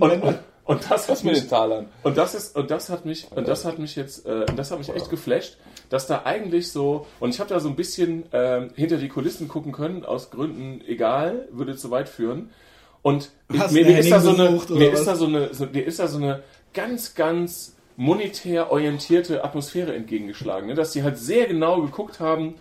Und, 0.00 0.22
und, 0.22 0.38
und 0.64 0.82
das 0.90 1.08
Was 1.08 1.18
hat 1.18 1.24
mich. 1.24 1.38
den 1.40 1.48
Talern? 1.48 1.86
Und 2.02 2.18
das 2.18 2.34
ist 2.34 2.56
und 2.56 2.70
das 2.72 2.90
hat 2.90 3.06
mich 3.06 3.28
und 3.30 3.46
das 3.46 3.64
hat 3.64 3.78
mich 3.78 3.94
jetzt 3.94 4.26
äh, 4.26 4.44
das 4.56 4.72
hat 4.72 4.78
mich 4.78 4.88
echt 4.92 5.08
geflasht, 5.08 5.56
dass 5.88 6.06
da 6.06 6.22
eigentlich 6.24 6.70
so 6.70 7.06
und 7.20 7.30
ich 7.30 7.40
habe 7.40 7.50
da 7.50 7.60
so 7.60 7.68
ein 7.68 7.76
bisschen 7.76 8.24
ähm, 8.32 8.70
hinter 8.74 8.96
die 8.96 9.08
Kulissen 9.08 9.48
gucken 9.48 9.72
können 9.72 10.04
aus 10.04 10.30
Gründen 10.30 10.82
egal 10.86 11.48
würde 11.52 11.76
zu 11.76 11.90
weit 11.90 12.08
führen 12.08 12.50
und 13.02 13.30
Hast 13.56 13.72
mir, 13.72 13.84
mir 13.84 13.98
ist 13.98 14.10
da 14.10 14.20
so 14.20 14.30
eine 14.30 14.50
mir 14.50 14.92
was? 14.92 15.00
ist 15.00 15.06
da 15.06 15.14
so 15.16 15.26
eine 15.26 15.54
so, 15.54 15.66
mir 15.66 15.84
ist 15.84 15.98
da 15.98 16.08
so 16.08 16.18
eine 16.18 16.42
ganz 16.74 17.14
ganz 17.14 17.76
monetär 17.96 18.70
orientierte 18.70 19.44
Atmosphäre 19.44 19.94
entgegengeschlagen, 19.94 20.68
ne? 20.68 20.74
dass 20.74 20.92
die 20.92 21.02
halt 21.02 21.18
sehr 21.18 21.46
genau 21.46 21.80
geguckt 21.80 22.20
haben 22.20 22.56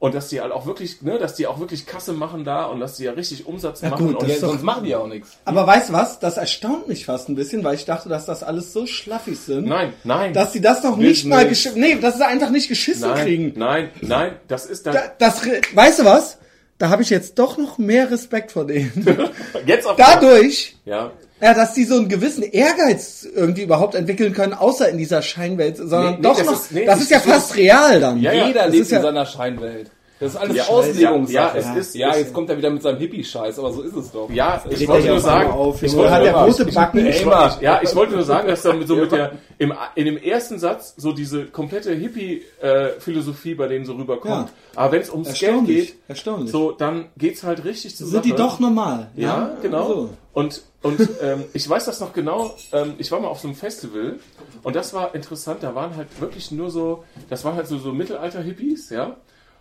und 0.00 0.14
dass 0.14 0.28
die 0.28 0.40
halt 0.40 0.52
auch 0.52 0.64
wirklich, 0.66 1.02
ne, 1.02 1.18
dass 1.18 1.34
die 1.34 1.46
auch 1.46 1.58
wirklich 1.58 1.84
Kasse 1.86 2.12
machen 2.12 2.44
da 2.44 2.66
und 2.66 2.78
dass 2.80 2.96
die 2.96 3.04
ja 3.04 3.12
richtig 3.12 3.46
Umsatz 3.46 3.80
Ja, 3.80 3.90
machen 3.90 4.06
gut, 4.08 4.22
und 4.22 4.28
Ja, 4.28 4.36
sonst 4.36 4.62
machen 4.62 4.84
die 4.84 4.90
ja 4.90 4.98
auch 4.98 5.08
nichts. 5.08 5.38
Aber 5.44 5.66
weißt 5.66 5.88
du 5.88 5.92
was? 5.92 6.20
Das 6.20 6.36
erstaunt 6.36 6.86
mich 6.86 7.04
fast 7.04 7.28
ein 7.28 7.34
bisschen, 7.34 7.64
weil 7.64 7.74
ich 7.74 7.84
dachte, 7.84 8.08
dass 8.08 8.24
das 8.26 8.42
alles 8.42 8.72
so 8.72 8.86
schlaffig 8.86 9.38
sind. 9.40 9.66
nein, 9.66 9.92
nein, 10.04 10.32
Dass 10.34 10.52
sie 10.52 10.60
das 10.60 10.82
noch 10.84 10.96
nicht 10.96 11.24
mal 11.26 11.48
geschissen, 11.48 11.80
nee, 11.80 11.96
dass 11.96 12.16
sie 12.16 12.26
einfach 12.26 12.50
nicht 12.50 12.68
geschissen 12.68 13.08
nein, 13.10 13.24
kriegen. 13.26 13.52
nein, 13.56 13.90
nein, 14.00 14.36
das 14.46 14.66
ist 14.66 14.86
dann 14.86 14.94
Da, 14.94 15.02
das, 15.18 15.40
weißt 15.74 15.98
du 16.00 16.04
was? 16.04 16.38
Da 16.78 16.90
habe 16.90 17.02
ich 17.02 17.10
jetzt 17.10 17.36
doch 17.40 17.58
noch 17.58 17.78
mehr 17.78 18.08
Respekt 18.08 18.52
vor 18.52 18.64
denen. 18.64 19.04
jetzt 19.66 19.84
auf 19.84 19.96
Dadurch, 19.96 20.76
Ja, 20.84 21.10
ja, 21.40 21.54
dass 21.54 21.74
die 21.74 21.84
so 21.84 21.96
einen 21.96 22.08
gewissen 22.08 22.42
Ehrgeiz 22.42 23.26
irgendwie 23.34 23.62
überhaupt 23.62 23.94
entwickeln 23.94 24.32
können, 24.32 24.54
außer 24.54 24.88
in 24.88 24.98
dieser 24.98 25.22
Scheinwelt, 25.22 25.76
sondern 25.76 26.02
Nee, 26.02 26.16
nee, 26.16 26.22
doch 26.22 26.36
das 26.36 26.46
noch, 26.46 26.52
ist- 26.54 26.72
nee, 26.72 26.84
das 26.84 27.00
ist 27.00 27.10
ja 27.10 27.20
fast 27.20 27.56
real 27.56 28.00
dann. 28.00 28.20
Ja, 28.20 28.32
Jeder 28.32 28.64
das 28.64 28.72
lebt 28.72 28.82
ist 28.82 28.90
ja- 28.90 28.96
in 28.98 29.02
seiner 29.04 29.26
Scheinwelt. 29.26 29.90
Das 30.20 30.32
ist 30.34 30.36
alles 30.40 30.56
Ja, 30.56 30.64
Auslegungssache. 30.64 31.32
ja, 31.32 31.52
es 31.76 31.76
ist- 31.88 31.94
ja, 31.94 32.16
jetzt 32.16 32.32
kommt 32.34 32.50
er 32.50 32.56
wieder 32.58 32.70
mit 32.70 32.82
seinem 32.82 32.98
Hippie-Scheiß, 32.98 33.58
aber 33.60 33.72
so 33.72 33.82
ist 33.82 33.94
es 33.94 34.10
doch. 34.10 34.28
ja, 34.30 34.60
ich 34.68 34.88
wollte 34.88 35.06
nur 35.06 35.14
ja 35.16 35.20
sagen, 35.20 35.50
auf, 35.50 35.80
ich 35.82 35.94
wollte 35.94 36.10
hat 36.10 36.24
der 36.24 36.34
rote 36.34 36.64
Backen. 36.66 37.06
Ich, 37.06 37.24
ja, 37.60 37.80
ich 37.82 37.94
wollte 37.94 38.14
nur 38.14 38.24
sagen, 38.24 38.48
dass 38.48 38.62
dann 38.62 38.84
so 38.86 38.96
mit 38.96 39.12
der, 39.12 39.32
im, 39.58 39.72
in 39.94 40.04
dem 40.06 40.16
ersten 40.16 40.58
Satz 40.58 40.94
so 40.96 41.12
diese 41.12 41.44
komplette 41.46 41.92
Hippie-Philosophie 41.94 43.54
bei 43.54 43.68
denen 43.68 43.84
so 43.84 43.94
rüberkommt. 43.94 44.48
Ja. 44.48 44.54
Aber 44.74 44.92
wenn 44.92 45.02
es 45.02 45.10
ums 45.10 45.38
Geld 45.38 45.64
geht, 45.66 45.94
erstaunlich. 46.08 46.50
so, 46.50 46.72
dann 46.72 47.06
geht's 47.16 47.42
halt 47.42 47.64
richtig 47.64 47.96
zur 47.96 48.06
Sind 48.06 48.24
Sache. 48.24 48.28
die 48.28 48.32
doch 48.34 48.58
normal? 48.60 49.08
Ja, 49.16 49.52
genau. 49.62 49.86
So. 49.88 50.10
Und, 50.32 50.62
und 50.82 51.00
ähm, 51.22 51.44
ich 51.52 51.68
weiß 51.68 51.84
das 51.86 52.00
noch 52.00 52.12
genau, 52.12 52.54
ähm, 52.72 52.94
ich 52.98 53.10
war 53.10 53.20
mal 53.20 53.28
auf 53.28 53.40
so 53.40 53.48
einem 53.48 53.56
Festival 53.56 54.16
und 54.62 54.76
das 54.76 54.94
war 54.94 55.14
interessant, 55.14 55.62
da 55.62 55.74
waren 55.74 55.96
halt 55.96 56.08
wirklich 56.20 56.52
nur 56.52 56.70
so, 56.70 57.02
das 57.28 57.44
waren 57.44 57.56
halt 57.56 57.66
so, 57.66 57.78
so 57.78 57.92
Mittelalter-Hippies, 57.92 58.90
ja. 58.90 59.16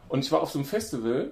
Und 0.10 0.24
ich 0.26 0.32
war 0.32 0.42
auf 0.42 0.52
so 0.52 0.60
einem 0.60 0.66
Festival 0.66 1.32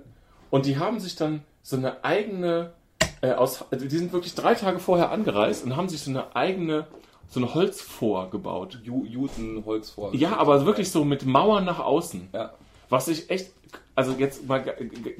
und 0.49 0.65
die 0.65 0.78
haben 0.78 0.99
sich 0.99 1.15
dann 1.15 1.41
so 1.63 1.76
eine 1.78 2.03
eigene, 2.03 2.73
äh, 3.21 3.32
aus, 3.32 3.65
also 3.71 3.86
die 3.88 3.97
sind 3.97 4.13
wirklich 4.13 4.36
drei 4.36 4.53
Tage 4.55 4.80
vorher 4.80 5.11
angereist 5.11 5.63
und 5.63 5.76
haben 5.76 5.89
sich 5.89 6.01
so 6.01 6.11
eine 6.11 6.36
eigene, 6.36 6.88
so 7.30 7.39
ein 7.39 7.53
Holzfort 7.53 8.32
gebaut. 8.32 8.80
Ju 8.84 9.05
Juten, 9.05 9.63
Holzform. 9.65 10.13
Ja, 10.15 10.38
aber 10.38 10.65
wirklich 10.65 10.91
so 10.91 11.03
mit 11.05 11.26
Mauern 11.26 11.65
nach 11.65 11.80
außen. 11.80 12.30
Ja. 12.34 12.53
Was 12.89 13.07
ich 13.07 13.30
echt, 13.32 13.51
also 13.95 14.13
jetzt 14.17 14.47
mal, 14.47 14.63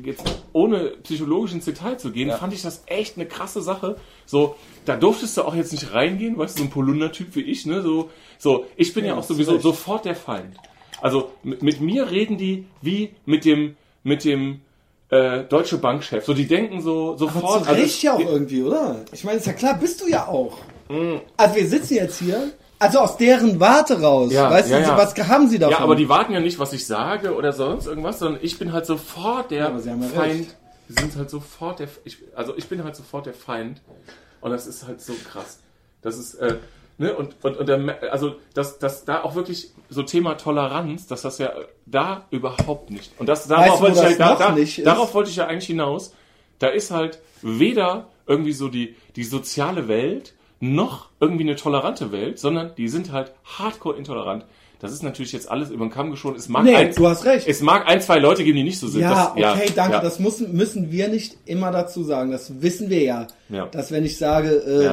jetzt 0.04 0.24
ohne 0.54 0.92
psychologisch 1.02 1.54
ins 1.54 1.66
Detail 1.66 1.98
zu 1.98 2.12
gehen, 2.12 2.30
Ja. 2.30 2.38
fand 2.38 2.54
ich 2.54 2.62
das 2.62 2.84
echt 2.86 3.16
eine 3.18 3.26
krasse 3.26 3.62
Sache. 3.62 3.96
So, 4.28 4.56
da 4.86 4.96
durftest 4.98 5.38
du 5.38 5.44
auch 5.44 5.56
jetzt 5.56 5.72
nicht 5.72 5.94
reingehen, 5.94 6.38
weißt 6.38 6.58
du, 6.58 6.60
so 6.64 6.68
ein 6.68 6.72
Polunder-Typ 6.72 7.36
wie 7.36 7.42
ich, 7.42 7.66
ne, 7.66 7.82
so, 7.82 8.12
so, 8.38 8.66
ich 8.76 8.94
bin 8.94 9.04
ja, 9.06 9.14
Ja, 9.14 9.20
auch 9.20 9.24
sowieso 9.24 9.58
sofort 9.58 10.06
der 10.06 10.16
Feind. 10.16 10.58
Also, 11.02 11.32
mit, 11.44 11.82
mir 11.82 12.10
reden 12.10 12.38
die 12.38 12.66
wie 12.82 13.14
mit 13.26 13.46
dem, 13.46 13.76
mit 14.04 14.24
dem, 14.24 14.62
äh, 15.10 15.44
Deutsche 15.44 15.78
Bankchef. 15.78 16.26
So, 16.26 16.34
die 16.34 16.48
denken 16.48 16.82
so, 16.82 17.10
Aber 17.10 17.18
sofort, 17.18 17.64
zu 17.64 17.70
also 17.70 17.82
Recht 17.82 17.96
es- 17.96 18.02
ja 18.02 18.14
auch 18.14 18.20
irgendwie, 18.20 18.64
oder? 18.64 19.02
Ich 19.12 19.24
meine, 19.24 19.38
ist 19.38 19.46
ja 19.48 19.54
klar, 19.54 19.78
bist 19.78 20.02
du 20.02 20.08
ja 20.08 20.28
auch. 20.28 20.58
Mm. 20.90 21.18
Also 21.38 21.56
wir 21.56 21.68
sitzen 21.68 21.96
jetzt 21.96 22.20
hier, 22.20 22.52
also 22.80 23.00
aus 23.00 23.18
deren 23.18 23.60
Warte 23.60 24.02
raus. 24.02 24.32
Ja, 24.32 24.50
weißt 24.50 24.70
ja, 24.70 24.80
du, 24.80 24.84
ja. 24.84 24.98
was 24.98 25.16
haben 25.28 25.48
sie 25.48 25.60
davon? 25.60 25.74
Ja, 25.74 25.80
aber 25.80 25.96
die 25.96 26.10
warten 26.10 26.34
ja 26.34 26.40
nicht, 26.40 26.60
was 26.60 26.74
ich 26.74 26.86
sage 26.86 27.36
oder 27.36 27.54
sonst 27.54 27.86
irgendwas, 27.88 28.20
sondern 28.20 28.42
ich 28.44 28.58
bin 28.58 28.74
halt 28.74 28.86
sofort 28.86 29.52
der 29.52 29.68
aber 29.68 29.80
sie 29.80 29.90
haben 29.92 30.02
ja 30.02 30.10
Feind. 30.10 30.40
recht. 30.40 30.56
Sie 30.88 30.94
sind 31.02 31.16
halt 31.16 31.30
sofort 31.30 31.80
der, 31.80 31.88
ich, 32.04 32.18
also 32.36 32.56
ich 32.58 32.68
bin 32.68 32.84
halt 32.84 32.96
sofort 32.96 33.26
der 33.26 33.34
Feind. 33.34 33.82
Und 34.42 34.52
das 34.52 34.68
ist 34.68 34.86
halt 34.86 35.02
so 35.02 35.14
krass. 35.32 35.60
Das 36.02 36.18
ist, 36.20 36.36
äh, 36.36 36.58
ne, 36.98 37.14
und, 37.14 37.36
und, 37.44 37.58
und 37.58 37.68
der, 37.68 38.12
also, 38.12 38.36
dass, 38.54 38.80
dass 38.80 39.06
da 39.06 39.24
auch 39.24 39.36
wirklich 39.36 39.72
so 39.90 40.04
Thema 40.04 40.36
Toleranz, 40.36 41.08
dass 41.08 41.22
das 41.22 41.38
ja 41.38 41.52
da 41.86 42.26
überhaupt 42.32 42.90
nicht. 42.92 43.12
Und 43.20 43.28
das, 43.28 43.48
darauf, 43.48 43.82
Weißt 43.82 43.98
wollte, 43.98 44.12
ich 44.12 44.18
ja, 44.18 44.36
da, 44.36 44.56
da, 44.56 44.84
darauf 44.84 45.14
wollte 45.14 45.30
ich 45.30 45.36
ja 45.36 45.48
eigentlich 45.48 45.68
hinaus. 45.68 46.14
Da 46.60 46.68
ist 46.68 46.92
halt 46.92 47.20
weder 47.42 48.08
irgendwie 48.28 48.54
so 48.54 48.70
die, 48.70 48.96
die 49.16 49.24
soziale 49.24 49.88
Welt, 49.88 50.34
noch 50.60 51.10
irgendwie 51.20 51.44
eine 51.44 51.56
tolerante 51.56 52.12
Welt, 52.12 52.40
sondern 52.40 52.74
die 52.76 52.88
sind 52.88 53.12
halt 53.12 53.34
hardcore 53.44 53.98
intolerant. 53.98 54.46
Das 54.80 54.92
ist 54.92 55.04
natürlich 55.04 55.32
jetzt 55.32 55.50
alles 55.50 55.70
über 55.70 55.86
den 55.86 55.92
Kamm 55.92 56.12
geschoren. 56.12 56.36
Es 56.36 56.50
mag, 56.50 56.64
Nee, 56.64 56.76
ein, 56.76 56.94
du 56.94 57.08
hast 57.08 57.26
recht. 57.26 57.48
es 57.48 57.62
mag 57.62 57.88
ein, 57.88 58.02
zwei 58.02 58.20
Leute 58.20 58.44
geben, 58.44 58.58
die 58.58 58.64
nicht 58.64 58.80
so 58.80 58.88
sind. 58.88 59.02
ja, 59.02 59.34
das, 59.36 59.54
okay, 59.54 59.72
danke. 59.76 59.94
Ja, 59.98 60.02
Das 60.02 60.20
müssen, 60.20 60.54
müssen 60.54 60.92
wir 60.92 61.08
nicht 61.08 61.38
immer 61.46 61.72
dazu 61.72 62.04
sagen. 62.04 62.32
Das 62.32 62.62
wissen 62.62 62.90
wir 62.90 63.02
ja. 63.02 63.28
Ja. 63.50 63.68
Dass 63.68 63.92
wenn 63.92 64.06
ich 64.06 64.18
sage, 64.18 64.50
äh, 64.50 64.84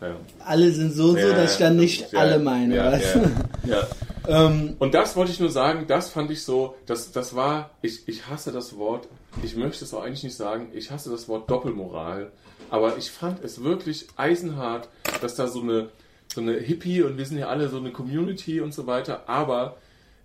ja, 0.00 0.16
alle 0.44 0.70
sind 0.72 0.92
so 0.92 1.10
und 1.10 1.20
so, 1.20 1.32
dass 1.32 1.52
ich 1.52 1.58
dann 1.58 1.76
nicht 1.76 2.14
alle 2.14 2.38
meine. 2.38 2.78
Weißt 2.78 3.18
ja. 3.66 3.86
Ähm, 4.28 4.74
Und 4.78 4.94
das 4.94 5.14
wollte 5.14 5.30
ich 5.30 5.40
nur 5.40 5.50
sagen, 5.50 5.84
das 5.86 6.10
fand 6.10 6.30
ich 6.30 6.42
so, 6.42 6.74
das, 6.86 7.12
das 7.12 7.36
war, 7.36 7.70
ich, 7.80 8.08
ich 8.08 8.26
hasse 8.26 8.50
das 8.50 8.76
Wort, 8.76 9.08
ich 9.42 9.56
möchte 9.56 9.84
es 9.84 9.94
auch 9.94 10.02
eigentlich 10.02 10.24
nicht 10.24 10.36
sagen, 10.36 10.70
ich 10.72 10.90
hasse 10.90 11.10
das 11.10 11.28
Wort 11.28 11.48
Doppelmoral, 11.48 12.32
aber 12.70 12.96
ich 12.98 13.10
fand 13.10 13.44
es 13.44 13.62
wirklich 13.62 14.08
eisenhart, 14.16 14.88
dass 15.20 15.36
da 15.36 15.46
so 15.46 15.60
eine, 15.60 15.90
so 16.34 16.40
eine 16.40 16.54
Hippie 16.54 17.02
und 17.02 17.18
wir 17.18 17.24
sind 17.24 17.38
ja 17.38 17.46
alle 17.46 17.68
so 17.68 17.76
eine 17.76 17.92
Community 17.92 18.60
und 18.60 18.74
so 18.74 18.86
weiter, 18.88 19.28
aber 19.28 19.76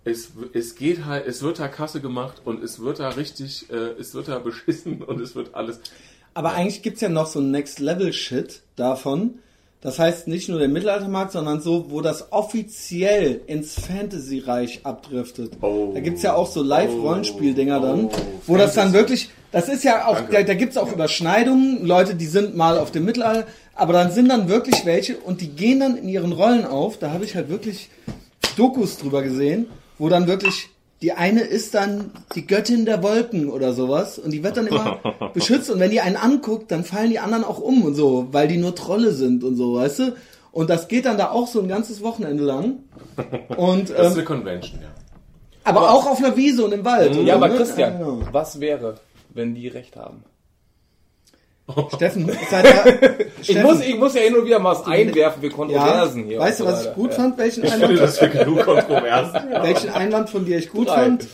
es, 0.04 0.32
es 0.52 0.74
geht 0.74 1.04
halt, 1.04 1.26
es 1.26 1.42
wird 1.42 1.60
da 1.60 1.68
Kasse 1.68 2.00
gemacht 2.00 2.42
und 2.44 2.62
es 2.62 2.80
wird 2.80 2.98
da 2.98 3.10
richtig, 3.10 3.70
äh, 3.70 3.92
es 4.00 4.14
wird 4.14 4.28
da 4.28 4.38
beschissen 4.38 5.02
und 5.06 5.20
es 5.20 5.34
wird 5.34 5.54
alles. 5.54 5.80
Aber 6.34 6.54
eigentlich 6.54 6.82
gibt's 6.82 7.02
ja 7.02 7.08
noch 7.08 7.26
so 7.26 7.40
ein 7.40 7.50
Next-Level-Shit 7.50 8.62
davon. 8.74 9.38
Das 9.82 9.98
heißt 9.98 10.28
nicht 10.28 10.48
nur 10.48 10.60
der 10.60 10.68
Mittelaltermarkt, 10.68 11.32
sondern 11.32 11.60
so, 11.60 11.86
wo 11.90 12.00
das 12.02 12.30
offiziell 12.32 13.40
ins 13.48 13.74
Fantasy-Reich 13.74 14.80
abdriftet. 14.84 15.54
Oh. 15.60 15.90
Da 15.92 15.98
gibt's 16.00 16.22
ja 16.22 16.34
auch 16.34 16.46
so 16.46 16.62
Live-Rollenspiel-Dinger 16.62 17.80
dann, 17.80 18.04
Oh. 18.06 18.10
wo 18.46 18.56
das 18.56 18.74
dann 18.74 18.92
Fantasy. 18.92 18.98
wirklich, 18.98 19.30
das 19.50 19.68
ist 19.68 19.82
ja 19.82 20.06
auch, 20.06 20.14
Danke. 20.14 20.32
da, 20.34 20.42
da 20.44 20.54
gibt's 20.54 20.76
auch 20.76 20.92
Überschneidungen, 20.92 21.84
Leute, 21.84 22.14
die 22.14 22.26
sind 22.26 22.56
mal 22.56 22.78
auf 22.78 22.92
dem 22.92 23.04
Mittelalter, 23.04 23.46
aber 23.74 23.92
dann 23.92 24.12
sind 24.12 24.28
dann 24.28 24.48
wirklich 24.48 24.86
welche 24.86 25.16
und 25.16 25.40
die 25.40 25.48
gehen 25.48 25.80
dann 25.80 25.96
in 25.96 26.08
ihren 26.08 26.30
Rollen 26.32 26.64
auf. 26.64 26.98
Da 26.98 27.10
habe 27.10 27.24
ich 27.24 27.34
halt 27.34 27.48
wirklich 27.48 27.90
Dokus 28.56 28.98
drüber 28.98 29.22
gesehen, 29.22 29.66
wo 29.98 30.08
dann 30.08 30.28
wirklich 30.28 30.68
die 31.02 31.12
eine 31.12 31.40
ist 31.40 31.74
dann 31.74 32.12
die 32.34 32.46
Göttin 32.46 32.86
der 32.86 33.02
Wolken 33.02 33.50
oder 33.50 33.72
sowas 33.72 34.18
und 34.18 34.30
die 34.30 34.44
wird 34.44 34.56
dann 34.56 34.68
immer 34.68 35.00
beschützt 35.34 35.68
und 35.70 35.80
wenn 35.80 35.90
die 35.90 36.00
einen 36.00 36.16
anguckt, 36.16 36.70
dann 36.70 36.84
fallen 36.84 37.10
die 37.10 37.18
anderen 37.18 37.44
auch 37.44 37.58
um 37.58 37.82
und 37.84 37.94
so, 37.94 38.28
weil 38.30 38.46
die 38.48 38.56
nur 38.56 38.74
Trolle 38.74 39.10
sind 39.10 39.42
und 39.42 39.56
so, 39.56 39.74
weißt 39.74 39.98
du? 39.98 40.16
Und 40.52 40.70
das 40.70 40.86
geht 40.86 41.06
dann 41.06 41.18
da 41.18 41.30
auch 41.30 41.48
so 41.48 41.60
ein 41.60 41.68
ganzes 41.68 42.02
Wochenende 42.02 42.44
lang. 42.44 42.80
Und 43.56 43.90
Das 43.90 43.98
ist 43.98 44.06
ähm, 44.06 44.12
eine 44.12 44.24
Convention, 44.24 44.80
ja. 44.82 44.88
aber 45.64 45.90
auch 45.90 46.06
auf 46.06 46.18
einer 46.18 46.36
Wiese 46.36 46.64
und 46.64 46.72
im 46.72 46.84
Wald. 46.84 47.14
Ja, 47.16 47.22
oder? 47.22 47.34
aber 47.34 47.48
Ne? 47.48 47.56
Christian, 47.56 48.28
was 48.30 48.60
wäre, 48.60 48.96
wenn 49.30 49.54
die 49.54 49.68
recht 49.68 49.96
haben? 49.96 50.22
Steffen, 51.94 52.30
seit 52.50 52.64
der, 52.64 53.20
Ich 53.40 53.44
Steffen, 53.50 53.62
muss, 53.62 53.80
ich 53.80 53.96
muss 53.96 54.14
ja 54.14 54.22
hin 54.22 54.34
und 54.36 54.44
wieder 54.44 54.58
mal 54.58 54.72
was 54.72 54.84
einwerfen 54.86 55.40
für 55.40 55.48
ja, 55.48 55.52
Kontroversen 55.54 56.24
hier. 56.24 56.38
weißt 56.38 56.60
du, 56.60 56.64
was 56.64 56.86
ich 56.86 56.94
gut 56.94 57.10
Ja. 57.10 57.16
fand? 57.16 57.38
Welchen 57.38 57.64
Ich 57.64 57.70
finde, 57.70 57.86
Einwand, 57.86 58.00
das 58.00 58.18
für 58.18 58.28
genug 58.28 58.62
Kontroversen. 58.64 59.40
welchen 59.62 59.90
Einwand 59.90 60.30
von 60.30 60.44
dir 60.44 60.58
ich 60.58 60.70
gut 60.70 60.88
Drei. 60.88 60.94
fand? 61.04 61.28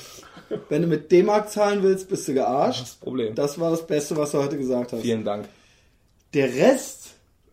Wenn 0.68 0.82
du 0.82 0.88
mit 0.88 1.10
D-Mark 1.12 1.50
zahlen 1.50 1.82
willst, 1.82 2.08
bist 2.08 2.26
du 2.28 2.34
gearscht. 2.34 2.82
Das 2.82 2.94
Problem. 2.94 3.34
Das 3.34 3.58
war 3.58 3.70
das 3.70 3.86
Beste, 3.86 4.16
was 4.16 4.30
du 4.32 4.38
heute 4.38 4.56
gesagt 4.58 4.92
hast. 4.92 5.02
Vielen 5.02 5.24
Dank. 5.24 5.46
Der 6.34 6.54
Rest 6.54 7.08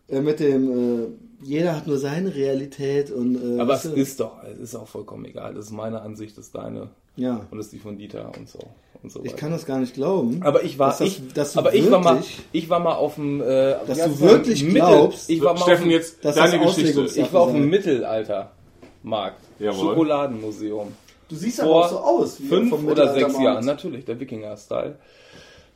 äh, 0.08 0.20
mit 0.20 0.40
dem, 0.40 0.70
äh, 1.04 1.06
jeder 1.44 1.76
hat 1.76 1.86
nur 1.86 1.98
seine 1.98 2.34
Realität 2.34 3.10
und 3.10 3.58
äh, 3.58 3.60
Aber 3.60 3.74
es 3.74 3.84
ist 3.84 4.20
doch, 4.20 4.42
es 4.44 4.58
ist 4.58 4.74
auch 4.74 4.88
vollkommen 4.88 5.24
egal. 5.24 5.54
Das 5.54 5.66
ist 5.66 5.72
meine 5.72 6.00
Ansicht, 6.02 6.36
das 6.38 6.46
ist 6.46 6.54
deine 6.54 6.88
ja, 7.16 7.46
und 7.50 7.56
das 7.56 7.66
ist 7.66 7.72
die 7.72 7.78
von 7.78 7.96
Dieter 7.96 8.30
und 8.38 8.48
so 8.48 8.58
und 9.02 9.10
so 9.12 9.20
ich 9.20 9.26
weiter. 9.32 9.36
kann 9.36 9.50
das 9.52 9.66
gar 9.66 9.78
nicht 9.78 9.94
glauben. 9.94 10.40
aber 10.42 10.62
ich 10.64 10.78
war, 10.78 10.88
dass 10.88 10.98
das, 10.98 11.08
ich, 11.08 11.32
dass 11.34 11.52
du 11.52 11.58
aber 11.60 11.74
ich 11.74 11.90
war 11.90 12.00
mal, 12.00 12.14
wirklich- 12.16 12.38
ich 12.52 12.68
war 12.70 12.80
mal 12.80 12.94
auf 12.94 13.14
dem, 13.16 13.40
äh, 13.40 13.74
Dass 13.86 13.98
du 14.04 14.20
wirklich 14.20 14.64
das? 14.64 14.74
glaubst- 14.74 15.30
ich 15.30 15.40
war 15.42 15.52
mal 15.54 15.60
auf 15.60 15.66
Steffen, 15.66 15.84
dem, 15.84 15.90
jetzt 15.92 16.24
dass 16.24 16.34
deine 16.36 16.58
das 16.64 16.76
Geschichte. 16.76 17.02
Ich 17.20 17.32
war 17.32 17.42
auf 17.42 17.52
dem. 17.52 17.68
Mittelaltermarkt, 17.70 19.40
Jawohl. 19.58 19.80
Schokoladenmuseum. 19.80 20.88
Du 21.28 21.34
siehst 21.36 21.60
aber 21.60 21.70
auch 21.74 21.88
so 21.88 21.98
aus. 21.98 22.40
Wie 22.40 22.46
fünf 22.46 22.70
vom 22.70 22.86
oder 22.86 23.12
sechs. 23.12 23.38
Jahren, 23.40 23.64
natürlich, 23.64 24.04
der 24.04 24.18
Wikinger-Style. 24.20 24.96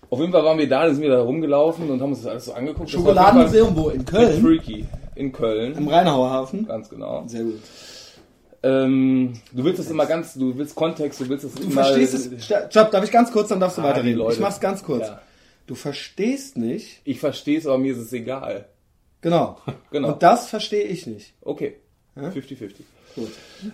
Auf 0.09 0.19
jeden 0.21 0.33
Fall 0.33 0.45
waren 0.45 0.59
wir 0.59 0.69
da, 0.69 0.87
dann 0.87 0.95
sind 0.95 1.03
wir 1.03 1.11
da 1.11 1.21
rumgelaufen 1.23 1.89
und 1.91 2.01
haben 2.01 2.11
uns 2.11 2.23
das 2.23 2.31
alles 2.31 2.45
so 2.47 2.53
angeguckt. 2.53 2.87
Auf 2.87 2.91
Schokoladenmuseum 2.91 3.77
wo? 3.77 3.91
In 3.91 4.05
Köln? 4.05 4.41
Freaky 4.43 4.85
in 5.17 5.33
Köln, 5.33 5.75
Im 5.77 5.89
Rheinauer 5.89 6.31
Hafen? 6.31 6.67
ganz 6.67 6.89
genau. 6.89 7.25
Sehr 7.27 7.43
gut. 7.45 7.61
Ähm, 8.63 9.33
du 9.53 9.65
willst 9.65 9.81
es 9.81 9.91
immer 9.91 10.05
ganz, 10.07 10.35
du 10.35 10.57
willst 10.57 10.75
Kontext, 10.75 11.21
du 11.21 11.29
willst 11.29 11.45
es 11.45 11.55
Du 11.55 11.63
immer. 11.63 11.85
verstehst 11.85 12.15
es. 12.15 12.45
Stopp, 12.45 12.91
darf 12.91 13.05
ich 13.05 13.11
ganz 13.11 13.33
kurz, 13.33 13.49
dann 13.49 13.61
darfst 13.61 13.79
du 13.79 13.83
Ah, 13.83 13.85
weiterreden. 13.85 14.19
Leute. 14.19 14.35
Ich 14.35 14.41
mach's 14.41 14.61
ganz 14.61 14.83
kurz. 14.83 15.07
Ja. 15.09 15.21
Du 15.67 15.75
verstehst 15.75 16.57
nicht. 16.59 17.01
Ich 17.05 17.21
verstehe 17.21 17.59
es, 17.59 17.67
aber 17.67 17.79
mir 17.79 17.93
ist 17.93 17.99
es 17.99 18.13
egal. 18.13 18.67
Genau. 19.23 19.59
Genau. 19.91 20.13
Und 20.13 20.23
das 20.23 20.49
verstehe 20.49 20.85
ich 20.85 21.07
nicht. 21.07 21.33
Okay. 21.41 21.77
50-50. 22.17 22.73
Gut. 23.17 23.31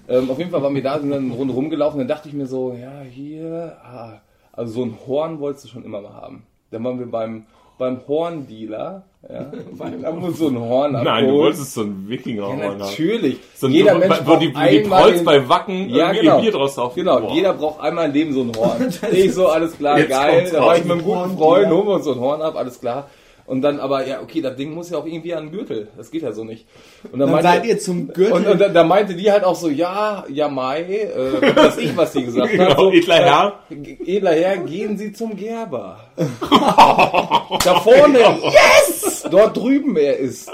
Ähm, 0.09 0.31
auf 0.31 0.39
jeden 0.39 0.51
Fall 0.51 0.63
waren 0.63 0.75
wir 0.75 0.83
da, 0.83 0.99
sind 1.01 1.11
dann 1.11 1.25
eine 1.27 1.35
Runde 1.35 1.53
rumgelaufen, 1.53 1.99
dann 1.99 2.09
dachte 2.09 2.29
ich 2.29 2.35
mir 2.35 2.47
so, 2.47 2.73
ja, 2.73 3.01
hier, 3.03 3.77
ah, 3.83 4.21
also 4.53 4.73
so 4.75 4.85
ein 4.85 4.97
Horn 5.07 5.41
wolltest 5.41 5.65
du 5.65 5.69
schon 5.69 5.85
immer 5.85 6.01
mal 6.01 6.13
haben. 6.15 6.45
Dann 6.71 6.83
waren 6.85 6.99
wir 6.99 7.07
beim, 7.11 7.47
beim 7.79 8.01
Horndealer, 8.07 9.05
ja, 9.29 9.47
haben 10.05 10.23
uns 10.23 10.39
so 10.39 10.49
ein 10.49 10.59
Horn 10.59 10.93
Nein, 10.93 11.27
du 11.27 11.33
wolltest 11.35 11.75
so 11.75 11.83
einen 11.83 12.09
wikinger 12.09 12.49
Ja, 12.57 12.75
natürlich. 12.75 13.39
So 13.55 13.67
ein, 13.67 13.73
jeder 13.73 13.95
wo, 13.95 13.99
Mensch 13.99 14.21
wo 14.25 14.37
die, 14.37 14.55
wo 14.55 14.61
die 14.61 14.81
Prolls 14.81 15.25
bei 15.25 15.49
Wacken 15.49 15.91
ja, 15.91 16.07
irgendwie 16.09 16.27
genau. 16.27 16.41
Bier 16.41 16.53
draus 16.53 16.75
saufen. 16.77 17.01
Genau, 17.01 17.21
Boah. 17.21 17.33
jeder 17.33 17.55
braucht 17.55 17.81
einmal 17.81 18.07
im 18.07 18.13
Leben 18.13 18.33
so 18.33 18.43
ein 18.43 18.53
Horn. 18.57 18.93
ich 19.13 19.35
so, 19.35 19.49
alles 19.49 19.77
klar, 19.77 19.99
Jetzt 19.99 20.11
geil. 20.11 20.49
Da 20.53 20.63
war 20.63 20.77
ich 20.77 20.85
mit 20.85 20.93
einem 20.93 21.03
guten 21.03 21.37
Freund, 21.37 21.69
holen 21.71 21.87
wir 21.87 21.95
uns 21.95 22.05
so 22.05 22.13
ein 22.13 22.21
Horn 22.21 22.43
ab, 22.43 22.57
alles 22.57 22.81
klar. 22.81 23.09
Und 23.47 23.63
dann 23.63 23.79
aber, 23.79 24.05
ja, 24.07 24.21
okay, 24.23 24.41
das 24.41 24.57
Ding 24.57 24.75
muss 24.75 24.91
ja 24.91 24.99
auch 24.99 25.07
irgendwie 25.07 25.33
an 25.33 25.45
den 25.47 25.53
Gürtel. 25.53 25.87
Das 25.97 26.11
geht 26.11 26.23
ja 26.23 26.33
so 26.33 26.43
nicht. 26.43 26.67
Und 27.13 27.21
Dann 27.21 27.31
meinte- 27.31 27.49
seid 27.49 27.65
ihr 27.67 27.79
zum 27.79 28.09
Gürtel. 28.09 28.33
und, 28.33 28.47
und 28.47 28.61
da, 28.61 28.69
da 28.69 28.83
meinte 28.83 29.15
die 29.15 29.31
halt 29.31 29.45
auch 29.45 29.55
so, 29.55 29.69
ja, 29.69 30.25
ja, 30.29 30.49
Mai, 30.49 30.83
äh, 30.83 31.41
was 31.55 31.67
weiß 31.67 31.79
ich, 31.79 31.97
was 31.97 32.13
die 32.13 32.25
gesagt 32.25 32.49
hat. 32.49 32.53
Genau, 32.69 32.77
So, 32.77 32.93
edler 32.93 33.15
Herr. 33.17 33.61
äh, 33.71 34.17
Edler 34.17 34.33
Herr, 34.33 34.57
gehen 34.59 34.99
Sie 34.99 35.13
zum 35.13 35.37
Gerber. 35.37 36.01
da 36.17 37.81
vorne, 37.81 38.19
yes! 38.43 39.25
Dort 39.31 39.57
drüben 39.57 39.97
er 39.97 40.17
ist. 40.19 40.51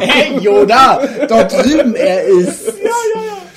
hey, 0.00 0.38
Yoda! 0.40 1.00
Dort 1.28 1.52
drüben 1.52 1.94
er 1.94 2.24
ist. 2.24 2.74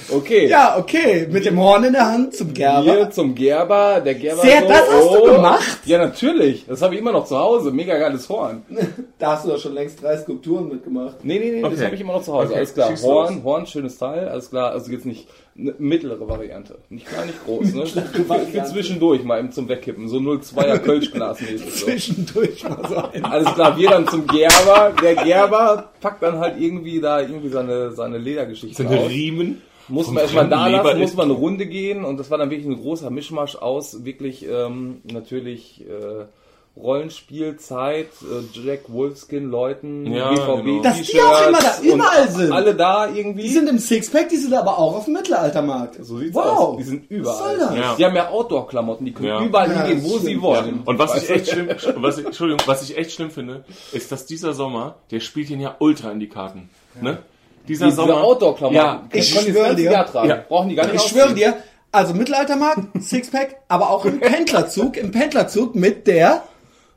Okay. 0.09 0.47
Ja, 0.47 0.77
okay. 0.77 1.27
Mit 1.29 1.45
dem 1.45 1.59
Horn 1.59 1.83
in 1.85 1.93
der 1.93 2.05
Hand 2.05 2.35
zum 2.35 2.53
Gerber. 2.53 2.81
Hier 2.83 3.09
zum 3.09 3.33
Gerber, 3.35 4.01
der 4.01 4.15
Gerber 4.15 4.41
Sehr, 4.41 4.61
so, 4.61 4.67
das 4.67 4.81
hast 4.91 5.15
du 5.15 5.23
gemacht? 5.33 5.79
Ja, 5.85 5.97
natürlich. 5.97 6.65
Das 6.67 6.81
habe 6.81 6.93
ich 6.93 7.01
immer 7.01 7.11
noch 7.11 7.25
zu 7.25 7.37
Hause. 7.37 7.71
Mega 7.71 7.97
geiles 7.97 8.29
Horn. 8.29 8.63
Da 9.17 9.31
hast 9.31 9.45
du 9.45 9.49
doch 9.49 9.59
schon 9.59 9.73
längst 9.73 10.03
drei 10.03 10.17
Skulpturen 10.17 10.67
mitgemacht. 10.67 11.23
Nee, 11.23 11.39
nee, 11.39 11.51
nee, 11.51 11.61
das 11.61 11.71
Okay. 11.73 11.85
habe 11.85 11.95
ich 11.95 12.01
immer 12.01 12.13
noch 12.13 12.23
zu 12.23 12.33
Hause. 12.33 12.47
Okay, 12.49 12.57
Alles 12.57 12.73
klar. 12.73 12.89
schieß 12.89 13.03
Horn, 13.03 13.35
los. 13.35 13.43
Horn, 13.45 13.65
schönes 13.65 13.97
Teil, 13.97 14.27
alles 14.27 14.49
klar. 14.49 14.71
Also 14.71 14.91
jetzt 14.91 15.05
nicht 15.05 15.27
eine 15.57 15.73
mittlere 15.77 16.27
Variante. 16.27 16.79
Nicht 16.89 17.07
klein, 17.07 17.27
nicht 17.27 17.45
groß, 17.45 17.73
ne? 17.75 17.85
Für, 18.51 18.63
zwischendurch 18.65 19.23
mal 19.23 19.39
eben 19.39 19.53
zum 19.53 19.69
Wegkippen. 19.69 20.09
So 20.09 20.17
0,2er 20.17 20.79
Kölschglas. 20.79 21.39
So. 21.39 21.67
Zwischendurch 21.85 22.63
mal 22.67 22.77
so 22.89 22.95
ein. 22.97 23.23
Alles 23.23 23.53
klar, 23.53 23.77
wir 23.77 23.89
dann 23.89 24.05
zum 24.09 24.27
Gerber. 24.27 24.91
Der 25.01 25.15
Gerber 25.15 25.91
packt 26.01 26.21
dann 26.21 26.39
halt 26.39 26.59
irgendwie 26.59 26.99
da 26.99 27.21
irgendwie 27.21 27.49
seine, 27.49 27.91
seine 27.91 28.17
Ledergeschichte 28.17 28.75
Sind 28.83 28.87
aus. 28.89 29.09
Riemen. 29.09 29.61
Muss 29.87 30.07
man 30.09 30.23
erstmal 30.23 30.49
da 30.49 30.67
lassen, 30.67 30.99
muss 30.99 31.15
man 31.15 31.25
eine 31.29 31.37
Runde 31.39 31.65
gehen 31.67 32.03
und 32.05 32.17
das 32.17 32.31
war 32.31 32.37
dann 32.37 32.49
wirklich 32.49 32.67
ein 32.67 32.81
großer 32.81 33.09
Mischmasch 33.09 33.55
aus 33.55 34.03
wirklich 34.03 34.45
ähm, 34.47 35.01
natürlich 35.03 35.83
äh, 35.87 36.25
Rollenspielzeit, 36.77 38.07
äh, 38.23 38.59
Jack 38.65 38.91
Wolfskin 38.91 39.45
Leuten, 39.49 40.05
Ja, 40.11 40.29
BVB 40.31 40.65
genau. 40.65 40.81
Dass 40.81 41.01
die 41.01 41.21
auch 41.21 41.47
immer 41.47 41.59
da 41.61 41.77
und 41.79 41.85
überall 41.85 42.29
sind. 42.29 42.51
Alle 42.51 42.75
da 42.75 43.07
irgendwie. 43.09 43.43
Die 43.43 43.49
sind 43.49 43.69
im 43.69 43.79
Sixpack, 43.79 44.27
die 44.29 44.37
sind 44.37 44.53
aber 44.53 44.77
auch 44.77 44.95
auf 44.97 45.05
dem 45.05 45.13
Mittelaltermarkt. 45.13 46.03
so 46.03 46.17
sieht's 46.17 46.35
wow. 46.35 46.45
aus. 46.45 46.77
Die 46.77 46.83
sind 46.83 47.09
überall. 47.09 47.33
Was 47.33 47.39
soll 47.47 47.57
das? 47.59 47.75
Ja. 47.77 47.95
Die 47.97 48.05
haben 48.05 48.15
ja 48.15 48.29
Outdoor-Klamotten, 48.29 49.05
die 49.05 49.13
können 49.13 49.27
Ja. 49.29 49.41
überall 49.43 49.69
Ja, 49.71 49.83
hingehen, 49.83 50.03
wo 50.03 50.17
sie 50.17 50.27
stimmt. 50.31 50.41
wollen. 50.41 50.81
Und 50.85 50.99
was 50.99 51.21
ich 51.23 51.29
echt 51.29 51.49
schlimm, 51.49 51.69
was 51.97 52.17
ich, 52.17 52.25
Entschuldigung, 52.25 52.61
was 52.65 52.83
ich 52.83 52.97
echt 52.97 53.11
schlimm 53.11 53.31
finde, 53.31 53.63
ist, 53.93 54.11
dass 54.11 54.25
dieser 54.25 54.53
Sommer, 54.53 54.95
der 55.11 55.19
spielt 55.21 55.49
ihn 55.49 55.61
ja 55.61 55.75
ultra 55.79 56.11
in 56.11 56.19
die 56.19 56.29
Karten. 56.29 56.69
Ne? 57.01 57.19
Dieser 57.67 57.85
Diese 57.85 57.97
Sommer. 57.97 58.23
Outdoor-Klamotten, 58.23 58.75
Ja, 58.75 59.03
die 59.13 59.17
ich 59.19 59.29
schwöre 59.29 59.75
dir. 59.75 59.91
Jahr 59.91 60.05
tragen. 60.05 60.29
Ja. 60.29 60.43
Brauchen 60.47 60.69
die 60.69 60.75
gar 60.75 60.85
nicht 60.87 60.95
Ich 60.95 61.01
schwöre 61.01 61.33
dir, 61.33 61.55
also 61.91 62.13
Mittelaltermarkt, 62.13 62.79
Sixpack, 63.01 63.57
aber 63.67 63.89
auch 63.89 64.05
im 64.05 64.19
Pendlerzug, 64.19 64.97
im 64.97 65.11
Pendlerzug 65.11 65.75
mit 65.75 66.07
der 66.07 66.43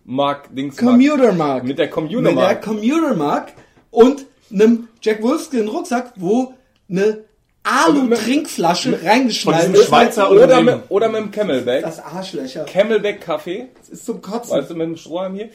Mark 0.05 0.55
Dings 0.55 0.77
Commutermarkt. 0.77 1.67
Mit 1.67 1.79
der 1.79 1.87
mit 1.87 1.89
der 1.89 1.89
Commutermarkt. 1.91 2.65
Commutermarkt 2.65 3.55
und 3.91 4.27
einem 4.53 4.89
Jack 5.03 5.23
Wolfskin 5.23 5.69
Rucksack, 5.69 6.13
wo 6.17 6.55
eine 6.91 7.25
Alu-Trinkflasche 7.65 8.99
reingeschnallt 9.05 9.61
diesem 9.63 9.75
ist. 9.75 9.87
Schweizer 9.89 10.31
Oder 10.31 10.43
Unternehmen. 10.45 10.77
mit, 10.77 10.91
oder 10.91 11.09
mit 11.09 11.21
dem 11.21 11.31
Camelback. 11.31 11.83
Das 11.83 12.01
Arschlöcher. 12.03 12.65
Camelback 12.65 13.21
Kaffee. 13.21 13.67
Das 13.79 13.89
ist 13.91 14.07
zum 14.07 14.23
Kotzen. 14.23 14.57
Weißt 14.59 14.71
du, 14.71 14.75
mit 14.75 14.87
dem 14.87 14.97
Strohhalm 14.97 15.35
hier? 15.35 15.51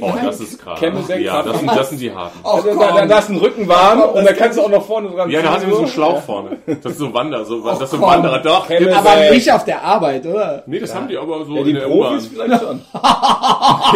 Oh, 0.00 0.12
das 0.22 0.38
ist 0.40 0.60
krass. 0.60 0.78
Camelback 0.78 1.20
Ja, 1.22 1.42
das 1.42 1.58
sind, 1.58 1.68
das 1.70 1.88
sind 1.88 2.00
die 2.00 2.12
harten. 2.14 2.38
Oh, 2.44 2.48
Also, 2.48 2.78
da, 2.78 2.92
da, 2.92 3.06
da 3.06 3.18
ist 3.18 3.30
ein 3.30 3.36
Rücken 3.38 3.66
warm 3.66 4.00
und 4.00 4.24
da 4.24 4.32
kannst 4.32 4.58
du 4.58 4.62
auch 4.62 4.68
noch 4.70 4.86
vorne 4.86 5.08
dran 5.10 5.28
Ja, 5.30 5.42
da 5.42 5.50
hat 5.54 5.60
ziehen, 5.60 5.70
er 5.70 5.74
so 5.74 5.82
einen 5.82 5.88
Schlauch 5.88 6.22
vorne. 6.22 6.56
Das 6.66 6.92
ist 6.92 6.98
so 6.98 7.12
Wander, 7.12 7.44
so, 7.44 7.60
das 7.64 7.80
ist 7.80 7.90
so 7.90 7.98
komm. 7.98 8.10
Wanderer. 8.10 8.38
Doch, 8.42 8.68
Camel- 8.68 8.84
gibt's. 8.84 8.96
aber 8.96 9.30
nicht 9.30 9.52
auf 9.52 9.64
der 9.64 9.82
Arbeit, 9.82 10.24
oder? 10.26 10.62
Nee, 10.66 10.78
das 10.78 10.94
haben 10.94 11.08
die 11.08 11.16
aber 11.16 11.44
so 11.44 11.52
Ja, 11.54 11.60
in 11.60 11.66
die 11.66 11.72
der 11.72 11.90
U-Bahn. 11.90 12.12
Profis 12.12 12.26
vielleicht 12.28 12.62
schon. 12.62 12.80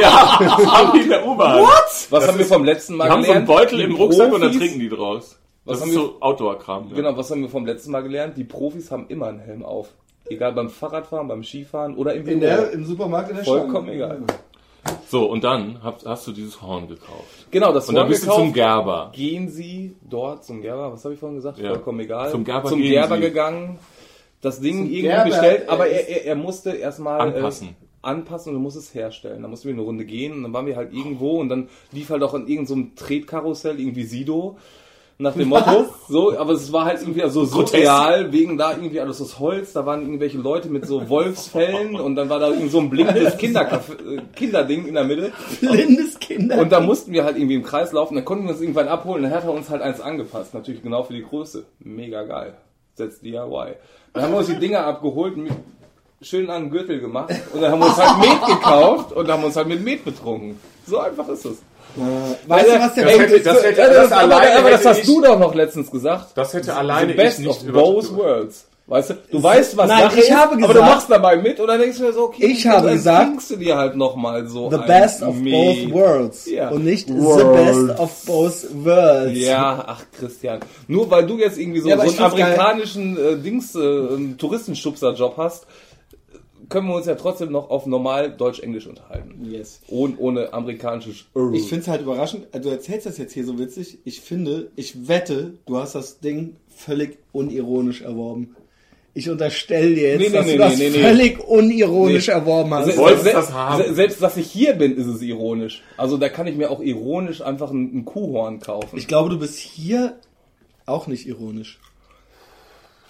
Ja, 0.01 0.39
das 0.41 0.67
haben 0.67 0.93
die 0.95 1.01
in 1.03 1.09
der 1.11 1.27
U-Bahn. 1.27 1.65
Was 2.11 2.27
haben 2.27 2.39
wir 2.39 2.47
vom 2.47 2.65
letzten 2.65 2.97
Mal 2.97 3.05
Die 3.07 3.11
haben 3.11 3.25
so 3.25 3.33
einen? 3.33 3.47
Beutel 3.47 3.81
im 3.81 3.95
Rucksack 3.95 4.33
und 4.33 4.41
dann 4.41 4.53
trinken 4.53 4.81
die 4.81 4.89
draus. 4.89 5.37
Was 5.65 5.75
Das 5.79 5.83
haben 5.83 5.89
ist 5.91 5.97
wir- 5.97 6.03
so 6.03 6.17
Outdoor-Kram. 6.21 6.89
Ja. 6.91 6.97
Genau, 6.97 7.17
was 7.17 7.31
haben 7.31 7.43
wir 7.43 7.49
vom 7.49 7.67
letzten 7.67 7.91
Mal 7.93 8.03
gelernt? 8.03 8.37
Die 8.37 8.45
Profis 8.45 8.91
haben 8.91 9.07
immer 9.09 9.27
einen 9.27 9.41
Helm 9.41 9.65
auf. 9.65 9.89
Egal 10.29 10.53
beim 10.53 10.71
Fahrradfahren, 10.71 11.29
beim 11.29 11.43
Skifahren 11.43 11.97
oder 11.97 12.15
im 12.15 12.27
In 12.27 12.41
der, 12.41 12.71
Im 12.73 12.85
Supermarkt 12.85 13.31
in 13.31 13.37
der 13.37 13.45
Vollkommen 13.45 13.89
Schlange. 13.89 13.93
egal. 13.95 14.23
So, 15.09 15.27
und 15.31 15.45
dann 15.45 15.83
hast, 15.83 16.07
hast 16.07 16.27
du 16.27 16.33
dieses 16.33 16.63
Horn 16.63 16.89
gekauft. 16.89 17.47
Genau, 17.51 17.73
das 17.73 17.89
Und 17.89 17.97
dann 17.97 18.03
Horn 18.05 18.11
bist 18.11 18.23
du 18.23 18.27
gekauft. 18.27 18.41
zum 18.45 18.53
Gerber. 18.53 19.11
Gehen 19.15 19.49
Sie 19.49 19.97
dort 20.09 20.45
zum 20.45 20.63
Gerber, 20.63 20.93
was 20.93 21.05
habe 21.05 21.15
ich 21.15 21.21
vorhin 21.21 21.37
gesagt? 21.37 21.59
Ja. 21.59 21.71
Vollkommen 21.71 22.01
egal. 22.01 22.31
Zum 22.31 22.45
Gerber 22.45 22.69
zum 22.69 22.81
gehen 22.81 22.93
Gerber 22.93 23.17
Sie. 23.17 23.21
gegangen, 23.23 23.79
das 24.41 24.61
Ding 24.61 24.77
Zum 24.77 24.85
irgendwie 24.87 25.03
Gerber, 25.03 25.25
bestellt, 25.31 25.63
er 25.67 25.73
aber 25.73 25.89
er, 25.89 26.09
er, 26.09 26.25
er 26.27 26.35
musste 26.37 26.71
erstmal 26.71 27.21
Anpassen. 27.21 27.69
Äh, 27.69 27.73
anpassen 28.03 28.51
und 28.55 28.59
er 28.61 28.63
muss 28.63 28.77
es 28.77 28.95
herstellen. 28.95 29.43
Dann 29.43 29.51
mussten 29.51 29.69
wir 29.69 29.75
eine 29.75 29.83
Runde 29.83 30.05
gehen 30.07 30.33
und 30.33 30.43
dann 30.45 30.53
waren 30.55 30.65
wir 30.67 30.77
halt 30.77 30.95
irgendwo 30.95 31.41
und 31.41 31.49
dann 31.51 31.69
lief 31.93 32.09
halt 32.11 32.23
auch 32.23 32.33
in 32.35 32.47
irgendeinem 32.47 32.95
Tretkarussell 32.95 33.79
irgendwie 33.81 34.05
Sido. 34.05 34.57
Nach 35.21 35.35
dem 35.35 35.49
Motto, 35.49 35.85
so, 36.09 36.39
aber 36.39 36.55
es 36.55 36.73
war 36.73 36.87
halt 36.87 37.03
irgendwie 37.03 37.29
so 37.29 37.45
surreal, 37.45 38.33
wegen 38.33 38.57
da 38.57 38.71
irgendwie 38.71 39.01
alles 39.01 39.21
aus 39.21 39.39
Holz, 39.39 39.75
da 39.75 39.85
waren 39.85 40.01
irgendwelche 40.01 40.39
Leute 40.39 40.71
mit 40.71 40.87
so 40.87 41.11
Wolfsfällen 41.11 42.01
und 42.01 42.17
dann 42.17 42.31
war 42.31 42.39
da 42.39 42.49
irgendwie 42.49 42.71
so 42.71 42.81
ein 42.81 42.89
blinkendes 42.89 43.37
Kinderkaff 43.37 43.91
äh, 43.91 44.23
Kinderding 44.35 44.87
in 44.87 44.95
der 44.95 45.05
Mitte. 45.05 45.31
Blindes 45.61 46.19
Kinder. 46.21 46.59
Und 46.59 46.73
da 46.73 46.81
mussten 46.81 47.13
wir 47.13 47.25
halt 47.25 47.37
irgendwie 47.37 47.57
im 47.57 47.63
Kreis 47.63 47.93
laufen, 47.93 48.15
dann 48.15 48.25
konnten 48.25 48.45
wir 48.45 48.53
uns 48.53 48.63
irgendwann 48.63 48.89
abholen, 48.89 49.25
dann 49.25 49.33
hat 49.33 49.45
er 49.45 49.53
uns 49.53 49.69
halt 49.69 49.83
eins 49.83 50.01
angepasst, 50.01 50.55
natürlich 50.55 50.83
genau 50.83 51.03
für 51.03 51.13
die 51.13 51.23
Größe. 51.23 51.65
Mega 51.81 52.23
geil. 52.23 52.55
Setzt 52.95 53.23
DIY. 53.23 53.75
Dann 54.15 54.23
haben 54.23 54.33
wir 54.33 54.39
uns 54.39 54.47
die 54.47 54.59
Dinger 54.59 54.87
abgeholt, 54.87 55.37
mit, 55.37 55.53
schön 56.23 56.49
an 56.49 56.63
den 56.63 56.71
Gürtel 56.71 56.99
gemacht 56.99 57.35
und 57.53 57.61
dann 57.61 57.71
haben 57.71 57.81
wir 57.81 57.89
uns 57.89 57.99
halt 57.99 58.21
Met 58.21 58.47
gekauft 58.47 59.13
und 59.13 59.29
haben 59.29 59.45
uns 59.45 59.55
halt 59.55 59.69
mit 59.69 59.85
Met 59.85 60.03
betrunken. 60.03 60.59
So 60.87 60.99
einfach 60.99 61.29
ist 61.29 61.45
es. 61.45 61.63
Weißt 61.97 62.69
du, 62.69 62.81
was 62.81 62.95
der 62.95 63.05
Das 63.05 63.19
hätte- 63.19 63.41
das 63.41 63.63
hätte- 63.63 63.81
Ja, 63.81 63.87
das, 63.89 63.97
das 64.11 64.13
alleine 64.13 64.59
aber 64.59 64.71
das 64.71 64.81
hätte 64.81 64.89
hast 64.91 64.99
ich- 65.01 65.07
du 65.07 65.21
doch 65.21 65.39
noch 65.39 65.55
letztens 65.55 65.91
gesagt. 65.91 66.27
Das 66.35 66.53
hätte 66.55 66.75
alleine 66.77 67.13
The 67.13 67.17
best 67.17 67.39
ich 67.41 67.47
nicht 67.47 67.67
of 67.69 67.73
both 67.73 68.17
worlds. 68.17 68.67
Weißt 68.87 69.11
du, 69.11 69.15
du 69.31 69.41
weißt, 69.41 69.77
was 69.77 69.87
Nein, 69.87 70.03
Sache 70.03 70.19
ich 70.19 70.25
ist, 70.25 70.31
habe 70.35 70.53
aber 70.55 70.61
du 70.63 70.67
gesagt- 70.67 70.91
machst 70.91 71.11
dabei 71.11 71.37
mit 71.37 71.61
und 71.61 71.69
dann 71.69 71.79
denkst 71.79 71.99
du 71.99 72.07
dir 72.07 72.13
so, 72.13 72.23
okay, 72.25 72.47
Ich 72.47 72.67
habe 72.67 72.89
dann 72.89 72.97
gesagt, 72.97 73.25
trinkst 73.29 73.51
du 73.53 73.57
dir 73.57 73.77
halt 73.77 73.95
nochmal 73.95 74.49
so 74.49 74.69
The 74.69 74.79
best 74.85 75.23
of 75.23 75.37
Met. 75.37 75.53
both 75.53 75.93
worlds. 75.93 76.51
Ja. 76.51 76.71
Und 76.71 76.85
nicht 76.85 77.07
the 77.07 77.15
Worlds. 77.15 77.87
best 77.89 78.01
of 78.01 78.25
both 78.27 78.85
worlds. 78.85 79.39
Ja, 79.39 79.85
ach 79.87 80.03
Christian. 80.19 80.59
Nur 80.89 81.09
weil 81.09 81.25
du 81.25 81.39
jetzt 81.39 81.57
irgendwie 81.57 81.79
so, 81.79 81.89
Ja, 81.89 81.97
so 81.99 82.03
einen 82.03 82.19
amerikanischen 82.33 83.17
äh, 83.17 83.37
Dings, 83.37 83.77
äh, 83.77 83.79
einen 83.79 84.37
Touristenschubser-Job 84.39 85.35
hast, 85.37 85.67
können 86.71 86.89
wir 86.89 86.95
uns 86.95 87.05
ja 87.07 87.15
trotzdem 87.17 87.53
noch 87.53 87.69
auf 87.69 87.85
normal 87.85 88.31
Deutsch-Englisch 88.35 88.87
unterhalten. 88.87 89.45
Yes. 89.45 89.81
Ohne, 89.89 90.17
ohne 90.17 90.53
amerikanisches. 90.55 91.27
Ich 91.53 91.65
finde 91.69 91.83
es 91.83 91.89
halt 91.89 92.01
überraschend, 92.01 92.47
du 92.53 92.69
erzählst 92.71 93.05
das 93.05 93.19
jetzt 93.19 93.35
hier 93.35 93.45
so 93.45 93.59
witzig. 93.59 93.99
Ich 94.05 94.21
finde, 94.23 94.71
ich 94.77 95.07
wette, 95.09 95.55
du 95.67 95.77
hast 95.77 95.95
das 95.95 96.21
Ding 96.21 96.57
völlig 96.75 97.19
unironisch 97.33 98.01
erworben. 98.01 98.57
Ich 99.13 99.29
unterstelle 99.29 99.93
dir 99.95 100.11
jetzt, 100.13 100.21
Nee, 100.21 100.29
nee, 100.29 100.33
dass 100.37 100.47
nee, 100.47 100.53
du 100.53 100.59
das 100.59 100.79
nee, 100.79 100.89
nee. 100.91 100.99
völlig 101.03 101.41
unironisch 101.41 102.29
Nee. 102.29 102.33
erworben 102.33 102.73
hast. 102.73 102.87
Se- 102.93 102.97
wolltest 102.97 103.25
se- 103.25 103.33
das 103.33 103.53
haben. 103.53 103.83
se- 103.83 103.95
Selbst, 103.95 104.23
dass 104.23 104.37
ich 104.37 104.47
hier 104.47 104.75
bin, 104.75 104.97
ist 104.97 105.07
es 105.07 105.21
ironisch. 105.21 105.83
Also 105.97 106.17
da 106.17 106.29
kann 106.29 106.47
ich 106.47 106.55
mir 106.57 106.71
auch 106.71 106.81
ironisch 106.81 107.41
einfach 107.43 107.73
ein, 107.73 107.91
ein 107.99 108.05
Kuhhorn 108.05 108.61
kaufen. 108.61 108.97
Ich 108.97 109.09
glaube, 109.09 109.29
du 109.31 109.39
bist 109.41 109.59
hier 109.59 110.17
auch 110.87 111.09
nicht 111.09 111.27
ironisch. 111.27 111.81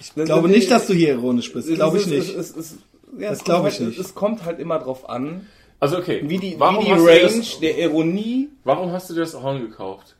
Ich 0.00 0.12
Das- 0.14 0.24
glaube 0.24 0.48
nicht, 0.48 0.70
dass 0.70 0.86
du 0.86 0.94
hier 0.94 1.10
ironisch 1.10 1.52
bist. 1.52 1.68
Glaube 1.68 1.98
ich 1.98 2.06
nicht. 2.06 2.34
es- 2.34 2.50
es- 2.50 2.56
es- 2.56 2.74
ja, 3.18 3.30
Das 3.30 3.38
es 3.38 3.44
glaube 3.44 3.62
kommt 3.62 3.72
ich 3.74 3.78
halt, 3.80 3.88
nicht. 3.90 3.98
Es 4.00 4.14
kommt 4.14 4.44
halt 4.44 4.58
immer 4.60 4.78
drauf 4.78 5.08
an, 5.08 5.46
Also 5.78 5.98
okay, 5.98 6.22
wie 6.24 6.38
die, 6.38 6.56
warum, 6.58 6.82
wie 6.82 6.88
die 6.88 6.92
hast 6.94 7.06
Range 7.06 7.20
Du 7.30 7.38
das, 7.38 7.60
der 7.60 7.78
Ironie. 7.78 8.48
warum 8.64 8.92
hast 8.92 9.10
du 9.10 9.14
dir 9.14 9.20
das 9.20 9.40
Horn 9.40 9.60
gekauft? 9.60 10.16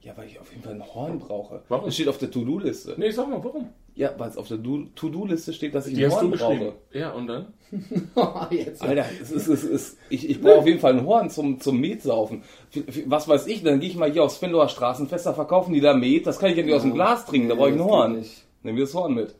Ja, 0.00 0.16
weil 0.16 0.26
ich 0.26 0.40
auf 0.40 0.50
jeden 0.50 0.62
Fall 0.64 0.74
ein 0.74 0.84
Horn 0.94 1.18
brauche. 1.20 1.62
Warum? 1.68 1.84
Das 1.86 1.94
steht 1.94 2.08
auf 2.08 2.18
der 2.18 2.30
To-Do-Liste. 2.30 2.94
Nee, 2.96 3.10
sag 3.12 3.28
mal, 3.30 3.42
warum? 3.44 3.68
Ja, 3.94 4.10
weil 4.18 4.30
es 4.30 4.36
auf 4.36 4.48
der 4.48 4.56
Do- 4.58 4.86
To-Do-Liste 4.96 5.52
steht, 5.52 5.74
dass 5.76 5.86
ich 5.86 5.94
Die 5.94 6.04
ein 6.04 6.10
hast 6.10 6.16
du 6.20 6.22
Horn 6.22 6.32
geschrieben. 6.32 6.58
brauche. 6.90 6.98
Ja, 6.98 7.10
und 7.12 7.26
dann? 7.28 7.46
jetzt. 8.50 8.82
Alter, 8.82 9.04
es 9.20 9.30
ist, 9.30 9.46
es 9.46 9.62
ist, 9.64 9.98
ich, 10.08 10.28
ich 10.28 10.40
brauche 10.40 10.56
auf 10.58 10.66
jeden 10.66 10.80
Fall 10.80 10.94
ein 10.94 11.06
Horn 11.06 11.30
zum, 11.30 11.60
zum 11.60 11.78
Metsaufen. 11.78 12.42
Was 13.06 13.28
weiß 13.28 13.46
ich, 13.46 13.62
dann 13.62 13.78
gehe 13.80 13.90
ich 13.90 13.96
mal 13.96 14.10
hier 14.10 14.24
aufs 14.24 14.38
Fenloer 14.38 14.68
Straßenfest, 14.68 15.26
da 15.26 15.34
verkaufen 15.34 15.72
die 15.72 15.80
da 15.80 15.94
Met, 15.94 16.26
das 16.26 16.38
kann 16.40 16.50
ich 16.50 16.56
ja 16.56 16.64
nicht 16.64 16.74
aus 16.74 16.82
dem 16.82 16.94
Glas 16.94 17.24
trinken, 17.26 17.48
da 17.48 17.54
brauche 17.54 17.68
ich 17.70 17.74
ein 17.76 17.84
Horn. 17.84 18.18
nicht. 18.18 18.44
Nehmen 18.62 18.78
wir 18.78 18.84
das 18.84 18.94
Horn 18.94 19.14
mit. 19.14 19.34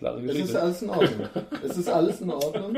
Klare 0.00 0.18
Es 0.20 0.24
ist 0.24 0.32
Geschichte. 0.32 0.62
alles 0.62 0.82
in 0.82 0.90
Ordnung. 0.90 1.28
Es 1.62 1.76
ist 1.76 1.88
alles 1.88 2.20
in 2.22 2.30
Ordnung. 2.30 2.76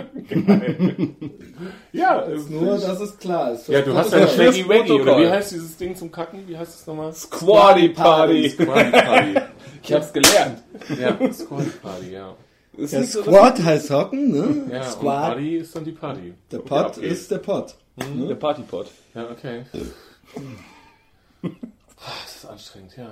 Ja, 1.93 2.27
Nur, 2.51 2.79
dass 2.79 3.01
es 3.01 3.17
klar 3.17 3.53
ist. 3.53 3.69
ja 3.69 3.81
du 3.81 3.95
hast 3.95 4.13
ja 4.13 4.27
Shaggy 4.27 4.69
Waggy, 4.69 4.93
oder 4.93 5.19
wie 5.21 5.29
heißt 5.29 5.53
dieses 5.53 5.77
Ding 5.77 5.95
zum 5.95 6.11
Kacken? 6.11 6.47
Wie 6.49 6.57
heißt 6.59 6.81
es 6.81 6.87
nochmal? 6.87 7.13
Squatty 7.13 7.91
Party. 7.91 8.51
Squatty 8.51 8.91
Party. 8.91 9.35
Ich 9.85 9.93
hab's 9.93 10.13
gelernt. 10.13 10.63
Ja, 11.01 11.17
Squatty 11.33 11.71
Party, 11.81 12.13
ja. 12.13 12.35
Ist 12.77 12.93
Ja, 12.93 13.01
nicht 13.01 13.13
so, 13.13 13.23
Squat 13.23 13.63
heißt 13.63 13.91
Hocken, 13.91 14.31
ne? 14.33 14.73
Ja, 14.73 14.79
und 14.79 14.85
Squat. 14.87 15.23
Party 15.23 15.57
ist 15.59 15.77
dann 15.77 15.85
die 15.85 15.93
Party. 15.93 16.35
Der 16.51 16.59
Okay, 16.61 16.69
Pot 16.69 16.79
abgeht. 16.87 17.05
ist 17.05 17.31
der 17.31 17.39
Pot. 17.39 17.75
dass- 17.97 18.29
der 18.29 18.35
Partypot. 18.35 18.87
Ja, 19.15 19.31
okay. 19.31 19.63
Das 21.43 22.37
ist 22.37 22.47
anstrengend, 22.47 22.97
ja. 22.97 23.11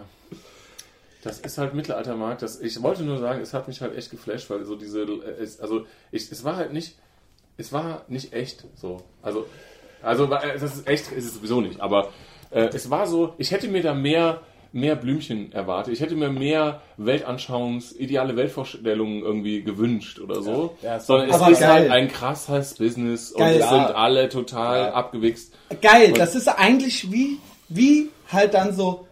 Das 1.22 1.38
ist 1.38 1.58
halt 1.58 1.74
Mittelaltermarkt. 1.74 2.42
Das, 2.42 2.60
ich 2.60 2.82
wollte 2.82 3.02
nur 3.02 3.18
sagen, 3.18 3.40
es 3.42 3.52
hat 3.52 3.68
mich 3.68 3.80
halt 3.80 3.96
echt 3.96 4.10
geflasht, 4.10 4.48
weil 4.50 4.64
so 4.64 4.74
diese, 4.76 5.02
äh, 5.02 5.42
es, 5.42 5.60
also 5.60 5.84
ich, 6.10 6.30
es 6.32 6.44
war 6.44 6.56
halt 6.56 6.72
nicht, 6.72 6.96
es 7.58 7.72
war 7.72 8.04
nicht 8.08 8.32
echt 8.32 8.64
so. 8.74 9.02
Also, 9.22 9.46
also 10.02 10.24
äh, 10.32 10.58
das 10.58 10.62
ist 10.76 10.88
echt, 10.88 11.12
ist 11.12 11.26
es 11.26 11.34
sowieso 11.34 11.60
nicht. 11.60 11.80
Aber 11.80 12.08
äh, 12.50 12.68
es 12.72 12.88
war 12.90 13.06
so, 13.06 13.34
ich 13.36 13.50
hätte 13.50 13.68
mir 13.68 13.82
da 13.82 13.92
mehr, 13.92 14.40
mehr 14.72 14.96
Blümchen 14.96 15.52
erwartet. 15.52 15.92
Ich 15.92 16.00
hätte 16.00 16.14
mir 16.14 16.30
mehr 16.30 16.80
Weltanschauungs, 16.96 17.92
ideale 17.92 18.36
Weltvorstellungen 18.36 19.22
irgendwie 19.22 19.62
gewünscht 19.62 20.20
oder 20.20 20.40
so. 20.42 20.76
Ja, 20.80 20.96
es 20.96 21.06
Sondern 21.06 21.28
es 21.28 21.36
ist 21.36 21.60
geil. 21.60 21.68
halt 21.68 21.90
ein 21.90 22.08
krasses 22.08 22.74
Business 22.74 23.34
Geil. 23.36 23.56
und 23.56 23.60
es 23.60 23.70
Ja. 23.70 23.86
sind 23.86 23.94
alle 23.96 24.28
total 24.30 24.78
Ja. 24.86 24.92
abgewichst. 24.94 25.52
Geil, 25.82 26.12
das 26.12 26.34
ist 26.34 26.48
eigentlich 26.48 27.10
wie, 27.12 27.38
wie 27.68 28.08
halt 28.32 28.54
dann 28.54 28.74
so 28.74 29.06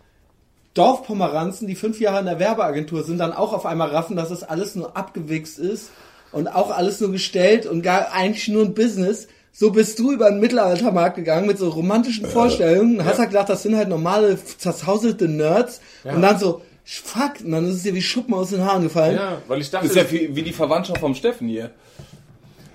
Dorfpomeranzen, 0.78 1.66
die 1.66 1.74
fünf 1.74 2.00
Jahre 2.00 2.20
in 2.20 2.26
der 2.26 2.38
Werbeagentur 2.38 3.02
sind, 3.02 3.18
dann 3.18 3.32
auch 3.32 3.52
auf 3.52 3.66
einmal 3.66 3.88
raffen, 3.88 4.16
dass 4.16 4.30
es 4.30 4.42
alles 4.42 4.74
nur 4.74 4.96
abgewichst 4.96 5.58
ist 5.58 5.90
und 6.32 6.46
auch 6.48 6.70
alles 6.70 7.00
nur 7.00 7.10
gestellt 7.10 7.66
und 7.66 7.82
gar 7.82 8.12
eigentlich 8.12 8.48
nur 8.48 8.64
ein 8.64 8.74
Business. 8.74 9.28
So 9.52 9.72
bist 9.72 9.98
du 9.98 10.12
über 10.12 10.30
den 10.30 10.38
Mittelaltermarkt 10.38 11.16
gegangen 11.16 11.48
mit 11.48 11.58
so 11.58 11.68
romantischen 11.68 12.26
Vorstellungen. 12.26 13.04
Hast 13.04 13.18
halt 13.18 13.30
gedacht, 13.30 13.48
das 13.48 13.64
sind 13.64 13.76
halt 13.76 13.88
normale, 13.88 14.38
zerzauselte 14.44 15.26
Nerds. 15.26 15.80
Und 16.04 16.22
dann 16.22 16.38
so, 16.38 16.62
fuck, 16.84 17.32
und 17.44 17.50
dann 17.50 17.68
ist 17.68 17.76
es 17.76 17.82
dir 17.82 17.94
wie 17.94 18.02
Schuppen 18.02 18.34
aus 18.34 18.50
den 18.50 18.64
Haaren 18.64 18.84
gefallen. 18.84 19.16
Ja, 19.16 19.42
weil 19.48 19.60
ich 19.60 19.70
dachte, 19.70 19.88
Das 19.88 19.96
ist 19.96 20.12
ja 20.12 20.12
wie, 20.12 20.36
wie 20.36 20.42
die 20.42 20.52
Verwandtschaft 20.52 21.00
vom 21.00 21.14
Steffen 21.14 21.48
hier. 21.48 21.70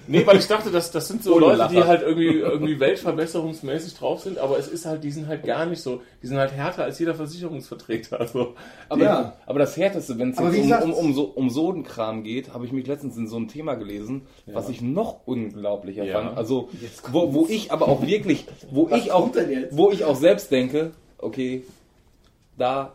Nee, 0.07 0.25
weil 0.25 0.37
ich 0.37 0.47
dachte, 0.47 0.69
das, 0.71 0.91
das 0.91 1.07
sind 1.07 1.23
so 1.23 1.35
Ohne 1.35 1.45
Leute, 1.47 1.67
die 1.69 1.75
Lacher. 1.75 1.87
halt 1.87 2.01
irgendwie, 2.01 2.37
irgendwie 2.39 2.79
weltverbesserungsmäßig 2.79 3.95
drauf 3.95 4.21
sind, 4.21 4.37
aber 4.37 4.57
es 4.57 4.67
ist 4.67 4.85
halt, 4.85 5.03
die 5.03 5.11
sind 5.11 5.27
halt 5.27 5.43
gar 5.43 5.65
nicht 5.65 5.81
so, 5.81 6.01
die 6.21 6.27
sind 6.27 6.37
halt 6.37 6.51
härter 6.51 6.83
als 6.83 6.99
jeder 6.99 7.15
Versicherungsvertreter. 7.15 8.19
Also, 8.19 8.55
Aber, 8.89 9.03
Ja. 9.03 9.33
aber 9.45 9.59
das 9.59 9.75
Härteste, 9.77 10.17
wenn 10.19 10.31
es 10.31 10.39
um, 10.39 10.47
um, 10.47 10.93
um, 10.93 11.13
so, 11.13 11.23
um 11.23 11.49
so 11.49 11.71
einen 11.71 11.83
Kram 11.83 12.23
geht, 12.23 12.53
habe 12.53 12.65
ich 12.65 12.71
mich 12.71 12.87
letztens 12.87 13.17
in 13.17 13.27
so 13.27 13.37
ein 13.37 13.47
Thema 13.47 13.75
gelesen, 13.75 14.23
was 14.47 14.69
ich 14.69 14.81
noch 14.81 15.25
unglaublicher 15.25 16.03
Ja. 16.03 16.21
fand. 16.21 16.37
Also, 16.37 16.69
wo, 17.11 17.33
wo 17.33 17.45
ich 17.47 17.71
aber 17.71 17.87
auch 17.87 18.05
wirklich, 18.05 18.45
wo 18.71 18.89
ich 18.89 19.11
auch, 19.11 19.29
wo 19.71 19.91
ich 19.91 20.05
auch 20.05 20.15
selbst 20.15 20.51
denke, 20.51 20.91
okay, 21.17 21.63
da 22.57 22.93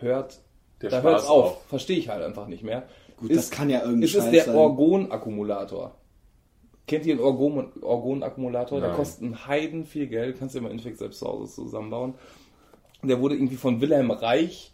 hört, 0.00 0.38
Der 0.82 0.90
da 0.90 0.98
Spaß 1.00 1.12
hört's 1.12 1.26
auf. 1.26 1.44
auf. 1.46 1.64
Verstehe 1.68 1.98
ich 1.98 2.08
halt 2.08 2.22
einfach 2.22 2.46
nicht 2.46 2.62
mehr. 2.62 2.84
Gut, 3.16 3.34
das 3.34 3.50
kann 3.50 3.68
ja 3.68 3.80
irgendein 3.80 4.02
Ist 4.02 4.14
es 4.14 4.30
der. 4.30 4.54
Orgonakkumulator? 4.54 5.92
Kennt 6.88 7.06
ihr 7.06 7.22
Orgon 7.22 7.68
Orgonakkumulator? 7.82 8.80
Der 8.80 8.90
kostet 8.90 9.22
einen 9.24 9.46
Heiden 9.46 9.84
viel 9.86 10.06
Geld. 10.08 10.38
Kannst 10.38 10.54
du 10.56 10.60
mal 10.60 10.72
Infekt 10.72 10.98
selbst 10.98 11.20
zu 11.20 11.26
Hause 11.28 11.52
zusammenbauen. 11.54 12.14
Der 13.04 13.20
wurde 13.20 13.36
irgendwie 13.36 13.56
von 13.56 13.80
Wilhelm 13.80 14.10
Reich. 14.10 14.72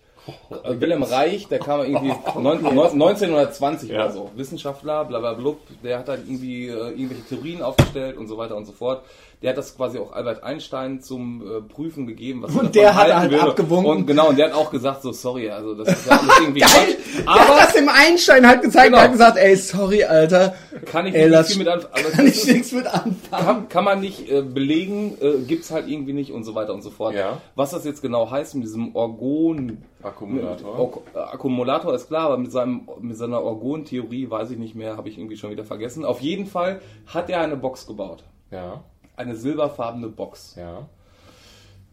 Äh, 0.65 0.81
Wilhelm 0.81 1.03
Reich, 1.03 1.49
der 1.49 1.59
kam 1.59 1.81
irgendwie 1.81 2.09
neun- 2.41 2.63
neun- 2.63 2.93
1920 2.93 3.91
Ja. 3.91 4.05
oder 4.05 4.13
so. 4.13 4.31
Wissenschaftler, 4.37 5.05
bla 5.05 5.19
bla 5.19 5.35
blub. 5.35 5.59
Der 5.83 5.99
hat 5.99 6.09
halt 6.09 6.23
irgendwie 6.27 6.69
äh, 6.69 6.73
irgendwelche 6.93 7.25
Theorien 7.25 7.61
aufgestellt 7.63 8.17
und 8.17 8.27
so 8.29 8.39
weiter 8.39 8.57
und 8.57 8.65
so 8.65 8.73
fort. 8.73 9.05
Der 9.45 9.51
hat 9.51 9.59
das 9.59 9.77
quasi 9.77 9.99
auch 9.99 10.13
Albert 10.13 10.43
Einstein 10.43 11.01
zum 11.03 11.43
äh, 11.47 11.61
Prüfen 11.61 12.07
gegeben. 12.07 12.43
Was 12.43 12.55
er 12.55 12.61
Und 12.63 12.75
davon 12.75 12.83
der 12.83 12.95
hat 12.97 13.15
halt 13.15 13.31
würde. 13.31 13.43
abgewunken. 13.51 13.91
Und 13.91 14.07
genau, 14.07 14.31
und 14.31 14.39
der 14.39 14.47
hat 14.47 14.55
auch 14.55 14.71
gesagt, 14.71 15.03
so 15.03 15.13
sorry, 15.13 15.51
also 15.51 15.75
das 15.75 15.89
ist 15.89 16.07
ja 16.07 16.13
alles 16.19 16.41
irgendwie 16.41 16.61
Geil! 16.61 16.71
Quatsch. 16.71 17.25
Der 17.27 17.35
hat 17.35 17.41
Aber 17.51 17.61
das 17.61 17.73
dem 17.75 17.89
Einstein 17.91 18.47
halt 18.49 18.63
gezeigt 18.63 18.87
Genau. 18.87 18.97
und 18.99 19.05
hat 19.05 19.13
gesagt, 19.13 19.37
ey, 19.37 19.55
sorry, 19.57 20.03
Alter. 20.05 20.55
kann 20.87 21.07
ich 21.07 21.15
Ey, 21.15 21.25
nicht 21.25 21.31
lass- 21.33 21.49
viel 21.49 21.59
mit 21.59 21.69
anfangen. 21.69 21.93
Aber 21.95 22.11
Kann 22.11 22.27
ich 22.27 22.47
nichts 22.47 22.73
mit 22.73 22.87
anfangen. 22.87 23.17
kann, 23.31 23.69
kann 23.69 23.85
man 23.85 24.01
nicht 24.01 24.31
äh, 24.31 24.41
belegen, 24.43 25.17
äh, 25.21 25.39
gibt's 25.47 25.71
halt 25.71 25.89
irgendwie 25.89 26.15
nicht 26.15 26.33
und 26.33 26.45
so 26.45 26.55
weiter 26.55 26.73
und 26.73 26.81
so 26.83 26.89
fort. 26.91 27.15
Ja. 27.15 27.41
Was 27.55 27.71
das 27.73 27.85
jetzt 27.85 28.01
genau 28.01 28.31
heißt 28.31 28.55
mit 28.55 28.65
diesem 28.65 28.97
Orgon 28.97 29.79
Akkumulator. 30.03 30.79
Or 30.79 31.03
Akkumulator 31.33 31.95
ist 31.95 32.09
klar, 32.09 32.27
aber 32.27 32.39
mit 32.39 32.51
seinem 32.51 32.89
mit 33.01 33.17
seiner 33.17 33.43
Orgon-Theorie 33.43 34.31
weiß 34.31 34.51
ich 34.51 34.59
nicht 34.59 34.75
mehr, 34.75 34.97
habe 34.97 35.09
ich 35.09 35.19
irgendwie 35.19 35.37
schon 35.37 35.51
wieder 35.51 35.65
vergessen. 35.65 36.05
Auf 36.05 36.21
jeden 36.21 36.47
Fall 36.47 36.81
hat 37.07 37.29
er 37.31 37.41
eine 37.41 37.57
Box 37.57 37.87
gebaut, 37.87 38.25
Ja, 38.51 38.83
eine 39.17 39.37
silberfarbene 39.37 40.09
Box. 40.09 40.55
ja. 40.57 40.87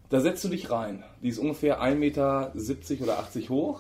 Da 0.10 0.20
setzt 0.20 0.44
du 0.44 0.50
dich 0.50 0.70
rein. 0.70 1.06
Die 1.24 1.30
ist 1.30 1.40
ungefähr 1.40 1.82
1,70 1.82 1.96
Meter 1.96 2.52
oder 3.02 3.20
80 3.20 3.50
hoch. 3.50 3.80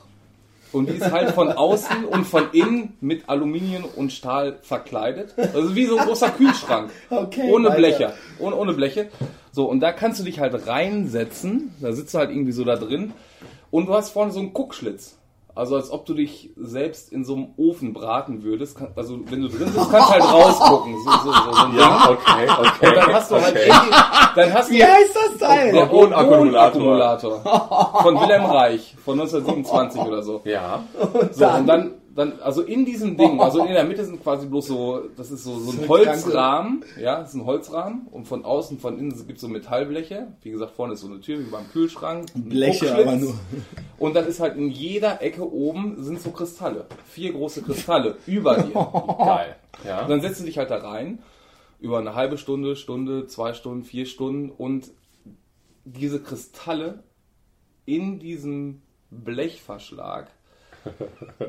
Und 0.71 0.87
die 0.87 0.93
ist 0.93 1.11
halt 1.11 1.31
von 1.31 1.51
außen 1.51 2.05
und 2.05 2.25
von 2.25 2.51
innen 2.53 2.95
mit 3.01 3.27
Aluminium 3.27 3.83
und 3.83 4.13
Stahl 4.13 4.57
verkleidet. 4.61 5.35
Also 5.37 5.75
wie 5.75 5.85
so 5.85 5.97
ein 5.97 6.07
großer 6.07 6.29
Kühlschrank. 6.29 6.89
Okay, 7.09 7.51
ohne 7.51 7.67
weiter. 7.67 7.75
Bleche. 7.77 8.13
Ohne, 8.39 8.55
ohne 8.55 8.73
Bleche. 8.73 9.09
So, 9.51 9.65
und 9.65 9.81
da 9.81 9.91
kannst 9.91 10.21
du 10.21 10.23
dich 10.23 10.39
halt 10.39 10.67
reinsetzen. 10.67 11.75
Da 11.81 11.91
sitzt 11.91 12.13
du 12.13 12.19
halt 12.19 12.29
irgendwie 12.29 12.53
so 12.53 12.63
da 12.63 12.77
drin. 12.77 13.11
Und 13.69 13.87
du 13.87 13.93
hast 13.93 14.11
vorne 14.11 14.31
so 14.31 14.39
einen 14.39 14.53
Guckschlitz. 14.53 15.17
Also 15.53 15.75
als 15.75 15.91
ob 15.91 16.05
du 16.05 16.13
dich 16.13 16.51
selbst 16.55 17.11
in 17.11 17.25
so 17.25 17.35
einem 17.35 17.47
Ofen 17.57 17.93
braten 17.93 18.43
würdest. 18.43 18.77
Kann, 18.77 18.89
also 18.95 19.19
wenn 19.29 19.41
du 19.41 19.47
drin 19.49 19.71
bist, 19.73 19.91
kannst 19.91 20.09
du 20.09 20.13
halt 20.13 20.23
rausgucken. 20.23 20.95
So, 21.03 21.11
so, 21.11 21.31
so, 21.31 21.53
so 21.53 21.77
Ja, 21.77 22.09
okay, 22.09 22.47
okay. 22.49 22.87
Und 22.87 22.95
dann 22.95 23.13
hast 23.13 23.31
du 23.31 23.35
halt 23.35 23.55
okay. 23.55 23.67
irgendwie, 23.67 23.95
dann 24.35 24.53
hast 24.53 24.69
Wie 24.71 24.77
du 24.79 24.85
heißt 24.85 25.15
das 25.15 25.37
Teil? 25.49 25.71
der. 25.71 25.81
Orgonakkumulator 25.91 27.41
von 28.01 28.19
Wilhelm 28.19 28.45
Reich 28.45 28.95
von 29.03 29.13
1927 29.19 30.01
oder 30.01 30.21
so. 30.23 30.41
Ja. 30.45 30.83
So, 31.31 31.47
und 31.47 31.67
dann, 31.67 31.91
dann, 32.15 32.39
also 32.41 32.61
in 32.61 32.85
diesem 32.85 33.15
Ding, 33.15 33.39
also 33.39 33.63
in 33.65 33.73
der 33.73 33.85
Mitte 33.85 34.03
sind 34.03 34.21
quasi 34.21 34.47
bloß 34.47 34.67
so, 34.67 35.01
das 35.15 35.31
ist 35.31 35.43
so, 35.43 35.59
so 35.59 35.71
ein 35.71 35.87
Holzrahmen, 35.87 36.83
ja, 36.99 37.19
das 37.19 37.29
ist 37.29 37.35
ein 37.35 37.45
Holzrahmen 37.45 38.07
und 38.11 38.27
von 38.27 38.43
außen, 38.43 38.79
von 38.79 38.97
innen 38.97 39.11
gibt 39.25 39.37
es 39.37 39.41
so 39.41 39.47
Metallbleche. 39.47 40.27
Wie 40.41 40.51
gesagt, 40.51 40.73
vorne 40.75 40.93
ist 40.93 41.01
so 41.01 41.07
eine 41.07 41.21
Tür 41.21 41.39
wie 41.39 41.49
beim 41.49 41.69
Kühlschrank. 41.69 42.27
Bleche, 42.33 42.93
aber 42.93 43.15
nur. 43.15 43.33
Und 43.97 44.15
dann 44.15 44.27
ist 44.27 44.39
halt 44.39 44.57
in 44.57 44.69
jeder 44.69 45.21
Ecke 45.21 45.49
oben 45.49 46.03
sind 46.03 46.21
so 46.21 46.31
Kristalle. 46.31 46.85
Vier 47.05 47.33
große 47.33 47.61
Kristalle 47.61 48.17
über 48.27 48.55
dir. 48.55 48.73
Geil. 49.17 49.55
Ja. 49.85 50.01
Und 50.01 50.09
dann 50.09 50.21
setzt 50.21 50.41
du 50.41 50.45
dich 50.45 50.57
halt 50.57 50.69
da 50.69 50.77
rein, 50.77 51.19
über 51.79 51.99
eine 51.99 52.15
halbe 52.15 52.37
Stunde, 52.37 52.75
Stunde, 52.75 53.27
zwei 53.27 53.53
Stunden, 53.53 53.83
vier 53.83 54.05
Stunden 54.05 54.49
und 54.49 54.91
diese 55.85 56.21
Kristalle 56.21 57.03
in 57.85 58.19
diesem 58.19 58.81
Blechverschlag, 59.09 60.31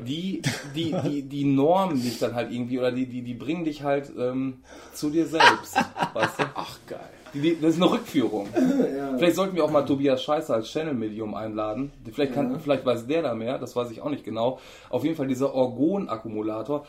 die, 0.05 0.41
die, 0.75 0.95
die, 1.03 1.21
die 1.23 1.45
normen 1.45 2.01
dich 2.01 2.19
dann 2.19 2.35
halt 2.35 2.51
irgendwie 2.51 2.79
oder 2.79 2.91
die, 2.91 3.05
die, 3.05 3.21
die 3.21 3.33
bringen 3.33 3.63
dich 3.65 3.83
halt 3.83 4.11
ähm, 4.17 4.61
zu 4.93 5.09
dir 5.09 5.25
selbst. 5.25 5.75
Weißt 6.13 6.39
du? 6.39 6.43
Ach, 6.55 6.77
geil. 6.87 6.99
Die, 7.33 7.59
das 7.59 7.75
ist 7.75 7.81
eine 7.81 7.91
Rückführung. 7.91 8.47
Vielleicht 9.17 9.35
sollten 9.35 9.55
wir 9.55 9.65
auch 9.65 9.71
mal 9.71 9.85
Tobias 9.85 10.21
Scheißer 10.23 10.53
als 10.53 10.71
Channel-Medium 10.71 11.33
einladen. 11.33 11.91
Vielleicht, 12.11 12.33
kann, 12.33 12.59
vielleicht 12.59 12.85
weiß 12.85 13.07
der 13.07 13.23
da 13.23 13.33
mehr, 13.33 13.57
das 13.57 13.75
weiß 13.75 13.89
ich 13.89 14.01
auch 14.01 14.11
nicht 14.11 14.23
genau. 14.23 14.59
Auf 14.89 15.03
jeden 15.03 15.15
Fall 15.15 15.27
dieser 15.27 15.53
Orgon-Akkumulator. 15.53 16.85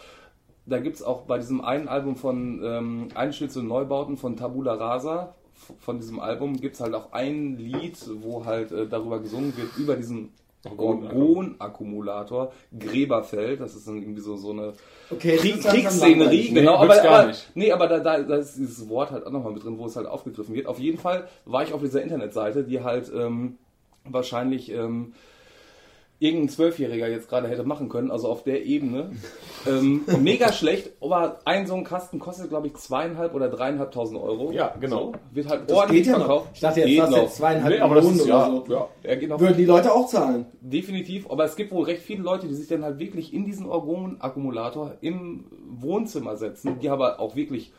Da 0.66 0.78
gibt 0.80 0.96
es 0.96 1.02
auch 1.02 1.22
bei 1.22 1.38
diesem 1.38 1.62
einen 1.62 1.88
Album 1.88 2.16
von 2.16 2.60
ähm, 2.62 3.08
Einschnitte 3.14 3.60
und 3.60 3.68
Neubauten 3.68 4.16
von 4.16 4.36
Tabula 4.36 4.74
Rasa, 4.74 5.34
von 5.78 5.98
diesem 5.98 6.20
Album, 6.20 6.60
gibt 6.60 6.74
es 6.74 6.80
halt 6.80 6.94
auch 6.94 7.12
ein 7.12 7.56
Lied, 7.56 7.98
wo 8.20 8.44
halt 8.44 8.72
äh, 8.72 8.86
darüber 8.86 9.20
gesungen 9.20 9.56
wird, 9.56 9.76
über 9.78 9.96
diesen 9.96 10.32
Orgon-Akkumulator, 10.66 12.52
Gräberfeld, 12.78 13.60
das 13.60 13.74
ist 13.74 13.86
dann 13.86 13.96
irgendwie 14.00 14.20
so, 14.20 14.36
so 14.36 14.50
eine 14.52 14.72
Okay, 15.10 15.36
Krieg, 15.36 15.60
Kriegsszenerie, 15.62 16.48
genau, 16.54 16.72
Nee, 16.72 16.84
aber, 16.92 16.96
gar 17.02 17.18
aber 17.20 17.26
nicht. 17.28 17.50
nee, 17.54 17.72
aber 17.72 17.86
da, 17.88 17.98
da, 18.00 18.22
da 18.22 18.36
ist 18.36 18.56
dieses 18.56 18.88
Wort 18.88 19.10
halt 19.10 19.26
auch 19.26 19.30
nochmal 19.30 19.52
mit 19.52 19.64
drin, 19.64 19.78
wo 19.78 19.86
es 19.86 19.96
halt 19.96 20.06
aufgegriffen 20.06 20.54
wird. 20.54 20.66
Auf 20.66 20.78
jeden 20.78 20.98
Fall 20.98 21.28
war 21.44 21.62
ich 21.62 21.72
auf 21.72 21.80
dieser 21.80 22.02
Internetseite, 22.02 22.64
die 22.64 22.82
halt 22.82 23.10
ähm, 23.14 23.58
wahrscheinlich 24.04 24.70
ähm, 24.70 25.12
irgendein 26.24 26.48
Zwölfjähriger 26.48 27.06
jetzt 27.08 27.28
gerade 27.28 27.48
hätte 27.48 27.64
machen 27.64 27.88
können, 27.88 28.10
also 28.10 28.28
auf 28.28 28.42
der 28.42 28.64
Ebene. 28.64 29.12
ähm, 29.66 30.04
mega 30.20 30.52
schlecht, 30.52 30.90
aber 31.00 31.40
ein 31.44 31.66
so 31.66 31.74
ein 31.74 31.84
Kasten 31.84 32.18
kostet, 32.18 32.48
glaube 32.48 32.66
ich, 32.68 32.74
zweieinhalb 32.74 33.34
oder 33.34 33.48
dreieinhalbtausend 33.50 34.18
Euro. 34.20 34.50
Ja, 34.50 34.74
genau. 34.80 35.12
So, 35.12 35.14
wird 35.32 35.48
halt 35.48 35.68
Das 35.70 35.76
ordentlich 35.76 36.04
geht 36.04 36.06
ja 36.12 36.18
noch. 36.18 36.26
verkauft. 36.26 36.50
Ich 36.54 36.60
dachte 36.60 36.80
jetzt, 36.80 37.10
noch. 37.10 37.16
jetzt 37.18 37.36
zweieinhalb 37.36 37.74
Nee, 37.74 37.80
aber 37.80 37.94
das 37.96 38.04
Millionen 38.04 38.20
ist 38.22 38.28
ja, 38.28 38.48
oder 38.48 38.66
so. 38.66 38.72
ja. 38.72 38.88
Er 39.02 39.16
geht 39.18 39.28
noch 39.28 39.38
Würden 39.40 39.56
die 39.56 39.64
Leute 39.66 39.92
auch 39.92 40.08
zahlen? 40.08 40.46
Definitiv, 40.62 41.30
aber 41.30 41.44
es 41.44 41.56
gibt 41.56 41.70
wohl 41.72 41.84
recht 41.84 42.02
viele 42.02 42.22
Leute, 42.22 42.48
die 42.48 42.54
sich 42.54 42.68
dann 42.68 42.82
halt 42.84 42.98
wirklich 42.98 43.34
in 43.34 43.44
diesen 43.44 43.66
Orgon-Akkumulator 43.66 44.94
im 45.02 45.44
Wohnzimmer 45.68 46.36
setzen, 46.36 46.78
die 46.80 46.88
aber 46.88 47.20
auch 47.20 47.36
wirklich, 47.36 47.72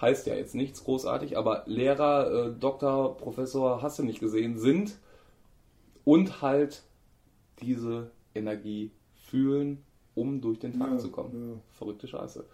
heißt 0.00 0.26
ja 0.26 0.34
jetzt 0.34 0.54
nichts 0.56 0.82
großartig, 0.82 1.38
aber 1.38 1.62
Lehrer, 1.66 2.46
äh, 2.48 2.50
Doktor, 2.58 3.16
Professor, 3.16 3.82
hast 3.82 3.98
du 4.00 4.02
nicht 4.02 4.18
gesehen, 4.20 4.58
sind 4.58 4.98
und 6.04 6.42
halt 6.42 6.82
diese 7.60 8.10
Energie 8.34 8.90
fühlen, 9.30 9.82
um 10.14 10.40
durch 10.40 10.58
den 10.58 10.78
Tag 10.78 10.90
Ja, 10.92 10.98
zu 10.98 11.10
kommen. 11.10 11.50
ja. 11.54 11.60
Verrückte 11.76 12.08
Scheiße. 12.08 12.44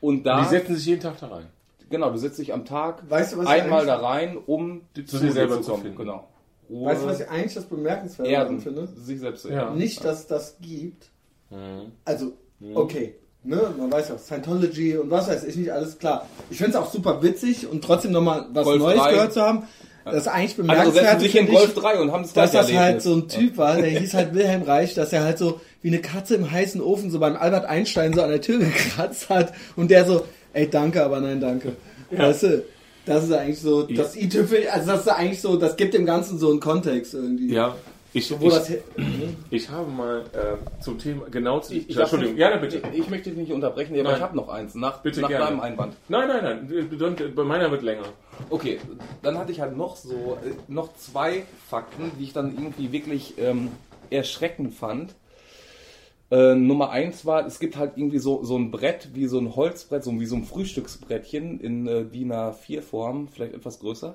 Und 0.00 0.24
da, 0.24 0.42
Die 0.42 0.48
setzen 0.48 0.76
sich 0.76 0.86
jeden 0.86 1.00
Tag 1.00 1.18
da 1.20 1.28
rein. 1.28 1.46
genau, 1.90 2.10
du 2.10 2.18
setzt 2.18 2.38
dich 2.38 2.52
am 2.52 2.64
Tag 2.64 3.08
Weißt 3.08 3.34
du, 3.34 3.40
einmal 3.40 3.86
da 3.86 3.96
rein, 3.96 4.36
um 4.46 4.82
zu 5.06 5.18
dir 5.18 5.32
selber 5.32 5.62
zu 5.62 5.76
finden. 5.76 5.96
Genau. 5.96 6.28
Ruhe, 6.70 6.86
Weißt 6.86 7.02
du, 7.02 7.06
was 7.06 7.20
ich 7.20 7.28
eigentlich 7.28 7.54
das 7.54 7.64
bemerkenswerte 7.66 8.30
Erden, 8.30 8.60
finde? 8.60 8.86
sich 8.86 9.20
selbst 9.20 9.42
zu 9.42 9.50
Ja. 9.50 9.74
Nicht, 9.74 10.04
dass 10.04 10.20
es 10.20 10.26
das 10.26 10.56
gibt. 10.60 11.10
Mhm. 11.50 11.92
Also, 12.04 12.32
okay. 12.74 13.16
Ne, 13.44 13.60
man 13.76 13.90
weiß 13.90 14.08
ja, 14.10 14.18
Scientology 14.18 14.96
und 14.96 15.10
was 15.10 15.26
weiß 15.28 15.42
ich 15.44 15.56
nicht, 15.56 15.72
alles 15.72 15.98
klar. 15.98 16.28
Ich 16.48 16.58
finde 16.58 16.70
es 16.70 16.76
auch 16.76 16.90
super 16.92 17.20
witzig 17.24 17.66
und 17.68 17.82
trotzdem 17.82 18.12
nochmal 18.12 18.46
was 18.52 18.64
Golf 18.64 18.78
Neues 18.78 19.00
3. 19.00 19.10
gehört 19.12 19.32
zu 19.32 19.42
haben. 19.42 19.64
Das 20.04 20.14
ist 20.14 20.28
eigentlich 20.28 20.56
bemerkenswert. 20.56 21.04
setzen 21.04 21.20
sich 21.20 21.36
in 21.36 21.46
Golf 21.46 21.74
3 21.74 22.00
und 22.00 22.12
haben 22.12 22.22
das 22.22 22.32
dass 22.32 22.52
das 22.52 22.72
halt 22.72 23.02
so 23.02 23.14
ein 23.14 23.28
Typ 23.28 23.56
war, 23.56 23.76
der 23.76 23.90
hieß 23.90 24.14
halt 24.14 24.34
Wilhelm 24.34 24.62
Reich, 24.62 24.94
dass 24.94 25.12
er 25.12 25.24
halt 25.24 25.38
so 25.38 25.60
wie 25.82 25.88
eine 25.88 26.00
Katze 26.00 26.34
im 26.34 26.50
heißen 26.50 26.80
Ofen 26.80 27.10
so 27.10 27.18
beim 27.18 27.36
Albert 27.36 27.66
Einstein 27.66 28.12
so 28.12 28.22
an 28.22 28.30
der 28.30 28.40
Tür 28.40 28.58
gekratzt 28.58 29.28
hat 29.28 29.52
und 29.76 29.90
der 29.90 30.04
so, 30.04 30.24
ey, 30.52 30.68
danke, 30.68 31.04
aber 31.04 31.20
nein, 31.20 31.40
danke. 31.40 31.76
Weißt 32.10 32.42
du, 32.42 32.64
das 33.06 33.24
ist 33.24 33.32
eigentlich 33.32 33.60
so, 33.60 33.82
das 33.82 34.16
i-Tüpfel, 34.16 34.68
also 34.68 34.92
das 34.92 35.00
ist 35.02 35.08
eigentlich 35.08 35.40
so, 35.40 35.56
das 35.56 35.76
gibt 35.76 35.94
dem 35.94 36.06
Ganzen 36.06 36.38
so 36.38 36.50
einen 36.50 36.60
Kontext 36.60 37.14
irgendwie. 37.14 37.52
Ja. 37.52 37.76
Ich, 38.14 38.30
ich, 38.30 38.38
he- 38.68 38.78
ich 39.50 39.70
habe 39.70 39.90
mal 39.90 40.20
äh, 40.34 40.82
zum 40.82 40.98
Thema, 40.98 41.26
genau 41.30 41.60
zu, 41.60 41.74
Ich, 41.74 41.88
ich 41.88 41.96
Entschuldigung, 41.96 42.36
gerne 42.36 42.60
bitte. 42.60 42.82
Ich, 42.92 43.08
möchte 43.08 43.30
dich 43.30 43.38
nicht 43.38 43.52
unterbrechen, 43.52 43.94
aber 43.94 44.02
Nein. 44.02 44.16
ich 44.16 44.22
habe 44.22 44.36
noch 44.36 44.48
eins. 44.48 44.74
Nach, 44.74 44.98
Bitte 45.02 45.22
nach 45.22 45.28
gerne. 45.28 45.46
deinem 45.46 45.60
Einwand. 45.60 45.96
Nein, 46.08 46.28
nein, 46.28 46.68
nein, 46.68 47.32
bei 47.34 47.44
meiner 47.44 47.70
wird 47.70 47.82
länger. 47.82 48.04
Okay, 48.50 48.78
dann 49.22 49.38
hatte 49.38 49.52
ich 49.52 49.60
halt 49.60 49.76
noch 49.76 49.96
so, 49.96 50.38
äh, 50.44 50.52
noch 50.68 50.94
zwei 50.96 51.44
Fakten, 51.68 52.12
die 52.18 52.24
ich 52.24 52.32
dann 52.34 52.54
irgendwie 52.54 52.92
wirklich 52.92 53.34
ähm, 53.38 53.68
erschreckend 54.10 54.74
fand. 54.74 55.14
Äh, 56.30 56.54
Nummer 56.54 56.90
eins 56.90 57.24
war, 57.26 57.46
es 57.46 57.58
gibt 57.58 57.76
halt 57.76 57.92
irgendwie 57.96 58.18
so, 58.18 58.42
so 58.44 58.56
ein 58.58 58.70
Brett, 58.70 59.10
wie 59.14 59.26
so 59.26 59.38
ein 59.38 59.54
Holzbrett, 59.56 60.04
so 60.04 60.18
wie 60.20 60.26
so 60.26 60.36
ein 60.36 60.44
Frühstücksbrettchen 60.44 61.60
in 61.60 61.86
äh, 61.86 62.04
DIN 62.04 62.32
A4-Form, 62.32 63.28
vielleicht 63.28 63.54
etwas 63.54 63.80
größer. 63.80 64.14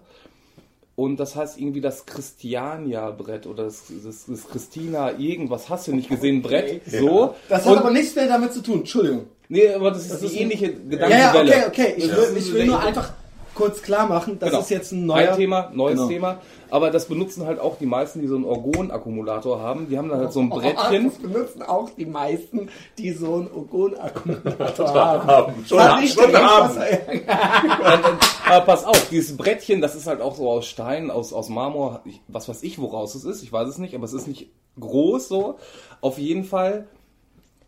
Und 0.99 1.17
das 1.19 1.35
heißt 1.35 1.59
irgendwie 1.59 1.79
das 1.79 2.07
Christiania-Brett 2.07 3.45
oder 3.45 3.65
das, 3.65 3.83
das, 4.03 4.25
das 4.27 4.47
Christina 4.49 5.11
irgendwas, 5.19 5.69
hast 5.69 5.87
du 5.87 5.93
nicht 5.95 6.09
gesehen, 6.09 6.41
Brett, 6.41 6.81
so. 6.87 7.35
Das 7.49 7.65
hat 7.65 7.71
Und- 7.73 7.77
aber 7.77 7.91
nichts 7.91 8.15
mehr 8.15 8.27
damit 8.27 8.51
zu 8.51 8.61
tun, 8.63 8.79
Entschuldigung. 8.79 9.25
Nee, 9.47 9.69
aber 9.69 9.91
das 9.91 10.05
ist 10.05 10.13
Das 10.13 10.19
die 10.21 10.25
ist 10.25 10.33
ein- 10.33 10.39
ähnliche 10.41 10.65
Ja, 10.65 10.71
Gedankenwelle. 10.89 11.51
ja, 11.51 11.67
okay, 11.67 11.93
okay. 11.93 11.93
Ich 11.97 12.07
will, 12.09 12.35
ich 12.37 12.51
will 12.53 12.65
nur 12.65 12.79
einfach 12.79 13.13
kurz 13.57 13.81
klar 13.81 14.07
machen, 14.07 14.37
das 14.39 14.49
Genau. 14.51 14.61
ist 14.61 14.69
jetzt 14.69 14.91
ein 14.91 15.05
neuer... 15.05 15.31
Ein 15.31 15.35
Thema, 15.37 15.69
neues 15.73 15.95
Genau. 15.95 16.07
Thema. 16.07 16.37
Aber 16.69 16.91
das 16.91 17.07
benutzen 17.07 17.45
halt 17.45 17.59
auch 17.59 17.77
die 17.77 17.85
meisten, 17.85 18.21
die 18.21 18.27
so 18.27 18.35
einen 18.35 18.45
Orgon-Akkumulator 18.45 19.59
haben. 19.61 19.89
Die 19.89 19.97
haben 19.97 20.09
dann 20.09 20.19
halt 20.19 20.31
so 20.33 20.41
ein 20.41 20.49
Brettchen. 20.51 21.05
Das 21.05 21.17
benutzen 21.17 21.61
auch 21.63 21.89
die 21.89 22.05
meisten, 22.05 22.69
die 22.97 23.11
so 23.11 23.33
einen 23.35 23.51
Orgon-Akkumulator 23.51 24.87
haben. 24.93 25.27
Haben. 25.27 25.65
Schon, 25.65 25.99
nicht 25.99 26.19
schon 26.19 26.31
der 26.31 26.45
haben. 26.45 26.77
Aber 28.47 28.65
pass 28.65 28.85
auf, 28.85 29.09
dieses 29.09 29.35
Brettchen, 29.35 29.81
das 29.81 29.95
ist 29.95 30.07
halt 30.07 30.21
auch 30.21 30.35
so 30.35 30.49
aus 30.49 30.65
Stein, 30.67 31.09
aus, 31.11 31.33
aus 31.33 31.49
Marmor, 31.49 32.01
ich, 32.05 32.21
was 32.27 32.47
weiß 32.47 32.63
ich, 32.63 32.79
woraus 32.79 33.15
es 33.15 33.23
ist. 33.25 33.43
Ich 33.43 33.51
weiß 33.51 33.67
es 33.67 33.77
nicht, 33.77 33.95
aber 33.95 34.05
es 34.05 34.13
ist 34.13 34.27
nicht 34.27 34.51
groß 34.79 35.27
so. 35.27 35.57
Auf 36.01 36.17
jeden 36.17 36.43
Fall, 36.43 36.87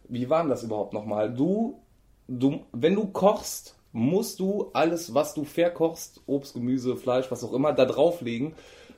wie 0.08 0.30
war 0.30 0.42
denn 0.42 0.50
das 0.50 0.64
überhaupt 0.64 0.94
nochmal? 0.94 1.34
Du, 1.34 1.80
du, 2.28 2.62
wenn 2.72 2.96
du 2.96 3.08
kochst, 3.08 3.76
musst 3.92 4.40
du 4.40 4.70
alles, 4.74 5.14
was 5.14 5.34
du 5.34 5.44
verkochst, 5.44 6.22
Obst, 6.28 6.54
Gemüse, 6.54 6.96
Fleisch, 6.96 7.32
was 7.32 7.44
auch 7.44 7.54
immer, 7.54 7.74
da 7.74 7.86
drauflegen, 7.86 8.54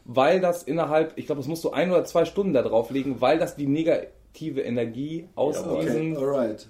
weil 0.05 0.39
das 0.41 0.63
innerhalb, 0.63 1.13
ich 1.17 1.25
glaube, 1.27 1.39
das 1.39 1.47
musst 1.47 1.63
du 1.63 1.71
ein 1.71 1.91
oder 1.91 2.03
zwei 2.05 2.25
Stunden 2.25 2.53
da 2.53 2.61
drauflegen, 2.61 3.21
weil 3.21 3.37
das 3.39 3.55
die 3.55 3.67
negative 3.67 4.61
Energie 4.61 5.27
aus 5.35 5.57
Jawohl. 5.57 5.81
diesen 5.81 6.17
alright. 6.17 6.67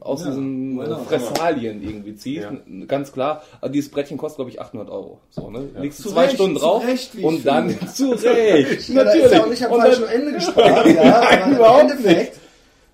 Aus 0.00 0.20
Ja, 0.24 0.30
diesen? 0.30 0.82
Fressalien 1.06 1.82
irgendwie 1.82 2.14
zieht. 2.16 2.42
Ja. 2.42 2.52
Ganz 2.86 3.12
klar. 3.12 3.42
Also 3.60 3.72
dieses 3.72 3.90
Brettchen 3.90 4.18
kostet, 4.18 4.36
glaube 4.38 4.50
ich, 4.50 4.60
800 4.60 4.90
Euro. 4.90 5.20
So, 5.30 5.48
ne? 5.50 5.68
Legst 5.78 6.04
du 6.04 6.10
zwei 6.10 6.22
Recht, 6.24 6.34
Stunden 6.34 6.56
drauf 6.56 6.84
Recht, 6.84 7.14
und 7.22 7.46
dann 7.46 7.70
zu 7.94 8.10
Recht. 8.12 8.88
Ja, 8.88 9.04
da 9.04 9.12
ist 9.12 9.32
ja 9.32 9.42
auch 9.44 9.48
nicht 9.48 9.64
am 9.64 9.80
falschen 9.80 10.04
Ende 10.08 10.32
gespart, 10.32 10.86
ja, 10.86 11.22
aber 11.44 11.80
im 11.82 11.90
Endeffekt, 11.90 12.40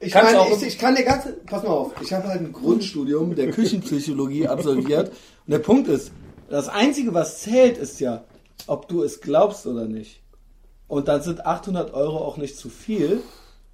ich, 0.01 0.14
auch- 0.16 0.51
ich, 0.57 0.62
ich 0.62 0.78
kann 0.78 0.94
dir 0.94 1.05
ganz, 1.05 1.24
pass 1.46 1.62
mal 1.62 1.70
auf, 1.70 1.92
ich 2.03 2.12
habe 2.12 2.28
halt 2.28 2.40
ein 2.40 2.53
Grundstudium 2.53 3.34
der 3.34 3.51
Küchenpsychologie 3.51 4.46
absolviert 4.49 5.09
und 5.09 5.51
der 5.53 5.59
Punkt 5.59 5.88
ist, 5.88 6.12
das 6.51 6.68
Einzige, 6.68 7.12
was 7.14 7.40
zählt, 7.40 7.76
ist 7.78 8.01
ja, 8.01 8.24
ob 8.66 8.88
du 8.88 9.03
es 9.03 9.20
glaubst 9.20 9.66
oder 9.66 9.84
nicht. 9.86 10.22
Und 10.86 11.09
dann 11.09 11.20
sind 11.22 11.44
800 11.44 11.92
Euro 11.92 12.18
auch 12.18 12.38
nicht 12.38 12.57
zu 12.57 12.70
viel 12.70 13.20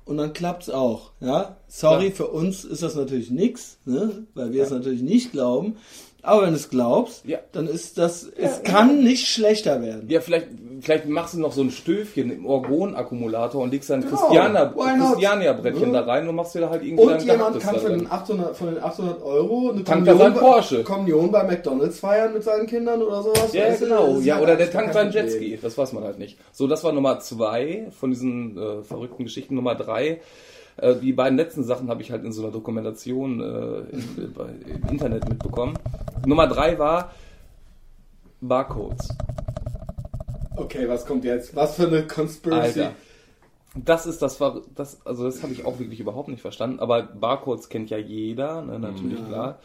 und 0.05 0.17
dann 0.17 0.33
klappt's 0.33 0.69
auch, 0.71 1.13
ja. 1.21 1.57
Sorry, 1.69 2.07
Ja. 2.09 2.11
für 2.15 2.27
uns 2.29 2.65
ist 2.65 2.83
das 2.83 2.95
natürlich 2.97 3.31
nix, 3.31 3.79
ne, 3.85 4.27
weil 4.35 4.53
wir 4.53 4.65
es 4.65 4.71
natürlich 4.71 5.03
nicht 5.03 5.31
glauben. 5.33 5.77
Aber 6.23 6.43
wenn 6.43 6.51
du 6.51 6.57
es 6.57 6.71
glaubst, 6.71 7.25
Ja. 7.27 7.39
dann 7.53 7.69
ist 7.69 7.99
das, 7.99 8.25
es 8.25 8.63
kann 8.65 9.05
nicht 9.05 9.29
schlechter 9.29 9.81
werden. 9.83 10.09
ja, 10.09 10.21
vielleicht, 10.21 10.49
vielleicht 10.85 11.09
machst 11.09 11.35
du 11.35 11.41
noch 11.41 11.53
so 11.53 11.63
ein 11.63 11.71
Stöfchen 11.71 12.31
im 12.31 12.47
Orgon-Akkumulator 12.47 13.63
und 13.63 13.71
legst 13.73 13.91
dann 13.91 14.01
ein 14.03 14.09
Genau, 14.09 14.17
Christiania-? 14.17 14.73
Christiania-Brettchen 14.73 15.93
Ja. 15.95 16.03
da 16.03 16.07
rein 16.13 16.29
und 16.29 16.35
machst 16.37 16.55
dir 16.55 16.61
da 16.61 16.71
halt 16.71 16.83
irgendwie 16.85 17.03
Und 17.05 17.23
jemand 17.25 17.59
kann 17.61 17.77
von 17.77 17.91
den 17.93 18.11
800, 18.11 18.57
von 18.57 18.67
den 18.75 18.83
800 18.83 19.23
Euro 19.23 19.71
eine 19.71 19.85
Tankt 19.85 20.07
bei, 20.07 20.31
Porsche. 20.31 20.85
Kommunion 20.85 21.31
bei 21.31 21.43
McDonalds 21.45 21.99
feiern 22.01 22.33
mit 22.33 22.45
seinen 22.45 22.67
Kindern 22.67 23.03
oder 23.03 23.23
sowas. 23.23 23.53
Ja, 23.53 23.65
Weißt 23.69 23.81
genau. 23.81 24.19
Ja, 24.21 24.41
oder 24.41 24.57
der 24.57 24.71
tankt 24.71 24.93
seinen 24.95 25.11
Problem. 25.11 25.25
Jetski. 25.27 25.59
Das 25.61 25.77
weiß 25.77 25.93
man 25.93 26.05
halt 26.05 26.19
nicht. 26.19 26.39
So, 26.53 26.67
das 26.67 26.85
war 26.85 26.93
Nummer 26.93 27.19
zwei 27.21 27.89
von 27.99 28.11
diesen 28.11 28.57
äh, 28.59 28.83
verrückten 28.83 29.25
Geschichten. 29.25 29.55
Nummer 29.55 29.75
drei 29.75 30.21
Äh, 30.77 30.97
die 30.97 31.13
beiden 31.13 31.39
letzten 31.39 31.63
Sachen 31.63 31.89
habe 31.89 32.03
ich 32.03 32.11
halt 32.11 32.25
in 32.25 32.33
so 32.33 32.43
einer 32.43 32.51
Dokumentation 32.51 33.41
äh, 33.41 34.27
bei- 34.37 34.47
im 34.67 34.91
Internet 34.91 35.29
mitbekommen. 35.29 35.79
Nummer 36.27 36.49
drei 36.49 36.77
war 36.81 37.13
Barcodes. 38.41 39.09
Okay, 40.57 40.89
was 40.89 41.05
kommt 41.07 41.25
jetzt? 41.25 41.55
Was 41.57 41.77
für 41.77 41.87
eine 41.87 42.07
Conspiracy? 42.07 42.81
Alter. 42.81 42.95
Das 43.77 44.07
ist 44.07 44.23
das, 44.23 44.39
das 44.77 44.99
also 45.05 45.25
das 45.25 45.43
habe 45.43 45.53
ich 45.53 45.65
auch 45.65 45.81
wirklich 45.81 45.99
überhaupt 45.99 46.29
nicht 46.29 46.41
verstanden. 46.41 46.79
Aber 46.79 47.03
Barcodes 47.03 47.69
kennt 47.69 47.91
ja 47.91 47.99
jeder, 47.99 48.63
ne, 48.63 48.79
natürlich 48.79 49.19
klar. 49.27 49.59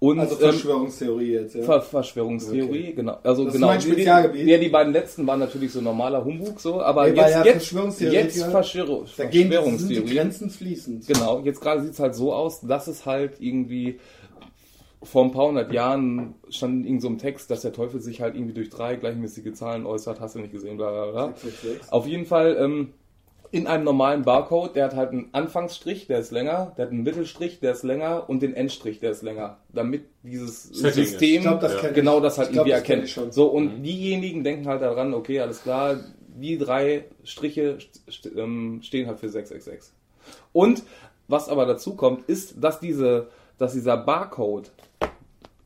Und 0.00 0.18
Also 0.18 0.34
ähm, 0.34 0.40
Verschwörungstheorie 0.40 1.30
jetzt, 1.32 1.54
ja. 1.54 1.62
Ver 1.62 1.80
Verschwörungstheorie, 1.80 2.92
genau. 2.94 3.18
Also 3.22 3.44
Das 3.44 3.54
ist 3.54 3.60
genau. 3.60 3.68
mein 3.68 3.80
Spezialgebiet. 3.80 4.46
Die, 4.46 4.50
ja, 4.50 4.58
die 4.58 4.68
beiden 4.68 4.92
letzten 4.92 5.26
waren 5.26 5.38
natürlich 5.38 5.72
so 5.72 5.80
normaler 5.80 6.24
Humbug 6.24 6.60
so, 6.60 6.82
aber 6.82 7.04
Nee, 7.08 7.16
jetzt, 7.16 7.30
ja 7.30 7.44
jetzt, 7.44 7.72
Verschwörungstheoretiker- 7.72 8.10
jetzt 8.12 8.42
Verschwörung, 8.42 9.04
da 9.16 9.24
gehen 9.24 9.32
sind 9.32 9.50
die 9.50 9.54
Verschwörungstheorie. 9.54 10.14
Grenzen 10.14 10.50
fließend. 10.50 11.06
Genau, 11.06 11.40
jetzt 11.44 11.60
gerade 11.60 11.82
sieht 11.82 11.92
es 11.92 12.00
halt 12.00 12.16
so 12.16 12.34
aus, 12.34 12.60
dass 12.62 12.88
es 12.88 13.06
halt 13.06 13.34
irgendwie 13.38 14.00
vor 15.04 15.24
ein 15.24 15.32
paar 15.32 15.48
hundert 15.48 15.72
Jahren 15.72 16.34
stand 16.48 16.72
in 16.72 16.78
irgendeinem 16.78 17.00
so 17.00 17.08
einem 17.08 17.18
Text, 17.18 17.50
dass 17.50 17.62
der 17.62 17.72
Teufel 17.72 18.00
sich 18.00 18.20
halt 18.20 18.34
irgendwie 18.34 18.54
durch 18.54 18.70
drei 18.70 18.96
gleichmäßige 18.96 19.52
Zahlen 19.52 19.86
äußert, 19.86 20.20
hast 20.20 20.34
du 20.34 20.40
nicht 20.40 20.52
gesehen, 20.52 20.76
bla 20.76 20.90
bla 20.90 21.10
bla. 21.10 21.26
Sechs, 21.28 21.42
sechs, 21.42 21.62
sechs. 21.62 21.92
Auf 21.92 22.06
jeden 22.06 22.26
Fall 22.26 22.56
ähm, 22.58 22.94
in 23.54 23.68
einem 23.68 23.84
normalen 23.84 24.22
Barcode, 24.22 24.74
der 24.74 24.86
hat 24.86 24.96
halt 24.96 25.10
einen 25.10 25.28
Anfangsstrich, 25.30 26.08
der 26.08 26.18
ist 26.18 26.32
länger, 26.32 26.72
der 26.76 26.86
hat 26.86 26.92
einen 26.92 27.04
Mittelstrich, 27.04 27.60
der 27.60 27.70
ist 27.70 27.84
länger 27.84 28.28
und 28.28 28.42
den 28.42 28.52
Endstrich, 28.52 28.98
der 28.98 29.12
ist 29.12 29.22
länger, 29.22 29.58
damit 29.72 30.06
dieses 30.24 30.64
Setting 30.64 31.04
ist. 31.04 31.10
System 31.10 31.42
glaub, 31.42 31.60
das 31.60 31.80
Ja. 31.80 31.90
genau 31.90 32.18
das 32.18 32.36
halt 32.36 32.48
Ich 32.48 32.54
glaub, 32.54 32.66
irgendwie 32.66 32.80
das 32.80 32.86
kenn 32.86 33.00
erkennt. 33.02 33.32
So, 33.32 33.46
und 33.46 33.82
diejenigen 33.82 34.42
denken 34.42 34.66
halt 34.66 34.82
daran, 34.82 35.14
okay, 35.14 35.38
alles 35.40 35.62
klar, 35.62 36.00
die 36.36 36.58
drei 36.58 37.04
Striche 37.24 37.78
st 37.80 38.02
st 38.10 38.30
ähm, 38.36 38.80
stehen 38.82 39.06
halt 39.06 39.20
für 39.20 39.28
666. 39.28 39.92
Und 40.52 40.82
was 41.28 41.48
aber 41.48 41.64
dazu 41.64 41.94
kommt, 41.94 42.28
ist, 42.28 42.56
dass 42.60 42.80
diese, 42.80 43.28
dass 43.58 43.72
dieser 43.72 43.96
Barcode, 43.96 44.72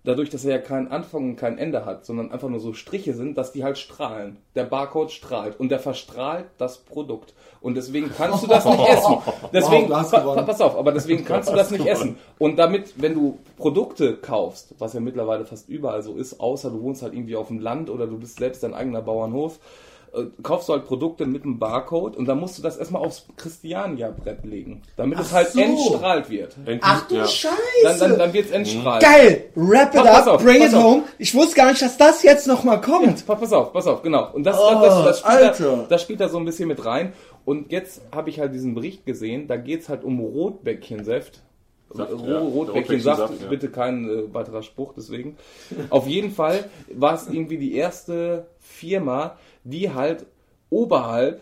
dadurch, 0.05 0.31
dass 0.31 0.45
er 0.45 0.57
ja 0.57 0.59
keinen 0.59 0.89
Anfang 0.89 1.31
und 1.31 1.37
kein 1.37 1.59
Ende 1.59 1.85
hat, 1.85 2.07
sondern 2.07 2.31
einfach 2.31 2.49
nur 2.49 2.61
so 2.61 2.73
Striche 2.73 3.15
sind, 3.15 3.37
dass 3.37 3.53
die 3.53 3.65
halt 3.65 3.79
strahlen. 3.79 4.39
Der 4.55 4.65
Barcode 4.65 5.11
strahlt 5.11 5.59
und 5.59 5.71
der 5.71 5.81
verstrahlt 5.81 6.47
das 6.59 6.79
Produkt. 6.79 7.35
Und 7.61 7.77
deswegen 7.77 8.11
kannst 8.17 8.45
du 8.45 8.47
das 8.47 8.65
nicht 8.65 8.79
essen. 8.89 9.19
Deswegen, 9.53 9.95
hast 9.95 10.13
pa 10.13 10.43
pass 10.43 10.61
auf, 10.61 10.77
aber 10.77 10.93
deswegen 10.93 11.25
kannst 11.25 11.51
du 11.51 11.57
das 11.57 11.71
nicht 11.71 11.87
essen. 11.87 12.17
Und 12.39 12.57
damit, 12.57 12.95
wenn 13.01 13.15
du 13.15 13.39
Produkte 13.57 14.17
kaufst, 14.17 14.75
was 14.79 14.93
ja 14.93 15.01
mittlerweile 15.01 15.45
fast 15.45 15.69
überall 15.69 16.03
so 16.03 16.15
ist, 16.15 16.41
außer 16.41 16.71
du 16.71 16.81
wohnst 16.81 17.03
halt 17.03 17.15
irgendwie 17.15 17.37
auf 17.37 17.49
dem 17.49 17.59
Land 17.59 17.91
oder 17.91 18.07
du 18.07 18.19
bist 18.19 18.39
selbst 18.39 18.63
dein 18.63 18.75
eigener 18.75 19.03
Bauernhof, 19.03 19.59
kaufst 20.43 20.69
du 20.69 20.73
halt 20.73 20.85
Produkte 20.87 21.27
mit 21.27 21.45
einem 21.45 21.59
Barcode 21.59 22.17
und 22.17 22.27
dann 22.27 22.39
musst 22.41 22.59
du 22.59 22.63
das 22.63 22.77
erstmal 22.77 23.03
aufs 23.05 23.27
Christiania-Brett 23.37 24.45
legen, 24.45 24.83
damit 24.97 25.19
es 25.19 25.29
Ach 25.31 25.35
halt 25.35 25.49
so. 25.53 25.61
entstrahlt 25.61 26.31
wird. 26.31 26.57
Endlich- 26.59 26.81
Ach 26.83 27.07
du 27.09 27.17
ja. 27.17 27.27
Scheiße! 27.27 27.55
Dann, 27.85 27.99
dann, 27.99 28.19
dann 28.19 28.33
wird 28.33 28.47
es 28.47 28.51
entstrahlt. 28.53 29.03
Geil! 29.03 29.45
Wrap 29.55 29.95
it 29.95 30.03
Pass 30.03 30.27
up, 30.27 30.35
auf, 30.35 30.43
bring 30.45 30.63
it 30.63 30.75
auf. 30.75 30.83
home. 30.85 31.03
Ich 31.19 31.35
wusste 31.35 31.55
gar 31.57 31.69
nicht, 31.71 31.83
dass 31.83 31.97
das 31.97 32.23
jetzt 32.23 32.47
noch 32.47 32.65
mal 32.65 32.79
kommt. 32.81 33.27
Pa- 33.27 33.35
Pass 33.35 33.53
auf, 33.53 33.73
pass 33.73 33.87
auf, 33.87 34.03
genau. 34.03 34.31
Und 34.33 34.45
das, 34.45 34.57
Oh, 34.59 34.71
das, 34.83 35.05
das, 35.05 35.19
spielt 35.21 35.61
da, 35.61 35.85
das 35.89 36.03
spielt 36.03 36.21
da 36.21 36.29
so 36.29 36.39
ein 36.39 36.45
bisschen 36.45 36.69
mit 36.69 36.85
rein. 36.85 37.13
Und 37.45 37.73
jetzt 37.73 38.03
habe 38.15 38.31
ich 38.31 38.41
halt 38.41 38.53
diesen 38.55 38.75
Bericht 38.75 39.07
gesehen, 39.07 39.47
da 39.49 39.57
geht 39.57 39.81
es 39.83 39.89
halt 39.89 40.05
um 40.05 40.21
Rotbäckchensaft. 40.21 41.41
Saft, 41.91 42.13
Ro- 42.13 42.27
ja. 42.29 42.39
Rotbäckchensaft, 42.39 43.21
Rotbäckchensaft, 43.21 43.43
ja. 43.45 43.49
bitte 43.49 43.69
kein 43.71 44.09
äh, 44.11 44.35
weiterer 44.35 44.63
Spruch, 44.63 44.93
deswegen. 44.95 45.39
Auf 45.89 46.07
jeden 46.07 46.31
Fall 46.33 46.65
war 46.93 47.15
es 47.15 47.29
irgendwie 47.29 47.57
die 47.57 47.75
erste 47.75 48.47
Firma, 48.59 49.39
die 49.65 49.93
halt 49.95 50.27
oberhalb 50.71 51.41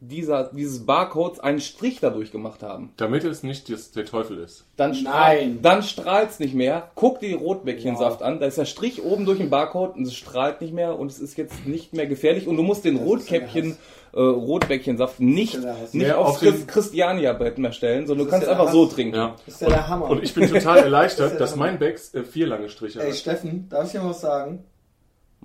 dieser, 0.00 0.50
dieses 0.52 0.84
Barcodes 0.84 1.40
einen 1.40 1.58
Strich 1.60 2.00
dadurch 2.00 2.30
gemacht 2.30 2.62
haben. 2.62 2.92
Damit 2.98 3.24
es 3.24 3.42
nicht 3.42 3.70
das, 3.72 3.92
der 3.92 4.04
Teufel 4.04 4.38
ist. 4.38 4.66
Dann, 4.76 4.90
Nein. 4.90 5.00
strahlt, 5.00 5.64
dann 5.64 5.82
strahlt 5.82 6.30
es 6.30 6.38
nicht 6.38 6.54
mehr. 6.54 6.90
Guck 6.94 7.20
dir 7.20 7.30
die 7.30 7.34
Rotbäckchensaft 7.34 8.22
an. 8.22 8.38
Da 8.38 8.46
ist 8.46 8.58
der 8.58 8.66
Strich 8.66 9.02
oben 9.02 9.24
durch 9.24 9.38
den 9.38 9.48
Barcode 9.48 9.96
und 9.96 10.06
es 10.06 10.14
strahlt 10.14 10.60
nicht 10.60 10.74
mehr 10.74 10.98
und 10.98 11.10
es 11.10 11.18
ist 11.18 11.38
jetzt 11.38 11.66
nicht 11.66 11.94
mehr 11.94 12.06
gefährlich. 12.06 12.46
Und 12.46 12.56
du 12.58 12.62
musst 12.62 12.84
den 12.84 12.98
Das 12.98 13.06
Rotkäppchen, 13.06 13.78
äh, 14.12 14.20
Rotbäckchensaft 14.20 15.18
nicht, 15.18 15.58
nicht 15.64 15.94
Mehr 15.94 16.18
aufs 16.18 16.30
auf 16.36 16.40
den- 16.40 16.52
Christ 16.52 16.68
Christiania-Brett 16.68 17.56
mehr 17.56 17.72
stellen, 17.72 18.06
sondern 18.06 18.26
du 18.26 18.30
Das 18.30 18.40
kannst 18.42 18.48
einfach 18.50 18.72
so 18.72 18.84
trinken. 18.86 19.16
Ja. 19.16 19.34
Das 19.46 19.54
ist 19.54 19.60
ja 19.62 19.68
der 19.70 19.88
Hammer. 19.88 20.10
Und 20.10 20.22
ich 20.22 20.34
bin 20.34 20.46
total 20.46 20.78
erleichtert, 20.80 21.32
ja 21.32 21.38
dass 21.38 21.56
mein 21.56 21.78
Becks 21.78 22.14
äh, 22.14 22.22
vier 22.22 22.46
lange 22.46 22.68
Striche 22.68 23.00
Ey, 23.00 23.10
hat. 23.12 23.16
Steffen, 23.16 23.66
darf 23.70 23.86
ich 23.86 23.92
dir 23.92 24.02
mal 24.02 24.10
was 24.10 24.20
sagen? 24.20 24.62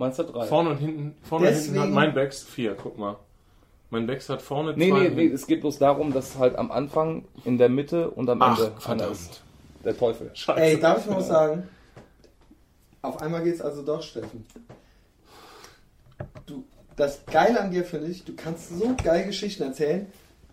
Du 0.09 0.23
drei? 0.23 0.45
Vorne 0.47 0.71
und 0.71 0.77
hinten, 0.77 1.15
vorne 1.23 1.47
und 1.47 1.53
hinten 1.53 1.69
hat 1.69 1.75
Deswegen- 1.77 1.93
mein 1.93 2.13
Becks 2.13 2.43
vier, 2.43 2.75
guck 2.75 2.97
mal. 2.97 3.17
Mein 3.91 4.07
Becks 4.07 4.29
hat 4.29 4.41
vorne 4.41 4.73
Nee, 4.75 4.89
zwei. 4.89 4.99
nee, 5.09 5.09
nee, 5.09 5.27
es 5.27 5.45
geht 5.47 5.61
bloß 5.61 5.77
darum, 5.77 6.11
dass 6.13 6.37
halt 6.39 6.55
am 6.55 6.71
Anfang, 6.71 7.25
in 7.45 7.57
der 7.57 7.69
Mitte 7.69 8.09
und 8.09 8.29
am 8.29 8.41
Ach, 8.41 8.57
Ende 8.59 8.71
verdammt. 8.79 9.11
ist. 9.11 9.41
Der 9.83 9.97
Teufel. 9.97 10.31
Scheiße. 10.33 10.61
Ey, 10.61 10.79
darf 10.79 10.99
ich 10.99 11.05
mal 11.07 11.17
was 11.17 11.27
sagen? 11.27 11.67
Auf 13.01 13.21
einmal 13.21 13.43
geht's 13.43 13.61
also 13.61 13.81
doch, 13.83 14.01
Steffen. 14.01 14.45
Du, 16.45 16.63
das 16.95 17.25
Geile 17.25 17.59
an 17.59 17.71
dir 17.71 17.83
finde 17.83 18.07
ich, 18.07 18.23
du 18.23 18.35
kannst 18.35 18.77
so 18.77 18.95
geil 19.03 19.25
Geschichten 19.25 19.63
erzählen, 19.63 20.07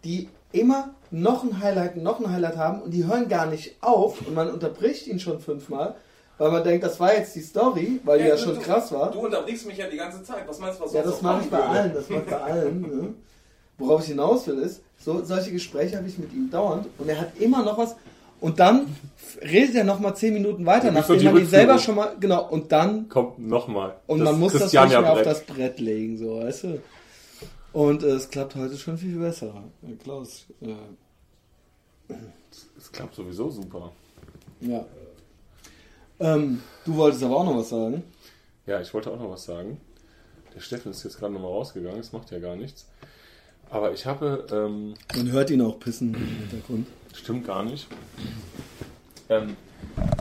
die 0.04 0.28
immer 0.52 0.94
noch 1.10 1.44
ein 1.44 1.60
Highlight, 1.60 1.96
noch 1.96 2.20
ein 2.20 2.30
Highlight 2.32 2.56
haben 2.56 2.82
und 2.82 2.90
die 2.92 3.04
hören 3.06 3.28
gar 3.28 3.46
nicht 3.46 3.76
auf 3.82 4.26
und 4.26 4.34
man 4.34 4.50
unterbricht 4.50 5.06
ihn 5.06 5.20
schon 5.20 5.40
fünfmal, 5.40 5.94
weil 6.38 6.50
man 6.52 6.64
denkt, 6.64 6.84
das 6.84 6.98
war 7.00 7.14
jetzt 7.14 7.34
die 7.36 7.40
Story, 7.42 8.00
weil 8.04 8.20
die 8.20 8.28
ja 8.28 8.36
schon 8.38 8.58
krass 8.60 8.90
war. 8.92 9.10
Du 9.10 9.20
unterbrichst 9.20 9.66
mich 9.66 9.76
ja 9.78 9.88
die 9.88 9.96
ganze 9.96 10.22
Zeit. 10.22 10.46
Was 10.46 10.58
meinst 10.58 10.78
du, 10.80 10.84
was 10.84 10.92
Ja, 10.92 11.02
das 11.02 11.20
mache 11.22 11.42
ich 11.44 11.50
bei 11.50 11.60
allen, 11.62 11.92
das 11.94 12.08
mache 12.08 12.20
ich 12.24 12.30
bei 12.30 12.40
allen. 12.40 12.80
Ne? 12.82 13.14
Worauf 13.78 14.00
ich 14.02 14.08
hinaus 14.08 14.46
will 14.46 14.58
ist, 14.58 14.80
so, 14.98 15.22
solche 15.24 15.52
Gespräche 15.52 15.96
habe 15.96 16.08
ich 16.08 16.18
mit 16.18 16.32
ihm 16.32 16.50
dauernd 16.50 16.86
und 16.98 17.08
er 17.08 17.20
hat 17.20 17.38
immer 17.38 17.62
noch 17.62 17.78
was 17.78 17.94
und 18.40 18.58
dann 18.60 18.86
redet 19.42 19.74
er 19.76 19.84
noch 19.84 19.98
mal 20.00 20.14
zehn 20.14 20.32
Minuten 20.34 20.64
weiter, 20.64 20.86
Ja, 20.86 20.92
nachdem 20.92 21.18
die 21.18 21.24
man 21.26 21.38
ihn 21.38 21.46
selber 21.46 21.78
schon 21.78 21.96
mal, 21.96 22.16
genau, 22.20 22.48
und 22.48 22.70
dann, 22.72 23.08
Kommt 23.08 23.38
nochmal. 23.40 23.96
und 24.06 24.22
man 24.22 24.38
muss 24.38 24.52
das 24.52 24.62
nicht 24.64 24.72
mehr 24.74 24.82
auf 24.82 24.88
Christiania-Brett. 24.90 25.26
das 25.26 25.44
Brett 25.44 25.80
legen, 25.80 26.18
so, 26.18 26.40
weißt 26.40 26.64
du. 26.64 26.82
Und 27.72 28.02
äh, 28.04 28.06
es 28.10 28.30
klappt 28.30 28.54
heute 28.56 28.76
schon 28.76 28.96
viel 28.96 29.18
besser. 29.18 29.52
Klaus, 30.02 30.46
äh, 30.62 30.74
Das 32.76 32.90
klappt 32.92 33.14
sowieso 33.14 33.50
super. 33.50 33.92
ja. 34.60 34.84
Ähm, 36.20 36.62
du 36.84 36.96
wolltest 36.96 37.22
aber 37.22 37.36
auch 37.38 37.44
noch 37.44 37.56
was 37.56 37.68
sagen. 37.68 38.02
Ja, 38.66 38.80
ich 38.80 38.92
wollte 38.92 39.10
auch 39.10 39.18
noch 39.18 39.30
was 39.30 39.44
sagen. 39.44 39.80
Der 40.54 40.60
Steffen 40.60 40.90
ist 40.90 41.04
jetzt 41.04 41.18
gerade 41.18 41.32
nochmal 41.32 41.50
rausgegangen, 41.50 41.98
das 41.98 42.12
macht 42.12 42.30
ja 42.30 42.38
gar 42.38 42.56
nichts. 42.56 42.86
Aber 43.70 43.92
ich 43.92 44.06
habe, 44.06 44.46
ähm, 44.50 44.94
Man 45.14 45.30
hört 45.30 45.50
ihn 45.50 45.60
auch 45.60 45.78
pissen 45.78 46.14
im 46.14 46.20
Hintergrund. 46.20 46.86
stimmt 47.14 47.46
gar 47.46 47.62
nicht. 47.62 47.86
Ähm, 49.28 49.56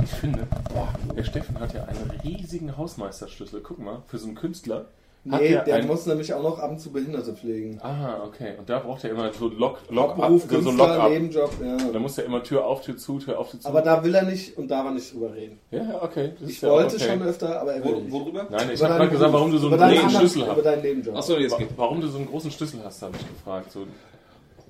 ich 0.03 0.09
finde, 0.09 0.47
boah, 0.73 0.93
der 1.15 1.23
Steffen 1.23 1.59
hat 1.59 1.73
ja 1.73 1.85
einen 1.85 2.11
riesigen 2.23 2.77
Hausmeisterschlüssel. 2.77 3.61
Guck 3.61 3.79
mal, 3.79 4.03
für 4.07 4.17
so 4.17 4.27
einen 4.27 4.35
Künstler 4.35 4.89
Nee, 5.29 5.47
er 5.53 5.63
der 5.63 5.75
einen, 5.75 5.87
muss 5.87 6.05
nämlich 6.05 6.33
auch 6.33 6.41
noch 6.41 6.59
ab 6.59 6.71
und 6.71 6.79
zu 6.79 6.91
Behinderte 6.91 7.33
pflegen. 7.33 7.79
Ah, 7.81 8.23
okay. 8.25 8.53
Und 8.57 8.69
da 8.69 8.79
braucht 8.79 9.03
er 9.03 9.11
immer 9.11 9.31
so 9.33 9.47
Lock, 9.49 9.79
Lock 9.89 10.11
ab, 10.11 10.17
Hauptberuf, 10.17 10.41
so, 10.43 10.47
so 10.47 10.55
Künstler, 10.69 10.87
Lock 10.87 10.97
ab. 11.03 11.09
Nebenjob, 11.09 11.51
ja. 11.63 11.77
Da 11.91 11.99
muss 11.99 12.17
er 12.17 12.25
immer 12.25 12.43
Tür 12.43 12.65
auf, 12.65 12.81
Tür 12.81 12.97
zu, 12.97 13.19
Tür 13.19 13.37
auf, 13.39 13.51
Tür 13.51 13.59
zu. 13.59 13.67
Aber 13.67 13.81
da 13.81 14.03
will 14.03 14.15
er 14.15 14.23
nicht 14.23 14.57
und 14.57 14.69
darf 14.69 14.85
er 14.85 14.91
nicht 14.91 15.13
drüber 15.13 15.33
reden. 15.33 15.59
ja, 15.71 15.83
ja, 15.83 16.01
okay. 16.03 16.31
Das 16.39 16.49
Ich 16.49 16.55
ist 16.55 16.61
ja 16.63 16.69
wollte 16.69 16.95
okay. 16.95 17.05
schon 17.05 17.21
öfter, 17.23 17.61
aber 17.61 17.73
er 17.73 17.83
will 17.83 17.95
Wo, 17.95 17.99
nicht. 17.99 18.11
worüber? 18.11 18.47
Nein, 18.49 18.69
ich 18.73 18.79
Über 18.79 18.89
habe 18.89 18.97
gerade 18.99 19.11
gesagt, 19.11 19.33
warum 19.33 19.51
du 19.51 19.57
so 19.57 19.67
über 19.67 19.81
einen 19.81 19.97
großen 19.99 20.09
Schlüssel 20.17 20.41
Über 20.43 20.55
hast. 20.55 20.65
deinen 20.65 20.81
Nebenjob. 20.81 21.15
Achso, 21.15 21.37
jetzt 21.37 21.57
geht. 21.57 21.69
Warum 21.75 22.01
du 22.01 22.07
so 22.07 22.17
einen 22.17 22.27
großen 22.27 22.51
Schlüssel 22.51 22.79
hast, 22.83 23.01
habe 23.01 23.13
ich 23.19 23.27
gefragt. 23.27 23.71
So, 23.71 23.85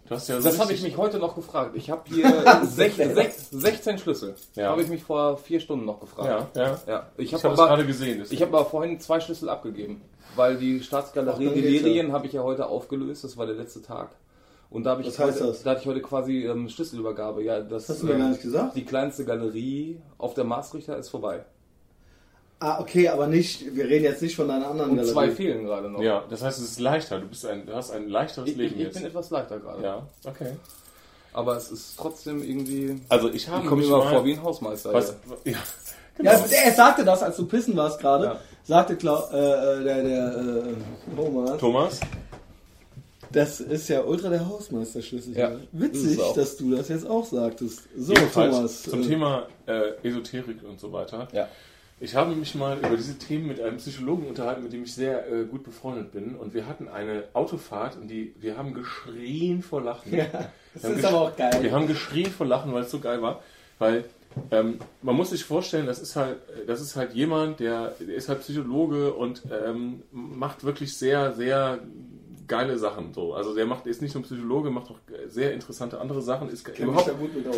ja 0.09 0.19
so 0.19 0.49
Das 0.49 0.59
habe 0.59 0.73
ich 0.73 0.81
mich 0.81 0.97
heute 0.97 1.19
noch 1.19 1.35
gefragt. 1.35 1.71
Ich 1.75 1.89
habe 1.89 2.03
hier 2.07 2.43
sech, 2.63 2.95
sech, 2.95 3.33
16 3.33 3.97
Schlüssel. 3.97 4.35
Ja. 4.55 4.71
Habe 4.71 4.81
ich 4.81 4.87
mich 4.87 5.03
vor 5.03 5.37
vier 5.37 5.59
Stunden 5.59 5.85
noch 5.85 5.99
gefragt. 5.99 6.55
Ja, 6.55 6.63
ja. 6.63 6.79
ja. 6.87 7.07
Ich 7.17 7.33
habe 7.33 7.49
aber, 7.49 7.67
gerade 7.67 7.85
gesehen. 7.85 8.25
ich 8.29 8.41
habe 8.41 8.57
aber 8.57 8.65
vorhin 8.65 8.99
zwei 8.99 9.19
Schlüssel 9.19 9.49
abgegeben, 9.49 10.01
weil 10.35 10.57
die 10.57 10.81
Staatsgalerie 10.81 11.49
Delirien 11.49 12.11
habe 12.11 12.27
ich 12.27 12.33
ja 12.33 12.43
heute 12.43 12.67
aufgelöst. 12.67 13.23
Das 13.23 13.37
war 13.37 13.45
der 13.45 13.55
letzte 13.55 13.81
Tag. 13.81 14.09
Und 14.69 14.83
da 14.83 14.91
habe 14.91 15.01
ich 15.01 15.07
Was 15.07 15.19
heißt 15.19 15.39
heute, 15.39 15.51
das? 15.51 15.63
da 15.63 15.71
hatte 15.71 15.81
ich 15.81 15.87
heute 15.87 16.01
quasi 16.01 16.45
ähm, 16.45 16.67
Schlüsselübergabe. 16.67 17.43
Ja, 17.43 17.59
das, 17.61 17.87
Das 17.87 17.89
hast 17.89 18.01
du 18.01 18.07
mir 18.07 18.13
ähm, 18.13 18.19
gar 18.19 18.29
nicht 18.29 18.41
gesagt. 18.41 18.75
Die 18.75 18.85
kleinste 18.85 19.23
Galerie 19.25 20.01
auf 20.17 20.33
der 20.33 20.43
Maastrichter 20.43 20.97
ist 20.97 21.09
vorbei. 21.09 21.45
Ah, 22.59 22.79
okay, 22.81 23.07
aber 23.09 23.27
nicht, 23.27 23.75
wir 23.75 23.85
reden 23.85 24.05
jetzt 24.05 24.21
nicht 24.21 24.35
von 24.35 24.47
deiner 24.47 24.67
anderen 24.69 24.91
Und 24.91 24.95
Galerie. 24.97 25.13
zwei 25.13 25.29
fehlen 25.31 25.63
gerade 25.65 25.89
noch. 25.91 26.01
ja, 26.01 26.23
das 26.29 26.41
heißt, 26.41 26.57
es 26.59 26.71
ist 26.71 26.79
leichter. 26.79 27.19
Du, 27.19 27.27
bist 27.27 27.45
ein, 27.45 27.65
du 27.67 27.75
hast 27.75 27.91
ein 27.91 28.09
leichteres 28.09 28.49
Ich, 28.49 28.55
Leben 28.57 28.73
ich, 28.73 28.79
ich 28.79 28.85
jetzt. 28.87 28.93
bin 28.95 29.05
etwas 29.05 29.29
leichter 29.29 29.59
gerade. 29.59 29.83
Ja, 29.83 30.07
okay. 30.25 30.51
Aber 31.33 31.55
es 31.55 31.69
ist 31.71 31.95
trotzdem 31.97 32.41
irgendwie. 32.41 32.99
Also 33.09 33.29
ich 33.29 33.47
habe 33.47 33.61
Ich 33.63 33.69
komme 33.69 33.83
immer 33.83 33.97
mal- 33.99 34.09
vor 34.11 34.25
wie 34.25 34.33
ein 34.33 34.41
Hausmeister. 34.41 34.91
was, 34.91 35.13
hier. 35.43 35.53
ja, 35.53 35.59
Ja, 36.23 36.31
er 36.31 36.71
sagte 36.73 37.05
das, 37.05 37.21
als 37.21 37.37
du 37.37 37.45
pissen 37.45 37.75
warst 37.77 37.99
gerade. 37.99 38.25
Ja. 38.25 38.39
Sagte 38.63 38.95
Klau, 38.95 39.23
äh, 39.31 39.35
äh, 39.37 39.83
der, 39.83 40.03
der, 40.03 40.35
äh, 40.37 41.15
Thomas, 41.15 41.57
Thomas, 41.59 41.99
das 43.31 43.59
ist 43.59 43.87
ja 43.89 44.01
ultra 44.03 44.29
der 44.29 44.47
Hausmeisterschlüssel. 44.47 45.37
Ja, 45.37 45.51
Witzig, 45.73 46.17
dass 46.35 46.57
du 46.57 46.75
das 46.75 46.87
jetzt 46.89 47.07
auch 47.07 47.25
sagtest. 47.25 47.81
So, 47.95 48.13
jedenfalls 48.13 48.55
Thomas. 48.55 48.83
zum 48.83 49.01
äh, 49.03 49.07
Thema 49.07 49.47
äh, 49.67 50.07
Esoterik 50.07 50.63
und 50.67 50.79
so 50.79 50.91
weiter. 50.91 51.27
Ja. 51.33 51.47
Ich 51.99 52.15
habe 52.15 52.35
mich 52.35 52.53
mal 52.53 52.77
über 52.77 52.95
diese 52.95 53.17
Themen 53.17 53.47
mit 53.47 53.59
einem 53.59 53.77
Psychologen 53.77 54.27
unterhalten, 54.27 54.61
mit 54.61 54.71
dem 54.71 54.83
ich 54.83 54.93
sehr 54.93 55.31
äh, 55.31 55.45
gut 55.45 55.63
befreundet 55.63 56.11
bin. 56.11 56.35
Und 56.35 56.53
wir 56.53 56.67
hatten 56.67 56.87
eine 56.87 57.23
Autofahrt 57.33 57.97
und 57.97 58.07
die, 58.07 58.35
wir 58.39 58.55
haben 58.55 58.75
geschrien 58.75 59.63
vor 59.63 59.81
Lachen. 59.81 60.13
Ja, 60.13 60.27
das 60.75 60.91
ist 60.91 61.05
aber 61.05 61.21
auch 61.21 61.35
geil. 61.35 61.57
Wir 61.61 61.71
haben 61.71 61.87
geschrien 61.87 62.29
vor 62.29 62.45
Lachen, 62.45 62.71
weil 62.71 62.83
es 62.83 62.91
so 62.91 62.99
geil 62.99 63.21
war. 63.23 63.41
Weil 63.79 64.05
ähm, 64.51 64.77
man 65.01 65.15
muss 65.15 65.31
sich 65.31 65.43
vorstellen, 65.43 65.87
das 65.87 65.99
ist 65.99 66.15
halt, 66.15 66.37
das 66.67 66.81
ist 66.81 66.95
halt 66.95 67.13
jemand, 67.13 67.59
der, 67.59 67.95
der 67.99 68.15
ist 68.15 68.29
halt 68.29 68.41
Psychologe 68.41 69.13
und 69.13 69.41
ähm, 69.51 70.03
macht 70.11 70.63
wirklich 70.63 70.95
sehr, 70.95 71.33
sehr 71.33 71.79
geile 72.47 72.77
Sachen. 72.77 73.13
So. 73.13 73.33
Also 73.33 73.53
der 73.55 73.65
macht, 73.65 73.87
ist 73.87 74.01
nicht 74.01 74.13
nur 74.15 74.23
Psychologe, 74.23 74.69
macht 74.69 74.89
auch 74.91 74.99
sehr 75.27 75.53
interessante 75.53 75.99
andere 75.99 76.21
Sachen, 76.21 76.49
ist, 76.49 76.67
überhaupt, 76.79 77.11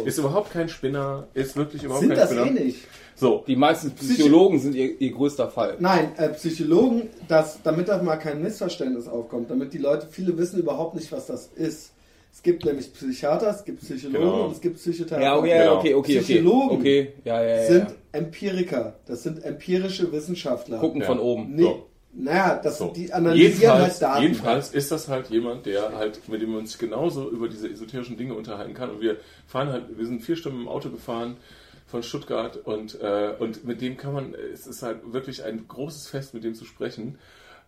ist 0.06 0.18
überhaupt 0.18 0.52
kein 0.52 0.70
Spinner, 0.70 1.28
ist 1.34 1.56
wirklich 1.56 1.84
überhaupt 1.84 2.02
Sind 2.02 2.10
kein 2.16 2.20
das 2.20 2.32
Spinner. 2.32 2.48
eh 2.48 2.66
nicht? 2.66 2.80
So, 3.16 3.44
Die 3.48 3.56
meisten 3.56 3.92
Psychologen 3.92 4.60
sind 4.60 4.76
ihr, 4.76 5.00
ihr 5.00 5.12
größter 5.12 5.50
Fall. 5.50 5.76
Nein, 5.80 6.12
äh, 6.18 6.30
Psychologen, 6.30 7.10
das, 7.28 7.60
damit 7.64 7.88
da 7.90 8.02
mal 8.02 8.18
kein 8.18 8.42
Missverständnis 8.42 9.08
aufkommt, 9.08 9.50
damit 9.52 9.74
die 9.74 9.78
Leute, 9.78 10.08
viele 10.10 10.38
wissen 10.38 10.60
überhaupt 10.60 10.96
nicht, 10.96 11.12
was 11.12 11.28
das 11.28 11.48
ist. 11.48 11.92
Es 12.32 12.44
gibt 12.44 12.64
nämlich 12.64 12.94
Psychiater, 12.94 13.50
es 13.50 13.66
gibt 13.66 13.82
Psychologen 13.82 14.20
Genau. 14.26 14.46
und 14.46 14.52
es 14.54 14.62
gibt 14.62 14.76
Psychotherapeuten. 14.78 15.24
Ja, 15.24 15.38
okay, 15.38 15.58
Genau. 15.60 15.78
okay, 15.80 15.94
okay, 15.96 16.18
okay. 16.18 16.22
Psychologen 16.22 16.78
Okay, 16.78 17.14
ja, 17.26 17.42
ja, 17.44 17.56
ja. 17.58 17.68
sind 17.68 17.88
Empiriker. 18.12 18.96
Das 19.08 19.24
sind 19.24 19.44
empirische 19.44 20.12
Wissenschaftler. 20.12 20.78
Gucken 20.80 21.02
Ja. 21.02 21.08
von 21.08 21.20
oben. 21.20 21.56
Nee, 21.56 21.64
So. 21.64 21.86
Naja, 22.12 22.60
das 22.62 22.80
So. 22.80 22.92
die 22.96 23.14
analysieren 23.14 23.54
jedenfalls, 23.54 23.82
halt 23.82 24.02
Daten. 24.02 24.22
jedenfalls 24.24 24.72
ist 24.72 24.92
das 24.92 25.08
halt 25.08 25.30
jemand, 25.30 25.66
der 25.66 25.96
halt, 25.96 26.28
mit 26.28 26.42
dem 26.42 26.52
wir 26.52 26.58
uns 26.58 26.78
genauso 26.78 27.30
über 27.30 27.48
diese 27.48 27.70
esoterischen 27.70 28.18
Dinge 28.18 28.34
unterhalten 28.34 28.74
kann. 28.74 28.90
Und 28.90 29.02
wir 29.02 29.18
fahren 29.48 29.70
halt, 29.70 29.98
wir 29.98 30.06
sind 30.06 30.24
vier 30.24 30.36
Stunden 30.36 30.62
im 30.62 30.68
Auto 30.68 30.90
gefahren 30.90 31.38
von 31.86 32.04
Stuttgart 32.04 32.58
und, 32.58 33.00
äh, 33.02 33.34
und 33.40 33.64
mit 33.66 33.82
dem 33.82 33.98
kann 33.98 34.14
man, 34.14 34.36
es 34.54 34.68
ist 34.68 34.84
halt 34.84 35.14
wirklich 35.14 35.44
ein 35.44 35.68
großes 35.68 36.08
Fest, 36.08 36.34
mit 36.34 36.44
dem 36.44 36.56
zu 36.56 36.66
sprechen. 36.66 37.18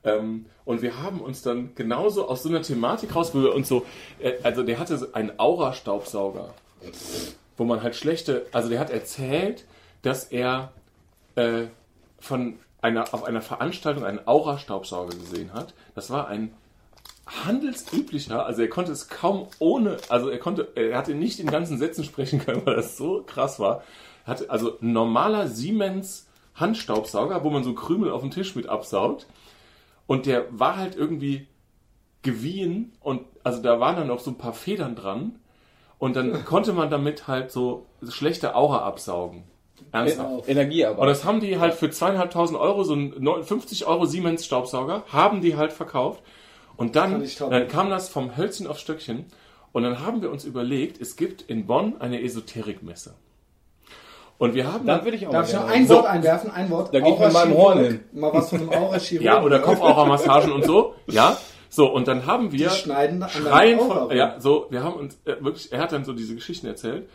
Ähm, 0.03 0.45
und 0.65 0.81
wir 0.81 1.01
haben 1.01 1.21
uns 1.21 1.43
dann 1.43 1.75
genauso 1.75 2.27
aus 2.27 2.43
so 2.43 2.49
einer 2.49 2.61
Thematik 2.61 3.15
raus, 3.15 3.33
wo 3.33 3.41
wir 3.41 3.53
uns 3.53 3.67
so, 3.67 3.85
äh, 4.19 4.33
also 4.43 4.63
der 4.63 4.79
hatte 4.79 5.09
einen 5.13 5.33
Aura-Staubsauger, 5.37 6.53
wo 7.57 7.63
man 7.63 7.83
halt 7.83 7.95
schlechte, 7.95 8.45
also 8.51 8.69
der 8.69 8.79
hat 8.79 8.89
erzählt, 8.89 9.65
dass 10.01 10.25
er 10.25 10.71
äh, 11.35 11.65
von 12.19 12.57
einer, 12.81 13.13
auf 13.13 13.23
einer 13.23 13.41
Veranstaltung 13.41 14.03
einen 14.03 14.27
Aura-Staubsauger 14.27 15.15
gesehen 15.15 15.53
hat. 15.53 15.73
Das 15.95 16.09
war 16.09 16.27
ein 16.27 16.53
handelsüblicher, 17.27 18.45
also 18.45 18.61
er 18.61 18.69
konnte 18.69 18.91
es 18.91 19.07
kaum 19.07 19.47
ohne, 19.59 19.97
also 20.09 20.29
er 20.29 20.39
konnte, 20.39 20.69
er 20.75 20.97
hatte 20.97 21.15
nicht 21.15 21.39
in 21.39 21.47
ganzen 21.47 21.77
Sätzen 21.77 22.03
sprechen 22.03 22.39
können, 22.39 22.65
weil 22.65 22.75
das 22.75 22.97
so 22.97 23.23
krass 23.25 23.59
war. 23.59 23.83
Er 24.25 24.31
hatte 24.31 24.49
also 24.49 24.77
normaler 24.81 25.47
Siemens 25.47 26.27
Handstaubsauger, 26.55 27.43
wo 27.43 27.49
man 27.49 27.63
so 27.63 27.73
Krümel 27.73 28.11
auf 28.11 28.21
dem 28.21 28.31
Tisch 28.31 28.55
mit 28.55 28.67
absaugt. 28.67 29.27
Und 30.07 30.25
der 30.25 30.45
war 30.51 30.75
halt 30.75 30.95
irgendwie 30.95 31.47
gewiehen 32.21 32.91
und 32.99 33.21
also 33.43 33.61
da 33.61 33.79
waren 33.79 33.95
dann 33.95 34.07
noch 34.07 34.19
so 34.19 34.31
ein 34.31 34.37
paar 34.37 34.53
Federn 34.53 34.95
dran. 34.95 35.39
Und 35.97 36.15
dann 36.15 36.45
konnte 36.45 36.73
man 36.73 36.89
damit 36.89 37.27
halt 37.27 37.51
so 37.51 37.85
schlechte 38.09 38.55
Aura 38.55 38.79
absaugen. 38.79 39.43
Ernsthaft. 39.91 40.47
Energie 40.47 40.85
aber. 40.85 40.99
Und 40.99 41.07
das 41.07 41.23
haben 41.25 41.39
die 41.39 41.59
halt 41.59 41.73
für 41.73 41.89
zweieinhalbtausend 41.89 42.59
Euro, 42.59 42.83
so 42.83 42.95
ein 42.95 43.43
50 43.43 43.85
Euro 43.85 44.05
Siemens 44.05 44.45
Staubsauger, 44.45 45.03
haben 45.11 45.41
die 45.41 45.57
halt 45.57 45.73
verkauft. 45.73 46.21
Und 46.77 46.95
dann, 46.95 47.23
dann 47.49 47.67
kam 47.67 47.89
das 47.89 48.09
vom 48.09 48.37
Hölzchen 48.37 48.67
auf 48.67 48.79
Stöckchen. 48.79 49.25
Und 49.71 49.83
dann 49.83 50.05
haben 50.05 50.21
wir 50.21 50.31
uns 50.31 50.45
überlegt, 50.45 50.99
es 50.99 51.15
gibt 51.15 51.41
in 51.43 51.65
Bonn 51.65 51.95
eine 51.99 52.21
Esoterikmesse. 52.21 53.13
Und 54.41 54.55
wir 54.55 54.73
haben 54.73 54.87
Dann 54.87 55.03
würde 55.05 55.17
ich 55.17 55.27
auch 55.27 55.31
Darf 55.31 55.47
ich 55.49 55.53
noch 55.53 55.67
ein 55.67 55.85
So. 55.85 55.97
Wort 55.97 56.07
einwerfen? 56.07 56.49
Ein 56.49 56.71
Wort. 56.71 56.91
Da 56.91 56.99
geht 56.99 57.19
mit 57.19 57.31
meinem 57.31 57.53
Horn 57.55 57.79
hin. 57.79 57.99
Mal 58.11 58.33
was 58.33 58.49
von 58.49 58.59
einem 58.59 58.69
Aura-Chirurg. 58.71 59.23
ja, 59.25 59.43
oder 59.43 59.59
Kopfaura-Massagen 59.59 60.51
und 60.51 60.65
so, 60.65 60.95
ja. 61.07 61.37
So, 61.69 61.93
und 61.93 62.07
dann 62.07 62.25
haben 62.25 62.51
wir 62.51 62.67
Die 62.67 62.75
schneiden 62.75 63.23
schreien 63.29 63.79
Aura 63.79 64.07
von, 64.07 64.17
ja, 64.17 64.39
so, 64.39 64.65
wir 64.71 64.83
haben 64.83 64.95
uns 64.95 65.19
äh, 65.25 65.35
wirklich, 65.41 65.71
er 65.71 65.79
hat 65.79 65.91
dann 65.91 66.03
so 66.05 66.13
diese 66.13 66.33
Geschichten 66.33 66.65
erzählt. 66.65 67.07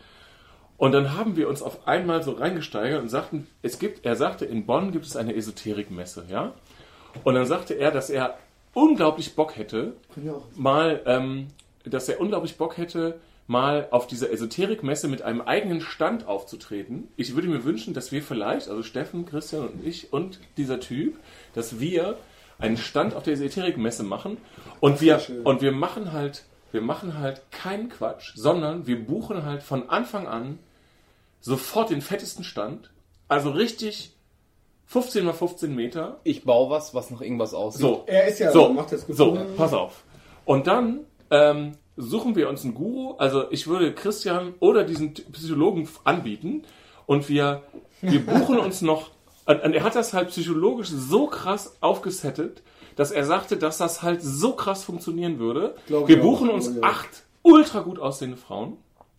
Und 0.78 0.92
dann 0.92 1.16
haben 1.16 1.36
wir 1.36 1.48
uns 1.48 1.62
auf 1.62 1.88
einmal 1.88 2.22
so 2.22 2.32
reingesteigert 2.32 3.00
und 3.00 3.08
sagten, 3.08 3.46
es 3.62 3.78
gibt, 3.78 4.04
er 4.04 4.16
sagte, 4.16 4.44
in 4.44 4.66
Bonn 4.66 4.92
gibt 4.92 5.06
es 5.06 5.16
eine 5.16 5.34
Esoterikmesse, 5.34 6.26
ja. 6.28 6.52
Und 7.24 7.34
dann 7.34 7.46
sagte 7.46 7.74
er, 7.74 7.90
dass 7.90 8.10
er 8.10 8.36
unglaublich 8.74 9.34
Bock 9.34 9.56
hätte, 9.56 9.94
mal, 10.54 11.00
ähm, 11.06 11.48
dass 11.84 12.08
er 12.08 12.20
unglaublich 12.20 12.58
Bock 12.58 12.76
hätte, 12.76 13.18
mal 13.46 13.88
auf 13.90 14.06
dieser 14.06 14.30
Esoterikmesse 14.30 15.08
mit 15.08 15.22
einem 15.22 15.40
eigenen 15.40 15.80
Stand 15.80 16.26
aufzutreten. 16.26 17.08
Ich 17.16 17.34
würde 17.34 17.48
mir 17.48 17.64
wünschen, 17.64 17.94
dass 17.94 18.12
wir 18.12 18.22
vielleicht, 18.22 18.68
also 18.68 18.82
Steffen, 18.82 19.24
Christian 19.24 19.68
und 19.68 19.86
ich 19.86 20.12
und 20.12 20.40
dieser 20.56 20.80
Typ, 20.80 21.16
dass 21.54 21.80
wir 21.80 22.18
einen 22.58 22.76
Stand 22.76 23.14
auf 23.14 23.22
der 23.22 23.34
Esoterikmesse 23.34 24.02
machen 24.02 24.38
und 24.80 25.00
wir, 25.00 25.20
und 25.44 25.62
wir 25.62 25.72
machen 25.72 26.12
halt, 26.12 26.44
wir 26.76 26.82
machen 26.82 27.18
halt 27.18 27.40
keinen 27.50 27.88
Quatsch, 27.88 28.32
sondern 28.34 28.86
wir 28.86 29.02
buchen 29.06 29.46
halt 29.46 29.62
von 29.62 29.88
Anfang 29.88 30.26
an 30.26 30.58
sofort 31.40 31.88
den 31.88 32.02
fettesten 32.02 32.44
Stand, 32.44 32.90
also 33.28 33.48
richtig 33.48 34.12
15 34.84 35.24
mal 35.24 35.32
15 35.32 35.74
Meter, 35.74 36.20
Ich 36.22 36.44
baue 36.44 36.68
was, 36.68 36.94
was 36.94 37.10
nach 37.10 37.22
irgendwas 37.22 37.54
aussieht. 37.54 37.80
so, 37.80 38.04
Er 38.06 38.26
ist 38.28 38.40
ja, 38.40 38.52
so, 38.52 38.68
macht 38.68 38.92
das 38.92 39.06
gut. 39.06 39.16
so, 39.16 39.38
pass 39.56 39.72
auf. 39.72 40.04
Und 40.44 40.66
dann 40.66 41.00
ähm, 41.30 41.72
suchen 41.96 42.36
wir 42.36 42.50
uns 42.50 42.62
einen 42.62 42.74
Guru. 42.74 43.14
Also 43.16 43.50
ich 43.50 43.66
würde 43.66 43.94
Christian 43.94 44.52
oder 44.60 44.84
diesen 44.84 45.14
Psychologen 45.14 45.88
anbieten 46.04 46.62
und 47.06 47.30
wir, 47.30 47.62
wir 48.02 48.24
buchen 48.24 48.58
uns 48.58 48.82
noch. 48.82 49.12
Und 49.46 49.62
und 49.62 49.72
er 49.72 49.82
hat 49.82 49.94
das 49.94 50.12
halt 50.12 50.28
psychologisch 50.28 50.88
so 50.90 51.26
krass 51.26 51.78
aufgesettet, 51.80 52.62
dass 52.96 53.10
er 53.12 53.24
sagte, 53.24 53.56
dass 53.56 53.78
das 53.78 54.02
halt 54.02 54.20
so 54.22 54.52
krass 54.52 54.82
funktionieren 54.84 55.38
würde. 55.38 55.74
Glaub 55.86 56.08
Wir 56.08 56.20
buchen 56.20 56.50
auch. 56.50 56.54
uns 56.54 56.66
Ja, 56.66 56.82
acht 56.82 57.08
ultra 57.42 57.80
gut 57.80 57.98
aussehende 57.98 58.36
Frauen, 58.36 58.76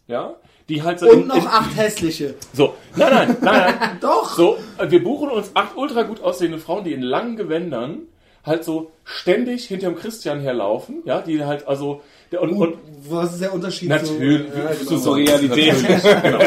ja, 0.08 0.36
die 0.68 0.84
halt 0.84 1.00
so 1.00 1.08
Und 1.10 1.22
in- 1.22 1.28
noch 1.28 1.36
in- 1.38 1.48
acht 1.48 1.78
hässliche. 1.78 2.36
so, 2.54 2.74
nein, 2.96 3.12
nein, 3.14 3.38
nein, 3.42 3.76
nein. 3.80 3.98
Doch. 4.02 4.36
So, 4.36 4.58
wir 4.90 5.04
buchen 5.04 5.30
uns 5.30 5.52
acht 5.54 5.78
ultra 5.78 6.04
gut 6.04 6.22
aussehende 6.22 6.58
Frauen, 6.60 6.84
die 6.84 6.94
in 6.94 7.02
langen 7.02 7.38
Gewändern 7.38 8.00
halt 8.46 8.64
so 8.64 8.92
ständig 9.04 9.66
hinterm 9.66 9.96
Christian 9.96 10.40
herlaufen, 10.40 11.02
ja, 11.06 11.22
die 11.22 11.44
halt 11.44 11.68
also 11.68 12.02
der- 12.32 12.42
und, 12.42 12.54
und 12.54 12.78
was 13.10 13.34
ist 13.34 13.42
der 13.42 13.54
Unterschied 13.54 13.90
Natürlich, 13.90 14.52
zu... 14.52 14.58
Ja, 14.58 14.72
genau. 14.72 14.90
zu 14.90 14.98
so 14.98 15.12
Realität. 15.14 15.76
genau. 16.24 16.40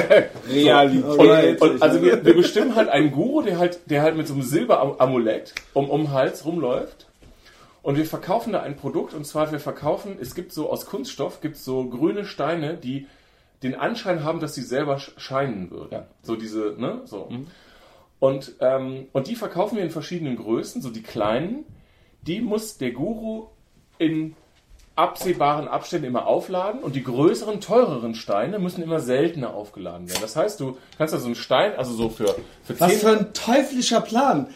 Realität. 0.51 1.05
Alright. 1.21 1.61
Und, 1.61 1.71
und 1.73 1.83
also 1.83 2.03
wir, 2.03 2.25
wir 2.25 2.35
bestimmen 2.35 2.75
halt 2.75 2.89
einen 2.89 3.11
Guru, 3.13 3.43
der 3.43 3.59
halt, 3.59 3.81
der 3.87 4.03
halt 4.03 4.17
mit 4.17 4.27
so 4.27 4.33
einem 4.35 4.43
Silberamulett 4.43 5.55
um, 5.75 5.89
um 5.91 6.03
den 6.05 6.13
Hals 6.13 6.45
rumläuft. 6.45 7.07
Und 7.83 7.97
wir 7.97 8.05
verkaufen 8.05 8.53
da 8.53 8.61
ein 8.61 8.77
Produkt, 8.77 9.15
und 9.15 9.27
zwar 9.27 9.53
wir 9.53 9.61
verkaufen, 9.61 10.19
es 10.21 10.35
gibt 10.35 10.53
so 10.53 10.71
aus 10.71 10.85
Kunststoff, 10.87 11.41
gibt 11.41 11.57
so 11.57 11.85
grüne 11.89 12.25
Steine, 12.27 12.77
die 12.77 13.07
den 13.63 13.75
Anschein 13.75 14.23
haben, 14.25 14.41
dass 14.41 14.55
sie 14.55 14.63
selber 14.63 14.97
sch- 14.97 15.19
scheinen 15.19 15.71
würden. 15.71 15.89
Ja. 15.93 16.07
So 16.23 16.37
diese, 16.37 16.75
ne, 16.79 17.01
so. 17.05 17.29
Und, 18.19 18.53
ähm, 18.61 19.07
und 19.13 19.27
die 19.29 19.35
verkaufen 19.37 19.77
wir 19.77 19.85
in 19.85 19.91
verschiedenen 19.91 20.37
Größen, 20.37 20.83
so 20.83 20.91
die 20.91 21.03
kleinen, 21.03 21.65
die 22.23 22.41
muss 22.41 22.77
der 22.79 22.91
Guru 22.93 23.47
in 23.99 24.35
absehbaren 24.97 25.69
Abständen 25.69 26.07
immer 26.07 26.27
aufladen 26.27 26.83
und 26.83 26.95
die 26.95 27.03
größeren, 27.03 27.61
teureren 27.63 28.15
Steine 28.15 28.59
müssen 28.59 28.83
immer 28.83 29.01
seltener 29.01 29.55
aufgeladen 29.55 30.09
werden. 30.09 30.21
Das 30.21 30.37
heißt, 30.37 30.61
du 30.61 30.77
kannst 30.99 31.15
da 31.15 31.19
so 31.19 31.27
einen 31.27 31.35
Stein, 31.35 31.75
also 31.77 31.95
so 31.95 32.11
für, 32.11 32.35
für 32.65 32.79
Was 32.79 32.91
10 32.91 32.99
für 33.01 33.11
ein 33.19 33.33
teuflischer 33.33 34.03
Plan. 34.03 34.49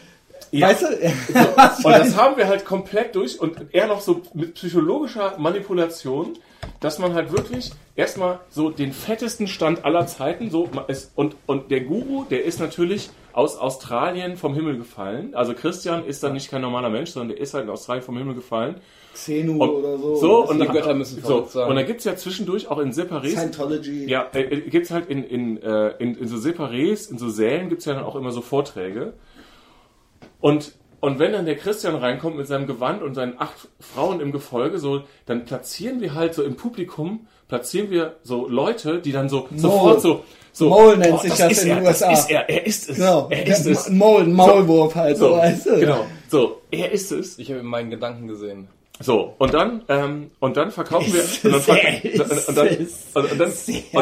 Ja. 0.55 0.69
Weißt 0.69 0.83
du? 0.83 0.87
Für 0.87 1.87
und 1.87 1.91
das 1.91 2.15
haben 2.15 2.37
wir 2.37 2.47
halt 2.47 2.65
komplett 2.65 3.15
durch 3.15 3.39
und 3.39 3.73
eher 3.73 3.87
noch 3.87 4.01
so 4.01 4.21
mit 4.33 4.53
psychologischer 4.53 5.37
Manipulation, 5.37 6.37
dass 6.79 6.97
man 6.97 7.13
halt 7.13 7.31
wirklich 7.31 7.71
erstmal 7.95 8.39
so 8.49 8.69
den 8.69 8.93
fettesten 8.93 9.47
Stand 9.47 9.83
aller 9.83 10.07
Zeiten 10.07 10.49
so 10.49 10.69
ist 10.87 11.11
und 11.15 11.35
und 11.45 11.71
der 11.71 11.81
Guru, 11.81 12.23
der 12.29 12.45
ist 12.45 12.59
natürlich 12.59 13.09
aus 13.33 13.57
Australien 13.57 14.37
vom 14.37 14.53
Himmel 14.53 14.77
gefallen. 14.77 15.35
Also 15.35 15.53
Christian 15.53 16.05
ist 16.05 16.23
dann 16.23 16.33
nicht 16.33 16.49
kein 16.49 16.61
normaler 16.61 16.89
Mensch, 16.89 17.09
sondern 17.09 17.35
der 17.35 17.41
ist 17.41 17.53
halt 17.53 17.65
in 17.65 17.69
Australien 17.69 18.03
vom 18.03 18.17
Himmel 18.17 18.33
gefallen. 18.33 18.75
Xenu 19.13 19.61
Und 19.61 19.69
oder 19.69 19.97
so. 19.97 20.15
so 20.15 20.47
und 20.47 20.61
die 20.61 20.67
Götter 20.67 20.93
müssen 20.93 21.21
so 21.21 21.45
sein. 21.45 21.67
und 21.67 21.75
da 21.75 21.83
gibt's 21.83 22.05
ja 22.05 22.15
zwischendurch 22.15 22.69
auch 22.69 22.79
in? 22.79 22.93
Separés 22.93 23.31
Scientology. 23.31 24.05
ja, 24.05 24.29
äh, 24.33 24.43
äh, 24.43 24.61
gibt's 24.69 24.91
halt 24.91 25.09
in, 25.09 25.23
in, 25.23 25.61
äh, 25.61 25.89
in, 25.99 26.15
in 26.15 26.27
so 26.29 26.37
Separés, 26.37 27.11
in 27.11 27.17
so 27.17 27.29
Sälen 27.29 27.67
gibt's 27.67 27.85
ja 27.85 27.93
dann 27.93 28.05
auch 28.05 28.15
immer 28.15 28.31
so 28.31 28.41
Vorträge. 28.41 29.13
Und, 30.45 30.73
und 30.99 31.17
wenn 31.17 31.31
dann 31.31 31.47
der 31.47 31.55
Christian 31.55 31.95
reinkommt 31.95 32.37
mit 32.37 32.45
seinem 32.45 32.67
Gewand 32.67 33.01
und 33.01 33.15
seinen 33.15 33.33
acht 33.41 33.67
Frauen 33.79 34.19
im 34.19 34.31
Gefolge, 34.31 34.77
so, 34.77 35.01
dann 35.25 35.45
platzieren 35.45 36.01
wir 36.01 36.13
halt 36.13 36.35
so 36.35 36.43
im 36.43 36.55
Publikum, 36.55 37.25
platzieren 37.47 37.89
wir 37.89 38.17
so 38.21 38.47
Leute, 38.47 39.01
die 39.01 39.11
dann 39.11 39.27
so 39.27 39.47
sofort 39.55 40.01
so, 40.01 40.23
so 40.53 40.69
Mole 40.69 40.97
nennt 40.97 41.19
sich 41.21 41.33
das 41.33 41.63
in 41.63 41.69
den 41.69 41.77
er, 41.79 41.87
USA. 41.87 42.11
Das 42.11 42.19
ist 42.19 42.29
er, 42.29 42.47
er 42.47 42.63
ist 42.63 42.89
es. 42.91 42.97
Genau. 42.97 43.27
Er 43.31 43.47
ist 43.47 43.65
es. 43.65 43.89
Maul, 43.89 44.25
Maulwurf 44.27 44.93
halt, 44.93 45.17
so, 45.17 45.29
So, 45.29 45.37
weißt 45.37 45.65
du? 45.65 45.79
genau. 45.79 46.05
So, 46.29 46.61
er 46.69 46.91
ist 46.91 47.11
es. 47.11 47.39
Ich 47.39 47.49
habe 47.49 47.61
in 47.61 47.65
meinen 47.65 47.89
Gedanken 47.89 48.27
gesehen. 48.27 48.67
So, 48.99 49.33
und 49.39 49.51
dann, 49.51 49.81
ähm, 49.89 50.29
und 50.39 50.57
dann 50.57 50.69
verkaufen 50.69 51.11
wir, 51.11 51.23
und 51.23 51.53
dann, 51.53 51.61
verk 51.61 52.05
ist 52.05 52.19
und, 52.19 52.49
und, 52.49 52.55
dann, 52.55 52.67
es 52.67 53.07
und, 53.15 53.39
dann 53.39 53.51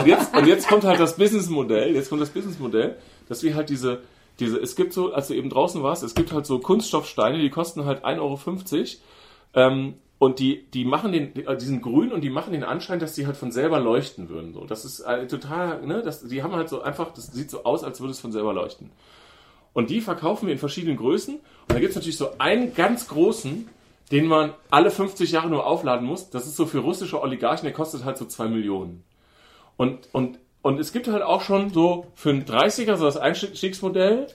und, 0.02 0.08
jetzt, 0.08 0.36
und 0.36 0.46
jetzt 0.46 0.68
kommt 0.68 0.84
halt 0.84 1.00
das 1.00 1.16
Businessmodell, 1.16 1.96
jetzt 1.96 2.10
kommt 2.10 2.22
das 2.22 2.32
Businessmodell, 2.32 2.98
dass 3.30 3.44
wir 3.44 3.56
halt 3.56 3.70
diese, 3.70 4.02
diese, 4.44 4.60
es 4.60 4.76
gibt 4.76 4.94
so, 4.94 5.14
als 5.14 5.28
du 5.28 5.34
eben 5.34 5.50
draußen 5.50 5.82
warst, 5.84 6.04
es 6.04 6.16
gibt 6.16 6.32
halt 6.32 6.46
so 6.46 6.60
Kunststoffsteine, 6.60 7.40
die 7.40 7.50
kosten 7.50 7.86
halt 7.86 8.06
1,50 8.06 8.20
Euro. 8.20 8.40
Ähm, 9.56 9.96
und 10.20 10.40
die, 10.40 10.66
die 10.72 10.86
machen 10.86 11.12
den, 11.12 11.34
die, 11.34 11.44
die 11.44 11.66
sind 11.66 11.82
grün 11.82 12.14
und 12.14 12.22
die 12.22 12.30
machen 12.30 12.54
den 12.54 12.64
Anschein, 12.64 13.00
dass 13.00 13.14
die 13.14 13.26
halt 13.26 13.36
von 13.36 13.52
selber 13.52 13.80
leuchten 13.80 14.30
würden. 14.30 14.54
So, 14.54 14.64
das 14.66 14.86
ist 14.86 15.02
äh, 15.02 15.28
total, 15.28 15.86
ne, 15.86 16.02
das, 16.02 16.26
die 16.26 16.44
haben 16.44 16.56
halt 16.56 16.70
so 16.70 16.82
einfach, 16.82 17.12
das 17.14 17.28
sieht 17.28 17.50
so 17.50 17.66
aus, 17.66 17.84
als 17.84 18.00
würde 18.00 18.12
es 18.12 18.22
von 18.22 18.32
selber 18.32 18.54
leuchten. 18.54 18.90
Und 19.74 19.90
die 19.90 20.02
verkaufen 20.02 20.46
wir 20.48 20.54
in 20.54 20.60
verschiedenen 20.60 20.98
Größen. 20.98 21.36
Und 21.36 21.44
da 21.68 21.80
gibt 21.80 21.90
es 21.90 21.96
natürlich 21.96 22.18
so 22.18 22.38
einen 22.38 22.74
ganz 22.74 23.08
großen, 23.08 23.68
den 24.12 24.28
man 24.28 24.54
alle 24.70 24.92
50 24.92 25.32
Jahre 25.32 25.50
nur 25.50 25.66
aufladen 25.66 26.08
muss. 26.08 26.30
Das 26.30 26.46
ist 26.46 26.56
so 26.56 26.68
für 26.68 26.80
russische 26.80 27.22
Oligarchen, 27.22 27.66
der 27.66 27.74
kostet 27.74 28.06
halt 28.06 28.18
so 28.18 28.26
2 28.26 28.48
Millionen. 28.48 29.04
Und, 29.76 30.08
und, 30.12 30.38
und 30.64 30.80
es 30.80 30.92
gibt 30.92 31.08
halt 31.08 31.22
auch 31.22 31.42
schon 31.42 31.70
so 31.72 32.08
für 32.16 32.32
einen 32.32 32.46
30er, 32.46 32.96
so 32.96 33.06
das 33.06 33.18
Einstiegsmodell, 33.18 34.26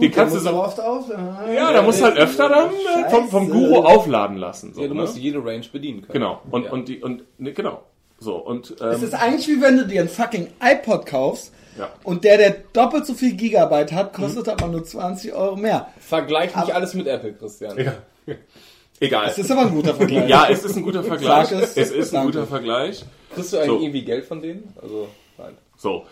die 0.00 0.10
kannst 0.10 0.34
du 0.34 0.40
so, 0.40 0.48
aber 0.50 0.64
oft 0.66 0.80
auf. 0.80 1.08
ja, 1.08 1.72
da 1.72 1.80
musst 1.80 2.00
du 2.00 2.04
halt 2.04 2.18
öfter 2.18 2.48
dann 2.48 2.70
äh, 3.04 3.08
vom, 3.08 3.28
vom. 3.28 3.48
Guru 3.48 3.76
aufladen 3.84 4.36
lassen. 4.36 4.74
So, 4.74 4.82
Ja, 4.82 4.88
du 4.88 4.94
ne? 4.94 5.00
musst 5.02 5.16
jede 5.16 5.38
Range 5.38 5.64
bedienen 5.72 6.02
können. 6.02 6.12
Genau. 6.12 6.42
Und, 6.50 6.64
Ja. 6.64 6.72
und 6.72 6.88
die, 6.88 7.02
und, 7.02 7.22
ne, 7.38 7.52
genau. 7.52 7.82
So, 8.18 8.34
und, 8.36 8.72
Es 8.80 8.98
ähm, 8.98 9.04
ist 9.04 9.14
eigentlich 9.14 9.46
wie 9.46 9.60
wenn 9.62 9.76
du 9.76 9.86
dir 9.86 10.00
ein 10.00 10.08
fucking 10.08 10.48
iPod 10.60 11.06
kaufst 11.06 11.52
Ja. 11.78 11.88
und 12.02 12.24
der, 12.24 12.36
der 12.38 12.50
doppelt 12.72 13.06
so 13.06 13.14
viel 13.14 13.34
Gigabyte 13.34 13.92
hat, 13.92 14.12
kostet 14.12 14.48
aber 14.48 14.66
nur 14.66 14.82
20 14.82 15.32
Euro 15.34 15.54
mehr. 15.54 15.86
Vergleich 16.00 16.56
nicht 16.56 16.74
alles 16.74 16.94
mit 16.94 17.06
Apple, 17.06 17.34
Christian. 17.34 17.78
ja. 17.78 17.92
Egal. 18.98 19.26
Das 19.26 19.38
ist 19.38 19.50
aber 19.52 19.60
ein 19.62 19.70
guter 19.74 19.94
Vergleich. 19.94 20.28
Ja, 20.28 20.48
es 20.50 20.64
ist 20.64 20.74
ein 20.76 20.82
guter 20.82 21.04
Vergleich. 21.04 21.48
Sag 21.48 21.62
es. 21.62 21.76
Es 21.76 21.90
ist 21.90 22.08
ein 22.14 22.22
Danke. 22.22 22.32
guter 22.38 22.46
Vergleich. 22.46 23.04
Kriegst 23.34 23.52
du 23.52 23.58
eigentlich 23.58 23.68
So. 23.68 23.80
irgendwie 23.80 24.04
Geld 24.04 24.24
von 24.24 24.40
denen? 24.40 24.72
Also, 24.80 25.08
nein. 25.38 25.56
So. 25.76 26.06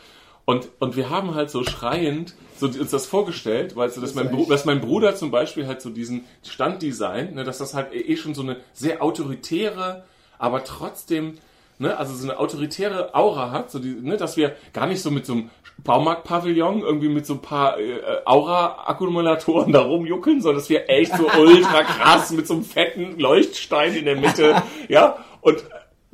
Und, 0.46 0.68
und 0.78 0.94
wir 0.94 1.08
haben 1.08 1.34
halt 1.34 1.48
so 1.48 1.64
schreiend 1.64 2.34
so 2.58 2.66
uns 2.66 2.90
das 2.90 3.06
vorgestellt, 3.06 3.76
weil 3.76 3.88
so, 3.88 4.00
dass, 4.02 4.14
mein, 4.14 4.26
ist 4.26 4.32
Bru 4.32 4.42
echt- 4.42 4.50
dass 4.50 4.64
mein 4.66 4.80
Bruder 4.82 5.16
zum 5.16 5.30
Beispiel 5.30 5.66
halt 5.66 5.80
so 5.80 5.88
diesen 5.90 6.24
Standdesign, 6.46 7.34
ne, 7.34 7.44
dass 7.44 7.58
das 7.58 7.72
halt 7.74 7.94
eh 7.94 8.16
schon 8.16 8.34
so 8.34 8.42
eine 8.42 8.58
sehr 8.74 9.02
autoritäre, 9.02 10.04
aber 10.38 10.62
trotzdem, 10.64 11.38
ne, 11.78 11.96
also 11.96 12.14
so 12.14 12.24
eine 12.28 12.38
autoritäre 12.38 13.14
Aura 13.14 13.52
hat, 13.52 13.70
so 13.70 13.78
die, 13.78 13.88
ne, 13.94 14.18
dass 14.18 14.36
wir 14.36 14.54
gar 14.74 14.86
nicht 14.86 15.00
so 15.00 15.10
mit 15.10 15.24
so 15.24 15.32
einem 15.32 15.50
Baumarktpavillon 15.82 16.82
irgendwie 16.82 17.08
mit 17.08 17.24
so 17.26 17.34
ein 17.34 17.40
paar 17.42 17.78
äh, 17.80 18.00
Aura-Akkumulatoren 18.26 19.72
da 19.72 19.80
rumjuckeln, 19.82 20.40
sondern 20.40 20.60
dass 20.60 20.68
wir 20.68 20.88
echt 20.90 21.16
so 21.16 21.26
ultra 21.38 21.82
krass 21.84 22.30
mit 22.32 22.46
so 22.46 22.54
einem 22.54 22.64
fetten 22.64 23.18
Leuchtstein 23.18 23.94
in 23.96 24.04
der 24.04 24.16
Mitte, 24.16 24.62
ja, 24.88 25.18
und 25.40 25.64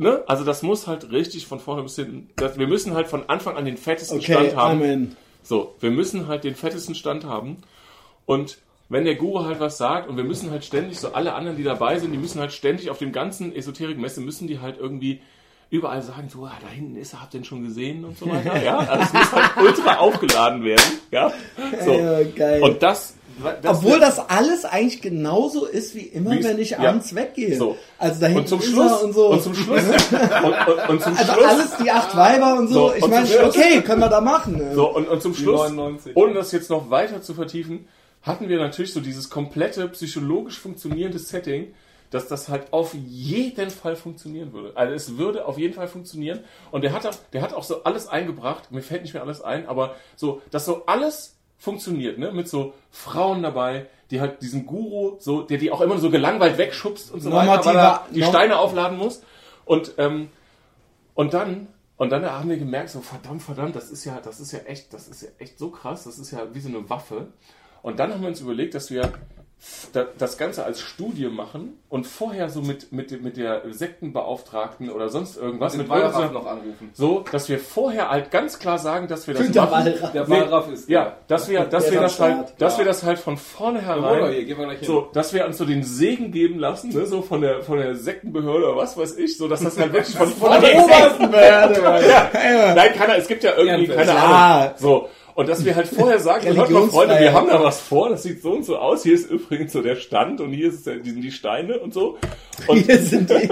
Ne? 0.00 0.24
Also 0.26 0.44
das 0.44 0.62
muss 0.62 0.86
halt 0.86 1.12
richtig 1.12 1.46
von 1.46 1.60
vorne 1.60 1.82
bis 1.82 1.96
hinten. 1.96 2.30
Das, 2.36 2.58
wir 2.58 2.66
müssen 2.66 2.94
halt 2.94 3.06
von 3.06 3.28
Anfang 3.28 3.58
an 3.58 3.66
den 3.66 3.76
fettesten 3.76 4.16
Okay, 4.16 4.32
Stand 4.32 4.56
haben. 4.56 4.80
Amen. 4.80 5.16
So, 5.42 5.74
wir 5.78 5.90
müssen 5.90 6.26
halt 6.26 6.42
den 6.42 6.54
fettesten 6.54 6.94
Stand 6.94 7.24
haben. 7.24 7.58
Und 8.24 8.56
wenn 8.88 9.04
der 9.04 9.16
Guru 9.16 9.44
halt 9.44 9.60
was 9.60 9.76
sagt 9.76 10.08
und 10.08 10.16
wir 10.16 10.24
müssen 10.24 10.50
halt 10.50 10.64
ständig, 10.64 10.98
so 10.98 11.12
alle 11.12 11.34
anderen, 11.34 11.58
die 11.58 11.64
dabei 11.64 11.98
sind, 11.98 12.12
die 12.12 12.18
müssen 12.18 12.40
halt 12.40 12.52
ständig 12.52 12.88
auf 12.88 12.96
dem 12.96 13.12
ganzen 13.12 13.54
Esoterik-Messe, 13.54 14.22
müssen 14.22 14.48
die 14.48 14.60
halt 14.60 14.78
irgendwie 14.78 15.20
überall 15.68 16.00
sagen, 16.00 16.30
so, 16.30 16.46
ah, 16.46 16.56
da 16.62 16.68
hinten 16.68 16.96
ist 16.96 17.12
er, 17.12 17.20
habt 17.20 17.34
ihr 17.34 17.40
den 17.40 17.44
schon 17.44 17.62
gesehen 17.62 18.02
und 18.06 18.16
so 18.16 18.26
weiter. 18.26 18.56
Ja, 18.64 18.78
also 18.78 19.02
es 19.04 19.12
muss 19.12 19.32
halt 19.32 19.50
ultra 19.58 19.96
aufgeladen 19.98 20.64
werden. 20.64 20.98
Ja, 21.10 21.30
so. 21.84 21.92
Ja, 21.92 22.22
geil. 22.22 22.62
Und 22.62 22.82
das, 22.82 23.16
das 23.62 23.76
Obwohl 23.78 23.98
das 24.00 24.18
alles 24.18 24.64
eigentlich 24.64 25.02
genauso 25.02 25.66
ist 25.66 25.94
wie 25.94 26.00
immer, 26.00 26.32
Wie's- 26.32 26.44
wenn 26.44 26.58
ich 26.58 26.70
ja. 26.70 26.78
abends 26.80 27.14
weggehe. 27.14 27.56
So. 27.56 27.76
Also 27.98 28.20
da 28.20 28.26
hinten 28.26 28.40
und 28.42 28.48
zum 28.48 28.60
ist 28.60 28.66
Schluss 28.66 29.02
und 29.02 29.12
so. 29.12 29.28
und 29.28 29.42
zum 29.42 29.54
Schluss 29.54 29.82
und, 29.90 30.68
und, 30.68 30.88
und 30.88 31.02
zum 31.02 31.16
also 31.16 31.32
Schluss 31.32 31.44
alles 31.46 31.76
die 31.82 31.90
acht 31.90 32.16
Weiber 32.16 32.58
und 32.58 32.68
so. 32.68 32.88
So, 32.88 32.94
ich 32.94 33.06
meine, 33.06 33.26
okay, 33.44 33.80
können 33.82 34.00
wir 34.00 34.08
da 34.08 34.20
machen. 34.20 34.56
ne? 34.58 34.74
So, 34.74 34.94
und, 34.94 35.08
und 35.08 35.22
zum 35.22 35.34
Schluss, 35.34 35.70
99. 35.70 36.16
ohne 36.16 36.34
das 36.34 36.52
jetzt 36.52 36.70
noch 36.70 36.90
weiter 36.90 37.22
zu 37.22 37.34
vertiefen, 37.34 37.86
hatten 38.22 38.48
wir 38.48 38.58
natürlich 38.58 38.92
so 38.92 39.00
dieses 39.00 39.30
komplette 39.30 39.88
psychologisch 39.88 40.58
funktionierende 40.58 41.18
Setting, 41.18 41.68
dass 42.10 42.26
das 42.26 42.48
halt 42.48 42.72
auf 42.72 42.92
jeden 42.94 43.70
Fall 43.70 43.94
funktionieren 43.96 44.52
würde. 44.52 44.72
Also 44.76 44.94
es 44.94 45.16
würde 45.16 45.46
auf 45.46 45.56
jeden 45.58 45.74
Fall 45.74 45.86
funktionieren. 45.88 46.40
Und 46.72 46.82
der 46.82 46.92
hat, 46.92 47.06
auch, 47.06 47.14
der 47.32 47.40
hat 47.40 47.54
auch 47.54 47.62
so 47.62 47.84
alles 47.84 48.08
eingebracht, 48.08 48.72
mir 48.72 48.82
fällt 48.82 49.02
nicht 49.02 49.14
mehr 49.14 49.22
alles 49.22 49.40
ein, 49.42 49.66
aber 49.68 49.94
so, 50.16 50.42
dass 50.50 50.64
so 50.64 50.84
alles 50.86 51.36
funktioniert, 51.60 52.18
ne? 52.18 52.32
Mit 52.32 52.48
so 52.48 52.74
Frauen 52.90 53.42
dabei, 53.42 53.86
die 54.10 54.20
halt 54.20 54.42
diesen 54.42 54.66
Guru, 54.66 55.16
so, 55.20 55.42
der 55.42 55.58
die 55.58 55.70
auch 55.70 55.82
immer 55.82 55.98
so 55.98 56.10
gelangweilt 56.10 56.58
wegschubst 56.58 57.12
und 57.12 57.20
so 57.20 57.30
weiter, 57.30 57.64
weil 57.64 57.76
er 57.76 58.06
die 58.12 58.24
Steine 58.24 58.58
aufladen 58.58 58.98
muss. 58.98 59.22
Und, 59.66 59.94
ähm, 59.98 60.30
und 61.14 61.34
dann, 61.34 61.68
und 61.96 62.10
dann 62.10 62.24
haben 62.24 62.48
wir 62.48 62.56
gemerkt, 62.56 62.88
so 62.88 63.02
verdammt, 63.02 63.42
verdammt, 63.42 63.76
das 63.76 63.90
ist 63.90 64.04
ja, 64.04 64.20
das 64.20 64.40
ist 64.40 64.50
ja 64.52 64.60
echt, 64.60 64.92
das 64.92 65.06
ist 65.06 65.22
ja 65.22 65.28
echt 65.38 65.58
so 65.58 65.70
krass, 65.70 66.04
das 66.04 66.18
ist 66.18 66.32
ja 66.32 66.52
wie 66.52 66.60
so 66.60 66.70
eine 66.70 66.88
Waffe. 66.90 67.28
Und 67.82 68.00
dann 68.00 68.12
haben 68.12 68.22
wir 68.22 68.28
uns 68.28 68.40
überlegt, 68.40 68.74
dass 68.74 68.90
wir 68.90 69.12
das 70.18 70.38
Ganze 70.38 70.64
als 70.64 70.80
Studie 70.80 71.26
machen 71.26 71.78
und 71.90 72.06
vorher 72.06 72.48
so 72.48 72.62
mit, 72.62 72.92
mit, 72.92 73.22
mit 73.22 73.36
der 73.36 73.62
Sektenbeauftragten 73.70 74.88
oder 74.90 75.08
sonst 75.10 75.36
irgendwas, 75.36 75.76
mit 75.76 75.88
irgendeiner- 75.88 76.30
noch 76.30 76.46
anrufen. 76.46 76.90
so, 76.94 77.24
dass 77.30 77.48
wir 77.48 77.58
vorher 77.58 78.08
halt 78.10 78.30
ganz 78.30 78.58
klar 78.58 78.78
sagen, 78.78 79.06
dass 79.08 79.26
wir 79.26 79.34
das 79.34 79.50
Der 79.50 79.62
machen. 79.62 79.84
Wallraff. 79.86 80.12
Der 80.12 80.28
Nee, 80.28 80.40
Wallraff 80.40 80.72
ist 80.72 80.88
Ja, 80.88 81.16
dass 81.28 81.48
wir, 81.48 81.64
dass 81.64 81.90
wir 81.90 82.00
das 82.00 82.20
am 82.20 82.26
halt, 82.26 82.36
Start. 82.48 82.60
dass 82.62 82.72
Ja. 82.74 82.78
wir 82.78 82.84
das 82.86 83.02
halt 83.02 83.18
von 83.18 83.36
vornherein 83.36 84.32
hier, 84.32 84.44
gehen 84.44 84.58
wir 84.58 84.64
gleich 84.66 84.78
hin. 84.78 84.86
so, 84.86 85.08
dass 85.12 85.32
wir 85.34 85.44
uns 85.46 85.58
so 85.58 85.64
den 85.64 85.82
Segen 85.82 86.32
geben 86.32 86.58
lassen, 86.58 86.90
ne, 86.90 87.04
so 87.06 87.20
von 87.22 87.40
der 87.42 87.62
von 87.62 87.78
der 87.78 87.94
Sektenbehörde 87.96 88.66
oder 88.66 88.76
was 88.76 88.96
weiß 88.96 89.16
ich, 89.18 89.36
so 89.36 89.46
dass 89.48 89.60
das 89.62 89.78
halt 89.78 89.92
wirklich 89.92 90.16
von 90.16 90.28
vornherein 90.32 91.18
Mann. 91.20 91.32
ja. 92.08 92.74
Nein, 92.74 92.94
keiner, 92.96 93.16
es 93.16 93.28
gibt 93.28 93.44
ja 93.44 93.52
irgendwie 93.56 93.88
keine 93.88 94.04
Klar. 94.04 94.60
Ahnung. 94.62 94.74
So 94.78 95.08
und 95.34 95.48
dass 95.48 95.64
wir 95.64 95.74
halt 95.76 95.88
vorher 95.88 96.18
sagen, 96.18 96.46
so, 96.48 96.56
hört 96.56 96.70
mal 96.70 96.88
Freunde, 96.88 97.18
wir 97.20 97.32
haben 97.32 97.48
da 97.48 97.62
was 97.62 97.80
vor, 97.80 98.08
das 98.10 98.22
sieht 98.22 98.42
so 98.42 98.52
und 98.52 98.64
so 98.64 98.76
aus. 98.78 99.02
Hier 99.02 99.14
ist 99.14 99.30
übrigens 99.30 99.72
so 99.72 99.82
der 99.82 99.96
Stand 99.96 100.40
und 100.40 100.52
hier 100.52 100.68
ist 100.68 100.86
der, 100.86 100.96
die 100.96 101.10
sind 101.10 101.22
die 101.22 101.30
Steine 101.32 101.78
und 101.78 101.92
so. 101.94 102.18
Und, 102.66 102.78
Hier 102.86 102.98
sind 102.98 103.30
die, 103.30 103.48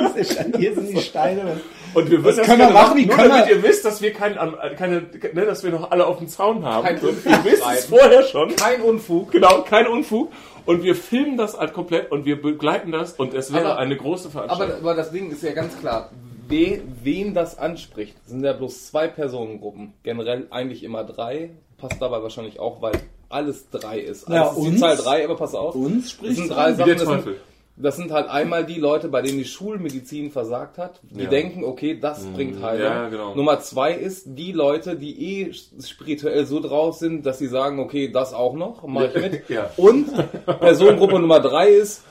hier 0.59 0.75
sind 0.75 0.91
die 0.91 1.01
Steine. 1.01 1.61
und 1.95 2.11
wir 2.11 2.23
wissen, 2.25 2.41
Was 2.41 2.47
können 2.47 2.59
wir 2.61 2.71
machen? 2.71 2.99
Wie 2.99 3.07
nur 3.07 3.17
können 3.17 3.31
damit 3.31 3.47
wir- 3.49 3.57
ihr 3.57 3.63
wisst, 3.63 3.85
dass 3.85 4.03
wir 4.03 4.13
kein, 4.13 4.37
keine, 4.77 5.03
ne, 5.33 5.47
dass 5.47 5.65
wir 5.65 5.71
noch 5.71 5.91
alle 5.91 6.07
auf 6.07 6.19
dem 6.19 6.29
Zaun 6.29 6.65
haben. 6.65 6.85
Kein 6.87 6.99
Unfug 6.99 7.33
ihr 7.33 7.45
wisst 7.45 7.63
es 7.73 7.85
vorher 7.87 8.23
schon. 8.25 8.55
Kein 8.57 8.83
Unfug. 8.83 9.31
Genau, 9.33 9.63
kein 9.63 9.87
Unfug. 9.87 10.31
Und 10.67 10.83
wir 10.83 10.95
filmen 10.95 11.39
das 11.39 11.57
halt 11.59 11.73
komplett 11.73 12.13
und 12.13 12.27
wir 12.27 12.43
begleiten 12.43 12.93
das 12.93 13.13
und 13.15 13.33
es 13.33 13.51
wäre 13.53 13.71
Aber- 13.71 13.79
eine 13.79 13.97
große 13.97 14.25
Aber, 14.29 14.33
Veranstaltung. 14.45 14.77
aber 14.81 14.95
das 14.95 15.11
Ding 15.11 15.31
ist 15.31 15.43
ja 15.43 15.53
ganz 15.53 15.79
klar. 15.79 16.11
We, 16.51 16.81
wen 17.03 17.33
das 17.35 17.59
anspricht, 17.59 18.17
sind 18.27 18.43
ja 18.45 18.53
bloß 18.55 18.87
zwei 18.89 19.07
Personengruppen. 19.09 19.93
Generell 20.03 20.47
eigentlich 20.51 20.83
immer 20.85 21.05
drei. 21.05 21.51
Passt 21.79 22.01
dabei 22.03 22.23
wahrscheinlich 22.23 22.59
auch, 22.59 22.83
weil 22.83 22.93
alles 23.29 23.71
drei 23.71 24.01
ist. 24.01 24.29
Ja, 24.29 24.49
Alles 24.49 24.59
ist 24.59 24.73
die 24.73 24.77
Zahl 24.79 24.97
drei, 24.97 25.25
aber 25.25 25.37
pass 25.37 25.55
auf. 25.55 25.75
Uns 25.75 26.03
Das 26.05 26.11
spricht 26.13 26.37
sind 26.37 26.51
drei 26.51 26.73
Sachen. 26.73 26.91
Das 26.91 26.99
sind, 27.01 27.09
Teufel. 27.09 27.37
das 27.77 27.97
sind 27.97 28.11
halt 28.11 28.29
einmal 28.29 28.67
die 28.67 28.81
Leute, 28.81 29.09
bei 29.09 29.23
denen 29.23 29.39
die 29.39 29.45
Schulmedizin 29.45 30.33
versagt 30.33 30.77
hat, 30.79 31.01
die 31.03 31.23
Ja. 31.23 31.29
denken, 31.31 31.63
okay, 31.65 31.99
das 32.01 32.25
bringt 32.35 32.61
Heilung. 32.63 32.83
ja, 32.85 33.09
genau. 33.09 33.35
Nummer 33.37 33.61
zwei 33.61 33.93
ist 33.95 34.25
die 34.27 34.51
Leute, 34.51 34.97
die 34.97 35.43
eh 35.45 35.53
spirituell 35.53 36.47
so 36.47 36.59
drauf 36.61 36.97
sind, 36.97 37.25
dass 37.27 37.39
sie 37.39 37.47
sagen, 37.47 37.79
okay, 37.79 38.11
das 38.11 38.35
auch 38.35 38.55
noch, 38.55 38.85
mach 38.87 39.03
ich 39.03 39.15
mit. 39.15 39.43
Ja. 39.49 39.71
Und 39.77 40.09
Personengruppe 40.47 41.21
Nummer 41.21 41.39
drei 41.41 41.69
ist, 41.71 42.03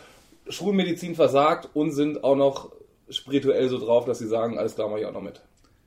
Schulmedizin 0.48 1.16
versagt 1.16 1.68
und 1.74 1.92
sind 1.92 2.24
auch 2.24 2.36
noch 2.36 2.70
spirituell 3.10 3.68
so 3.68 3.80
drauf, 3.80 4.06
dass 4.06 4.20
sie 4.20 4.28
sagen, 4.28 4.58
alles 4.58 4.76
klar, 4.76 4.88
mach 4.88 4.98
ich 4.98 5.06
auch 5.06 5.12
noch 5.14 5.22
mit. 5.22 5.42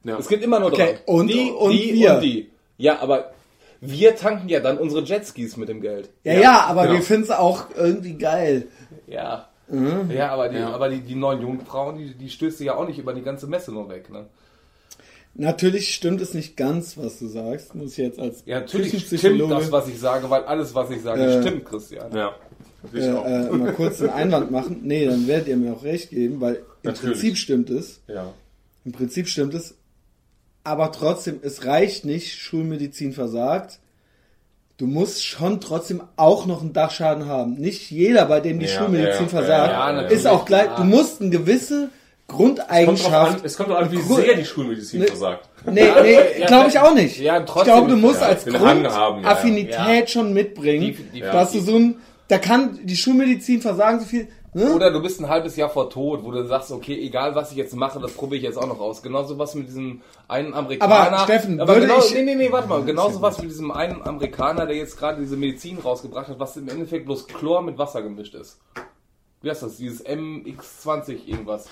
Ja. 0.04 0.18
Es 0.18 0.28
gibt 0.28 0.42
immer 0.44 0.60
nur 0.60 0.68
Okay, 0.72 0.98
drei. 1.06 1.12
und- 1.12 1.28
die, 1.28 1.50
und 1.50 1.70
die 1.72 1.94
wir. 1.94 2.14
und 2.14 2.20
die. 2.22 2.50
Ja, 2.76 3.00
aber 3.00 3.32
wir 3.80 4.16
tanken 4.16 4.48
ja 4.48 4.60
dann 4.60 4.78
unsere 4.78 5.02
Jetskis 5.02 5.56
mit 5.56 5.68
dem 5.68 5.80
Geld. 5.80 6.10
Ja, 6.24 6.34
ja, 6.34 6.60
aber 6.66 6.82
genau. 6.82 6.94
wir 6.94 7.02
finden 7.02 7.22
es 7.24 7.30
auch 7.30 7.64
irgendwie 7.76 8.14
geil. 8.14 8.68
Ja. 9.06 9.48
Mhm. 9.68 10.10
Ja, 10.10 10.30
aber 10.32 10.48
die, 10.48 10.58
Ja. 10.58 10.70
aber 10.70 10.88
die, 10.88 11.00
die 11.00 11.14
neuen 11.14 11.40
Jungfrauen, 11.40 11.96
die, 11.96 12.14
die 12.14 12.28
stößt 12.28 12.60
du 12.60 12.64
ja 12.64 12.74
auch 12.74 12.86
nicht 12.86 12.98
über 12.98 13.14
die 13.14 13.22
ganze 13.22 13.46
Messe 13.46 13.72
nur 13.72 13.88
weg, 13.88 14.10
ne? 14.10 14.26
Natürlich 15.34 15.94
stimmt 15.94 16.20
es 16.20 16.34
nicht 16.34 16.56
ganz, 16.56 16.98
was 16.98 17.20
du 17.20 17.28
sagst, 17.28 17.74
muss 17.76 17.92
ich 17.92 17.98
jetzt 17.98 18.18
als 18.18 18.42
Ja, 18.46 18.60
natürlich 18.60 19.06
stimmt 19.06 19.50
das, 19.50 19.70
was 19.70 19.86
ich 19.88 19.98
sage, 20.00 20.28
weil 20.28 20.42
alles, 20.44 20.74
was 20.74 20.90
ich 20.90 21.00
sage, 21.02 21.22
Äh, 21.22 21.40
stimmt, 21.42 21.64
Christian. 21.66 22.12
Ja. 22.14 22.34
Ich 22.92 23.04
äh, 23.04 23.12
auch. 23.12 23.24
äh, 23.24 23.50
mal 23.50 23.72
kurz 23.74 24.00
einen 24.00 24.10
Einwand 24.10 24.50
machen. 24.50 24.80
Nee, 24.82 25.06
dann 25.06 25.28
werdet 25.28 25.46
ihr 25.48 25.56
mir 25.56 25.72
auch 25.72 25.84
recht 25.84 26.10
geben, 26.10 26.40
weil 26.40 26.56
im 26.56 26.62
Natürlich. 26.82 27.12
Prinzip 27.20 27.36
stimmt 27.36 27.70
es. 27.70 28.00
ja. 28.08 28.32
Im 28.84 28.92
Prinzip 28.92 29.28
stimmt 29.28 29.54
es. 29.54 29.74
Aber 30.70 30.92
trotzdem, 30.92 31.40
es 31.42 31.64
reicht 31.66 32.04
nicht, 32.04 32.38
Schulmedizin 32.38 33.12
versagt. 33.12 33.80
Du 34.78 34.86
musst 34.86 35.26
schon 35.26 35.60
trotzdem 35.60 36.00
auch 36.16 36.46
noch 36.46 36.60
einen 36.60 36.72
Dachschaden 36.72 37.26
haben. 37.26 37.54
Nicht 37.54 37.90
jeder, 37.90 38.24
bei 38.26 38.38
dem 38.38 38.60
die 38.60 38.66
Ja, 38.66 38.78
Schulmedizin 38.78 39.22
ja, 39.24 39.28
versagt, 39.28 39.72
ja, 39.72 40.00
ist 40.02 40.28
auch 40.28 40.44
gleich. 40.44 40.68
Du 40.76 40.84
musst 40.84 41.20
eine 41.20 41.30
gewisse 41.30 41.84
an, 41.84 42.36
Grundeigenschaft. 42.36 43.44
es 43.44 43.56
kommt 43.56 43.70
drauf 43.70 43.78
an, 43.78 43.90
wie 43.90 43.96
Grund- 43.96 44.24
sehr 44.24 44.34
die 44.36 44.44
Schulmedizin 44.44 45.00
Ne- 45.00 45.06
versagt. 45.08 45.48
Nee, 45.66 45.82
nee, 46.02 46.46
glaube 46.46 46.68
ich 46.68 46.78
auch 46.78 46.94
nicht. 46.94 47.18
ja, 47.18 47.40
ich 47.40 47.44
trotzdem- 47.46 47.74
glaube, 47.74 47.90
du 47.90 47.96
musst 47.96 48.22
als 48.22 48.44
den 48.44 48.58
Hang 48.60 48.82
Grund 48.84 48.94
haben, 48.94 49.22
ja, 49.24 49.28
Affinität 49.30 49.74
ja. 49.74 50.06
schon 50.06 50.32
mitbringen, 50.32 50.96
Die- 50.96 51.02
die- 51.14 51.20
dass 51.20 51.50
du 51.50 51.58
so 51.60 51.74
ein, 51.76 51.96
da 52.28 52.38
kann 52.38 52.78
die 52.84 52.96
Schulmedizin 52.96 53.60
versagen 53.60 53.98
so 53.98 54.06
viel, 54.06 54.28
Ne? 54.52 54.72
Oder 54.74 54.90
du 54.90 55.00
bist 55.00 55.20
ein 55.20 55.28
halbes 55.28 55.54
Jahr 55.56 55.70
vor 55.70 55.90
Tod, 55.90 56.24
wo 56.24 56.32
du 56.32 56.44
sagst, 56.44 56.72
okay, 56.72 56.98
egal 57.00 57.34
was 57.36 57.52
ich 57.52 57.56
jetzt 57.56 57.74
mache, 57.76 58.00
das 58.00 58.12
probiere 58.12 58.38
ich 58.38 58.42
jetzt 58.42 58.56
auch 58.58 58.66
noch 58.66 58.80
aus. 58.80 59.00
Genauso 59.00 59.38
was 59.38 59.54
mit 59.54 59.68
diesem 59.68 60.00
einen 60.26 60.54
Amerikaner. 60.54 60.94
Aber, 61.12 61.18
Steffen, 61.24 61.60
aber 61.60 61.74
würde 61.74 61.86
genau, 61.86 62.00
ich- 62.00 62.14
nee, 62.14 62.22
nee, 62.24 62.34
nee, 62.34 62.50
warte 62.50 62.68
mal. 62.68 62.82
Genauso 62.84 63.22
was 63.22 63.40
mit 63.40 63.50
diesem 63.50 63.70
einen 63.70 64.02
Amerikaner, 64.02 64.66
der 64.66 64.74
jetzt 64.76 64.98
gerade 64.98 65.20
diese 65.20 65.36
Medizin 65.36 65.78
rausgebracht 65.78 66.28
hat, 66.28 66.40
was 66.40 66.56
im 66.56 66.68
Endeffekt 66.68 67.06
bloß 67.06 67.28
Chlor 67.28 67.62
mit 67.62 67.78
Wasser 67.78 68.02
gemischt 68.02 68.34
ist. 68.34 68.58
Wie 69.42 69.48
heißt 69.48 69.62
das? 69.62 69.76
Dieses 69.78 70.04
MX20 70.04 71.26
irgendwas. 71.26 71.68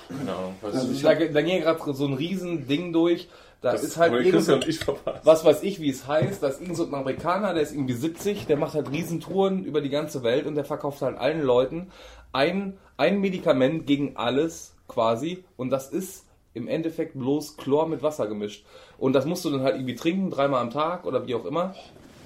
Weiß 0.62 0.74
Also 0.74 0.92
ich 0.92 1.02
Da, 1.02 1.14
da 1.14 1.42
ging 1.42 1.60
gerade 1.60 1.92
so 1.94 2.06
ein 2.06 2.14
riesen 2.14 2.66
Ding 2.66 2.92
durch. 2.92 3.28
Da 3.60 3.72
Das 3.72 3.82
ist 3.82 3.96
halt 3.96 4.12
irgend 4.24 4.68
ich 4.68 4.78
verpasst. 4.78 5.26
was 5.26 5.44
weiß 5.44 5.64
ich, 5.64 5.80
wie 5.80 5.90
es 5.90 6.06
heißt, 6.06 6.40
da 6.44 6.46
ist 6.46 6.60
irgend 6.60 6.76
so 6.76 6.84
ein 6.86 6.94
Amerikaner, 6.94 7.55
der 7.55 7.64
ist 7.64 7.72
irgendwie 7.72 7.94
70, 7.94 8.46
der 8.46 8.56
macht 8.56 8.74
halt 8.74 8.88
Riesentouren 8.92 9.64
über 9.64 9.80
die 9.80 9.88
ganze 9.88 10.22
Welt 10.22 10.46
und 10.46 10.55
der 10.55 10.64
verkauft 10.64 11.02
halt 11.02 11.18
allen 11.18 11.42
Leuten 11.42 11.88
ein, 12.32 12.78
ein 12.96 13.20
Medikament 13.20 13.86
gegen 13.86 14.16
alles 14.16 14.74
quasi 14.86 15.44
und 15.56 15.70
das 15.70 15.90
ist 15.90 16.26
im 16.55 16.68
Endeffekt 16.68 17.18
bloß 17.18 17.56
Chlor 17.56 17.88
mit 17.88 18.02
Wasser 18.02 18.26
gemischt. 18.26 18.64
Und 18.98 19.12
das 19.12 19.26
musst 19.26 19.44
du 19.44 19.50
dann 19.50 19.62
halt 19.62 19.76
irgendwie 19.76 19.94
trinken, 19.94 20.30
dreimal 20.30 20.60
am 20.60 20.70
Tag 20.70 21.05
oder 21.05 21.26
wie 21.26 21.34
auch 21.34 21.44
immer. 21.44 21.74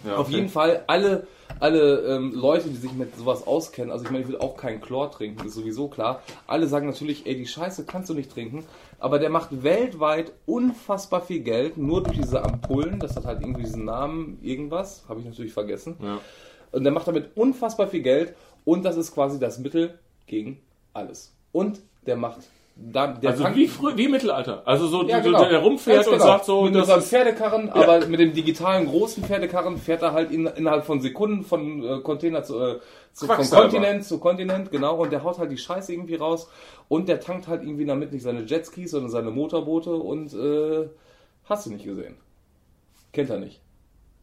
Ja, 0.05 0.17
Auf 0.17 0.27
okay. 0.27 0.37
jeden 0.37 0.49
Fall 0.49 0.83
alle, 0.89 1.27
alle 1.61 2.01
ähm, 2.01 2.33
Leute, 2.35 2.69
die 2.69 2.77
sich 2.77 2.93
mit 2.93 3.17
sowas 3.17 3.47
auskennen, 3.47 3.93
also 3.93 4.05
ich 4.05 4.11
meine, 4.11 4.25
ich 4.25 4.29
will 4.29 4.39
auch 4.39 4.57
keinen 4.57 4.81
Chlor 4.81 5.11
trinken, 5.11 5.47
ist 5.47 5.55
sowieso 5.55 5.89
klar. 5.89 6.23
Alle 6.47 6.67
sagen 6.67 6.87
natürlich, 6.87 7.27
ey, 7.27 7.37
die 7.37 7.47
Scheiße 7.47 7.85
kannst 7.85 8.11
du 8.11 8.15
nicht 8.15 8.33
trinken. 8.33 8.65
Aber 8.99 9.19
der 9.19 9.31
macht 9.31 9.63
weltweit 9.63 10.33
unfassbar 10.47 11.21
viel 11.23 11.41
Geld, 11.41 11.77
nur 11.77 12.03
durch 12.03 12.19
diese 12.19 12.45
Ampullen. 12.45 12.99
Das 12.99 13.17
hat 13.17 13.27
halt 13.27 13.43
irgendwie 13.43 13.63
diesen 13.63 13.85
Namen, 13.85 14.39
irgendwas, 14.43 15.05
habe 15.09 15.21
ich 15.21 15.27
natürlich 15.27 15.53
vergessen. 15.53 15.97
Ja. 16.01 16.19
Und 16.73 16.85
der 16.85 16.93
macht 16.93 17.07
damit 17.07 17.37
unfassbar 17.37 17.87
viel 17.87 18.03
Geld 18.03 18.35
und 18.65 18.85
das 18.85 18.97
ist 18.97 19.13
quasi 19.13 19.39
das 19.39 19.59
Mittel 19.59 19.99
gegen 20.27 20.61
alles. 20.93 21.35
Und 21.53 21.81
der 22.07 22.17
macht 22.17 22.41
da, 22.75 23.09
der 23.09 23.31
Also 23.31 23.55
wie 23.55 23.69
früh, 23.69 23.97
wie 23.97 24.09
Mittelalter. 24.09 24.63
Also 24.65 24.87
so, 24.87 25.07
ja, 25.07 25.23
so 25.23 25.31
genau. 25.31 25.45
der 25.45 25.59
rumfährt 25.59 25.97
Ganz 25.97 26.07
und 26.07 26.13
genau. 26.15 26.25
sagt 26.25 26.45
so, 26.47 26.63
mit 26.63 26.75
ist, 26.75 27.09
Pferdekarren, 27.09 27.69
aber 27.69 28.07
mit 28.07 28.19
dem 28.19 28.33
digitalen 28.33 28.87
großen 28.87 29.23
Pferdekarren 29.23 29.77
fährt 29.77 30.03
er 30.03 30.13
halt 30.13 30.31
in, 30.31 30.47
innerhalb 30.47 30.85
von 30.85 31.01
Sekunden 31.01 31.45
von 31.45 31.85
äh, 31.85 32.01
Container 32.01 32.43
zu, 32.43 32.59
äh, 32.59 32.81
zu 33.13 33.27
von. 33.27 33.45
Kontinent 33.49 34.05
zu 34.05 34.19
Kontinent, 34.19 34.71
genau, 34.71 34.97
und 35.03 35.13
der 35.13 35.23
haut 35.23 35.39
halt 35.39 35.51
die 35.51 35.59
Scheiße 35.59 35.93
irgendwie 35.93 36.15
raus 36.15 36.49
und 36.89 37.09
der 37.09 37.21
tankt 37.21 37.47
halt 37.47 37.63
irgendwie 37.63 37.85
damit 37.85 38.13
nicht 38.13 38.23
seine 38.23 38.43
Jetskis, 38.43 38.93
sondern 38.93 39.11
seine 39.11 39.31
Motorboote 39.31 39.95
und 39.95 40.33
äh, 40.33 40.89
hast 41.45 41.67
du 41.67 41.71
nicht 41.71 41.85
gesehen. 41.85 42.17
Kennt 43.13 43.29
er 43.29 43.39
nicht. 43.39 43.61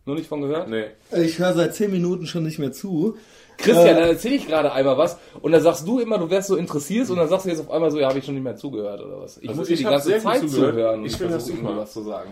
Nur 0.06 0.16
nicht 0.16 0.28
von 0.28 0.41
gehört? 0.41 0.70
nee. 0.70 0.86
Ich 1.16 1.38
höre 1.38 1.53
seit 1.53 1.76
zehn 1.76 1.91
Minuten 1.91 2.26
schon 2.26 2.44
nicht 2.44 2.57
mehr 2.57 2.72
zu. 2.72 3.16
Christian, 3.60 3.88
Äh, 3.88 3.94
dann 3.99 4.10
erzähle 4.10 4.36
ich 4.36 4.48
gerade 4.48 4.72
einmal 4.72 4.98
was 4.98 5.18
und 5.41 5.52
dann 5.52 5.61
sagst 5.61 5.88
du 5.88 5.99
immer, 5.99 6.18
du 6.18 6.30
wärst 6.30 6.48
so 6.48 6.56
interessiert 6.56 7.10
und 7.10 7.18
dann 7.18 7.27
sagst 7.27 7.45
du 7.45 7.49
jetzt 7.49 7.60
auf 7.60 7.69
einmal 7.69 7.91
so, 7.91 7.99
ja, 7.99 8.07
habe 8.10 8.19
ich 8.19 8.26
schon 8.26 8.34
nicht 8.36 8.44
mehr 8.44 8.56
zugehört 8.56 9.02
oder 9.02 9.22
was. 9.22 9.38
Ich 9.38 9.49
Also 9.49 9.60
muss 9.61 9.68
dir 9.68 9.76
die 9.77 9.84
ganze 9.84 10.18
Zeit 10.19 10.49
zuhören. 10.49 11.06
Ich 11.06 11.14
und 11.14 11.18
finde 11.19 11.34
das 11.36 11.44
versuche, 11.45 11.65
super. 11.68 11.77
was 11.77 11.94
zu 11.94 12.02
sagen. 12.03 12.31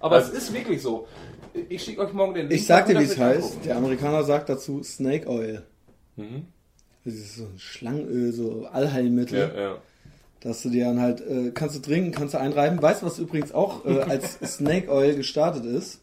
Aber 0.00 0.16
Also- 0.16 0.32
es 0.32 0.38
ist 0.44 0.54
wirklich 0.54 0.80
so. 0.82 1.06
Ich 1.68 1.82
schicke 1.82 2.00
euch 2.00 2.12
morgen 2.14 2.32
den 2.34 2.48
Link. 2.48 2.58
Ich 2.60 2.66
sag 2.66 2.86
dir, 2.86 2.98
wie 2.98 3.04
es 3.04 3.18
heißt. 3.18 3.42
angucken. 3.44 3.60
Der 3.66 3.76
Amerikaner 3.76 4.24
sagt 4.24 4.48
dazu 4.48 4.82
Snake 4.82 5.28
Oil. 5.28 5.62
Mhm. 6.16 6.46
Das 7.04 7.14
ist 7.14 7.36
so 7.36 7.42
ein 7.44 7.58
Schlangenöl, 7.58 8.32
so 8.32 8.66
Allheilmittel. 8.72 9.38
Ja, 9.54 9.60
ja. 9.62 9.74
Dass 10.40 10.62
du 10.62 10.70
dir 10.70 10.86
dann 10.86 11.00
halt, 11.00 11.20
äh, 11.20 11.50
kannst 11.52 11.76
du 11.76 11.80
trinken, 11.80 12.12
kannst 12.12 12.32
du 12.34 12.38
einreiben. 12.38 12.80
Weißt 12.80 13.02
du, 13.02 13.06
was 13.06 13.18
übrigens 13.18 13.52
auch 13.52 13.84
äh, 13.84 14.00
als 14.08 14.38
Snake 14.56 14.90
Oil 14.90 15.14
gestartet 15.14 15.64
ist? 15.66 16.00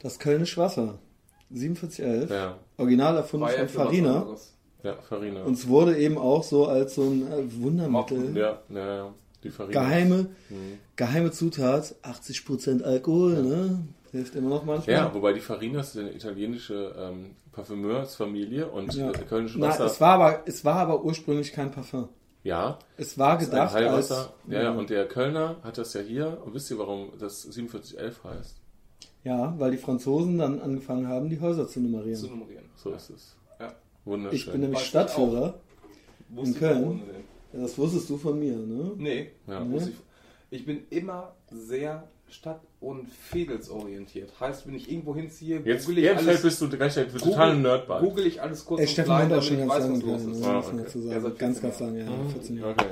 Das 0.00 0.18
Kölnisch 0.18 0.58
Wasser. 0.58 0.98
4711. 1.50 2.30
Ja, 2.30 2.56
Original 2.76 3.16
erfunden 3.16 3.46
ja 3.48 3.66
von 3.66 3.68
Farina. 3.68 4.26
ja, 4.82 4.94
Farina. 5.08 5.42
Und 5.44 5.54
es 5.54 5.68
wurde 5.68 5.96
eben 5.98 6.18
auch 6.18 6.42
so 6.42 6.66
als 6.66 6.94
so 6.96 7.02
ein 7.02 7.30
äh, 7.30 7.62
Wundermittel. 7.62 8.36
ja, 8.36 8.58
ja, 8.68 8.96
ja. 8.96 9.14
Die 9.42 9.50
Farina. 9.50 9.80
Geheime, 9.80 10.26
Mhm. 10.48 10.78
geheime 10.96 11.30
Zutat, 11.30 11.94
80% 12.02 12.82
Alkohol, 12.82 13.42
ne? 13.42 13.78
Hilft 14.10 14.34
immer 14.36 14.48
noch 14.48 14.64
manchmal. 14.64 14.94
Ja, 14.96 15.14
wobei 15.14 15.32
die 15.32 15.40
Farina 15.40 15.80
ist 15.80 15.96
eine 15.98 16.12
italienische 16.14 16.94
ähm, 16.98 17.32
Parfümeursfamilie 17.52 18.66
und 18.68 18.94
Ja. 18.94 19.10
äh, 19.10 19.18
kölnische 19.28 19.58
Na, 19.58 19.68
Wasser. 19.68 19.86
es 19.86 20.00
war 20.00 20.14
aber, 20.14 20.42
es 20.46 20.64
war 20.64 20.76
aber 20.76 21.04
ursprünglich 21.04 21.52
kein 21.52 21.70
Parfum. 21.70 22.08
ja, 22.42 22.78
Es 22.96 23.18
war 23.18 23.36
gedacht 23.38 23.60
als, 23.60 23.74
Heilwasser. 23.74 24.32
Ja, 24.48 24.62
ja, 24.62 24.70
und 24.72 24.90
der 24.90 25.06
Kölner 25.08 25.56
hat 25.62 25.78
das 25.78 25.92
ja 25.94 26.00
hier. 26.00 26.38
Und 26.44 26.54
wisst 26.54 26.70
ihr, 26.70 26.78
warum 26.78 27.10
das 27.18 27.42
4711 27.42 28.24
heißt? 28.24 28.56
ja, 29.24 29.54
weil 29.58 29.70
die 29.70 29.78
Franzosen 29.78 30.36
dann 30.38 30.60
angefangen 30.60 31.08
haben, 31.08 31.28
die 31.30 31.40
Häuser 31.40 31.66
zu 31.66 31.80
nummerieren. 31.80 32.18
Zu 32.20 32.28
nummerieren. 32.28 32.63
So 32.76 32.90
ist 32.92 33.10
es. 33.10 33.36
Ja. 33.60 33.74
Wunderschön. 34.04 34.36
ich 34.36 34.50
bin 34.50 34.60
nämlich 34.60 34.80
du 34.80 34.84
Stadtführer. 34.86 35.54
Wusste 36.28 36.50
ich 36.52 36.58
Köln? 36.58 37.02
Ja, 37.52 37.60
das 37.60 37.78
wusstest 37.78 38.10
du 38.10 38.16
von 38.16 38.38
mir, 38.38 38.56
ne? 38.56 38.92
Nee, 38.96 39.30
Ja. 39.46 39.68
wusste 39.70 39.90
ich. 39.90 39.96
Ich 40.50 40.66
bin 40.66 40.82
immer 40.90 41.34
sehr 41.50 42.08
stadt- 42.28 42.60
und 42.80 43.08
fädelsorientiert. 43.08 44.32
Heißt, 44.40 44.66
wenn 44.66 44.74
ich 44.74 44.90
irgendwo 44.90 45.14
hinziehe, 45.14 45.60
Jetzt, 45.64 45.86
google 45.86 45.98
ich 45.98 46.04
jetzt 46.04 46.26
alles, 46.26 46.42
bist 46.42 46.60
du 46.60 46.68
gleich 46.68 46.98
ein 46.98 47.08
totaler 47.10 47.54
Nerdball. 47.54 48.00
google 48.02 48.26
ich 48.26 48.40
alles 48.42 48.64
kurz 48.64 48.80
Ey, 48.80 48.86
und 48.86 48.92
Steffen 48.92 49.06
klein, 49.08 49.28
damit 49.28 49.44
schon 49.44 49.54
ich 49.54 49.60
ganz 49.60 49.72
weiß, 49.72 49.82
lange 49.84 49.94
was 49.96 50.02
los 50.04 50.22
ist. 50.36 50.44
Ah, 50.44 50.52
man 50.52 50.80
okay. 50.80 50.98
Ja, 51.08 51.18
ganz, 51.18 51.60
14 51.60 51.62
ganz 51.62 51.80
lange, 51.80 52.00
ja, 52.04 52.28
14 52.32 52.56
Jahre. 52.58 52.70
Okay. 52.72 52.86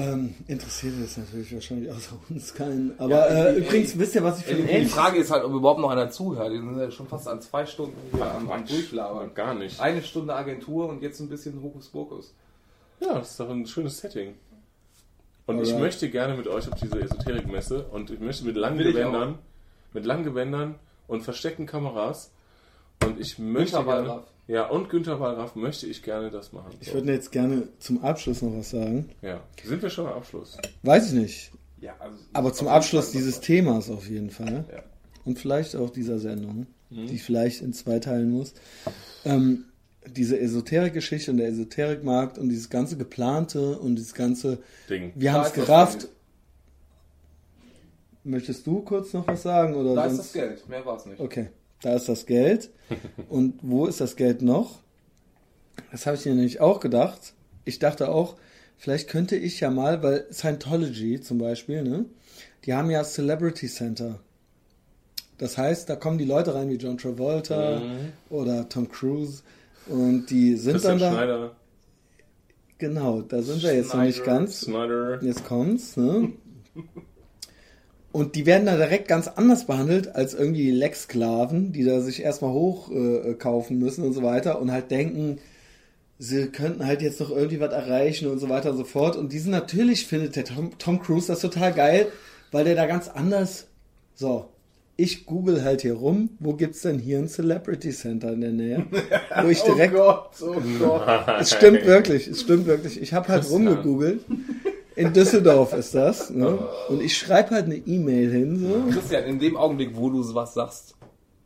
Ähm, 0.00 0.34
interessiert 0.46 0.94
es 1.04 1.16
natürlich 1.16 1.52
wahrscheinlich 1.54 1.90
außer 1.90 2.16
uns 2.28 2.54
keinen. 2.54 2.98
Aber 2.98 3.10
Ja, 3.10 3.24
äh, 3.26 3.54
ey, 3.54 3.58
übrigens, 3.60 3.92
ey, 3.94 3.98
wisst 4.00 4.14
ihr, 4.14 4.24
was 4.24 4.38
ich 4.40 4.44
für 4.46 4.52
Ey, 4.52 4.76
ein 4.76 4.82
Die. 4.84 4.88
Frage 4.88 5.18
ist 5.18 5.30
halt, 5.30 5.44
ob 5.44 5.52
überhaupt 5.52 5.80
noch 5.80 5.90
einer 5.90 6.10
zuhört. 6.10 6.52
Die 6.52 6.58
sind 6.58 6.78
ja 6.78 6.90
schon 6.90 7.06
fast 7.08 7.28
an 7.28 7.40
zwei 7.40 7.66
Stunden 7.66 7.96
hier 8.12 8.24
am, 8.34 8.50
am 8.50 8.66
Durchlabern. 8.66 9.34
Gar 9.34 9.54
nicht. 9.54 9.80
Eine 9.80 10.02
Stunde 10.02 10.34
Agentur 10.34 10.88
und 10.88 11.02
jetzt 11.02 11.20
ein 11.20 11.28
bisschen 11.28 11.62
Hokuspokus. 11.62 12.34
Ja, 13.00 13.14
das 13.18 13.32
ist 13.32 13.40
doch 13.40 13.50
ein 13.50 13.66
schönes 13.66 13.98
Setting. 13.98 14.34
Und 15.46 15.60
ich 15.60 15.68
Alright. 15.68 15.80
möchte 15.82 16.10
gerne 16.10 16.36
mit 16.36 16.46
euch 16.46 16.70
auf 16.70 16.78
diese 16.80 17.00
Esoterikmesse 17.00 17.84
und 17.90 18.10
ich 18.10 18.20
möchte 18.20 18.44
mit 18.44 18.56
langen 18.56 18.78
ich 18.80 18.86
Gewändern, 18.88 19.38
mit 19.92 20.04
langen 20.06 20.24
Gewändern 20.24 20.76
und 21.08 21.22
versteckten 21.22 21.66
Kameras 21.66 22.30
und 23.04 23.18
ich 23.18 23.38
möchte 23.38 23.78
Günter 23.78 24.02
gerne. 24.02 24.22
Ja 24.50 24.66
und 24.68 24.88
Günther 24.90 25.20
Wallraff 25.20 25.54
möchte 25.56 25.86
ich 25.86 26.02
gerne 26.02 26.30
das 26.30 26.52
machen. 26.52 26.72
Ich 26.80 26.92
würde 26.92 27.12
jetzt 27.12 27.30
gerne 27.32 27.68
zum 27.78 28.02
Abschluss 28.04 28.42
noch 28.42 28.56
was 28.56 28.70
sagen. 28.70 29.08
ja, 29.22 29.40
sind 29.64 29.80
wir 29.82 29.90
schon 29.90 30.06
am 30.06 30.14
Abschluss? 30.14 30.58
Weiß 30.82 31.08
ich 31.08 31.12
nicht. 31.18 31.52
Ja, 31.80 31.94
also 31.98 32.16
Aber 32.34 32.52
zum 32.52 32.68
Abschluss 32.68 33.10
dieses 33.12 33.36
was. 33.36 33.40
Themas 33.40 33.90
auf 33.90 34.08
jeden 34.08 34.30
Fall. 34.30 34.64
Ja. 34.70 34.82
Und 35.24 35.38
vielleicht 35.38 35.76
auch 35.76 35.90
dieser 35.90 36.18
Sendung, 36.18 36.66
Mhm. 36.90 37.06
die 37.06 37.14
ich 37.14 37.22
vielleicht 37.22 37.62
in 37.62 37.72
zwei 37.72 37.98
teilen 38.00 38.30
muss. 38.30 38.52
Ähm, 39.24 39.64
diese 40.06 40.38
Esoterik-Geschichte 40.40 41.30
und 41.30 41.36
der 41.36 41.48
Esoterikmarkt 41.48 42.36
und 42.38 42.48
dieses 42.48 42.68
ganze 42.70 42.96
geplante 42.96 43.78
und 43.78 43.94
dieses 43.96 44.12
ganze, 44.14 44.58
Ding. 44.88 45.12
wir 45.14 45.32
haben 45.32 45.42
es 45.42 45.48
ist 45.48 45.54
gerafft. 45.54 46.08
Möchtest 48.24 48.66
du 48.66 48.80
kurz 48.82 49.12
noch 49.12 49.26
was 49.26 49.42
sagen? 49.42 49.74
Oder 49.74 49.94
Da 49.94 50.04
ist 50.06 50.16
sonst? 50.16 50.26
das 50.26 50.32
Geld, 50.34 50.68
mehr 50.68 50.84
war 50.84 50.96
es 50.96 51.06
nicht. 51.06 51.20
Okay, 51.20 51.48
da 51.82 51.94
ist 51.94 52.08
das 52.08 52.26
Geld. 52.26 52.70
Und 53.28 53.54
wo 53.62 53.86
ist 53.86 54.00
das 54.00 54.16
Geld 54.16 54.42
noch? 54.42 54.80
Das 55.92 56.06
habe 56.06 56.16
ich 56.16 56.24
mir 56.26 56.34
nämlich 56.34 56.60
auch 56.60 56.80
gedacht. 56.80 57.34
Ich 57.64 57.78
dachte 57.78 58.08
auch, 58.08 58.36
vielleicht 58.76 59.08
könnte 59.08 59.36
ich 59.36 59.60
ja 59.60 59.70
mal, 59.70 60.02
weil 60.02 60.26
Scientology 60.32 61.20
zum 61.20 61.38
Beispiel, 61.38 61.82
ne? 61.82 62.06
Die 62.64 62.74
haben 62.74 62.90
ja 62.90 63.02
Celebrity 63.04 63.68
Center. 63.68 64.20
Das 65.38 65.56
heißt, 65.56 65.88
da 65.88 65.96
kommen 65.96 66.18
die 66.18 66.26
Leute 66.26 66.54
rein 66.54 66.68
wie 66.68 66.74
John 66.74 66.98
Travolta 66.98 67.80
oder 68.28 68.68
Tom 68.68 68.90
Cruise 68.90 69.42
und 69.86 70.26
die 70.26 70.56
sind 70.56 70.72
Christian 70.72 70.98
dann 70.98 71.12
da. 71.12 71.16
Schneider, 71.16 71.56
Genau, 72.80 73.20
da 73.20 73.42
sind 73.42 73.62
wir 73.62 73.74
jetzt 73.74 73.94
noch 73.94 74.02
nicht 74.02 74.24
ganz. 74.24 74.64
Schneider. 74.64 75.22
Jetzt 75.22 75.44
kommt's, 75.44 75.96
ne? 75.98 76.32
Und 78.12 78.34
die 78.34 78.44
werden 78.44 78.66
da 78.66 78.76
direkt 78.76 79.06
ganz 79.06 79.28
anders 79.28 79.66
behandelt 79.66 80.14
als 80.16 80.34
irgendwie 80.34 80.64
die 80.64 80.70
Lex-Sklaven, 80.72 81.72
die 81.72 81.84
da 81.84 82.00
sich 82.00 82.22
erstmal 82.22 82.52
hochkaufen 82.52 83.32
äh, 83.32 83.34
kaufen 83.34 83.78
müssen 83.78 84.04
und 84.04 84.12
so 84.12 84.22
weiter 84.22 84.60
und 84.60 84.72
halt 84.72 84.90
denken, 84.90 85.38
sie 86.18 86.48
könnten 86.48 86.86
halt 86.86 87.02
jetzt 87.02 87.20
noch 87.20 87.30
irgendwie 87.30 87.60
was 87.60 87.72
erreichen 87.72 88.28
und 88.28 88.38
so 88.38 88.48
weiter 88.48 88.72
und 88.72 88.76
so 88.76 88.84
fort. 88.84 89.16
Und 89.16 89.32
diesen 89.32 89.52
natürlich 89.52 90.06
findet 90.06 90.36
der 90.36 90.44
Tom, 90.44 90.72
Tom 90.78 91.00
Cruise 91.00 91.28
das 91.28 91.40
total 91.40 91.72
geil, 91.72 92.08
weil 92.50 92.64
der 92.64 92.74
da 92.74 92.86
ganz 92.86 93.08
anders. 93.08 93.68
So, 94.14 94.48
ich 94.96 95.24
google 95.24 95.64
halt 95.64 95.80
hier 95.80 95.94
rum, 95.94 96.30
wo 96.40 96.52
gibt's 96.52 96.82
denn 96.82 96.98
hier 96.98 97.18
ein 97.18 97.28
Celebrity 97.28 97.90
Center 97.90 98.34
in 98.34 98.40
der 98.42 98.50
Nähe? 98.50 98.86
Wo 99.42 99.48
ich 99.48 99.62
direkt 99.62 99.94
Oh 99.94 99.96
Gott, 99.96 100.30
oh 100.42 100.60
Gott. 100.78 101.40
es 101.40 101.52
stimmt 101.52 101.86
wirklich, 101.86 102.28
es 102.28 102.42
stimmt 102.42 102.66
wirklich. 102.66 103.00
Ich 103.00 103.14
habe 103.14 103.28
halt 103.28 103.48
rumgegoogelt. 103.48 104.20
In 105.00 105.12
Düsseldorf 105.12 105.72
ist 105.72 105.94
das. 105.94 106.30
Ne? 106.30 106.58
Und 106.88 107.02
ich 107.02 107.16
schreibe 107.16 107.50
halt 107.50 107.66
eine 107.66 107.76
E-Mail 107.76 108.30
hin. 108.30 108.58
So. 108.88 108.92
Christian, 108.92 109.24
in 109.24 109.38
dem 109.38 109.56
Augenblick, 109.56 109.90
wo 109.94 110.10
du 110.10 110.34
was 110.34 110.54
sagst 110.54 110.94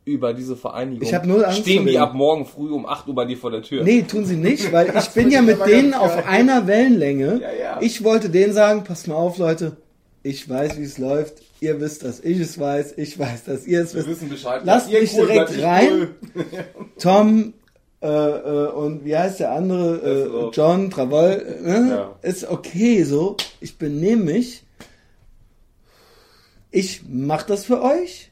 über 0.05 0.35
diese 0.35 0.55
Vereinigung, 0.57 1.03
Ich 1.07 1.15
hab 1.15 1.25
null 1.27 1.45
Angst 1.45 1.61
stehen 1.61 1.87
die 1.87 1.99
ab 1.99 2.13
morgen 2.13 2.45
früh 2.45 2.71
um 2.71 2.85
8 2.87 3.09
Uhr 3.09 3.15
bei 3.15 3.25
dir 3.25 3.39
vor 3.39 3.51
der 3.51 3.63
Tür. 3.63 3.85
Nee, 3.85 4.03
tun 4.03 4.27
sie 4.27 4.37
nicht, 4.37 4.71
weil 4.73 4.93
ich 4.99 5.09
bin 5.11 5.31
ja 5.31 5.41
mit 5.41 5.65
denen 5.67 5.95
auf 5.95 6.15
geil. 6.15 6.25
einer 6.27 6.67
Wellenlänge. 6.67 7.41
Ja, 7.41 7.53
ja. 7.53 7.79
Ich 7.81 8.05
wollte 8.05 8.29
denen 8.29 8.53
sagen, 8.53 8.85
passt 8.85 9.09
mal 9.09 9.15
auf, 9.15 9.39
Leute. 9.39 9.77
Ich 10.23 10.49
weiß, 10.49 10.79
wie 10.79 10.83
es 10.85 10.99
läuft. 10.99 11.35
Ihr 11.61 11.81
wisst, 11.81 12.05
dass 12.05 12.21
ich 12.21 12.39
es 12.41 12.59
weiß. 12.59 12.95
Ich 12.99 13.19
weiß, 13.19 13.45
dass 13.45 13.67
ihr 13.67 13.81
es 13.83 13.95
Wir 13.95 14.01
wisst. 14.01 14.09
wissen 14.09 14.29
Bescheid. 14.29 14.61
Lasst 14.65 14.91
Ihr 14.91 15.01
mich 15.01 15.15
cool, 15.17 15.27
direkt 15.27 15.63
rein. 15.63 15.89
cool. 16.35 16.45
Tom 16.99 17.55
äh, 18.05 18.09
äh, 18.09 18.69
und 18.73 19.05
wie 19.05 19.17
heißt 19.17 19.41
der 19.41 19.53
andere? 19.53 19.97
Äh, 19.97 20.25
so. 20.29 20.51
John 20.53 20.91
Travolta. 20.91 21.45
Ne? 21.63 21.89
Ja. 21.91 22.17
Ist 22.21 22.49
okay 22.51 23.03
so. 23.03 23.37
Ich 23.61 23.79
benehme 23.79 24.25
mich. 24.25 24.63
Ich 26.71 27.03
mach 27.09 27.45
das 27.45 27.65
für 27.65 27.83
euch. 27.83 28.31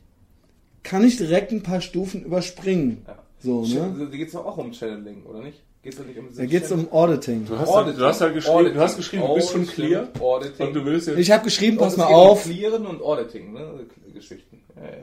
Kann 0.83 1.05
ich 1.05 1.17
direkt 1.17 1.53
ein 1.53 1.63
paar 1.63 1.81
Stufen 1.81 2.25
überspringen. 2.25 3.03
Ja. 3.07 3.19
So, 3.39 3.63
ne? 3.65 3.95
Da 3.99 4.17
geht 4.17 4.29
es 4.29 4.35
doch 4.35 4.45
auch 4.45 4.59
um 4.59 4.73
Channeling, 4.73 5.25
oder 5.25 5.41
nicht? 5.41 5.63
Geht's 5.83 5.97
da 5.97 6.05
nicht 6.05 6.19
um 6.19 6.29
Da 6.37 6.45
geht's 6.45 6.71
um 6.71 6.93
Auditing. 6.93 7.45
Du 7.45 7.59
hast, 7.59 7.69
Auditing. 7.69 7.99
du 7.99 8.05
hast 8.05 8.21
ja 8.21 8.29
geschrieben, 8.29 8.55
Auditing. 8.57 8.75
du 8.75 8.81
hast 8.81 8.97
geschrieben, 8.97 9.23
du 9.27 9.35
bist 9.35 9.51
schon 9.51 9.67
clear. 9.67 10.09
Auditing. 10.21 10.67
Und 10.67 10.75
du 10.75 10.85
willst 10.85 11.09
jetzt. 11.09 11.19
Ich 11.19 11.31
habe 11.31 11.45
geschrieben, 11.45 11.79
Und 11.79 11.85
pass 11.85 11.97
mal 11.97 12.07
auf. 12.07 12.45
Um 12.47 12.53
Clearen 12.53 12.87
und 12.87 13.03
Auditing, 13.03 13.53
ne? 13.53 13.87
Geschichten. 14.15 14.61
Ja, 14.77 14.83
ja, 14.83 14.89
ja. 14.91 14.97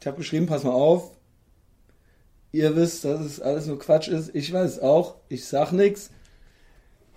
Ich 0.00 0.06
habe 0.06 0.18
geschrieben, 0.18 0.46
pass 0.46 0.64
mal 0.64 0.72
auf. 0.72 1.12
Ihr 2.56 2.74
wisst, 2.74 3.04
dass 3.04 3.20
es 3.20 3.38
alles 3.38 3.66
nur 3.66 3.78
Quatsch 3.78 4.08
ist. 4.08 4.30
Ich 4.34 4.50
weiß 4.50 4.80
auch. 4.80 5.16
Ich 5.28 5.44
sag 5.44 5.72
nix. 5.72 6.08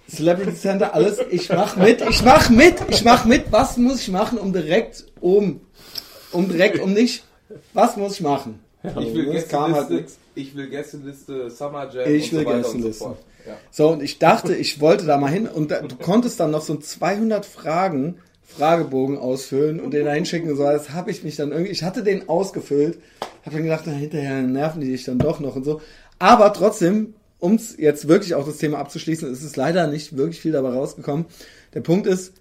Celebrity 0.10 0.54
Center, 0.54 0.94
alles. 0.94 1.18
Ich 1.32 1.48
mach 1.48 1.78
mit. 1.78 2.02
Ich 2.10 2.22
mach 2.26 2.50
mit. 2.50 2.76
Ich 2.90 3.06
mach 3.06 3.24
mit. 3.24 3.50
Was 3.50 3.78
muss 3.78 4.02
ich 4.02 4.10
machen, 4.10 4.38
um 4.38 4.52
direkt 4.52 5.06
um, 5.22 5.62
um 6.34 6.50
direkt 6.50 6.82
um 6.82 6.92
nicht? 6.92 7.24
Was 7.74 7.96
muss 7.96 8.16
ich 8.16 8.22
machen? 8.22 8.60
Ich 8.84 8.94
will, 9.14 9.28
halt 9.28 9.50
Gästeliste, 9.50 9.94
nix. 9.94 10.18
ich 10.36 10.56
will 10.58 10.70
Gästeliste, 10.70 11.50
Summer 11.50 11.90
Jam 11.90 12.14
Ich 12.14 12.34
und 12.34 12.40
will 12.40 12.44
so 12.44 12.50
weiter 12.50 12.58
und 12.58 12.64
so 12.64 12.72
Gästeliste. 12.72 13.04
fort. 13.06 13.20
Ja. 13.48 13.58
So, 13.72 13.90
und 13.92 14.04
ich 14.04 14.20
dachte, 14.20 14.54
ich 14.54 14.82
wollte 14.82 15.06
da 15.06 15.18
mal 15.18 15.32
hin 15.32 15.48
und 15.48 15.72
da, 15.72 15.82
du 15.82 15.96
konntest 15.96 16.42
dann 16.42 16.52
noch 16.52 16.64
so 16.64 16.74
ein 16.74 16.82
200 16.82 17.46
Fragen, 17.46 18.20
Fragebogen 18.50 19.18
ausfüllen 19.18 19.80
und 19.80 19.94
den 19.94 20.06
da 20.06 20.14
hinschicken 20.14 20.56
so. 20.56 20.64
Das 20.64 20.92
habe 20.92 21.12
ich 21.12 21.24
mich 21.24 21.36
dann 21.36 21.52
irgendwie, 21.52 21.72
ich 21.72 21.84
hatte 21.84 22.04
den 22.04 22.28
ausgefüllt, 22.28 23.00
habe 23.46 23.56
dann 23.56 23.64
gedacht, 23.64 23.84
na, 23.86 23.94
hinterher 23.94 24.42
nerven 24.42 24.82
die 24.82 24.92
dich 24.92 25.06
dann 25.06 25.20
doch 25.20 25.40
noch 25.40 25.56
und 25.56 25.64
so. 25.64 25.82
Aber 26.18 26.52
trotzdem, 26.54 27.14
um 27.40 27.56
es 27.56 27.78
jetzt 27.78 28.08
wirklich 28.08 28.36
auch 28.36 28.46
das 28.46 28.58
Thema 28.58 28.80
abzuschließen, 28.80 29.32
ist 29.32 29.44
es 29.44 29.56
leider 29.56 29.88
nicht 29.88 30.18
wirklich 30.18 30.42
viel 30.42 30.52
dabei 30.52 30.70
rausgekommen. 30.70 31.26
Der 31.74 31.82
Punkt 31.82 32.08
ist, 32.08 32.34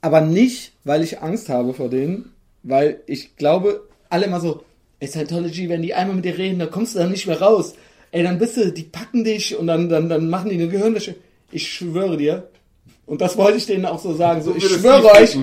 aber 0.00 0.20
nicht, 0.20 0.72
weil 0.84 1.02
ich 1.02 1.20
Angst 1.20 1.48
habe 1.48 1.74
vor 1.74 1.90
denen, 1.90 2.32
weil 2.62 3.02
ich 3.06 3.36
glaube, 3.36 3.86
alle 4.08 4.26
immer 4.26 4.40
so, 4.40 4.64
ey, 5.00 5.08
Scientology, 5.08 5.68
wenn 5.68 5.82
die 5.82 5.94
einmal 5.94 6.16
mit 6.16 6.24
dir 6.24 6.38
reden, 6.38 6.58
dann 6.58 6.70
kommst 6.70 6.94
du 6.94 7.00
dann 7.00 7.10
nicht 7.10 7.26
mehr 7.26 7.40
raus. 7.40 7.74
Ey, 8.12 8.22
dann 8.22 8.38
bist 8.38 8.56
du, 8.56 8.72
die 8.72 8.84
packen 8.84 9.24
dich 9.24 9.56
und 9.56 9.66
dann, 9.66 9.88
dann, 9.88 10.08
dann 10.08 10.30
machen 10.30 10.50
die 10.50 10.56
eine 10.56 10.68
Gehirnwäsche. 10.68 11.14
Ich 11.52 11.72
schwöre 11.72 12.16
dir, 12.16 12.48
und 13.10 13.20
das 13.20 13.36
wollte 13.36 13.58
ich 13.58 13.66
denen 13.66 13.84
auch 13.86 13.98
so 13.98 14.14
sagen, 14.14 14.40
so, 14.40 14.54
ich 14.54 14.64
schwöre 14.66 15.04
euch, 15.12 15.36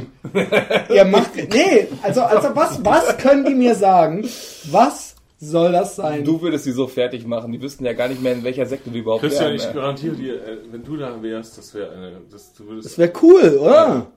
ihr 0.89 1.05
macht, 1.05 1.35
nee, 1.35 1.87
also, 2.01 2.21
also 2.21 2.49
was, 2.55 2.83
was 2.83 3.17
können 3.17 3.45
die 3.45 3.53
mir 3.53 3.75
sagen? 3.75 4.27
Was 4.71 5.15
soll 5.39 5.73
das 5.73 5.97
sein? 5.97 6.23
Du 6.23 6.41
würdest 6.41 6.63
sie 6.63 6.71
so 6.71 6.87
fertig 6.87 7.27
machen, 7.27 7.51
die 7.51 7.61
wüssten 7.61 7.83
ja 7.85 7.91
gar 7.93 8.07
nicht 8.07 8.23
mehr, 8.23 8.33
in 8.33 8.43
welcher 8.43 8.65
Sekte 8.65 8.89
du 8.89 8.97
überhaupt 8.99 9.21
Christian, 9.21 9.47
wären, 9.53 9.55
ich 9.57 9.73
garantiere 9.73 10.15
dir, 10.15 10.33
äh, 10.35 10.57
wenn 10.71 10.83
du 10.83 10.95
da 10.97 11.21
wärst, 11.21 11.57
das 11.57 11.73
wäre 11.73 11.91
eine. 11.91 12.13
Das, 12.31 12.53
du 12.53 12.65
würdest, 12.67 12.85
Das 12.87 12.97
wäre 12.97 13.11
cool, 13.21 13.57
oder? 13.61 14.07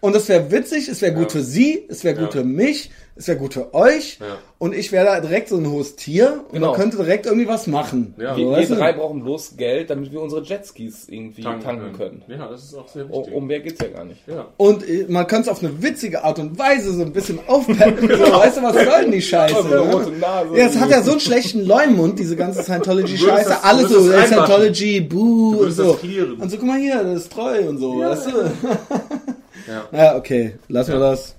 Und 0.00 0.14
es 0.14 0.28
wäre 0.28 0.50
witzig, 0.50 0.88
es 0.88 1.00
wäre 1.00 1.12
gut 1.14 1.24
Ja. 1.24 1.28
für 1.30 1.42
sie, 1.42 1.84
es 1.88 2.04
wäre 2.04 2.14
gut 2.16 2.34
Ja. 2.34 2.40
für 2.40 2.44
mich, 2.44 2.90
es 3.18 3.26
wäre 3.28 3.36
gut 3.38 3.54
für 3.54 3.74
euch. 3.74 4.18
Ja. 4.20 4.38
Und 4.58 4.74
ich 4.74 4.90
wäre 4.92 5.04
da 5.06 5.20
direkt 5.20 5.48
so 5.48 5.56
ein 5.56 5.70
hohes 5.70 5.94
Tier 5.96 6.40
und 6.48 6.54
Genau. 6.54 6.68
man 6.68 6.76
könnte 6.80 6.96
direkt 6.96 7.26
irgendwie 7.26 7.46
was 7.46 7.66
machen. 7.66 8.14
Ja. 8.18 8.34
So, 8.34 8.40
Wir, 8.56 8.68
wir 8.68 8.76
drei 8.76 8.92
brauchen 8.92 9.22
bloß 9.22 9.56
Geld, 9.56 9.90
damit 9.90 10.10
wir 10.10 10.20
unsere 10.20 10.42
Jetskis 10.42 11.08
irgendwie 11.08 11.42
tanken, 11.42 11.92
können. 11.96 12.22
Ja, 12.28 12.48
das 12.48 12.64
ist 12.64 12.74
auch 12.74 12.88
sehr 12.88 13.04
Um, 13.10 13.20
wichtig. 13.20 13.34
um 13.34 13.46
mehr 13.46 13.60
geht's 13.60 13.80
ja 13.80 13.88
gar 13.88 14.04
nicht. 14.04 14.20
ja. 14.26 14.46
Und 14.56 14.88
äh, 14.88 15.06
man 15.08 15.26
könnte 15.26 15.42
es 15.50 15.56
auf 15.56 15.62
eine 15.62 15.82
witzige 15.82 16.24
Art 16.24 16.38
und 16.38 16.58
Weise 16.58 16.92
so 16.92 17.02
ein 17.02 17.12
bisschen 17.12 17.38
aufpeppen. 17.46 18.08
so, 18.16 18.32
weißt 18.32 18.56
du, 18.58 18.62
was 18.62 18.74
soll 18.74 19.02
denn 19.02 19.12
die 19.12 19.22
Scheiße? 19.22 19.56
Oh, 19.92 19.98
Ne? 19.98 20.58
Ja, 20.58 20.66
es 20.66 20.76
hat 20.78 20.90
ja 20.90 21.02
so 21.02 21.12
einen 21.12 21.20
schlechten 21.20 21.64
Leumund, 21.64 22.18
diese 22.18 22.34
ganze 22.36 22.62
Scientology-Scheiße. 22.62 23.62
Alles 23.62 23.88
so, 23.90 24.00
Scientology, 24.10 25.00
buh 25.00 25.56
und 25.58 25.72
so. 25.72 25.98
Und 26.40 26.50
so, 26.50 26.56
guck 26.56 26.66
mal 26.66 26.78
hier, 26.78 27.02
das 27.04 27.22
ist 27.22 27.32
treu 27.32 27.68
und 27.68 27.78
so, 27.78 27.98
weißt 27.98 28.26
du? 28.26 28.30
Ja. 28.30 28.48
Naja, 29.92 30.16
okay, 30.16 30.54
lassen 30.68 30.92
wir 30.94 31.00
Ja. 31.00 31.10
das. 31.10 31.34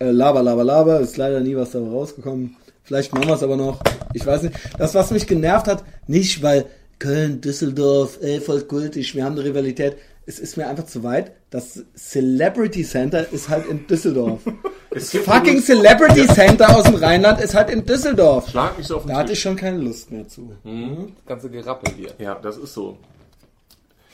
Äh, 0.00 0.10
laber, 0.10 0.42
laber, 0.42 0.64
laber. 0.64 1.00
Ist 1.00 1.16
leider 1.16 1.40
nie 1.40 1.54
was 1.56 1.70
dabei 1.70 1.88
rausgekommen. 1.90 2.56
Vielleicht 2.82 3.14
machen 3.14 3.28
wir 3.28 3.34
es 3.34 3.42
aber 3.42 3.56
noch. 3.56 3.80
Ich 4.14 4.26
weiß 4.26 4.42
nicht. 4.42 4.54
Das, 4.78 4.94
was 4.94 5.10
mich 5.12 5.26
genervt 5.26 5.66
hat, 5.68 5.84
nicht 6.08 6.42
weil 6.42 6.66
Köln, 6.98 7.40
Düsseldorf, 7.40 8.18
ey, 8.20 8.40
voll 8.40 8.62
kultig, 8.62 9.14
wir 9.14 9.24
haben 9.24 9.32
eine 9.36 9.44
Rivalität. 9.44 9.96
Es 10.26 10.38
ist 10.38 10.56
mir 10.56 10.68
einfach 10.68 10.84
zu 10.86 11.02
weit. 11.02 11.32
Das 11.50 11.82
Celebrity 11.96 12.84
Center 12.84 13.32
ist 13.32 13.48
halt 13.48 13.66
in 13.66 13.86
Düsseldorf. 13.86 14.40
Gibt 14.90 15.24
Fucking 15.24 15.62
Celebrity 15.62 16.26
Center 16.26 16.76
aus 16.76 16.84
dem 16.84 16.96
Rheinland 16.96 17.40
ist 17.40 17.54
halt 17.54 17.70
in 17.70 17.84
Düsseldorf. 17.84 18.48
Schlag 18.50 18.76
nicht 18.76 18.86
so 18.86 18.96
auf 18.96 19.02
den 19.04 19.08
Da 19.10 19.16
hatte 19.18 19.28
Tisch. 19.30 19.38
ich 19.38 19.42
schon 19.42 19.56
keine 19.56 19.78
Lust 19.78 20.10
mehr 20.10 20.26
zu. 20.28 20.52
Ganze 21.26 21.48
Gerappel 21.48 21.92
hier. 21.96 22.10
Ja, 22.18 22.34
das 22.34 22.56
ist 22.56 22.74
so. 22.74 22.96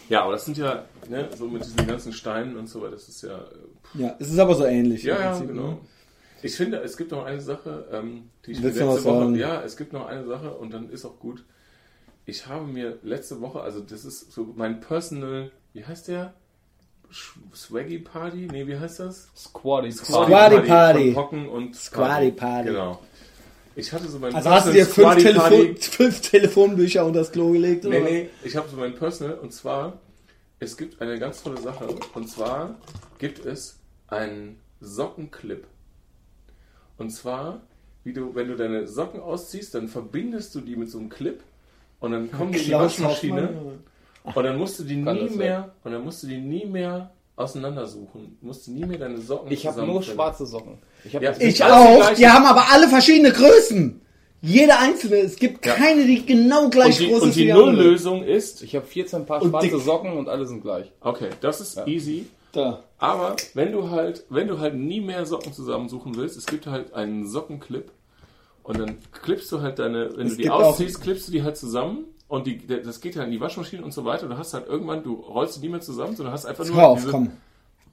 Ja, 0.09 0.23
aber 0.23 0.33
das 0.33 0.45
sind 0.45 0.57
ja, 0.59 0.85
ne, 1.09 1.29
so 1.37 1.47
mit 1.49 1.65
diesen 1.65 1.87
ganzen 1.87 2.13
Steinen 2.13 2.57
und 2.57 2.69
so 2.69 2.81
weiter, 2.81 2.93
das 2.93 3.09
ist 3.09 3.23
ja. 3.23 3.39
äh, 3.39 4.03
Ja, 4.03 4.17
es 4.19 4.31
ist 4.31 4.39
aber 4.39 4.55
so 4.55 4.65
ähnlich. 4.65 5.03
Ja, 5.03 5.19
ja, 5.19 5.31
Prinzip, 5.31 5.49
genau. 5.49 5.69
ne? 5.69 5.79
Ich 6.43 6.55
finde, 6.55 6.79
es 6.79 6.97
gibt 6.97 7.11
noch 7.11 7.25
eine 7.25 7.41
Sache, 7.41 7.87
ähm, 7.93 8.31
die 8.45 8.53
ich 8.53 8.59
mir 8.59 8.65
Willst 8.67 8.81
du 8.81 8.85
noch 8.85 8.93
letzte 8.95 9.09
was 9.09 9.15
Woche. 9.15 9.25
sagen? 9.25 9.35
Ja, 9.37 9.63
es 9.63 9.77
gibt 9.77 9.93
noch 9.93 10.07
eine 10.07 10.25
Sache 10.27 10.51
und 10.53 10.73
dann 10.73 10.91
ist 10.91 11.05
auch 11.05 11.19
gut. 11.19 11.45
Ich 12.25 12.47
habe 12.47 12.67
mir 12.67 12.99
letzte 13.03 13.41
Woche, 13.41 13.61
also 13.61 13.81
das 13.81 14.05
ist 14.05 14.33
so 14.33 14.53
mein 14.57 14.81
Personal, 14.81 15.51
wie 15.73 15.85
heißt 15.85 16.09
der? 16.09 16.35
Swaggy 17.55 17.99
Party? 17.99 18.49
Nee, 18.51 18.67
wie 18.67 18.77
heißt 18.79 19.01
das? 19.01 19.29
Squatty, 19.37 19.93
Squatty 19.93 20.61
Party. 20.61 21.13
Von 21.13 21.23
Hocken 21.23 21.49
und 21.49 21.75
Squatty 21.77 22.33
Party. 22.33 22.69
Genau. 22.71 23.01
Ich 23.77 23.93
hatte 23.93 24.09
so 24.09 24.19
mein 24.19 24.35
Also 24.35 24.51
hast 24.51 24.69
du 24.69 24.73
dir 24.73 24.87
Personal 24.87 25.21
fünf. 25.21 25.25
Telefon, 25.25 25.77
fünf 25.81 26.21
Telefonbücher 26.23 27.05
unter 27.05 27.21
das 27.21 27.31
Klo 27.31 27.53
gelegt? 27.53 27.85
Nee, 27.85 28.01
oder? 28.01 28.11
nee, 28.11 28.31
ich 28.43 28.57
habe 28.57 28.69
so 28.69 28.77
mein 28.77 28.95
Personal 28.95 29.35
und 29.39 29.53
zwar, 29.53 29.99
es 30.59 30.79
gibt 30.79 31.01
eine 31.03 31.19
ganz 31.19 31.43
tolle 31.43 31.61
Sache 31.61 31.87
und 32.15 32.29
zwar 32.29 32.77
gibt 33.19 33.45
es 33.45 33.79
einen 34.09 34.59
Sockenclip. 34.81 35.67
Und 36.97 37.11
zwar, 37.11 37.61
wie 38.03 38.15
du, 38.15 38.35
wenn 38.35 38.49
du 38.49 38.57
deine 38.57 38.87
Socken 38.87 39.21
ausziehst, 39.21 39.75
dann 39.75 39.89
verbindest 39.89 40.55
du 40.55 40.63
die 40.63 40.77
mit 40.77 40.91
so 40.91 40.99
einem 40.99 41.11
Clip 41.11 41.43
und 42.01 42.13
dann 42.13 42.31
kommen 42.31 42.53
die 42.53 42.59
in 42.59 42.65
die 42.65 42.73
Waschmaschine 42.73 43.43
Hoffmann, 43.43 44.35
und 44.35 44.45
dann 44.45 44.57
musst 44.57 44.79
du 44.79 44.85
die 44.85 45.05
Kann 45.05 45.17
nie 45.17 45.37
mehr 45.37 45.75
und 45.85 45.93
dann 45.93 46.03
musst 46.03 46.23
du 46.23 46.27
die 46.27 46.39
nie 46.39 46.65
mehr 46.65 47.11
auseinandersuchen. 47.37 48.39
Du 48.41 48.47
musst 48.47 48.67
nie 48.69 48.85
mehr 48.85 48.99
deine 48.99 49.19
Socken 49.19 49.53
Ich 49.53 49.67
habe 49.67 49.85
nur 49.85 50.03
schwarze 50.03 50.47
Socken. 50.47 50.79
Ich 51.05 51.15
habe 51.15 51.25
Ja, 51.27 51.35
ich 51.39 51.63
auch. 51.63 52.11
Die 52.15 52.27
haben 52.29 52.47
aber 52.47 52.65
alle 52.73 52.89
verschiedene 52.89 53.31
Größen. 53.33 54.01
Jede 54.43 54.79
einzelne. 54.79 55.17
Es 55.17 55.37
gibt 55.37 55.65
Ja. 55.65 55.75
keine, 55.75 56.05
die 56.07 56.25
genau 56.25 56.69
gleich 56.69 56.99
Und 56.99 57.07
die, 57.07 57.13
groß 57.13 57.23
und 57.23 57.29
ist 57.31 57.37
wie 57.37 57.45
die. 57.47 57.53
Nulllösung 57.53 58.23
ist, 58.23 58.63
ich 58.63 58.75
habe 58.77 58.87
14 58.87 59.27
Paar 59.27 59.43
Und 59.43 59.51
schwarze 59.51 59.69
dick. 59.69 59.81
Socken 59.81 60.13
und 60.17 60.29
alle 60.29 60.47
sind 60.47 60.63
gleich. 60.63 60.91
okay, 61.01 61.29
das 61.41 61.61
ist 61.61 61.79
easy. 61.87 62.27
Da. 62.53 62.83
Aber 62.99 63.37
wenn 63.55 63.73
du 63.73 63.91
halt, 63.91 64.25
wenn 64.31 64.49
du 64.49 64.59
halt 64.59 64.75
nie 64.75 65.01
mehr 65.03 65.27
Socken 65.27 65.53
zusammensuchen 65.53 66.17
willst, 66.17 66.39
es 66.39 66.47
gibt 66.47 66.67
halt 66.67 66.95
einen 66.95 67.27
Sockenclip 67.29 67.91
und 68.63 68.79
dann 68.79 68.97
klippst 69.23 69.53
du 69.53 69.61
halt 69.61 69.79
deine, 69.79 70.17
wenn 70.17 70.27
Es 70.29 70.37
du 70.37 70.43
die 70.43 70.49
ausziehst, 70.51 71.03
klippst 71.03 71.29
du 71.29 71.33
die 71.33 71.43
halt 71.43 71.57
zusammen 71.59 72.05
und 72.29 72.47
die, 72.47 72.67
das 72.67 73.01
geht 73.01 73.17
halt 73.17 73.27
in 73.27 73.33
die 73.33 73.41
Waschmaschine 73.41 73.85
und 73.85 73.93
so 73.93 74.05
weiter. 74.05 74.27
Du 74.27 74.37
hast 74.37 74.55
halt 74.55 74.67
irgendwann, 74.67 75.03
du 75.03 75.15
rollst 75.15 75.57
die 75.57 75.61
nie 75.61 75.69
mehr 75.69 75.81
zusammen, 75.81 76.17
sondern 76.17 76.33
hast 76.35 76.47
einfach 76.47 76.65
nur 76.65 76.77
Hör 76.77 76.89
auf, 76.89 76.99
diese, 77.01 77.11
komm. 77.11 77.31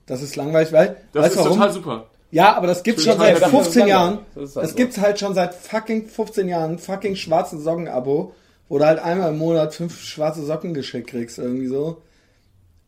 Das 0.05 0.22
ist 0.22 0.35
langweilig, 0.35 0.72
weil. 0.72 0.97
Das 1.14 1.23
weißt 1.23 1.35
ist 1.35 1.43
warum? 1.43 1.57
total 1.57 1.73
super. 1.73 2.05
Ja, 2.31 2.55
aber 2.55 2.65
das 2.65 2.81
gibt's 2.81 3.03
schon 3.03 3.18
seit 3.18 3.39
geil. 3.39 3.49
15 3.49 3.88
Jahren. 3.88 4.19
Das 4.34 4.55
halt 4.55 4.65
Das 4.65 4.72
so. 4.72 4.76
gibt's 4.76 4.97
halt 4.97 5.19
schon 5.19 5.35
seit 5.35 5.53
fucking 5.53 6.07
15 6.07 6.47
Jahren. 6.47 6.80
Fucking 6.80 7.15
schwarzen 7.15 7.60
Socken-Abo. 7.61 8.34
Wo 8.69 8.77
du 8.80 8.85
halt 8.85 8.97
einmal 8.99 9.31
im 9.31 9.38
Monat 9.38 9.76
fünf 9.76 10.01
schwarze 10.01 10.43
Socken 10.43 10.73
geschickt 10.73 11.10
kriegst. 11.11 11.38
Irgendwie 11.38 11.68
so. 11.68 12.01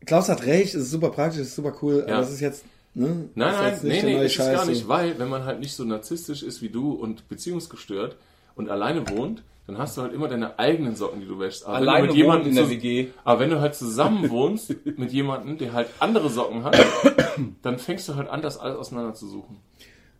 Klaus 0.04 0.28
hat 0.28 0.46
recht, 0.46 0.74
es 0.74 0.82
ist 0.82 0.90
super 0.90 1.10
praktisch, 1.10 1.40
es 1.40 1.48
ist 1.48 1.56
super 1.56 1.74
cool. 1.80 2.04
Ja. 2.08 2.14
Aber 2.14 2.24
es 2.24 2.32
ist 2.32 2.40
jetzt. 2.40 2.64
Ne, 2.94 3.28
Nein, 3.34 3.74
ist 3.74 3.84
nein, 3.84 3.92
nee, 3.92 4.02
nee, 4.02 4.24
ist 4.24 4.38
es 4.38 4.52
gar 4.52 4.64
nicht, 4.64 4.88
weil 4.88 5.18
wenn 5.18 5.28
man 5.28 5.44
halt 5.44 5.60
nicht 5.60 5.76
so 5.76 5.84
narzisstisch 5.84 6.42
ist 6.42 6.62
wie 6.62 6.70
du 6.70 6.92
und 6.92 7.28
beziehungsgestört 7.28 8.16
und 8.54 8.70
alleine 8.70 9.06
wohnt, 9.10 9.42
dann 9.66 9.78
hast 9.78 9.96
du 9.96 10.02
halt 10.02 10.12
immer 10.12 10.28
deine 10.28 10.58
eigenen 10.58 10.94
Socken, 10.94 11.20
die 11.20 11.26
du 11.26 11.38
wäschst. 11.40 11.66
Aber 11.66 11.78
wenn 11.78 11.84
du 11.84 11.90
Alleine 11.90 12.06
mit 12.06 12.16
jemandem 12.16 12.48
in 12.50 12.54
der 12.54 12.70
WG. 12.70 13.08
Aber 13.24 13.40
wenn 13.40 13.50
du 13.50 13.60
halt 13.60 13.74
zusammen 13.74 14.30
wohnst 14.30 14.74
mit 14.96 15.12
jemandem, 15.12 15.58
der 15.58 15.72
halt 15.72 15.88
andere 15.98 16.30
Socken 16.30 16.62
hat, 16.62 16.76
dann 17.62 17.78
fängst 17.78 18.08
du 18.08 18.14
halt 18.14 18.28
an, 18.28 18.42
das 18.42 18.58
alles 18.58 18.76
auseinander 18.76 19.14
zu 19.14 19.26
suchen. 19.26 19.56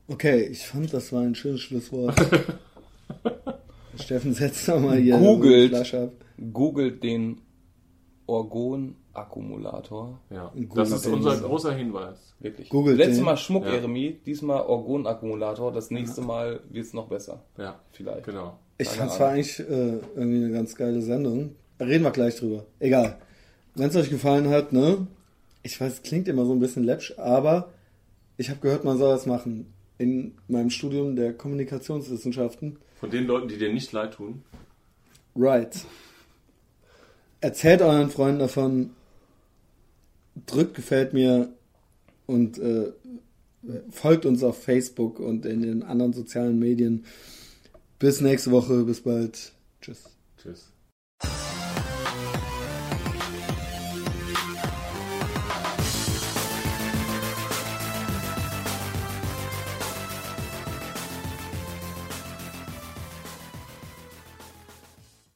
Okay, 0.08 0.44
ich 0.44 0.66
fand, 0.66 0.92
das 0.92 1.12
war 1.12 1.22
ein 1.22 1.34
schönes 1.34 1.60
Schlusswort. 1.60 2.14
Steffen, 4.00 4.34
setz 4.34 4.66
doch 4.66 4.80
mal 4.80 4.98
hier 4.98 5.16
Googelt. 5.16 5.70
die 5.70 5.76
Flasche 5.76 6.02
ab. 6.02 6.12
Googelt 6.52 7.02
den 7.02 7.40
Orgon-Akkumulator. 9.16 10.18
Ja, 10.30 10.52
das 10.74 10.90
ist 10.90 11.06
unser 11.06 11.36
großer 11.36 11.74
Hinweis. 11.74 12.34
Wirklich. 12.40 12.68
Googelt 12.68 12.98
Letztes. 12.98 13.20
Mal 13.24 13.36
Schmuck, 13.36 13.64
Ja. 13.64 13.72
Eremie, 13.72 14.18
diesmal 14.26 14.62
Orgon-Akkumulator. 14.62 15.72
Das 15.72 15.90
nächste 15.90 16.20
Mal 16.20 16.60
wird 16.70 16.86
es 16.86 16.92
noch 16.92 17.08
besser. 17.08 17.42
Ja, 17.56 17.80
Vielleicht. 17.92 18.24
genau. 18.24 18.58
Ich 18.78 18.88
fand 18.88 19.10
es 19.10 19.20
eigentlich 19.20 19.60
äh, 19.60 19.64
irgendwie 20.14 20.44
eine 20.44 20.50
ganz 20.52 20.74
geile 20.74 21.00
Sendung. 21.00 21.54
Reden 21.80 22.04
wir 22.04 22.10
gleich 22.10 22.36
drüber. 22.36 22.64
Egal. 22.78 23.18
Wenn 23.74 23.88
es 23.88 23.96
euch 23.96 24.10
gefallen 24.10 24.48
hat, 24.50 24.72
ne? 24.72 25.06
Ich 25.62 25.80
weiß, 25.80 25.94
es 25.94 26.02
klingt 26.02 26.28
immer 26.28 26.44
so 26.44 26.52
ein 26.52 26.60
bisschen 26.60 26.84
läppsch, 26.84 27.14
aber 27.18 27.70
ich 28.36 28.50
habe 28.50 28.60
gehört, 28.60 28.84
man 28.84 28.98
soll 28.98 29.10
das 29.12 29.26
machen. 29.26 29.72
In 29.98 30.34
meinem 30.48 30.70
Studium 30.70 31.16
der 31.16 31.32
Kommunikationswissenschaften. 31.32 32.78
Von 33.00 33.10
den 33.10 33.26
Leuten, 33.26 33.48
die 33.48 33.56
dir 33.58 33.72
nicht 33.72 33.92
leid 33.92 34.14
tun. 34.14 34.42
Right. 35.34 35.76
erzählt 37.40 37.82
euren 37.82 38.10
Freunden 38.10 38.38
davon, 38.40 38.90
drückt 40.44 40.74
gefällt 40.74 41.12
mir 41.12 41.52
und 42.26 42.58
äh, 42.58 42.92
folgt 43.90 44.26
uns 44.26 44.42
auf 44.42 44.62
Facebook 44.62 45.18
und 45.18 45.46
in 45.46 45.62
den 45.62 45.82
anderen 45.82 46.12
sozialen 46.12 46.58
Medien. 46.58 47.04
Bis 47.98 48.20
nächste 48.20 48.50
Woche, 48.50 48.84
bis 48.84 49.00
bald. 49.00 49.52
Tschüss. 49.80 50.04
Tschüss. 50.36 50.72